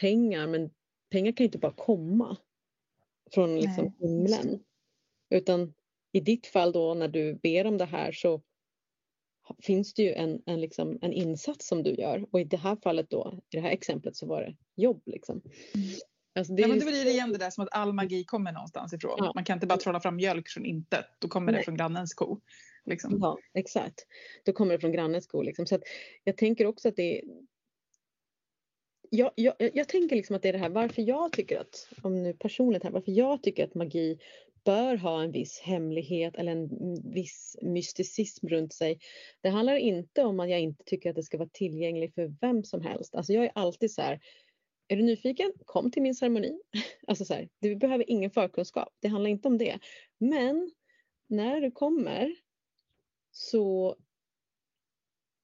pengar. 0.00 0.46
Men 0.46 0.70
pengar 1.10 1.32
kan 1.32 1.44
inte 1.44 1.58
bara 1.58 1.72
komma 1.72 2.36
från 3.34 3.60
liksom 3.60 3.84
Nej, 3.84 3.94
himlen. 3.98 4.64
Utan 5.30 5.74
i 6.12 6.20
ditt 6.20 6.46
fall 6.46 6.72
då 6.72 6.94
när 6.94 7.08
du 7.08 7.34
ber 7.34 7.66
om 7.66 7.78
det 7.78 7.84
här 7.84 8.12
så 8.12 8.42
finns 9.62 9.94
det 9.94 10.02
ju 10.02 10.12
en, 10.12 10.42
en, 10.46 10.60
liksom, 10.60 10.98
en 11.02 11.12
insats 11.12 11.68
som 11.68 11.82
du 11.82 11.90
gör. 11.90 12.26
Och 12.30 12.40
i 12.40 12.44
det 12.44 12.56
här 12.56 12.76
fallet 12.76 13.10
då, 13.10 13.40
i 13.50 13.56
det 13.56 13.62
här 13.62 13.70
exemplet 13.70 14.16
så 14.16 14.26
var 14.26 14.42
det 14.42 14.56
jobb 14.82 15.02
liksom. 15.06 15.42
Alltså, 16.34 16.52
det 16.52 16.62
Ja, 16.62 16.68
men 16.68 16.78
det 16.78 16.84
blir 16.84 17.04
det 17.04 17.10
igen 17.10 17.32
det 17.32 17.38
där 17.38 17.50
som 17.50 17.64
att 17.64 17.72
all 17.72 17.92
magi 17.92 18.24
kommer 18.24 18.52
någonstans 18.52 18.92
ifrån. 18.92 19.14
Ja. 19.18 19.32
Man 19.34 19.44
kan 19.44 19.56
inte 19.56 19.66
bara 19.66 19.78
trolla 19.78 20.00
fram 20.00 20.16
mjölk 20.16 20.48
från 20.48 20.64
intet. 20.64 21.04
Då 21.18 21.28
kommer 21.28 21.52
det 21.52 21.58
Nej. 21.58 21.64
från 21.64 21.76
grannens 21.76 22.14
ko. 22.14 22.40
Liksom. 22.84 23.18
Ja, 23.20 23.38
exakt. 23.54 24.06
Då 24.44 24.52
kommer 24.52 24.72
det 24.72 24.80
från 24.80 24.92
grannens 24.92 25.24
sko. 25.24 25.42
Liksom. 25.42 25.66
Så 25.66 25.78
jag 26.24 26.36
tänker 26.36 26.66
också 26.66 26.88
att 26.88 26.96
det. 26.96 27.22
Jag, 29.10 29.30
jag, 29.34 29.54
jag 29.58 29.88
tänker 29.88 30.16
liksom 30.16 30.36
att 30.36 30.42
det 30.42 30.48
är 30.48 30.52
det 30.52 30.58
här 30.58 30.68
varför 30.68 31.02
jag 31.02 31.32
tycker 31.32 31.60
att, 31.60 31.88
om 32.02 32.22
nu 32.22 32.32
personligt 32.32 32.84
här, 32.84 32.90
varför 32.90 33.12
jag 33.12 33.42
tycker 33.42 33.64
att 33.64 33.74
magi 33.74 34.18
bör 34.64 34.96
ha 34.96 35.22
en 35.22 35.32
viss 35.32 35.60
hemlighet 35.60 36.36
eller 36.36 36.52
en 36.52 36.68
viss 37.12 37.56
mysticism 37.62 38.48
runt 38.48 38.72
sig. 38.72 38.98
Det 39.40 39.48
handlar 39.48 39.76
inte 39.76 40.24
om 40.24 40.40
att 40.40 40.50
jag 40.50 40.60
inte 40.60 40.84
tycker 40.84 41.10
att 41.10 41.16
det 41.16 41.22
ska 41.22 41.38
vara 41.38 41.48
tillgängligt 41.52 42.14
för 42.14 42.34
vem 42.40 42.64
som 42.64 42.80
helst. 42.80 43.14
Alltså 43.14 43.32
jag 43.32 43.44
är 43.44 43.52
alltid 43.54 43.92
så 43.92 44.02
här, 44.02 44.20
är 44.88 44.96
du 44.96 45.02
nyfiken? 45.02 45.52
Kom 45.64 45.90
till 45.90 46.02
min 46.02 46.14
ceremoni. 46.14 46.60
Alltså 47.06 47.24
så 47.24 47.34
här, 47.34 47.48
du 47.58 47.76
behöver 47.76 48.10
ingen 48.10 48.30
förkunskap. 48.30 48.88
Det 49.00 49.08
handlar 49.08 49.30
inte 49.30 49.48
om 49.48 49.58
det. 49.58 49.78
Men 50.18 50.70
när 51.26 51.60
du 51.60 51.70
kommer 51.70 52.34
så 53.32 53.96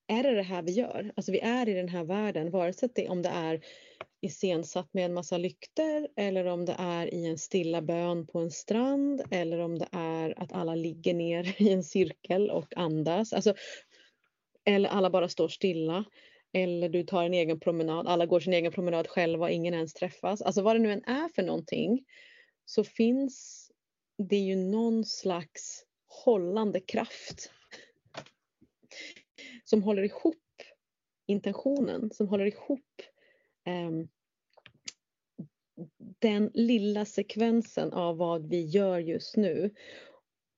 är 0.08 0.22
det 0.22 0.34
det 0.34 0.42
här 0.42 0.62
vi 0.62 0.72
gör. 0.72 1.12
Alltså 1.16 1.32
vi 1.32 1.40
är 1.40 1.68
i 1.68 1.74
den 1.74 1.88
här 1.88 2.04
världen, 2.04 2.50
vare 2.50 2.72
sig 2.72 2.88
det, 2.94 3.08
om 3.08 3.22
det 3.22 3.28
är 3.28 3.60
iscensatt 4.20 4.94
med 4.94 5.04
en 5.04 5.14
massa 5.14 5.38
lykter 5.38 6.08
eller 6.16 6.44
om 6.46 6.64
det 6.64 6.76
är 6.78 7.14
i 7.14 7.26
en 7.26 7.38
stilla 7.38 7.82
bön 7.82 8.26
på 8.26 8.38
en 8.38 8.50
strand 8.50 9.22
eller 9.30 9.58
om 9.58 9.78
det 9.78 9.88
är 9.92 10.42
att 10.42 10.52
alla 10.52 10.74
ligger 10.74 11.14
ner 11.14 11.62
i 11.62 11.72
en 11.72 11.84
cirkel 11.84 12.50
och 12.50 12.76
andas. 12.76 13.32
Alltså, 13.32 13.54
eller 14.64 14.88
alla 14.88 15.10
bara 15.10 15.28
står 15.28 15.48
stilla. 15.48 16.04
Eller 16.52 16.88
du 16.88 17.02
tar 17.02 17.24
en 17.24 17.34
egen 17.34 17.60
promenad, 17.60 18.06
alla 18.06 18.26
går 18.26 18.40
sin 18.40 18.52
egen 18.52 18.72
promenad 18.72 19.08
själva 19.08 19.46
och 19.46 19.52
ingen 19.52 19.74
ens 19.74 19.94
träffas. 19.94 20.42
Alltså 20.42 20.62
vad 20.62 20.76
det 20.76 20.80
nu 20.80 20.92
än 20.92 21.04
är 21.04 21.28
för 21.28 21.42
någonting 21.42 22.04
så 22.64 22.84
finns 22.84 23.66
det 24.18 24.36
ju 24.36 24.56
någon 24.56 25.04
slags 25.04 25.84
hållande 26.06 26.80
kraft 26.80 27.50
som 29.70 29.82
håller 29.82 30.02
ihop 30.02 30.36
intentionen, 31.26 32.10
som 32.10 32.28
håller 32.28 32.46
ihop 32.46 33.02
ehm, 33.64 34.08
den 36.18 36.50
lilla 36.54 37.04
sekvensen 37.04 37.92
av 37.92 38.16
vad 38.16 38.48
vi 38.48 38.60
gör 38.64 38.98
just 38.98 39.36
nu 39.36 39.74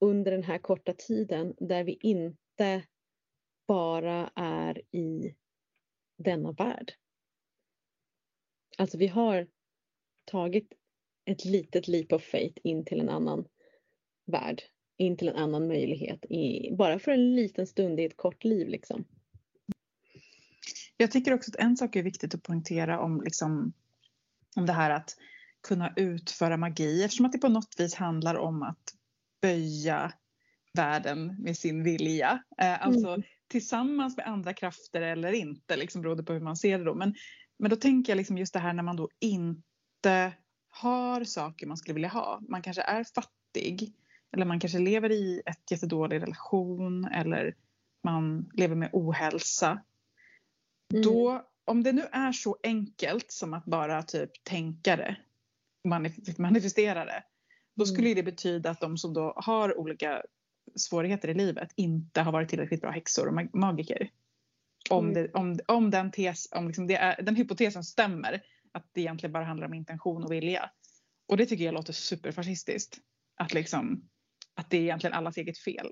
under 0.01 0.31
den 0.31 0.43
här 0.43 0.59
korta 0.59 0.93
tiden 0.93 1.55
där 1.59 1.85
vi 1.85 1.99
inte 2.03 2.87
bara 3.67 4.31
är 4.35 4.83
i 4.97 5.35
denna 6.19 6.53
värld. 6.53 6.93
Alltså 8.79 8.99
vi 8.99 9.07
har 9.07 9.47
tagit 10.25 10.73
ett 11.25 11.45
litet 11.45 11.89
leap 11.89 12.13
of 12.13 12.23
faith 12.23 12.61
in 12.63 12.85
till 12.85 13.01
en 13.01 13.09
annan 13.09 13.49
värld, 14.27 14.63
in 14.99 15.17
till 15.17 15.29
en 15.29 15.37
annan 15.37 15.69
möjlighet, 15.69 16.25
i, 16.25 16.75
bara 16.77 16.99
för 16.99 17.13
en 17.13 17.37
liten 17.37 17.67
stund 17.67 18.01
i 18.01 18.05
ett 18.05 18.17
kort 18.17 18.45
liv 18.45 18.69
liksom. 18.69 19.05
Jag 20.97 21.11
tycker 21.11 21.35
också 21.35 21.51
att 21.51 21.65
en 21.65 21.77
sak 21.77 21.97
är 21.97 22.03
viktigt 22.03 22.35
att 22.35 22.43
poängtera 22.43 23.01
om, 23.01 23.21
liksom, 23.21 23.73
om 24.57 24.67
det 24.67 24.73
här 24.73 24.91
att 24.91 25.17
kunna 25.69 25.93
utföra 25.97 26.57
magi 26.57 27.05
eftersom 27.05 27.27
att 27.27 27.33
det 27.33 27.39
på 27.39 27.49
något 27.49 27.75
vis 27.79 27.95
handlar 27.95 28.35
om 28.35 28.63
att 28.63 28.95
böja 29.43 30.13
världen 30.75 31.37
med 31.39 31.57
sin 31.57 31.83
vilja. 31.83 32.43
Eh, 32.61 32.87
alltså 32.87 33.23
tillsammans 33.49 34.17
med 34.17 34.27
andra 34.27 34.55
krafter 34.55 35.03
eller 35.03 35.33
inte, 35.33 35.77
liksom 35.77 36.03
beroende 36.03 36.23
på 36.23 36.33
hur 36.33 36.41
man 36.41 36.57
ser 36.57 36.79
det 36.79 36.85
då. 36.85 36.95
Men, 36.95 37.15
men 37.59 37.71
då 37.71 37.77
tänker 37.77 38.13
jag 38.13 38.17
liksom 38.17 38.39
just 38.39 38.53
det 38.53 38.59
här 38.59 38.73
när 38.73 38.83
man 38.83 38.97
då 38.97 39.09
inte 39.21 40.33
har 40.69 41.25
saker 41.25 41.67
man 41.67 41.77
skulle 41.77 41.95
vilja 41.95 42.09
ha. 42.09 42.41
Man 42.49 42.63
kanske 42.63 42.83
är 42.83 43.05
fattig 43.05 43.95
eller 44.33 44.47
man 44.47 44.61
kanske 44.61 44.79
lever 44.79 45.13
i 45.13 45.43
ett 45.47 45.71
jättedålig 45.71 46.23
relation 46.23 47.05
eller 47.05 47.55
man 48.05 48.51
lever 48.55 48.75
med 48.75 48.91
ohälsa. 48.93 49.83
Mm. 50.93 51.03
Då, 51.03 51.47
om 51.65 51.83
det 51.83 51.93
nu 51.93 52.03
är 52.13 52.33
så 52.33 52.57
enkelt 52.63 53.33
som 53.33 53.55
att 53.55 53.65
bara 53.65 54.03
typ 54.03 54.31
tänka 54.45 54.97
det, 54.97 55.17
manif- 55.89 56.41
manifestera 56.41 57.05
det, 57.05 57.25
då 57.77 57.85
Mm. 57.85 57.95
skulle 57.95 58.15
det 58.15 58.23
betyda 58.23 58.71
att 58.71 58.81
de 58.81 58.99
som 58.99 59.15
då 59.15 59.33
har 59.37 59.79
olika 59.79 60.23
svårigheter 60.77 61.29
i 61.29 61.35
livet 61.35 61.73
inte 61.77 62.21
har 62.21 62.33
varit 62.33 62.49
tillräckligt 62.49 62.81
bra 62.81 62.91
häxor 62.91 63.27
och 63.27 63.35
mag- 63.35 63.55
magiker. 63.55 64.11
Om, 64.91 65.05
Mm. 65.09 65.15
det, 65.15 65.35
om, 65.35 65.59
om, 65.69 65.91
den, 65.91 66.11
tes, 66.11 66.53
om 66.53 66.67
liksom 66.67 66.91
är, 66.91 67.23
den 67.23 67.37
hypotesen 67.37 67.85
stämmer, 67.85 68.43
att 68.73 68.89
det 68.93 69.01
egentligen 69.01 69.33
bara 69.33 69.45
handlar 69.45 69.67
om 69.67 69.75
intention 69.75 70.25
och 70.25 70.33
vilja. 70.33 70.71
Och 71.29 71.37
det 71.37 71.47
tycker 71.47 71.65
jag 71.65 71.75
låter 71.75 71.93
superfascistiskt. 71.93 72.99
Att, 73.37 73.55
liksom, 73.55 74.09
att 74.59 74.71
det 74.71 74.77
är 74.77 74.81
egentligen 74.83 75.15
allas 75.15 75.37
eget 75.37 75.59
fel. 75.59 75.91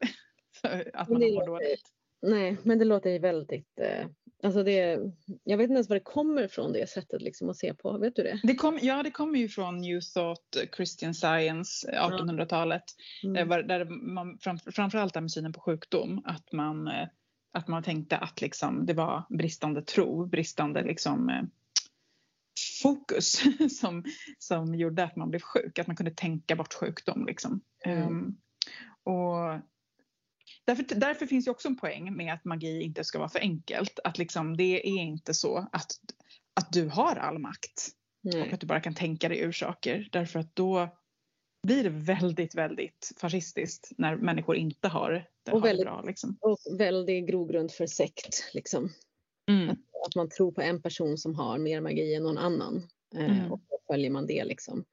att 0.92 1.08
man 1.08 1.20
det 1.20 1.34
mår 1.34 1.46
dåligt. 1.46 1.82
Nej, 2.22 2.56
men 2.62 2.78
det 2.78 2.84
låter 2.84 3.10
ju 3.10 3.18
väldigt... 3.18 3.80
Eh, 3.80 4.06
alltså 4.42 4.62
det, 4.62 4.98
jag 5.44 5.56
vet 5.56 5.64
inte 5.64 5.74
ens 5.74 5.88
var 5.88 5.96
det 5.96 6.00
kommer 6.00 6.42
ifrån 6.42 6.72
det 6.72 6.90
sättet 6.90 7.22
liksom 7.22 7.50
att 7.50 7.56
se 7.56 7.74
på. 7.74 7.98
Vet 7.98 8.16
du 8.16 8.22
det? 8.22 8.40
Det 8.42 8.54
kom, 8.54 8.78
ja, 8.82 9.02
det 9.02 9.10
kommer 9.10 9.38
ju 9.38 9.48
från 9.48 9.78
New 9.78 10.00
Thought, 10.00 10.56
Christian 10.76 11.14
Science, 11.14 11.90
eh, 11.92 12.08
1800-talet. 12.08 12.82
Mm. 13.24 13.36
Eh, 13.36 13.46
var- 13.46 13.62
Där 13.62 13.84
man, 13.84 14.38
fram, 14.38 14.58
framförallt 14.58 15.12
det 15.14 15.18
här 15.18 15.22
med 15.22 15.30
synen 15.30 15.52
på 15.52 15.60
sjukdom. 15.60 16.22
Att 16.24 16.52
man, 16.52 16.88
eh, 16.88 17.08
att 17.52 17.68
man 17.68 17.82
tänkte 17.82 18.16
att 18.16 18.40
liksom, 18.40 18.86
det 18.86 18.94
var 18.94 19.24
bristande 19.28 19.82
tro, 19.82 20.26
bristande 20.26 20.82
liksom, 20.82 21.28
eh, 21.28 21.42
fokus 22.82 23.42
som, 23.80 24.04
som 24.38 24.74
gjorde 24.74 25.04
att 25.04 25.16
man 25.16 25.30
blev 25.30 25.40
sjuk. 25.40 25.78
Att 25.78 25.86
man 25.86 25.96
kunde 25.96 26.12
tänka 26.12 26.56
bort 26.56 26.74
sjukdom. 26.74 27.26
Liksom. 27.26 27.60
Mm. 27.84 28.02
Ehm, 28.02 28.36
och 29.02 29.60
därför, 30.64 30.94
därför 30.94 31.26
finns 31.26 31.46
ju 31.46 31.50
också 31.50 31.68
en 31.68 31.76
poäng 31.76 32.16
med 32.16 32.34
att 32.34 32.44
magi 32.44 32.82
inte 32.82 33.04
ska 33.04 33.18
vara 33.18 33.28
för 33.28 33.40
enkelt. 33.40 33.98
Att 34.04 34.18
liksom, 34.18 34.56
det 34.56 34.88
är 34.88 34.98
inte 35.02 35.34
så 35.34 35.56
att, 35.72 35.90
att 36.54 36.72
du 36.72 36.88
har 36.88 37.16
all 37.16 37.38
makt 37.38 37.88
och 38.24 38.34
Nej. 38.34 38.52
att 38.52 38.60
du 38.60 38.66
bara 38.66 38.80
kan 38.80 38.94
tänka 38.94 39.28
dig 39.28 39.38
ur 39.40 39.52
saker. 39.52 40.08
Därför 40.12 40.38
att 40.40 40.56
då 40.56 40.88
blir 41.66 41.82
det 41.84 41.90
väldigt, 41.90 42.54
väldigt 42.54 43.12
fascistiskt 43.16 43.92
när 43.98 44.16
människor 44.16 44.56
inte 44.56 44.88
har 44.88 45.10
det, 45.10 45.52
Och 45.52 45.60
har 45.60 45.60
det 45.60 45.66
väldigt- 45.68 45.86
bra. 45.86 46.02
Liksom. 46.02 46.36
Och 46.40 46.58
väldigt 46.78 47.26
grogrund 47.28 47.72
för 47.72 47.86
sekt. 47.86 48.50
Liksom. 48.54 48.92
Mm. 49.50 49.68
Att 50.06 50.14
man 50.16 50.28
tror 50.28 50.52
på 50.52 50.60
en 50.62 50.82
person 50.82 51.18
som 51.18 51.34
har 51.34 51.58
mer 51.58 51.80
magi 51.80 52.14
än 52.14 52.22
någon 52.22 52.38
annan. 52.38 52.88
Eh, 53.16 53.24
Mm. 53.38 53.52
Och 53.52 53.60
då 53.68 53.78
följer 53.86 54.10
man 54.10 54.26
det 54.26 54.44
liksom. 54.44 54.84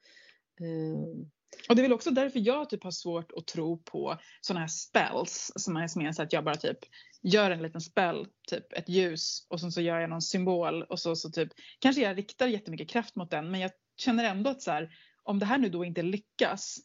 Eh, 0.59 1.25
och 1.69 1.75
det 1.75 1.81
är 1.81 1.83
väl 1.83 1.93
också 1.93 2.11
därför 2.11 2.39
jag 2.39 2.69
typ 2.69 2.83
har 2.83 2.91
svårt 2.91 3.31
att 3.37 3.47
tro 3.47 3.77
på 3.77 4.17
sådana 4.41 4.59
här 4.59 4.67
spells 4.67 5.51
som 5.55 5.77
är 5.77 5.87
som 5.87 6.01
är 6.01 6.11
så 6.11 6.21
att 6.21 6.33
jag 6.33 6.43
bara 6.43 6.55
typ 6.55 6.77
gör 7.21 7.51
en 7.51 7.61
liten 7.61 7.81
spell, 7.81 8.27
typ 8.47 8.73
ett 8.73 8.89
ljus 8.89 9.47
och 9.49 9.59
sen 9.59 9.71
så 9.71 9.81
gör 9.81 9.99
jag 9.99 10.09
någon 10.09 10.21
symbol 10.21 10.83
och 10.83 10.99
så, 10.99 11.15
så 11.15 11.29
typ 11.29 11.49
kanske 11.79 12.01
jag 12.01 12.17
riktar 12.17 12.47
jättemycket 12.47 12.89
kraft 12.89 13.15
mot 13.15 13.31
den 13.31 13.51
men 13.51 13.59
jag 13.59 13.71
känner 13.97 14.23
ändå 14.23 14.49
att 14.49 14.61
så 14.61 14.71
här, 14.71 14.89
om 15.23 15.39
det 15.39 15.45
här 15.45 15.57
nu 15.57 15.69
då 15.69 15.85
inte 15.85 16.01
lyckas 16.01 16.77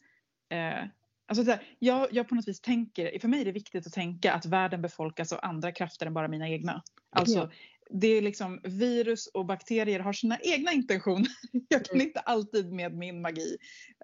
eh, 0.49 0.85
Alltså 1.29 1.43
så 1.43 1.51
här, 1.51 1.61
jag, 1.79 2.07
jag 2.11 2.27
på 2.27 2.35
något 2.35 2.47
vis 2.47 2.61
tänker, 2.61 3.19
för 3.19 3.27
mig 3.27 3.41
är 3.41 3.45
det 3.45 3.51
viktigt 3.51 3.87
att 3.87 3.93
tänka 3.93 4.33
att 4.33 4.45
världen 4.45 4.81
befolkas 4.81 5.33
av 5.33 5.39
andra 5.41 5.71
krafter 5.71 6.05
än 6.05 6.13
bara 6.13 6.27
mina 6.27 6.49
egna. 6.49 6.83
Alltså 7.11 7.37
Ja 7.37 7.49
det 7.93 8.07
är 8.07 8.21
liksom 8.21 8.61
virus 8.63 9.27
och 9.27 9.45
bakterier 9.45 9.99
har 9.99 10.13
sina 10.13 10.37
egna 10.41 10.71
intentioner. 10.71 11.27
Jag 11.69 11.85
kan 11.85 11.95
Mm. 11.95 12.07
inte 12.07 12.19
alltid 12.19 12.71
med 12.73 12.93
min 12.97 13.21
magi 13.21 13.57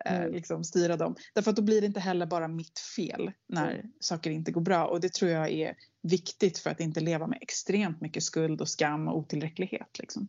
eh, 0.06 0.16
Mm. 0.22 0.34
liksom 0.34 0.64
styra 0.64 0.98
dem. 0.98 1.16
Därför 1.34 1.50
att 1.52 1.56
då 1.56 1.62
blir 1.62 1.82
det 1.82 1.88
inte 1.88 2.00
heller 2.00 2.26
bara 2.26 2.48
mitt 2.48 2.80
fel 2.96 3.32
när 3.48 3.74
Mm. 3.74 3.92
saker 4.00 4.32
inte 4.32 4.52
går 4.52 4.62
bra. 4.62 4.86
Och 4.88 5.02
det 5.02 5.14
tror 5.14 5.32
jag 5.32 5.52
är 5.52 5.76
viktigt 6.02 6.58
för 6.58 6.70
att 6.70 6.80
inte 6.80 7.00
leva 7.00 7.28
med 7.28 7.40
extremt 7.42 8.02
mycket 8.02 8.24
skuld 8.24 8.62
och 8.62 8.70
skam 8.70 9.08
och 9.08 9.18
otillräcklighet. 9.18 10.00
Liksom. 10.00 10.28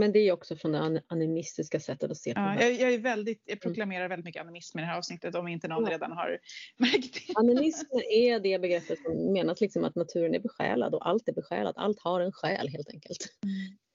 Men 0.00 0.12
det 0.12 0.18
är 0.18 0.32
också 0.32 0.56
från 0.56 0.72
det 0.72 0.78
an- 0.80 1.00
animistiska 1.06 1.80
sättet 1.80 2.10
att 2.10 2.16
se 2.16 2.34
på 2.34 2.40
Ja, 2.40 2.62
jag, 2.62 2.72
jag, 2.72 2.92
är 2.94 2.98
väldigt, 2.98 3.42
jag 3.44 3.60
proklamerar 3.60 4.08
väldigt 4.08 4.24
mycket 4.24 4.42
animism 4.42 4.78
i 4.78 4.82
det 4.82 4.86
här 4.88 4.98
avsnittet 4.98 5.34
om 5.34 5.48
inte 5.48 5.68
någon 5.68 5.84
Ja. 5.84 5.90
redan 5.90 6.12
har 6.12 6.38
märkt 6.76 7.14
det. 7.26 7.32
Animism 7.36 7.86
är 8.12 8.40
det 8.40 8.58
begreppet 8.58 8.98
som 9.02 9.32
menas 9.32 9.60
liksom 9.60 9.84
att 9.84 9.94
naturen 9.94 10.34
är 10.34 10.38
besjälad 10.40 10.94
och 10.94 11.08
allt 11.08 11.28
är 11.28 11.32
besjälat. 11.32 11.76
Allt 11.78 12.00
har 12.00 12.20
en 12.20 12.32
själ 12.32 12.68
helt 12.68 12.88
enkelt. 12.90 13.26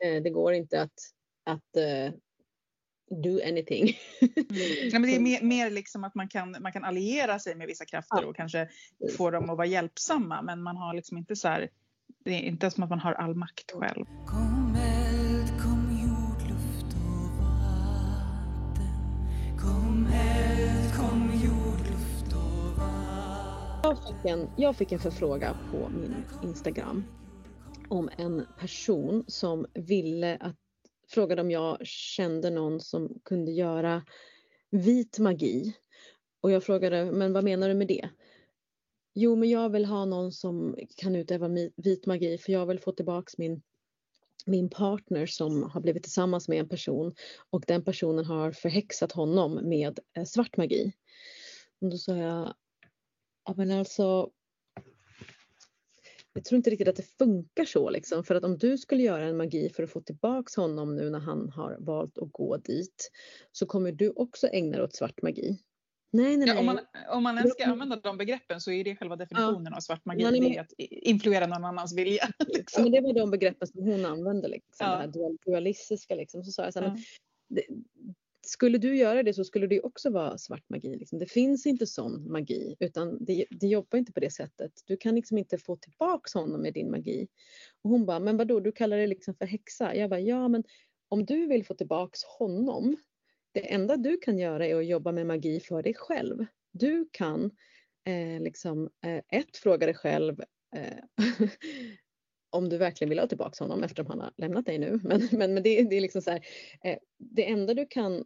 Eh, 0.04 0.24
Det 0.24 0.30
går 0.30 0.54
inte 0.54 0.82
att, 0.82 1.00
att 1.46 1.76
eh, 1.78 2.14
do 3.24 3.40
anything. 3.48 3.98
Nej, 4.50 4.90
men 4.92 5.02
det 5.02 5.16
är 5.16 5.20
mer, 5.30 5.42
mer 5.42 5.70
liksom 5.70 6.04
att 6.04 6.16
man 6.16 6.28
kan, 6.28 6.56
man 6.60 6.72
kan 6.72 6.84
alliera 6.84 7.40
sig 7.40 7.56
med 7.56 7.68
vissa 7.68 7.86
krafter 7.86 8.22
Ja. 8.22 8.28
och 8.28 8.36
kanske 8.36 8.70
få 9.18 9.32
dem 9.32 9.50
att 9.50 9.58
vara 9.58 9.68
hjälpsamma. 9.68 10.42
Men 10.42 10.62
man 10.64 10.78
har 10.78 10.94
liksom 10.94 11.18
inte 11.18 11.36
så 11.36 11.48
här, 11.48 11.70
det 12.26 12.32
är 12.32 12.40
inte 12.42 12.72
som 12.72 12.84
att 12.84 12.90
man 12.90 13.00
har 13.00 13.14
all 13.14 13.36
makt 13.36 13.72
själv. 13.72 14.06
Fick, 24.26 24.32
en, 24.32 24.50
jag 24.58 24.76
fick 24.76 24.92
en 24.92 25.00
förfrågan 25.00 25.56
på 25.72 25.90
min 25.90 26.16
Instagram 26.44 27.04
om 27.90 28.10
en 28.18 28.46
person 28.60 29.24
som 29.28 29.66
ville 29.74 30.38
att 30.38 30.56
frågade 31.10 31.42
om 31.42 31.52
jag 31.52 31.78
kände 31.88 32.50
någon 32.50 32.80
som 32.80 33.20
kunde 33.24 33.52
göra 33.52 34.06
vit 34.72 35.20
magi. 35.20 35.74
Och 36.42 36.52
jag 36.52 36.64
frågade, 36.64 37.12
men 37.12 37.34
vad 37.34 37.44
menar 37.44 37.70
du 37.70 37.74
med 37.74 37.88
det? 37.88 38.10
Jo, 39.14 39.36
men 39.36 39.50
jag 39.50 39.70
vill 39.70 39.86
ha 39.86 40.06
någon 40.06 40.32
som 40.32 40.76
kan 40.98 41.16
utöva 41.16 41.50
vit 41.76 42.06
magi 42.06 42.38
för 42.38 42.52
jag 42.52 42.66
vill 42.66 42.80
få 42.80 42.92
tillbaks 42.92 43.38
min 43.38 43.62
min 44.46 44.70
partner 44.70 45.26
som 45.26 45.64
har 45.64 45.82
blivit 45.82 46.04
tillsammans 46.04 46.48
med 46.48 46.60
en 46.60 46.70
person 46.70 47.14
och 47.50 47.64
den 47.68 47.84
personen 47.84 48.26
har 48.26 48.52
förhäxat 48.52 49.12
honom 49.12 49.70
med 49.70 50.00
eh, 50.18 50.24
svart 50.24 50.58
magi. 50.58 50.94
Och 51.82 51.90
då 51.90 51.98
sa 51.98 52.16
jag, 52.18 52.54
ja 53.46 53.54
men 53.58 53.72
alltså 53.72 54.30
jag 56.34 56.46
tror 56.46 56.58
inte 56.58 56.70
riktigt 56.70 56.88
att 56.88 56.96
det 56.96 57.18
funkar 57.18 57.66
så 57.66 57.90
liksom 57.90 58.24
för 58.24 58.36
att 58.36 58.44
om 58.44 58.58
du 58.58 58.78
skulle 58.78 59.04
göra 59.04 59.24
en 59.26 59.38
magi 59.38 59.70
för 59.70 59.84
att 59.84 59.90
få 59.92 60.02
tillbaks 60.02 60.56
honom 60.56 60.96
nu 60.96 61.10
när 61.10 61.20
han 61.20 61.50
har 61.50 61.78
valt 61.80 62.18
att 62.18 62.32
gå 62.32 62.58
dit 62.58 63.12
så 63.52 63.66
kommer 63.66 63.92
du 63.92 64.10
också 64.10 64.48
ägna 64.48 64.72
dig 64.78 64.84
åt 64.84 64.96
svart 64.96 65.22
magi. 65.22 65.58
Nej, 66.12 66.38
nej, 66.38 66.48
Ja, 66.48 66.54
nej. 66.54 66.60
om, 66.60 66.66
man, 66.66 66.80
om 67.10 67.24
man 67.24 67.38
ens 67.38 67.52
ska 67.54 67.64
Ja. 67.64 67.72
använda 67.72 67.96
de 67.96 68.18
begreppen 68.18 68.62
så 68.62 68.72
är 68.72 68.84
det 68.84 68.96
själva 68.96 69.16
definitionen 69.16 69.74
av 69.74 69.80
svart 69.80 70.06
magi. 70.06 70.22
Ja, 70.22 70.32
nej, 70.32 70.40
Det 70.40 70.56
är 70.58 70.62
att 70.62 70.74
influera 70.80 71.48
någon 71.48 71.66
annans 71.66 71.94
vilja. 71.98 72.30
Ja, 72.38 72.46
Liksom. 72.48 72.84
men 72.84 72.92
det 72.92 73.02
var 73.02 73.14
de 73.14 73.32
begreppen 73.32 73.68
som 73.68 73.84
hon 73.84 74.06
använde, 74.06 74.48
liksom, 74.48 74.88
Ja. 74.88 74.92
det 74.92 74.98
här 74.98 75.08
dual- 75.08 75.38
dualistiska. 75.46 76.16
Liksom. 76.16 76.44
Så 76.44 76.52
sa 76.52 76.64
jag 76.64 76.74
så 76.74 76.80
här, 76.80 76.88
Ja. 76.88 76.94
men 76.94 77.04
det, 77.48 77.64
skulle 78.48 78.78
du 78.78 78.98
göra 78.98 79.24
det 79.24 79.34
så 79.34 79.44
skulle 79.44 79.68
det 79.68 79.82
också 79.82 80.10
vara 80.10 80.38
svart 80.38 80.70
magi. 80.70 80.96
Liksom. 80.96 81.20
Det 81.20 81.26
finns 81.26 81.66
inte 81.66 81.88
sån 81.88 82.32
magi 82.32 82.76
utan 82.80 83.26
det, 83.26 83.46
det 83.50 83.68
jobbar 83.68 84.00
inte 84.00 84.12
på 84.12 84.20
det 84.20 84.30
sättet. 84.30 84.72
Du 84.86 84.98
kan 84.98 85.16
liksom 85.16 85.38
inte 85.38 85.58
få 85.58 85.76
tillbaks 85.76 86.34
honom 86.34 86.62
med 86.62 86.74
din 86.74 86.92
magi. 86.92 87.28
Och 87.84 87.90
hon 87.90 88.06
bara, 88.06 88.20
men 88.20 88.38
vadå, 88.38 88.60
du 88.60 88.72
kallar 88.72 88.98
det 88.98 89.08
liksom 89.08 89.36
för 89.36 89.46
häxa? 89.46 89.96
Jag 89.96 90.10
bara, 90.10 90.20
ja 90.20 90.48
men 90.48 90.64
om 91.10 91.26
du 91.26 91.48
vill 91.48 91.66
få 91.66 91.74
tillbaks 91.74 92.24
honom, 92.24 92.98
det 93.52 93.74
enda 93.74 93.98
du 93.98 94.18
kan 94.18 94.38
göra 94.38 94.68
är 94.68 94.76
att 94.76 94.86
jobba 94.86 95.12
med 95.12 95.28
magi 95.28 95.60
för 95.60 95.84
dig 95.84 95.94
själv. 95.94 96.46
Du 96.72 97.10
kan 97.12 97.52
eh, 98.06 98.42
liksom, 98.42 98.90
eh, 99.06 99.40
ett, 99.40 99.58
fråga 99.58 99.86
dig 99.86 99.96
själv 99.96 100.42
eh, 100.76 100.98
om 102.56 102.70
du 102.70 102.78
verkligen 102.78 103.10
vill 103.10 103.20
ha 103.20 103.28
tillbaka 103.28 103.64
honom 103.64 103.84
eftersom 103.84 104.08
han 104.08 104.20
har 104.20 104.32
lämnat 104.38 104.66
dig 104.66 104.78
nu. 104.78 105.00
Men, 105.04 105.28
men, 105.32 105.54
men 105.54 105.64
det, 105.64 105.84
det 105.84 105.98
är 105.98 106.02
liksom 106.02 106.22
så 106.22 106.32
här, 106.32 106.46
eh, 106.84 106.98
det 107.18 107.50
enda 107.50 107.74
du 107.74 107.86
kan, 107.90 108.24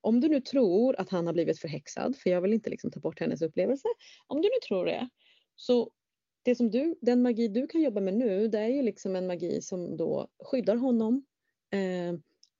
om 0.00 0.20
du 0.20 0.28
nu 0.28 0.40
tror 0.40 1.00
att 1.00 1.10
han 1.10 1.26
har 1.26 1.32
blivit 1.32 1.58
förhäxad, 1.58 2.16
för 2.16 2.30
jag 2.30 2.40
vill 2.40 2.52
inte 2.52 2.70
liksom 2.70 2.90
ta 2.90 3.00
bort 3.00 3.20
hennes 3.20 3.42
upplevelse, 3.42 3.88
om 4.26 4.42
du 4.42 4.48
nu 4.48 4.68
tror 4.68 4.86
det, 4.86 5.08
så 5.56 5.90
det 6.42 6.54
som 6.54 6.70
du, 6.70 6.94
den 7.00 7.22
magi 7.22 7.48
du 7.48 7.66
kan 7.66 7.82
jobba 7.82 8.00
med 8.00 8.14
nu, 8.14 8.48
det 8.48 8.58
är 8.58 8.68
ju 8.68 8.82
liksom 8.82 9.16
en 9.16 9.26
magi 9.26 9.62
som 9.62 9.96
då 9.96 10.28
skyddar 10.44 10.76
honom. 10.76 11.24
Eh, 11.72 12.14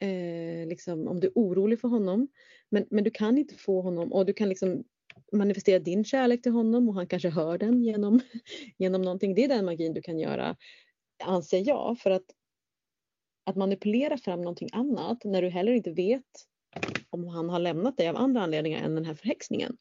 eh, 0.09 0.67
liksom, 0.67 1.09
om 1.09 1.21
du 1.21 1.27
är 1.27 1.33
orolig 1.35 1.81
för 1.81 1.89
honom. 1.89 2.29
Men, 2.69 2.87
men 2.91 3.05
du 3.05 3.11
kan 3.11 3.39
inte 3.39 3.55
få 3.55 3.81
honom 3.81 4.13
och 4.13 4.27
du 4.27 4.33
kan 4.33 4.49
liksom 4.49 4.85
manifestera 5.33 5.79
din 5.79 6.05
kärlek 6.05 6.43
till 6.43 6.53
honom 6.53 6.89
och 6.89 6.95
han 6.95 7.07
kanske 7.07 7.29
hör 7.29 7.59
den 7.59 7.83
genom, 7.83 8.21
genom 8.79 9.03
någonting. 9.03 9.35
Det 9.35 9.45
är 9.45 9.49
den 9.49 9.65
magin 9.65 9.95
du 9.95 10.03
kan 10.03 10.19
göra, 10.19 10.57
anser 11.23 11.69
jag. 11.69 11.99
För 11.99 12.11
att, 12.11 12.25
att 13.47 13.57
manipulera 13.57 14.19
fram 14.19 14.41
någonting 14.43 14.69
annat 14.73 15.25
när 15.25 15.43
du 15.43 15.49
heller 15.49 15.73
inte 15.73 15.91
vet 15.91 16.25
om 17.11 17.29
han 17.29 17.49
har 17.51 17.59
lämnat 17.59 17.97
dig 17.97 18.09
av 18.09 18.17
andra 18.17 18.41
anledningar 18.43 18.83
än 18.85 18.95
den 18.95 19.05
här 19.05 19.15
förhäxningen. 19.15 19.77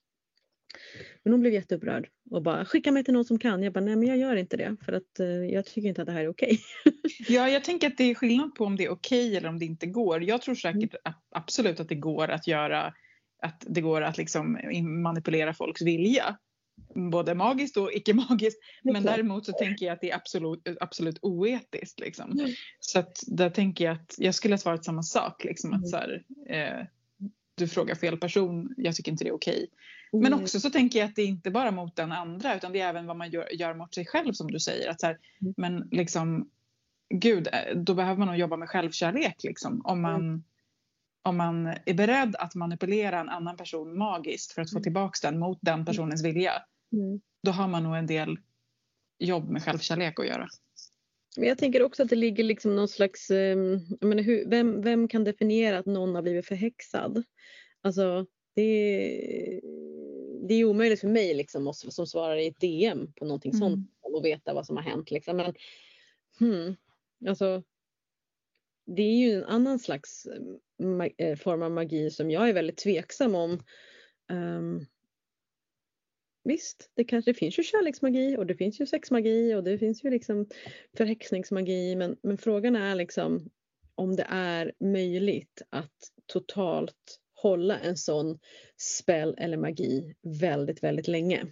Men 1.23 1.33
hon 1.33 1.41
blev 1.41 1.53
jätteupprörd 1.53 2.09
och 2.31 2.41
bara 2.43 2.65
skicka 2.65 2.91
mig 2.91 3.03
till 3.03 3.13
någon 3.13 3.25
som 3.25 3.39
kan. 3.39 3.63
Jag 3.63 3.73
bara 3.73 3.79
nej 3.85 3.95
men 3.95 4.07
jag 4.07 4.17
gör 4.17 4.35
inte 4.35 4.57
det 4.57 4.75
för 4.85 4.93
att 4.93 5.19
eh, 5.19 5.27
jag 5.27 5.65
tycker 5.65 5.89
inte 5.89 6.01
att 6.01 6.05
det 6.05 6.11
här 6.11 6.21
är 6.23 6.27
okej. 6.29 6.59
Ja, 7.29 7.49
jag 7.49 7.63
tänker 7.63 7.87
att 7.87 7.97
det 7.97 8.03
är 8.03 8.15
skillnad 8.15 8.55
på 8.55 8.65
om 8.65 8.75
det 8.75 8.85
är 8.85 8.89
okej 8.89 9.37
eller 9.37 9.49
om 9.49 9.59
det 9.59 9.65
inte 9.65 9.85
går. 9.87 10.23
Jag 10.23 10.41
tror 10.41 10.65
Mm. 10.65 10.81
säkert 10.81 10.99
a- 11.03 11.13
absolut 11.31 11.79
att 11.79 11.89
det 11.89 11.95
går 11.95 12.27
att 12.27 12.47
göra, 12.47 12.93
att 13.43 13.63
det 13.67 13.81
går 13.81 14.01
att 14.01 14.17
liksom 14.17 14.59
manipulera 15.03 15.53
folks 15.53 15.81
vilja. 15.81 16.37
Både 17.11 17.35
magiskt 17.35 17.77
och 17.77 17.91
icke-magiskt. 17.93 18.59
Det 18.83 18.89
är 18.89 18.93
Men 18.93 19.03
däremot 19.03 19.45
så 19.45 19.51
tänker 19.51 19.85
jag 19.85 19.93
att 19.93 20.01
det 20.01 20.11
är 20.11 20.15
absolut, 20.15 20.67
absolut 20.79 21.19
oetiskt. 21.21 21.99
Liksom. 21.99 22.31
Mm. 22.31 22.51
Så 22.79 22.99
att 22.99 23.23
där 23.27 23.49
tänker 23.49 23.85
jag 23.85 23.93
att 23.95 24.15
jag 24.17 24.35
skulle 24.35 24.53
ha 24.53 24.57
svarat 24.59 24.85
samma 24.85 25.03
sak. 25.03 25.43
Liksom, 25.43 25.69
Mm. 25.69 25.79
att 25.83 25.89
så 25.89 25.97
här, 25.97 26.23
eh, 26.49 26.85
du 27.55 27.67
frågar 27.67 27.95
fel 27.95 28.17
person, 28.17 28.73
jag 28.77 28.95
tycker 28.95 29.11
inte 29.11 29.23
det 29.23 29.29
är 29.29 29.35
okej. 29.35 29.67
Men 30.11 30.25
Mm. 30.25 30.39
också 30.43 30.59
så 30.59 30.69
tänker 30.69 30.99
jag 30.99 31.09
att 31.09 31.15
det 31.15 31.21
är 31.21 31.27
inte 31.27 31.51
bara 31.51 31.71
mot 31.71 31.95
den 31.95 32.11
andra 32.11 32.55
utan 32.55 32.71
det 32.73 32.79
är 32.79 32.89
även 32.89 33.05
vad 33.05 33.17
man 33.17 33.31
gör, 33.31 33.53
gör 33.55 33.73
mot 33.73 33.95
sig 33.95 34.05
själv 34.05 34.33
som 34.33 34.51
du 34.51 34.59
säger. 34.59 34.89
Att 34.89 34.99
så 35.01 35.07
här, 35.07 35.17
Mm. 35.41 35.53
Men 35.57 35.87
liksom, 35.91 36.49
gud, 37.09 37.47
eh, 37.47 37.75
då 37.77 37.93
behöver 37.93 38.17
man 38.19 38.27
nog 38.27 38.37
jobba 38.37 38.57
med 38.57 38.69
självkärlek 38.69 39.43
liksom. 39.43 39.81
Om 39.83 40.01
man, 40.01 40.43
om 41.21 41.37
man 41.37 41.67
är 41.85 41.93
beredd 41.93 42.35
att 42.35 42.55
manipulera 42.55 43.19
en 43.19 43.29
annan 43.29 43.57
person 43.57 43.97
magiskt 43.97 44.51
för 44.51 44.61
att 44.61 44.69
få 44.71 44.77
Mm. 44.77 44.83
tillbaks 44.83 45.21
den 45.21 45.39
mot 45.39 45.57
den 45.61 45.85
personens 45.85 46.23
vilja. 46.25 46.51
Mm. 46.93 47.21
Då 47.43 47.51
har 47.51 47.67
man 47.67 47.83
nog 47.83 47.95
en 47.95 48.07
del 48.07 48.37
jobb 49.19 49.49
med 49.49 49.63
självkärlek 49.63 50.19
att 50.19 50.27
göra. 50.27 50.47
Men 51.37 51.47
jag 51.47 51.57
tänker 51.57 51.83
också 51.83 52.03
att 52.03 52.09
det 52.09 52.15
ligger 52.15 52.43
liksom 52.43 52.75
någon 52.75 52.87
slags, 52.87 53.29
eh, 53.31 53.57
jag 53.99 54.03
menar, 54.07 54.23
hur, 54.23 54.49
vem, 54.49 54.81
vem 54.81 55.07
kan 55.07 55.23
definiera 55.23 55.77
att 55.77 55.85
någon 55.85 56.15
har 56.15 56.21
blivit 56.21 56.45
förhäxad? 56.45 57.23
Alltså 57.81 58.25
det, 58.55 58.61
är- 58.61 59.61
det 60.47 60.53
är 60.53 60.65
omöjligt 60.65 60.99
för 60.99 61.07
mig 61.07 61.33
liksom, 61.33 61.73
som 61.73 62.07
svarar 62.07 62.35
i 62.37 62.47
ett 62.47 62.59
DM 62.59 63.13
på 63.13 63.25
någonting 63.25 63.51
Mm. 63.51 63.59
sånt 63.59 63.89
och 64.01 64.25
veta 64.25 64.53
vad 64.53 64.65
som 64.65 64.75
har 64.77 64.83
hänt. 64.83 65.11
Liksom. 65.11 65.37
Men, 65.37 65.53
hmm, 66.39 66.75
alltså, 67.27 67.63
det 68.95 69.01
är 69.01 69.17
ju 69.17 69.33
en 69.33 69.43
annan 69.43 69.79
slags 69.79 70.25
eh, 70.25 71.27
eh, 71.27 71.35
form 71.35 71.61
av 71.61 71.71
magi 71.71 72.09
som 72.09 72.31
jag 72.31 72.49
är 72.49 72.53
väldigt 72.53 72.77
tveksam 72.77 73.35
om. 73.35 73.63
Ehm, 74.31 74.85
Visst, 76.43 76.89
det 76.95 77.03
kanske 77.03 77.31
det 77.31 77.35
finns 77.37 77.59
ju 77.59 77.63
kärleksmagi 77.63 78.37
och 78.37 78.45
det 78.45 78.55
finns 78.55 78.81
ju 78.81 78.85
sexmagi 78.85 79.53
och 79.55 79.63
det 79.63 79.77
finns 79.77 80.03
ju 80.03 80.09
liksom 80.09 80.45
förhäxningsmagi 80.97 81.95
men, 81.95 82.17
men 82.23 82.37
frågan 82.37 82.75
är 82.75 82.95
liksom 82.95 83.49
om 83.95 84.15
det 84.15 84.25
är 84.29 84.73
möjligt 84.79 85.61
att 85.69 85.93
totalt 86.25 87.19
hålla 87.33 87.79
en 87.79 87.97
sån 87.97 88.39
spell 88.77 89.35
eller 89.37 89.57
magi 89.57 90.15
väldigt, 90.41 90.83
väldigt 90.83 91.07
länge. 91.07 91.45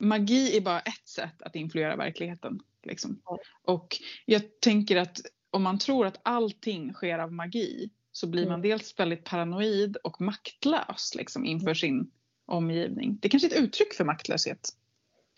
Magi 0.00 0.56
är 0.56 0.60
bara 0.60 0.80
ett 0.80 1.08
sätt 1.08 1.42
att 1.42 1.56
influera 1.56 1.96
verkligheten. 1.96 2.60
Liksom. 2.82 3.22
Och 3.62 3.96
jag 4.26 4.60
tänker 4.60 4.96
att 4.96 5.20
om 5.50 5.62
man 5.62 5.78
tror 5.78 6.06
att 6.06 6.20
allting 6.22 6.92
sker 6.92 7.18
av 7.18 7.32
magi 7.32 7.90
så 8.12 8.26
blir 8.26 8.42
man 8.46 8.60
Mm. 8.60 8.68
dels 8.70 8.98
väldigt 8.98 9.24
paranoid 9.24 9.96
och 9.96 10.20
maktlös 10.20 11.14
liksom, 11.14 11.44
inför 11.44 11.74
sin 11.74 12.10
omgivning. 12.46 13.18
Det 13.20 13.28
är 13.28 13.30
kanske 13.30 13.48
är 13.48 13.52
ett 13.52 13.62
uttryck 13.62 13.94
för 13.94 14.04
maktlöshet. 14.04 14.68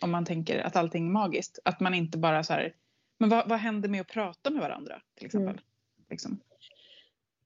Om 0.02 0.10
man 0.10 0.24
tänker 0.24 0.58
att 0.58 0.76
allting 0.76 1.06
är 1.06 1.10
magiskt. 1.10 1.58
Att 1.64 1.80
man 1.80 1.94
inte 1.94 2.18
bara 2.18 2.44
så 2.44 2.52
här, 2.52 2.74
men 3.18 3.28
vad, 3.28 3.48
vad 3.48 3.58
händer 3.58 3.88
med 3.88 4.00
att 4.00 4.08
prata 4.08 4.50
med 4.50 4.60
varandra 4.62 5.02
till 5.14 5.26
exempel? 5.26 5.54
Mm. 5.54 5.64
Liksom. 6.10 6.40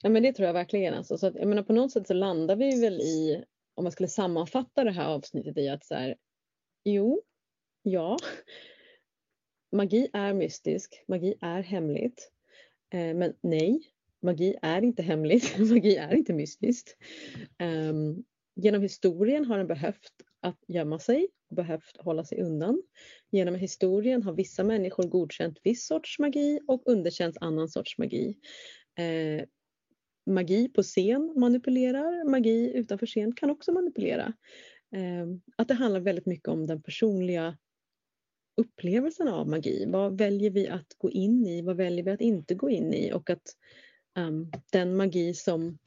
Ja 0.03 0.11
men 0.11 0.23
det 0.23 0.33
tror 0.33 0.47
jag 0.47 0.55
verkligen. 0.55 0.95
Alltså. 0.95 1.19
Så 1.19 1.27
att, 1.27 1.35
jag 1.35 1.49
menar, 1.49 1.63
på 1.63 1.73
något 1.73 1.93
sätt 1.93 2.07
så 2.07 2.15
landar 2.15 2.57
vi 2.57 2.81
väl 2.81 3.01
i, 3.01 3.45
om 3.75 3.85
man 3.85 3.93
skulle 3.93 4.09
sammanfatta 4.09 4.85
det 4.85 4.91
här 4.93 5.07
avsnittet 5.07 5.59
i 5.59 5.69
att 5.69 5.85
så 5.85 5.95
här, 5.95 6.15
jo, 6.85 7.23
ja, 7.83 8.19
magi 9.73 10.11
är 10.13 10.33
mystisk, 10.33 11.05
magi 11.09 11.35
är 11.41 11.63
hemligt. 11.63 12.31
Eh, 12.91 13.15
men 13.15 13.35
nej, 13.41 13.81
magi 14.23 14.57
är 14.63 14.83
inte 14.83 15.03
hemligt, 15.03 15.59
magi 15.71 15.97
är 15.97 16.15
inte 16.15 16.33
mystiskt. 16.33 16.97
Ehm, 17.59 18.25
genom 18.57 18.83
historien 18.83 19.45
har 19.45 19.59
den 19.59 19.67
behövt 19.67 20.13
att 20.41 20.59
gömma 20.69 20.99
sig, 20.99 21.29
behövt 21.51 21.97
hålla 21.99 22.25
sig 22.25 22.41
undan. 22.41 22.83
Genom 23.31 23.55
historien 23.55 24.23
har 24.23 24.33
vissa 24.33 24.65
människor 24.65 25.05
godkänt 25.05 25.59
viss 25.63 25.87
sorts 25.87 26.19
magi 26.19 26.61
och 26.67 26.83
underkänt 26.87 27.37
annan 27.41 27.69
sorts 27.69 27.99
magi. 27.99 28.37
Eh, 28.99 29.45
magi 30.27 30.69
på 30.69 30.83
scen 30.83 31.35
manipulerar, 31.37 32.31
magi 32.31 32.73
utanför 32.75 33.07
scen 33.07 33.35
kan 33.35 33.51
också 33.51 33.73
manipulera. 33.73 34.33
Eh, 34.97 35.27
att 35.57 35.69
det 35.69 35.75
handlar 35.75 36.01
väldigt 36.01 36.27
mycket 36.27 36.49
om 36.49 36.67
den 36.67 36.83
personliga 36.83 37.57
upplevelsen 38.57 39.29
av 39.29 39.49
magi. 39.49 39.85
Vad 39.89 40.19
väljer 40.19 40.51
vi 40.51 40.69
att 40.69 40.95
gå 40.99 41.11
in 41.11 41.47
i? 41.47 41.63
Vad 41.63 41.77
väljer 41.77 42.05
vi 42.05 42.11
att 42.11 42.21
inte 42.21 42.55
gå 42.55 42.71
in 42.71 42.95
i? 42.95 43.13
Och 43.13 43.31
att 43.31 43.57
ehm, 44.17 44.51
den 44.73 44.97
magi 44.97 45.35
som 45.35 45.79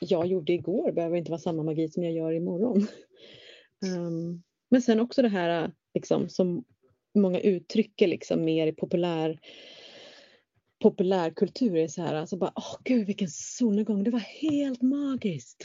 jag 0.00 0.26
gjorde 0.26 0.52
igår 0.52 0.92
behöver 0.92 1.16
inte 1.16 1.30
vara 1.30 1.40
samma 1.40 1.62
magi 1.62 1.88
som 1.88 2.02
jag 2.02 2.12
gör 2.12 2.32
imorgon. 2.32 2.86
Um, 3.98 4.42
men 4.70 4.82
sen 4.82 5.00
också 5.00 5.22
det 5.22 5.28
här 5.28 5.72
liksom, 5.94 6.28
som 6.28 6.64
många 7.14 7.40
uttrycker 7.40 8.06
liksom, 8.06 8.44
mer 8.44 8.66
i 8.66 8.72
populär 8.72 9.40
populärkultur 10.84 11.76
är 11.76 11.88
så 11.88 12.02
här, 12.02 12.14
alltså 12.14 12.36
bara 12.36 12.52
åh 12.56 12.76
gud 12.84 13.06
vilken 13.06 13.28
solnedgång, 13.30 14.04
det 14.04 14.10
var 14.10 14.18
helt 14.18 14.82
magiskt. 14.82 15.64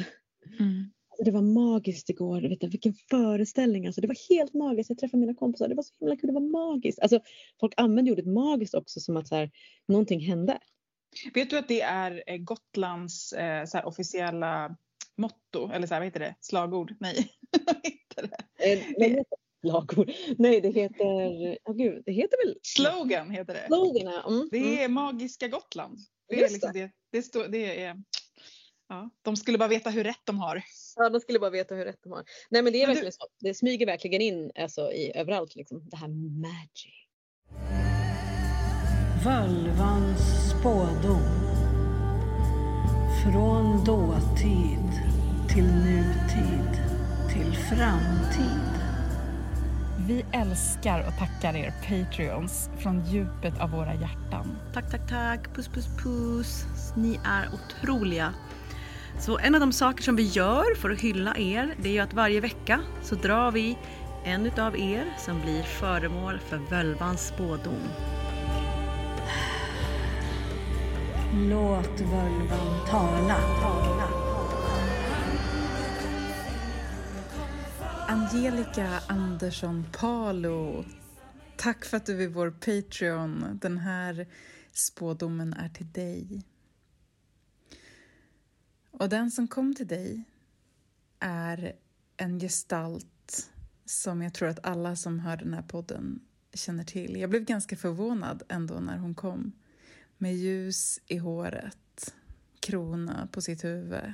Det 1.26 1.32
var 1.32 1.41
magiskt 1.41 2.10
igår. 2.10 2.41
Vet 2.41 2.62
du, 2.62 2.68
vilken 2.68 2.94
föreställning. 2.94 3.86
Alltså, 3.86 4.02
det 4.02 4.08
var 4.08 4.36
helt 4.36 4.54
magiskt. 4.54 4.90
Jag 4.90 5.00
träffade 5.00 5.22
mina 5.22 5.34
kompisar. 5.34 5.68
Det 5.68 5.76
var 5.76 5.84
så 5.84 5.94
himla 6.00 6.16
kul. 6.16 6.28
Det 6.28 6.34
var 6.34 6.52
magiskt. 6.52 7.00
Alltså, 7.00 7.20
folk 7.60 7.74
använder 7.78 8.12
ordet 8.12 8.26
magiskt 8.26 8.74
också 8.74 9.00
som 9.00 9.18
att 9.18 9.28
så 9.28 9.36
här, 9.36 9.52
någonting 9.88 10.20
hände. 10.20 10.60
Vet 11.34 11.50
du 11.50 11.58
att 11.58 11.68
det 11.68 11.82
är 11.82 12.24
eh, 12.28 12.38
Gotlands 12.38 13.34
eh, 13.34 13.66
så 13.66 13.78
här, 13.78 13.86
officiella 13.86 14.76
motto, 15.18 15.72
eller 15.74 15.88
så 15.88 15.94
här, 15.94 16.02
vad 16.02 16.08
heter 16.08 16.20
det, 16.20 16.36
slagord? 16.40 16.96
Nej, 17.00 17.32
vad 17.66 17.76
heter 17.76 18.28
det? 18.58 18.74
Eh, 18.74 18.80
det- 18.98 19.24
Slagord. 19.62 20.12
Nej, 20.38 20.62
det 20.62 20.70
heter... 20.70 21.58
Oh, 21.66 21.76
gud, 21.76 22.04
det 22.06 22.12
heter 22.12 22.46
väl... 22.46 22.56
Slogan 22.64 23.32
heter 23.32 23.54
det. 23.54 23.66
Slogan, 23.68 24.14
ja. 24.14 24.28
Mm, 24.28 24.40
mm. 24.40 24.50
Det 24.52 24.84
är 24.84 24.90
magiska 24.90 25.48
Gotland. 25.48 26.00
Det 26.28 26.36
är 26.36 26.40
Just 26.40 26.54
liksom 26.54 26.72
det. 26.74 26.91
Det, 27.12 27.22
står, 27.22 27.48
det 27.48 27.82
är, 27.84 28.04
ja, 28.90 29.10
de 29.22 29.36
skulle 29.36 29.57
bara 29.57 29.70
veta 29.70 29.90
hur 29.90 30.03
rätt 30.03 30.22
de 30.26 30.40
har. 30.40 30.61
Ja, 30.95 31.10
de 31.10 31.20
skulle 31.22 31.40
bara 31.40 31.49
veta 31.49 31.76
hur 31.76 31.86
rätt 31.86 31.99
de 32.03 32.11
har. 32.11 32.24
Nej, 32.49 32.61
men 32.61 32.74
det 32.74 32.82
är 32.84 32.88
Men 32.88 32.95
du- 32.95 33.02
verkligen 33.02 33.11
så. 33.14 33.28
Det 33.40 33.53
smyger 33.53 33.86
verkligen 33.86 34.22
in 34.22 34.52
alltså, 34.60 34.91
i, 34.91 35.11
överallt. 35.16 35.56
Liksom. 35.56 35.90
Det 35.90 35.98
här 35.98 36.07
magic. 36.41 36.95
Völvans 39.26 40.49
spådom. 40.49 41.22
Från 43.24 43.84
dåtid 43.86 44.90
till 45.53 45.64
nutid 45.64 46.82
till 47.34 47.53
framtid. 47.53 48.70
Vi 50.07 50.26
älskar 50.34 50.99
och 51.07 51.14
tackar 51.20 51.56
er 51.56 51.74
Patreons 51.88 52.70
från 52.80 53.06
djupet 53.06 53.60
av 53.61 53.70
våra 53.72 53.94
hjärtan. 53.94 54.57
Tack, 54.74 54.91
tack, 54.91 55.10
tack. 55.10 55.56
Puss, 55.56 55.68
puss, 55.68 55.88
puss. 56.03 56.64
Ni 56.98 57.20
är 57.26 57.49
otroliga. 57.53 58.34
Så 59.20 59.40
en 59.40 59.56
av 59.56 59.62
de 59.62 59.72
saker 59.72 60.04
som 60.04 60.16
vi 60.16 60.24
gör 60.24 60.76
för 60.76 60.90
att 60.90 61.02
hylla 61.02 61.38
er, 61.38 61.76
det 61.82 61.90
är 61.90 61.94
ju 61.94 62.00
att 62.00 62.14
varje 62.14 62.41
vecka 62.41 62.82
så 63.04 63.16
drar 63.16 63.52
vi 63.52 63.78
en 64.26 64.46
utav 64.46 64.80
er 64.80 65.14
som 65.18 65.41
blir 65.41 65.64
föremål 65.64 66.40
för 66.40 66.58
völvans 66.58 67.28
spådom. 67.28 67.80
Låt 71.34 72.02
völvan 72.02 72.88
tala. 72.90 73.38
tala. 73.62 74.08
Angelica 78.08 79.00
Andersson 79.08 79.86
Palo. 80.00 80.86
Tack 81.58 81.86
för 81.86 81.98
att 81.98 82.06
du 82.06 82.24
är 82.24 82.28
vår 82.28 82.52
Patreon. 82.52 83.60
Den 83.62 83.78
här 83.78 84.28
spådomen 84.74 85.54
är 85.54 85.70
till 85.70 85.91
dig. 85.91 86.44
Och 88.99 89.09
den 89.09 89.31
som 89.31 89.47
kom 89.47 89.76
till 89.76 89.88
dig 89.88 90.23
är 91.19 91.76
en 92.17 92.39
gestalt 92.39 93.51
som 93.85 94.21
jag 94.21 94.34
tror 94.34 94.47
att 94.49 94.65
alla 94.65 94.95
som 94.95 95.19
hör 95.19 95.38
den 95.38 95.53
här 95.53 95.61
podden 95.61 96.19
känner 96.53 96.84
till. 96.84 97.19
Jag 97.19 97.30
blev 97.30 97.43
ganska 97.43 97.76
förvånad 97.76 98.43
ändå 98.49 98.80
när 98.80 98.97
hon 98.97 99.15
kom. 99.15 99.51
Med 100.17 100.35
ljus 100.35 100.99
i 101.07 101.17
håret, 101.17 102.15
krona 102.59 103.27
på 103.31 103.41
sitt 103.41 103.63
huvud, 103.63 104.13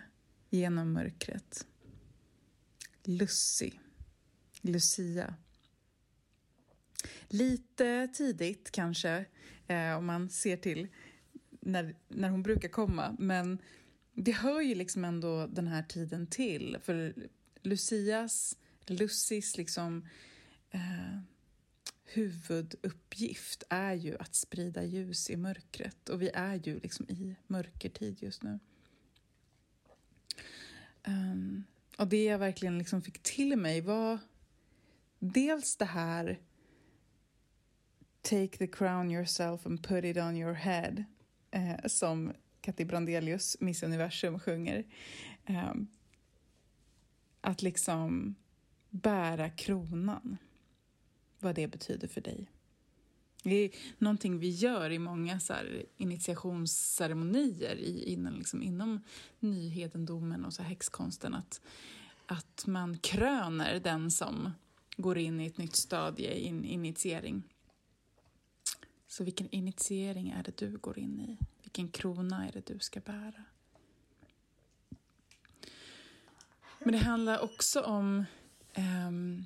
genom 0.49 0.93
mörkret. 0.93 1.67
Lucy. 3.03 3.71
Lucia. 4.61 5.35
Lite 7.27 8.07
tidigt 8.07 8.71
kanske, 8.71 9.25
eh, 9.67 9.97
om 9.97 10.05
man 10.05 10.29
ser 10.29 10.57
till 10.57 10.87
när, 11.59 11.95
när 12.07 12.29
hon 12.29 12.43
brukar 12.43 12.69
komma. 12.69 13.15
Men 13.19 13.59
det 14.15 14.31
hör 14.31 14.61
ju 14.61 14.75
liksom 14.75 15.05
ändå 15.05 15.47
den 15.47 15.67
här 15.67 15.83
tiden 15.83 16.27
till. 16.27 16.77
För 16.81 17.13
Lucias, 17.61 18.57
Lucis 18.85 19.57
liksom 19.57 20.07
eh, 20.71 21.19
huvuduppgift 22.03 23.63
är 23.69 23.93
ju 23.93 24.17
att 24.17 24.35
sprida 24.35 24.83
ljus 24.83 25.29
i 25.29 25.37
mörkret. 25.37 26.09
Och 26.09 26.21
vi 26.21 26.29
är 26.33 26.55
ju 26.55 26.79
liksom 26.79 27.09
i 27.09 27.35
mörkertid 27.47 28.23
just 28.23 28.43
nu. 28.43 28.59
Um, 31.07 31.63
och 31.97 32.07
det 32.07 32.23
jag 32.23 32.39
verkligen 32.39 32.77
liksom 32.77 33.01
fick 33.01 33.23
till 33.23 33.57
mig 33.57 33.81
var 33.81 34.19
dels 35.19 35.75
det 35.75 35.85
här 35.85 36.39
Take 38.21 38.57
the 38.57 38.67
crown 38.67 39.11
yourself 39.11 39.65
and 39.65 39.83
put 39.83 40.03
it 40.03 40.17
on 40.17 40.37
your 40.37 40.53
head 40.53 41.03
eh, 41.51 41.85
som 41.87 42.33
Katti 42.65 42.85
Brandelius, 42.85 43.57
Miss 43.59 43.83
Universum, 43.83 44.39
sjunger. 44.39 44.85
Eh, 45.45 45.73
att 47.41 47.61
liksom 47.61 48.35
bära 48.89 49.49
kronan, 49.49 50.37
vad 51.39 51.55
det 51.55 51.67
betyder 51.67 52.07
för 52.07 52.21
dig. 52.21 52.51
Det 53.43 53.55
är 53.55 53.71
någonting 53.97 54.39
vi 54.39 54.49
gör 54.49 54.89
i 54.89 54.99
många 54.99 55.39
så 55.39 55.53
här 55.53 55.85
initiationsceremonier 55.97 57.75
i, 57.75 58.03
inom, 58.13 58.33
liksom, 58.33 58.63
inom 58.63 59.01
nyhedendomen 59.39 60.45
och 60.45 60.53
så 60.53 60.61
här 60.61 60.69
häxkonsten. 60.69 61.33
Att, 61.33 61.61
att 62.25 62.67
man 62.67 62.97
kröner 62.97 63.79
den 63.79 64.11
som 64.11 64.51
går 64.97 65.17
in 65.17 65.39
i 65.39 65.45
ett 65.45 65.57
nytt 65.57 65.75
stadie, 65.75 66.33
i 66.33 66.47
en 66.47 66.65
initiering. 66.65 67.43
Så 69.07 69.23
vilken 69.23 69.49
initiering 69.49 70.29
är 70.29 70.43
det 70.43 70.57
du 70.57 70.77
går 70.77 70.99
in 70.99 71.21
i? 71.21 71.37
Vilken 71.76 71.91
krona 71.91 72.47
är 72.47 72.52
det 72.52 72.65
du 72.65 72.80
ska 72.80 72.99
bära? 72.99 73.43
Men 76.80 76.91
det 76.91 76.97
handlar 76.97 77.39
också 77.39 77.81
om 77.81 78.26
um, 78.77 79.45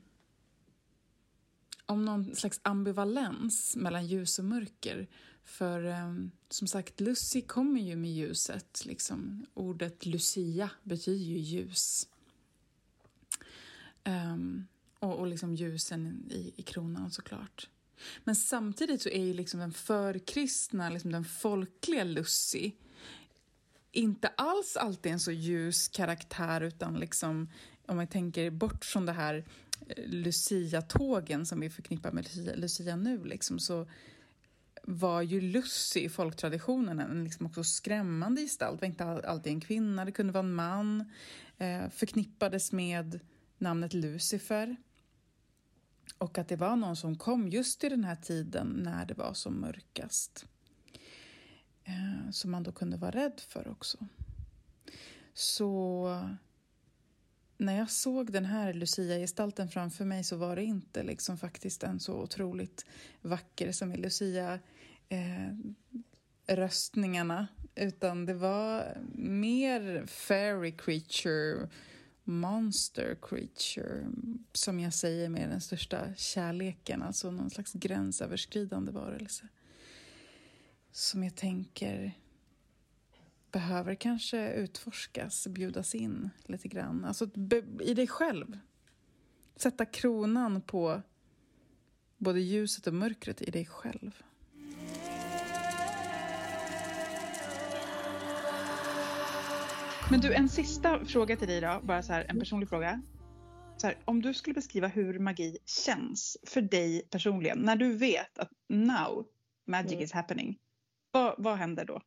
om 1.85 2.05
någon 2.05 2.35
slags 2.35 2.59
ambivalens 2.63 3.75
mellan 3.75 4.07
ljus 4.07 4.39
och 4.39 4.45
mörker. 4.45 5.07
För 5.43 5.85
um, 5.85 6.31
som 6.49 6.67
sagt, 6.67 6.99
Lucy 6.99 7.41
kommer 7.41 7.81
ju 7.81 7.95
med 7.95 8.11
ljuset. 8.11 8.85
Liksom. 8.85 9.45
Ordet 9.53 10.05
Lucia 10.05 10.71
betyder 10.83 11.25
ju 11.25 11.37
ljus. 11.37 12.07
Um, 14.05 14.67
och, 14.99 15.19
och 15.19 15.27
liksom 15.27 15.55
ljusen 15.55 16.27
i, 16.31 16.53
i 16.55 16.61
kronan 16.61 17.11
såklart. 17.11 17.69
Men 18.23 18.35
samtidigt 18.35 19.01
så 19.01 19.09
är 19.09 19.25
ju 19.25 19.33
liksom 19.33 19.59
den 19.59 19.73
förkristna, 19.73 20.89
liksom 20.89 21.11
den 21.11 21.25
folkliga 21.25 22.03
Lucy 22.03 22.71
inte 23.91 24.27
alls 24.27 24.77
alltid 24.77 25.11
en 25.11 25.19
så 25.19 25.31
ljus 25.31 25.87
karaktär 25.87 26.61
utan 26.61 26.99
liksom 26.99 27.49
om 27.85 27.95
man 27.95 28.07
tänker 28.07 28.49
bort 28.49 28.85
från 28.85 29.05
det 29.05 29.11
här 29.11 29.45
eh, 29.87 30.03
Lucia-tågen 30.05 31.45
som 31.45 31.59
vi 31.59 31.69
förknippar 31.69 32.11
med 32.11 32.23
Lucia, 32.23 32.55
Lucia 32.55 32.95
nu 32.95 33.23
liksom 33.23 33.59
så 33.59 33.87
var 34.83 35.21
ju 35.21 35.41
Lucy 35.41 35.99
i 35.99 36.09
folktraditionen 36.09 36.99
en 36.99 37.23
liksom 37.23 37.45
också 37.45 37.63
skrämmande 37.63 38.41
gestalt. 38.41 38.79
Det 38.79 38.85
var 38.85 38.87
inte 38.87 39.29
alltid 39.29 39.53
en 39.53 39.61
kvinna, 39.61 40.05
det 40.05 40.11
kunde 40.11 40.33
vara 40.33 40.43
en 40.43 40.53
man. 40.53 41.11
Eh, 41.57 41.89
förknippades 41.89 42.71
med 42.71 43.19
namnet 43.57 43.93
Lucifer. 43.93 44.75
Och 46.19 46.37
att 46.37 46.47
det 46.47 46.55
var 46.55 46.75
någon 46.75 46.95
som 46.95 47.15
kom 47.17 47.47
just 47.47 47.83
i 47.83 47.89
den 47.89 48.03
här 48.03 48.15
tiden 48.15 48.67
när 48.67 49.05
det 49.05 49.13
var 49.13 49.33
som 49.33 49.61
mörkast. 49.61 50.45
Eh, 51.83 52.31
som 52.31 52.51
man 52.51 52.63
då 52.63 52.71
kunde 52.71 52.97
vara 52.97 53.11
rädd 53.11 53.41
för 53.47 53.67
också. 53.67 53.97
Så 55.33 56.29
när 57.57 57.77
jag 57.77 57.91
såg 57.91 58.31
den 58.31 58.45
här 58.45 58.73
Lucia-gestalten 58.73 59.69
framför 59.69 60.05
mig 60.05 60.23
så 60.23 60.35
var 60.35 60.55
det 60.55 60.63
inte 60.63 61.03
liksom 61.03 61.37
faktiskt 61.37 61.83
en 61.83 61.99
så 61.99 62.13
otroligt 62.13 62.85
vacker 63.21 63.71
som 63.71 63.91
i 63.91 63.97
Lucia 63.97 64.59
eh, 65.09 65.53
utan 67.75 68.25
det 68.25 68.33
var 68.33 68.97
mer 69.15 70.05
fairy 70.05 70.71
creature 70.71 71.69
monster 72.29 73.17
creature 73.21 74.11
som 74.53 74.79
jag 74.79 74.93
säger 74.93 75.29
med 75.29 75.49
den 75.49 75.61
största 75.61 76.15
kärleken, 76.15 77.01
alltså 77.01 77.31
någon 77.31 77.49
slags 77.49 77.73
gränsöverskridande 77.73 78.91
varelse 78.91 79.47
som 80.91 81.23
jag 81.23 81.35
tänker 81.35 82.13
behöver 83.51 83.95
kanske 83.95 84.53
utforskas, 84.53 85.47
bjudas 85.47 85.95
in 85.95 86.29
lite 86.45 86.67
grann. 86.67 87.05
Alltså 87.05 87.29
i 87.81 87.93
dig 87.93 88.07
själv. 88.07 88.59
Sätta 89.55 89.85
kronan 89.85 90.61
på 90.61 91.01
både 92.17 92.39
ljuset 92.41 92.87
och 92.87 92.93
mörkret 92.93 93.41
i 93.41 93.51
dig 93.51 93.65
själv. 93.65 94.23
Men 100.11 100.19
du, 100.21 100.33
en 100.33 100.49
sista 100.49 101.05
fråga 101.05 101.35
till 101.35 101.47
dig 101.47 101.61
då, 101.61 101.79
bara 101.83 102.03
så 102.03 102.13
här, 102.13 102.25
en 102.29 102.39
personlig 102.39 102.69
fråga. 102.69 103.01
Här, 103.83 103.97
om 104.05 104.21
du 104.21 104.33
skulle 104.33 104.53
beskriva 104.53 104.87
hur 104.87 105.19
magi 105.19 105.57
känns 105.85 106.37
för 106.43 106.61
dig 106.61 107.07
personligen, 107.11 107.59
när 107.59 107.75
du 107.75 107.93
vet 107.97 108.39
att 108.39 108.51
now 108.69 109.25
magic 109.67 109.91
Mm. 109.91 110.03
is 110.03 110.11
happening, 110.11 110.59
vad, 111.11 111.35
vad 111.37 111.55
händer 111.57 111.85
då? 111.85 112.01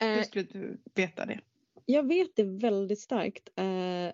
Hur 0.00 0.18
Eh, 0.18 0.22
skulle 0.24 0.44
du 0.44 0.82
veta 0.94 1.26
det? 1.26 1.40
jag 1.86 2.06
vet 2.08 2.36
det 2.36 2.44
väldigt 2.44 3.00
starkt. 3.00 3.48
Eh, 3.56 4.12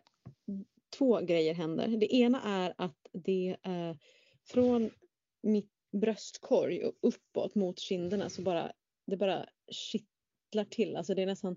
två 0.99 1.21
grejer 1.21 1.55
händer. 1.55 1.89
Det 1.89 2.15
ena 2.15 2.43
är 2.43 2.75
att 2.79 3.07
det 3.13 3.57
eh, 3.63 3.97
från 4.47 4.91
mitt 5.43 5.71
bröstkorg 5.93 6.85
och 6.85 6.95
uppåt 7.03 7.55
mot 7.55 7.79
kinderna 7.79 8.31
så 8.31 8.43
bara 8.43 8.73
det 9.07 9.17
bara 9.17 9.47
kittlar 9.71 10.65
till. 10.71 10.97
Alltså 10.97 11.15
det 11.15 11.23
är 11.23 11.27
nästan 11.27 11.57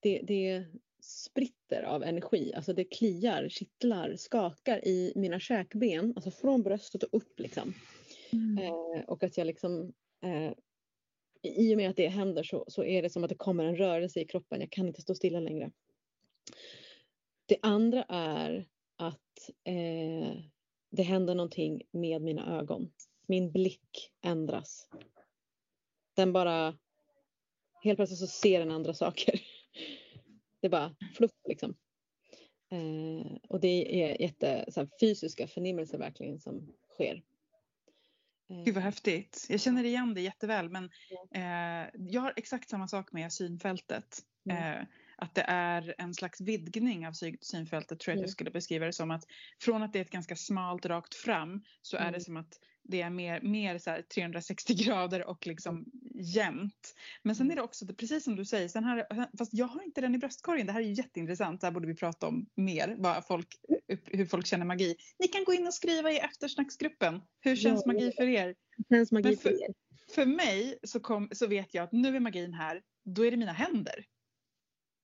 det, 0.00 0.20
det 0.26 0.64
spritter 1.06 1.82
av 1.82 2.02
energi. 2.02 2.52
Alltså 2.54 2.72
det 2.72 2.84
kliar, 2.84 3.48
kittlar, 3.48 4.16
skakar 4.16 4.84
i 4.84 5.12
mina 5.16 5.40
käkben. 5.40 6.12
Alltså 6.16 6.30
från 6.30 6.62
bröstet 6.62 7.02
och 7.02 7.14
upp 7.14 7.40
liksom. 7.40 7.74
Mm. 8.32 8.58
Eh, 8.58 9.04
och 9.06 9.22
att 9.22 9.36
jag 9.36 9.46
liksom 9.46 9.92
eh, 10.22 10.52
i 11.42 11.74
och 11.74 11.76
med 11.76 11.90
att 11.90 11.96
det 11.96 12.08
händer 12.08 12.42
så, 12.42 12.64
så 12.68 12.84
är 12.84 13.02
det 13.02 13.10
som 13.10 13.24
att 13.24 13.28
det 13.28 13.36
kommer 13.36 13.64
en 13.64 13.76
rörelse 13.76 14.20
i 14.20 14.24
kroppen. 14.24 14.60
Jag 14.60 14.70
kan 14.70 14.88
inte 14.88 15.02
stå 15.02 15.14
stilla 15.14 15.40
längre. 15.40 15.70
Det 17.46 17.56
andra 17.62 18.02
är 18.08 18.66
att 18.96 19.50
eh, 19.64 20.36
det 20.90 21.02
händer 21.02 21.34
någonting 21.34 21.82
med 21.90 22.22
mina 22.22 22.58
ögon. 22.58 22.92
Min 23.26 23.52
blick 23.52 24.12
ändras. 24.22 24.88
Den 26.14 26.32
bara... 26.32 26.78
Helt 27.82 27.96
plötsligt 27.98 28.20
så 28.20 28.26
ser 28.26 28.58
den 28.58 28.70
andra 28.70 28.94
saker. 28.94 29.40
Det 30.66 30.70
bara 30.70 30.96
fluff 31.14 31.30
liksom. 31.48 31.76
Eh, 32.70 33.36
och 33.48 33.60
det 33.60 34.02
är 34.02 34.22
jätte 34.22 34.64
så 34.68 34.80
här, 34.80 34.88
fysiska 35.00 35.46
förnimmelser 35.48 35.98
verkligen 35.98 36.40
som 36.40 36.72
sker. 36.94 37.22
Eh, 38.50 38.64
Gud 38.64 38.74
vad 38.74 38.84
häftigt. 38.84 39.46
Jag 39.48 39.60
känner 39.60 39.84
igen 39.84 40.14
det 40.14 40.20
jätteväl 40.20 40.68
men 40.68 40.84
eh, 41.34 41.90
jag 41.94 42.20
har 42.20 42.32
exakt 42.36 42.70
samma 42.70 42.88
sak 42.88 43.12
med 43.12 43.32
synfältet. 43.32 44.18
Mm. 44.50 44.86
Att 45.18 45.34
det 45.34 45.44
är 45.48 45.94
en 45.98 46.14
slags 46.14 46.40
vidgning 46.40 47.06
av 47.06 47.12
sy- 47.12 47.36
synfältet 47.40 48.00
tror 48.00 48.12
jag 48.12 48.14
att 48.14 48.18
Mm. 48.18 48.22
jag 48.24 48.30
skulle 48.30 48.50
beskriva 48.50 48.86
det 48.86 48.92
som. 48.92 49.10
att 49.10 49.24
Från 49.60 49.82
att 49.82 49.92
det 49.92 49.98
är 49.98 50.02
ett 50.02 50.10
ganska 50.10 50.36
smalt 50.36 50.86
rakt 50.86 51.14
fram 51.14 51.62
så 51.82 51.96
är 51.96 52.00
det 52.00 52.08
Mm. 52.08 52.20
som 52.20 52.36
att 52.36 52.58
det 52.88 53.00
är 53.02 53.10
mer, 53.10 53.40
mer 53.40 53.78
så 53.78 53.90
här 53.90 54.02
360 54.02 54.74
grader 54.84 55.26
och 55.28 55.46
liksom 55.46 55.84
jämnt. 56.14 56.94
Men 57.22 57.34
sen 57.36 57.46
Mm. 57.46 57.52
är 57.52 57.56
det 57.56 57.62
också, 57.62 57.84
det, 57.84 57.94
precis 57.94 58.24
som 58.24 58.36
du 58.36 58.44
säger, 58.44 58.68
sen 58.68 58.84
har, 58.84 59.06
fast 59.38 59.54
jag 59.54 59.66
har 59.66 59.82
inte 59.82 60.00
den 60.00 60.14
i 60.14 60.18
bröstkorgen. 60.18 60.66
Det 60.66 60.72
här 60.72 60.80
är 60.80 60.84
ju 60.84 60.92
jätteintressant. 60.92 61.60
Det 61.60 61.66
här 61.66 61.72
borde 61.72 61.86
vi 61.86 61.94
prata 61.94 62.26
om 62.26 62.46
mer. 62.54 62.94
Vad 62.98 63.26
folk, 63.26 63.48
hur 64.04 64.26
folk 64.26 64.46
känner 64.46 64.64
magi. 64.64 64.96
Ni 65.18 65.28
kan 65.28 65.44
gå 65.44 65.54
in 65.54 65.66
och 65.66 65.74
skriva 65.74 66.12
i 66.12 66.18
eftersnacksgruppen. 66.18 67.20
Hur 67.40 67.56
känns 67.56 67.82
Ja. 67.86 67.92
magi 67.92 68.12
för 68.16 68.28
er? 68.28 68.54
Känns 68.88 69.12
magi 69.12 69.36
för 69.36 69.42
för- 69.42 69.62
er? 69.64 69.74
För 70.14 70.26
mig 70.26 70.78
så, 70.82 71.00
kom, 71.00 71.28
så 71.32 71.46
vet 71.46 71.74
jag 71.74 71.84
att 71.84 71.92
nu 71.92 72.16
är 72.16 72.20
magin 72.20 72.54
här. 72.54 72.82
Då 73.04 73.26
är 73.26 73.30
det 73.30 73.36
mina 73.36 73.52
händer. 73.52 74.04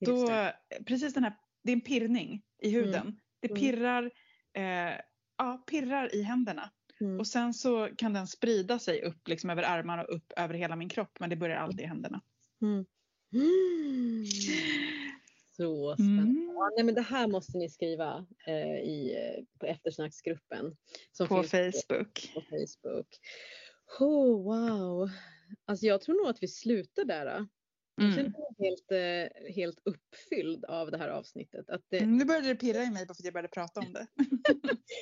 Då, 0.07 0.27
det. 0.27 0.55
precis 0.87 1.15
den 1.15 1.25
här, 1.25 1.35
det 1.65 1.73
är 1.73 1.77
en 1.77 1.81
pirrning 1.81 2.43
i 2.63 2.71
huden. 2.71 3.21
Det 3.41 3.49
Mm. 3.51 3.61
pirrar, 3.61 4.11
eh, 4.55 5.01
ja, 5.39 5.65
pirrar 5.71 6.15
i 6.15 6.23
händerna. 6.23 6.71
Mm. 7.01 7.21
Och 7.21 7.27
sen 7.27 7.55
så 7.55 7.89
kan 7.97 8.13
den 8.13 8.27
sprida 8.27 8.79
sig 8.79 9.03
upp 9.03 9.29
liksom 9.29 9.51
över 9.51 9.63
armarna 9.63 10.03
och 10.05 10.15
upp 10.17 10.33
över 10.37 10.55
hela 10.55 10.77
min 10.77 10.89
kropp. 10.89 11.21
Men 11.21 11.31
det 11.31 11.37
börjar 11.37 11.57
alltid 11.57 11.81
i 11.81 11.87
händerna. 11.87 12.21
Mm. 12.63 12.87
Mm. 13.35 14.25
Så 15.57 15.95
spännande. 15.95 16.23
Mm. 16.23 16.53
Ja, 16.55 16.71
nej, 16.77 16.85
men 16.85 16.95
det 16.95 17.01
här 17.03 17.27
måste 17.29 17.59
ni 17.59 17.69
skriva 17.69 18.27
eh, 18.47 18.79
i, 18.79 19.15
eh, 19.17 19.45
på 19.59 19.67
eftersnacksgruppen. 19.67 20.77
På 21.19 21.43
Facebook. 21.43 22.31
På 22.35 22.41
Facebook. 22.41 23.07
Oh, 24.01 24.43
wow. 24.45 25.11
Alltså 25.65 25.87
jag 25.87 26.01
tror 26.01 26.15
nog 26.23 26.27
att 26.31 26.43
vi 26.43 26.49
slutar 26.49 27.05
där. 27.05 27.27
då. 27.27 27.47
Jag 27.97 28.05
Mm. 28.05 28.17
känner 28.17 28.31
mig 28.31 28.69
helt, 28.69 28.93
eh, 28.93 29.55
helt 29.55 29.79
uppfylld 29.85 30.65
av 30.65 30.91
det 30.91 30.99
här 30.99 31.09
avsnittet. 31.09 31.71
Att 31.71 31.83
det, 31.89 31.99
Mm, 31.99 32.17
Nu 32.17 32.25
började 32.25 32.49
det 32.49 32.55
pirra 32.57 32.83
i 32.83 32.91
mig 32.91 33.07
bara 33.07 33.15
för 33.15 33.23
att 33.23 33.25
jag 33.25 33.33
började 33.35 33.49
prata 33.49 33.81
om 33.81 33.93
det. 33.93 34.07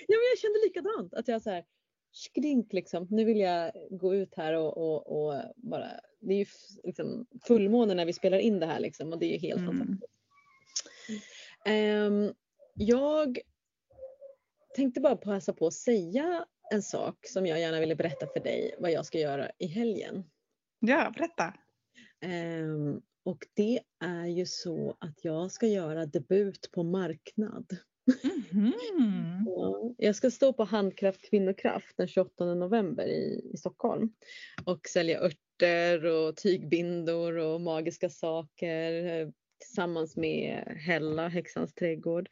Ja, 0.08 0.16
men 0.16 0.26
jag 0.32 0.38
kände 0.38 0.58
likadant. 0.64 1.14
Att 1.14 1.28
jag 1.28 1.42
så 1.42 1.50
här, 1.50 1.64
skrink 2.12 2.72
liksom. 2.72 3.06
Nu 3.10 3.24
vill 3.24 3.40
jag 3.40 3.72
gå 3.90 4.14
ut 4.14 4.34
här 4.34 4.54
och, 4.54 4.76
och, 4.78 5.06
och 5.32 5.42
bara. 5.56 5.88
Det 6.20 6.34
är 6.34 6.38
ju 6.38 6.46
liksom 6.84 7.26
fullmåne 7.46 7.94
när 7.94 8.04
vi 8.04 8.12
spelar 8.12 8.38
in 8.38 8.60
det 8.60 8.66
här 8.66 8.80
liksom 8.80 9.12
och 9.12 9.18
det 9.18 9.26
är 9.26 9.32
ju 9.32 9.38
helt 9.48 9.60
Mm. 9.60 9.78
fantastiskt. 9.78 10.10
Ehm, 11.66 12.32
jag 12.74 13.38
tänkte 14.76 15.00
bara 15.00 15.16
passa 15.16 15.52
på 15.52 15.66
att 15.66 15.74
säga 15.74 16.46
en 16.72 16.82
sak 16.82 17.26
som 17.26 17.46
jag 17.46 17.60
gärna 17.60 17.80
ville 17.80 17.96
berätta 17.96 18.26
för 18.26 18.40
dig 18.40 18.74
vad 18.78 18.90
jag 18.90 19.06
ska 19.06 19.18
göra 19.18 19.50
i 19.58 19.66
helgen. 19.66 20.24
Ja, 20.80 21.12
berätta. 21.16 21.54
Ehm, 22.20 23.00
och 23.24 23.46
det 23.54 23.80
är 24.04 24.26
ju 24.26 24.46
så 24.46 24.96
att 24.98 25.24
jag 25.24 25.50
ska 25.50 25.66
göra 25.66 26.06
debut 26.06 26.70
på 26.72 26.82
marknad. 26.82 27.66
Ja, 29.46 29.94
jag 29.98 30.16
ska 30.16 30.30
stå 30.30 30.52
på 30.52 30.64
Handkraft 30.64 31.30
Kvinnokraft 31.30 31.96
den 31.96 32.08
28 32.08 32.54
november 32.54 33.06
i, 33.06 33.50
i 33.54 33.56
Stockholm 33.56 34.12
och 34.64 34.88
sälja 34.88 35.20
örter 35.20 36.04
och 36.04 36.36
tygbindor 36.36 37.36
och 37.36 37.60
magiska 37.60 38.10
saker 38.10 39.04
eh, 39.04 39.28
tillsammans 39.60 40.16
med 40.16 40.64
Hella, 40.86 41.28
Häxans 41.28 41.74
trädgård. 41.74 42.28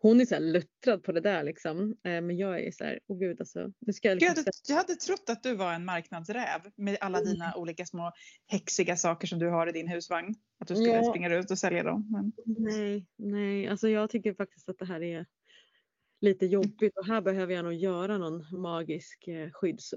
Hon 0.00 0.20
är 0.20 0.24
så 0.24 0.34
här 0.34 0.42
luttrad 0.42 1.02
på 1.02 1.12
det 1.12 1.20
där 1.20 1.42
liksom. 1.44 1.80
Eh, 2.04 2.20
Men 2.20 2.36
jag 2.36 2.60
är 2.60 2.70
så 2.70 2.84
här, 2.84 3.00
åh 3.06 3.18
gud 3.18 3.40
alltså. 3.40 3.72
Nu 3.78 3.92
ska 3.92 4.08
jag 4.08 4.14
Jag 4.14 4.20
liksom 4.20 4.38
hade, 4.44 4.50
jag 4.68 4.76
hade 4.76 4.94
trott 4.94 5.24
att 5.30 5.42
du 5.42 5.54
var 5.54 5.72
en 5.72 5.84
marknadsräv 5.84 6.60
med 6.76 6.96
alla 7.00 7.18
Mm. 7.18 7.32
dina 7.32 7.54
olika 7.56 7.86
små 7.86 8.12
häxiga 8.46 8.96
saker 8.96 9.26
som 9.26 9.38
du 9.38 9.48
har 9.48 9.66
i 9.68 9.72
din 9.72 9.88
husvagn. 9.88 10.34
Att 10.60 10.68
du 10.68 10.74
skulle 10.74 10.88
Ja. 10.96 11.10
springa 11.10 11.34
ut 11.38 11.50
och 11.50 11.58
sälja 11.58 11.82
dem. 11.82 12.08
Men... 12.12 12.32
Nej, 12.64 13.06
nej, 13.16 13.68
alltså 13.68 13.88
jag 13.88 14.10
tycker 14.10 14.34
faktiskt 14.34 14.68
att 14.68 14.78
det 14.78 14.84
här 14.86 15.02
är 15.02 15.26
lite 16.20 16.46
jobbigt 16.46 16.98
och 16.98 17.06
här 17.06 17.20
behöver 17.20 17.54
jag 17.54 17.64
nog 17.64 17.74
göra 17.74 18.18
någon 18.18 18.60
magisk 18.60 19.28
eh, 19.28 19.50
skydds, 19.52 19.94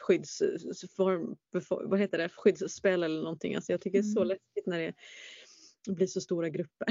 skyddsform, 0.00 1.36
vad 1.90 2.00
heter 2.00 2.18
det, 2.18 2.28
skyddsspel 2.28 3.02
eller 3.02 3.22
någonting. 3.22 3.54
Alltså 3.54 3.72
jag 3.72 3.80
tycker 3.80 3.98
det 3.98 4.08
är 4.08 4.12
så 4.14 4.20
Mm. 4.22 4.28
läskigt 4.28 4.66
när 4.66 4.78
det 4.78 4.94
blir 5.92 6.06
så 6.06 6.20
stora 6.20 6.48
grupper. 6.48 6.88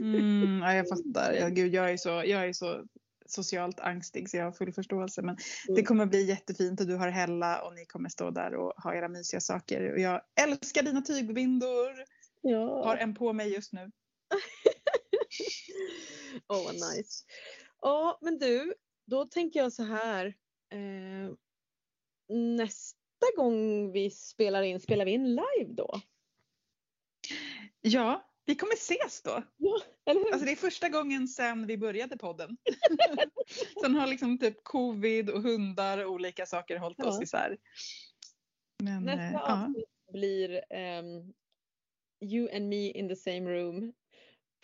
Mm, 0.00 0.60
ja, 0.62 0.74
jag 0.74 0.88
fattar. 1.14 1.32
Ja, 1.32 1.48
gud, 1.48 1.74
jag, 1.74 1.90
är 1.90 1.96
så, 1.96 2.08
jag 2.08 2.48
är 2.48 2.52
så 2.52 2.84
socialt 3.26 3.80
angstig 3.80 4.30
så 4.30 4.36
jag 4.36 4.44
har 4.44 4.52
full 4.52 4.72
förståelse. 4.72 5.22
Men 5.22 5.36
det 5.66 5.72
Mm. 5.72 5.84
kommer 5.84 6.06
bli 6.06 6.24
jättefint 6.24 6.80
och 6.80 6.86
du 6.86 6.94
har 6.96 7.08
Hella 7.08 7.62
och 7.62 7.74
ni 7.74 7.84
kommer 7.86 8.08
stå 8.08 8.30
där 8.30 8.54
och 8.54 8.82
ha 8.82 8.94
era 8.94 9.08
mysiga 9.08 9.40
saker. 9.40 9.92
Och 9.92 9.98
jag 10.00 10.20
älskar 10.40 10.82
dina 10.82 11.02
tygbindor. 11.02 11.92
Ja. 12.40 12.84
Har 12.84 12.96
en 12.96 13.14
på 13.14 13.32
mig 13.32 13.52
just 13.54 13.72
nu. 13.72 13.90
Åh 16.48 16.64
vad 16.64 16.74
nice. 16.74 17.24
Ja 17.80 18.18
men 18.22 18.38
du, 18.38 18.74
då 19.06 19.24
tänker 19.24 19.60
jag 19.60 19.72
så 19.72 19.82
här. 19.82 20.26
Eh, 20.72 21.34
nästa 22.58 23.26
gång 23.36 23.92
vi 23.92 24.10
spelar 24.10 24.62
in, 24.62 24.80
spelar 24.80 25.04
vi 25.04 25.10
in 25.10 25.28
live 25.28 25.72
då? 25.74 26.00
Ja, 27.80 28.24
vi 28.46 28.54
kommer 28.54 28.74
ses 28.74 29.22
då. 29.22 29.42
Ja, 29.56 29.80
eller 30.06 30.20
hur? 30.20 30.32
Alltså 30.32 30.44
det 30.46 30.52
är 30.52 30.56
första 30.56 30.88
gången 30.88 31.28
sedan 31.28 31.66
vi 31.66 31.78
började 31.78 32.16
podden. 32.18 32.56
Sen 33.82 33.94
har 33.94 34.06
liksom 34.06 34.38
typ 34.38 34.64
covid 34.64 35.30
och 35.30 35.42
hundar 35.42 36.04
och 36.04 36.12
olika 36.12 36.46
saker 36.46 36.76
hållit 36.76 37.00
oss 37.04 37.16
Ja. 37.16 37.22
isär. 37.22 37.56
Men 38.82 39.02
Nästa 39.04 39.22
eh, 39.22 39.32
ja. 39.32 39.64
avsnitt 39.64 39.88
blir 40.12 40.62
ehm, 40.70 41.32
You 42.20 42.56
and 42.56 42.68
me 42.68 42.90
in 42.90 43.08
the 43.08 43.16
same 43.16 43.40
room. 43.50 43.92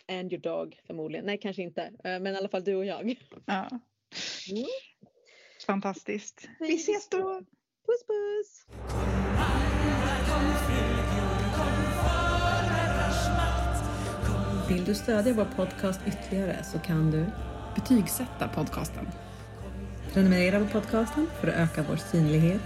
And 0.07 0.33
your 0.33 0.41
dog 0.41 0.79
förmodligen. 0.87 1.25
Nej 1.25 1.37
kanske 1.41 1.61
inte. 1.61 1.81
Eh, 1.81 2.19
men 2.19 2.27
i 2.27 2.37
alla 2.37 2.49
fall 2.49 2.63
du 2.63 2.75
och 2.75 2.85
jag. 2.85 3.15
ja. 3.45 3.69
Mm. 4.51 4.65
Fantastiskt. 5.65 6.49
Vi 6.59 6.75
ses 6.75 7.09
då. 7.09 7.41
Puss 7.85 8.05
puss! 8.07 8.65
Vill 14.75 14.85
du 14.85 14.95
stödja 14.95 15.33
vår 15.33 15.47
podcast 15.55 15.99
ytterligare 16.07 16.63
så 16.63 16.79
kan 16.79 17.11
du 17.11 17.25
Betygsätta 17.75 18.47
podcasten. 18.47 19.07
prenumerera 20.13 20.59
på 20.59 20.65
podcasten 20.65 21.27
för 21.41 21.47
att 21.47 21.53
öka 21.53 21.85
vår 21.89 21.95
synlighet. 21.95 22.61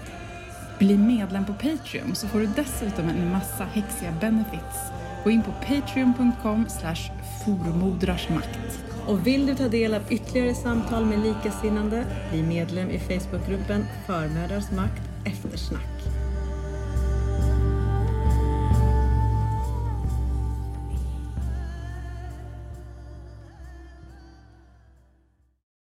Bli 0.78 0.98
medlem 0.98 1.46
på 1.46 1.52
Patreon 1.52 2.14
så 2.14 2.28
får 2.28 2.40
du 2.40 2.46
dessutom 2.46 3.08
en 3.08 3.30
massa 3.30 3.64
häxiga 3.64 4.12
benefits. 4.20 4.78
Gå 5.24 5.30
in 5.30 5.42
på 5.42 5.52
patreon.com 5.52 6.68
slash 6.68 7.12
formodrarsmakt. 7.44 8.58
Och 9.06 9.26
vill 9.26 9.46
du 9.46 9.54
ta 9.54 9.68
del 9.68 9.94
av 9.94 10.02
ytterligare 10.10 10.54
samtal 10.54 11.04
med 11.04 11.18
likasinnande, 11.18 12.04
bli 12.30 12.42
medlem 12.42 12.90
i 12.90 12.98
Facebookgruppen 12.98 13.86
Förmödrars 14.06 14.70
makt 14.70 15.02
eftersnack. 15.24 16.09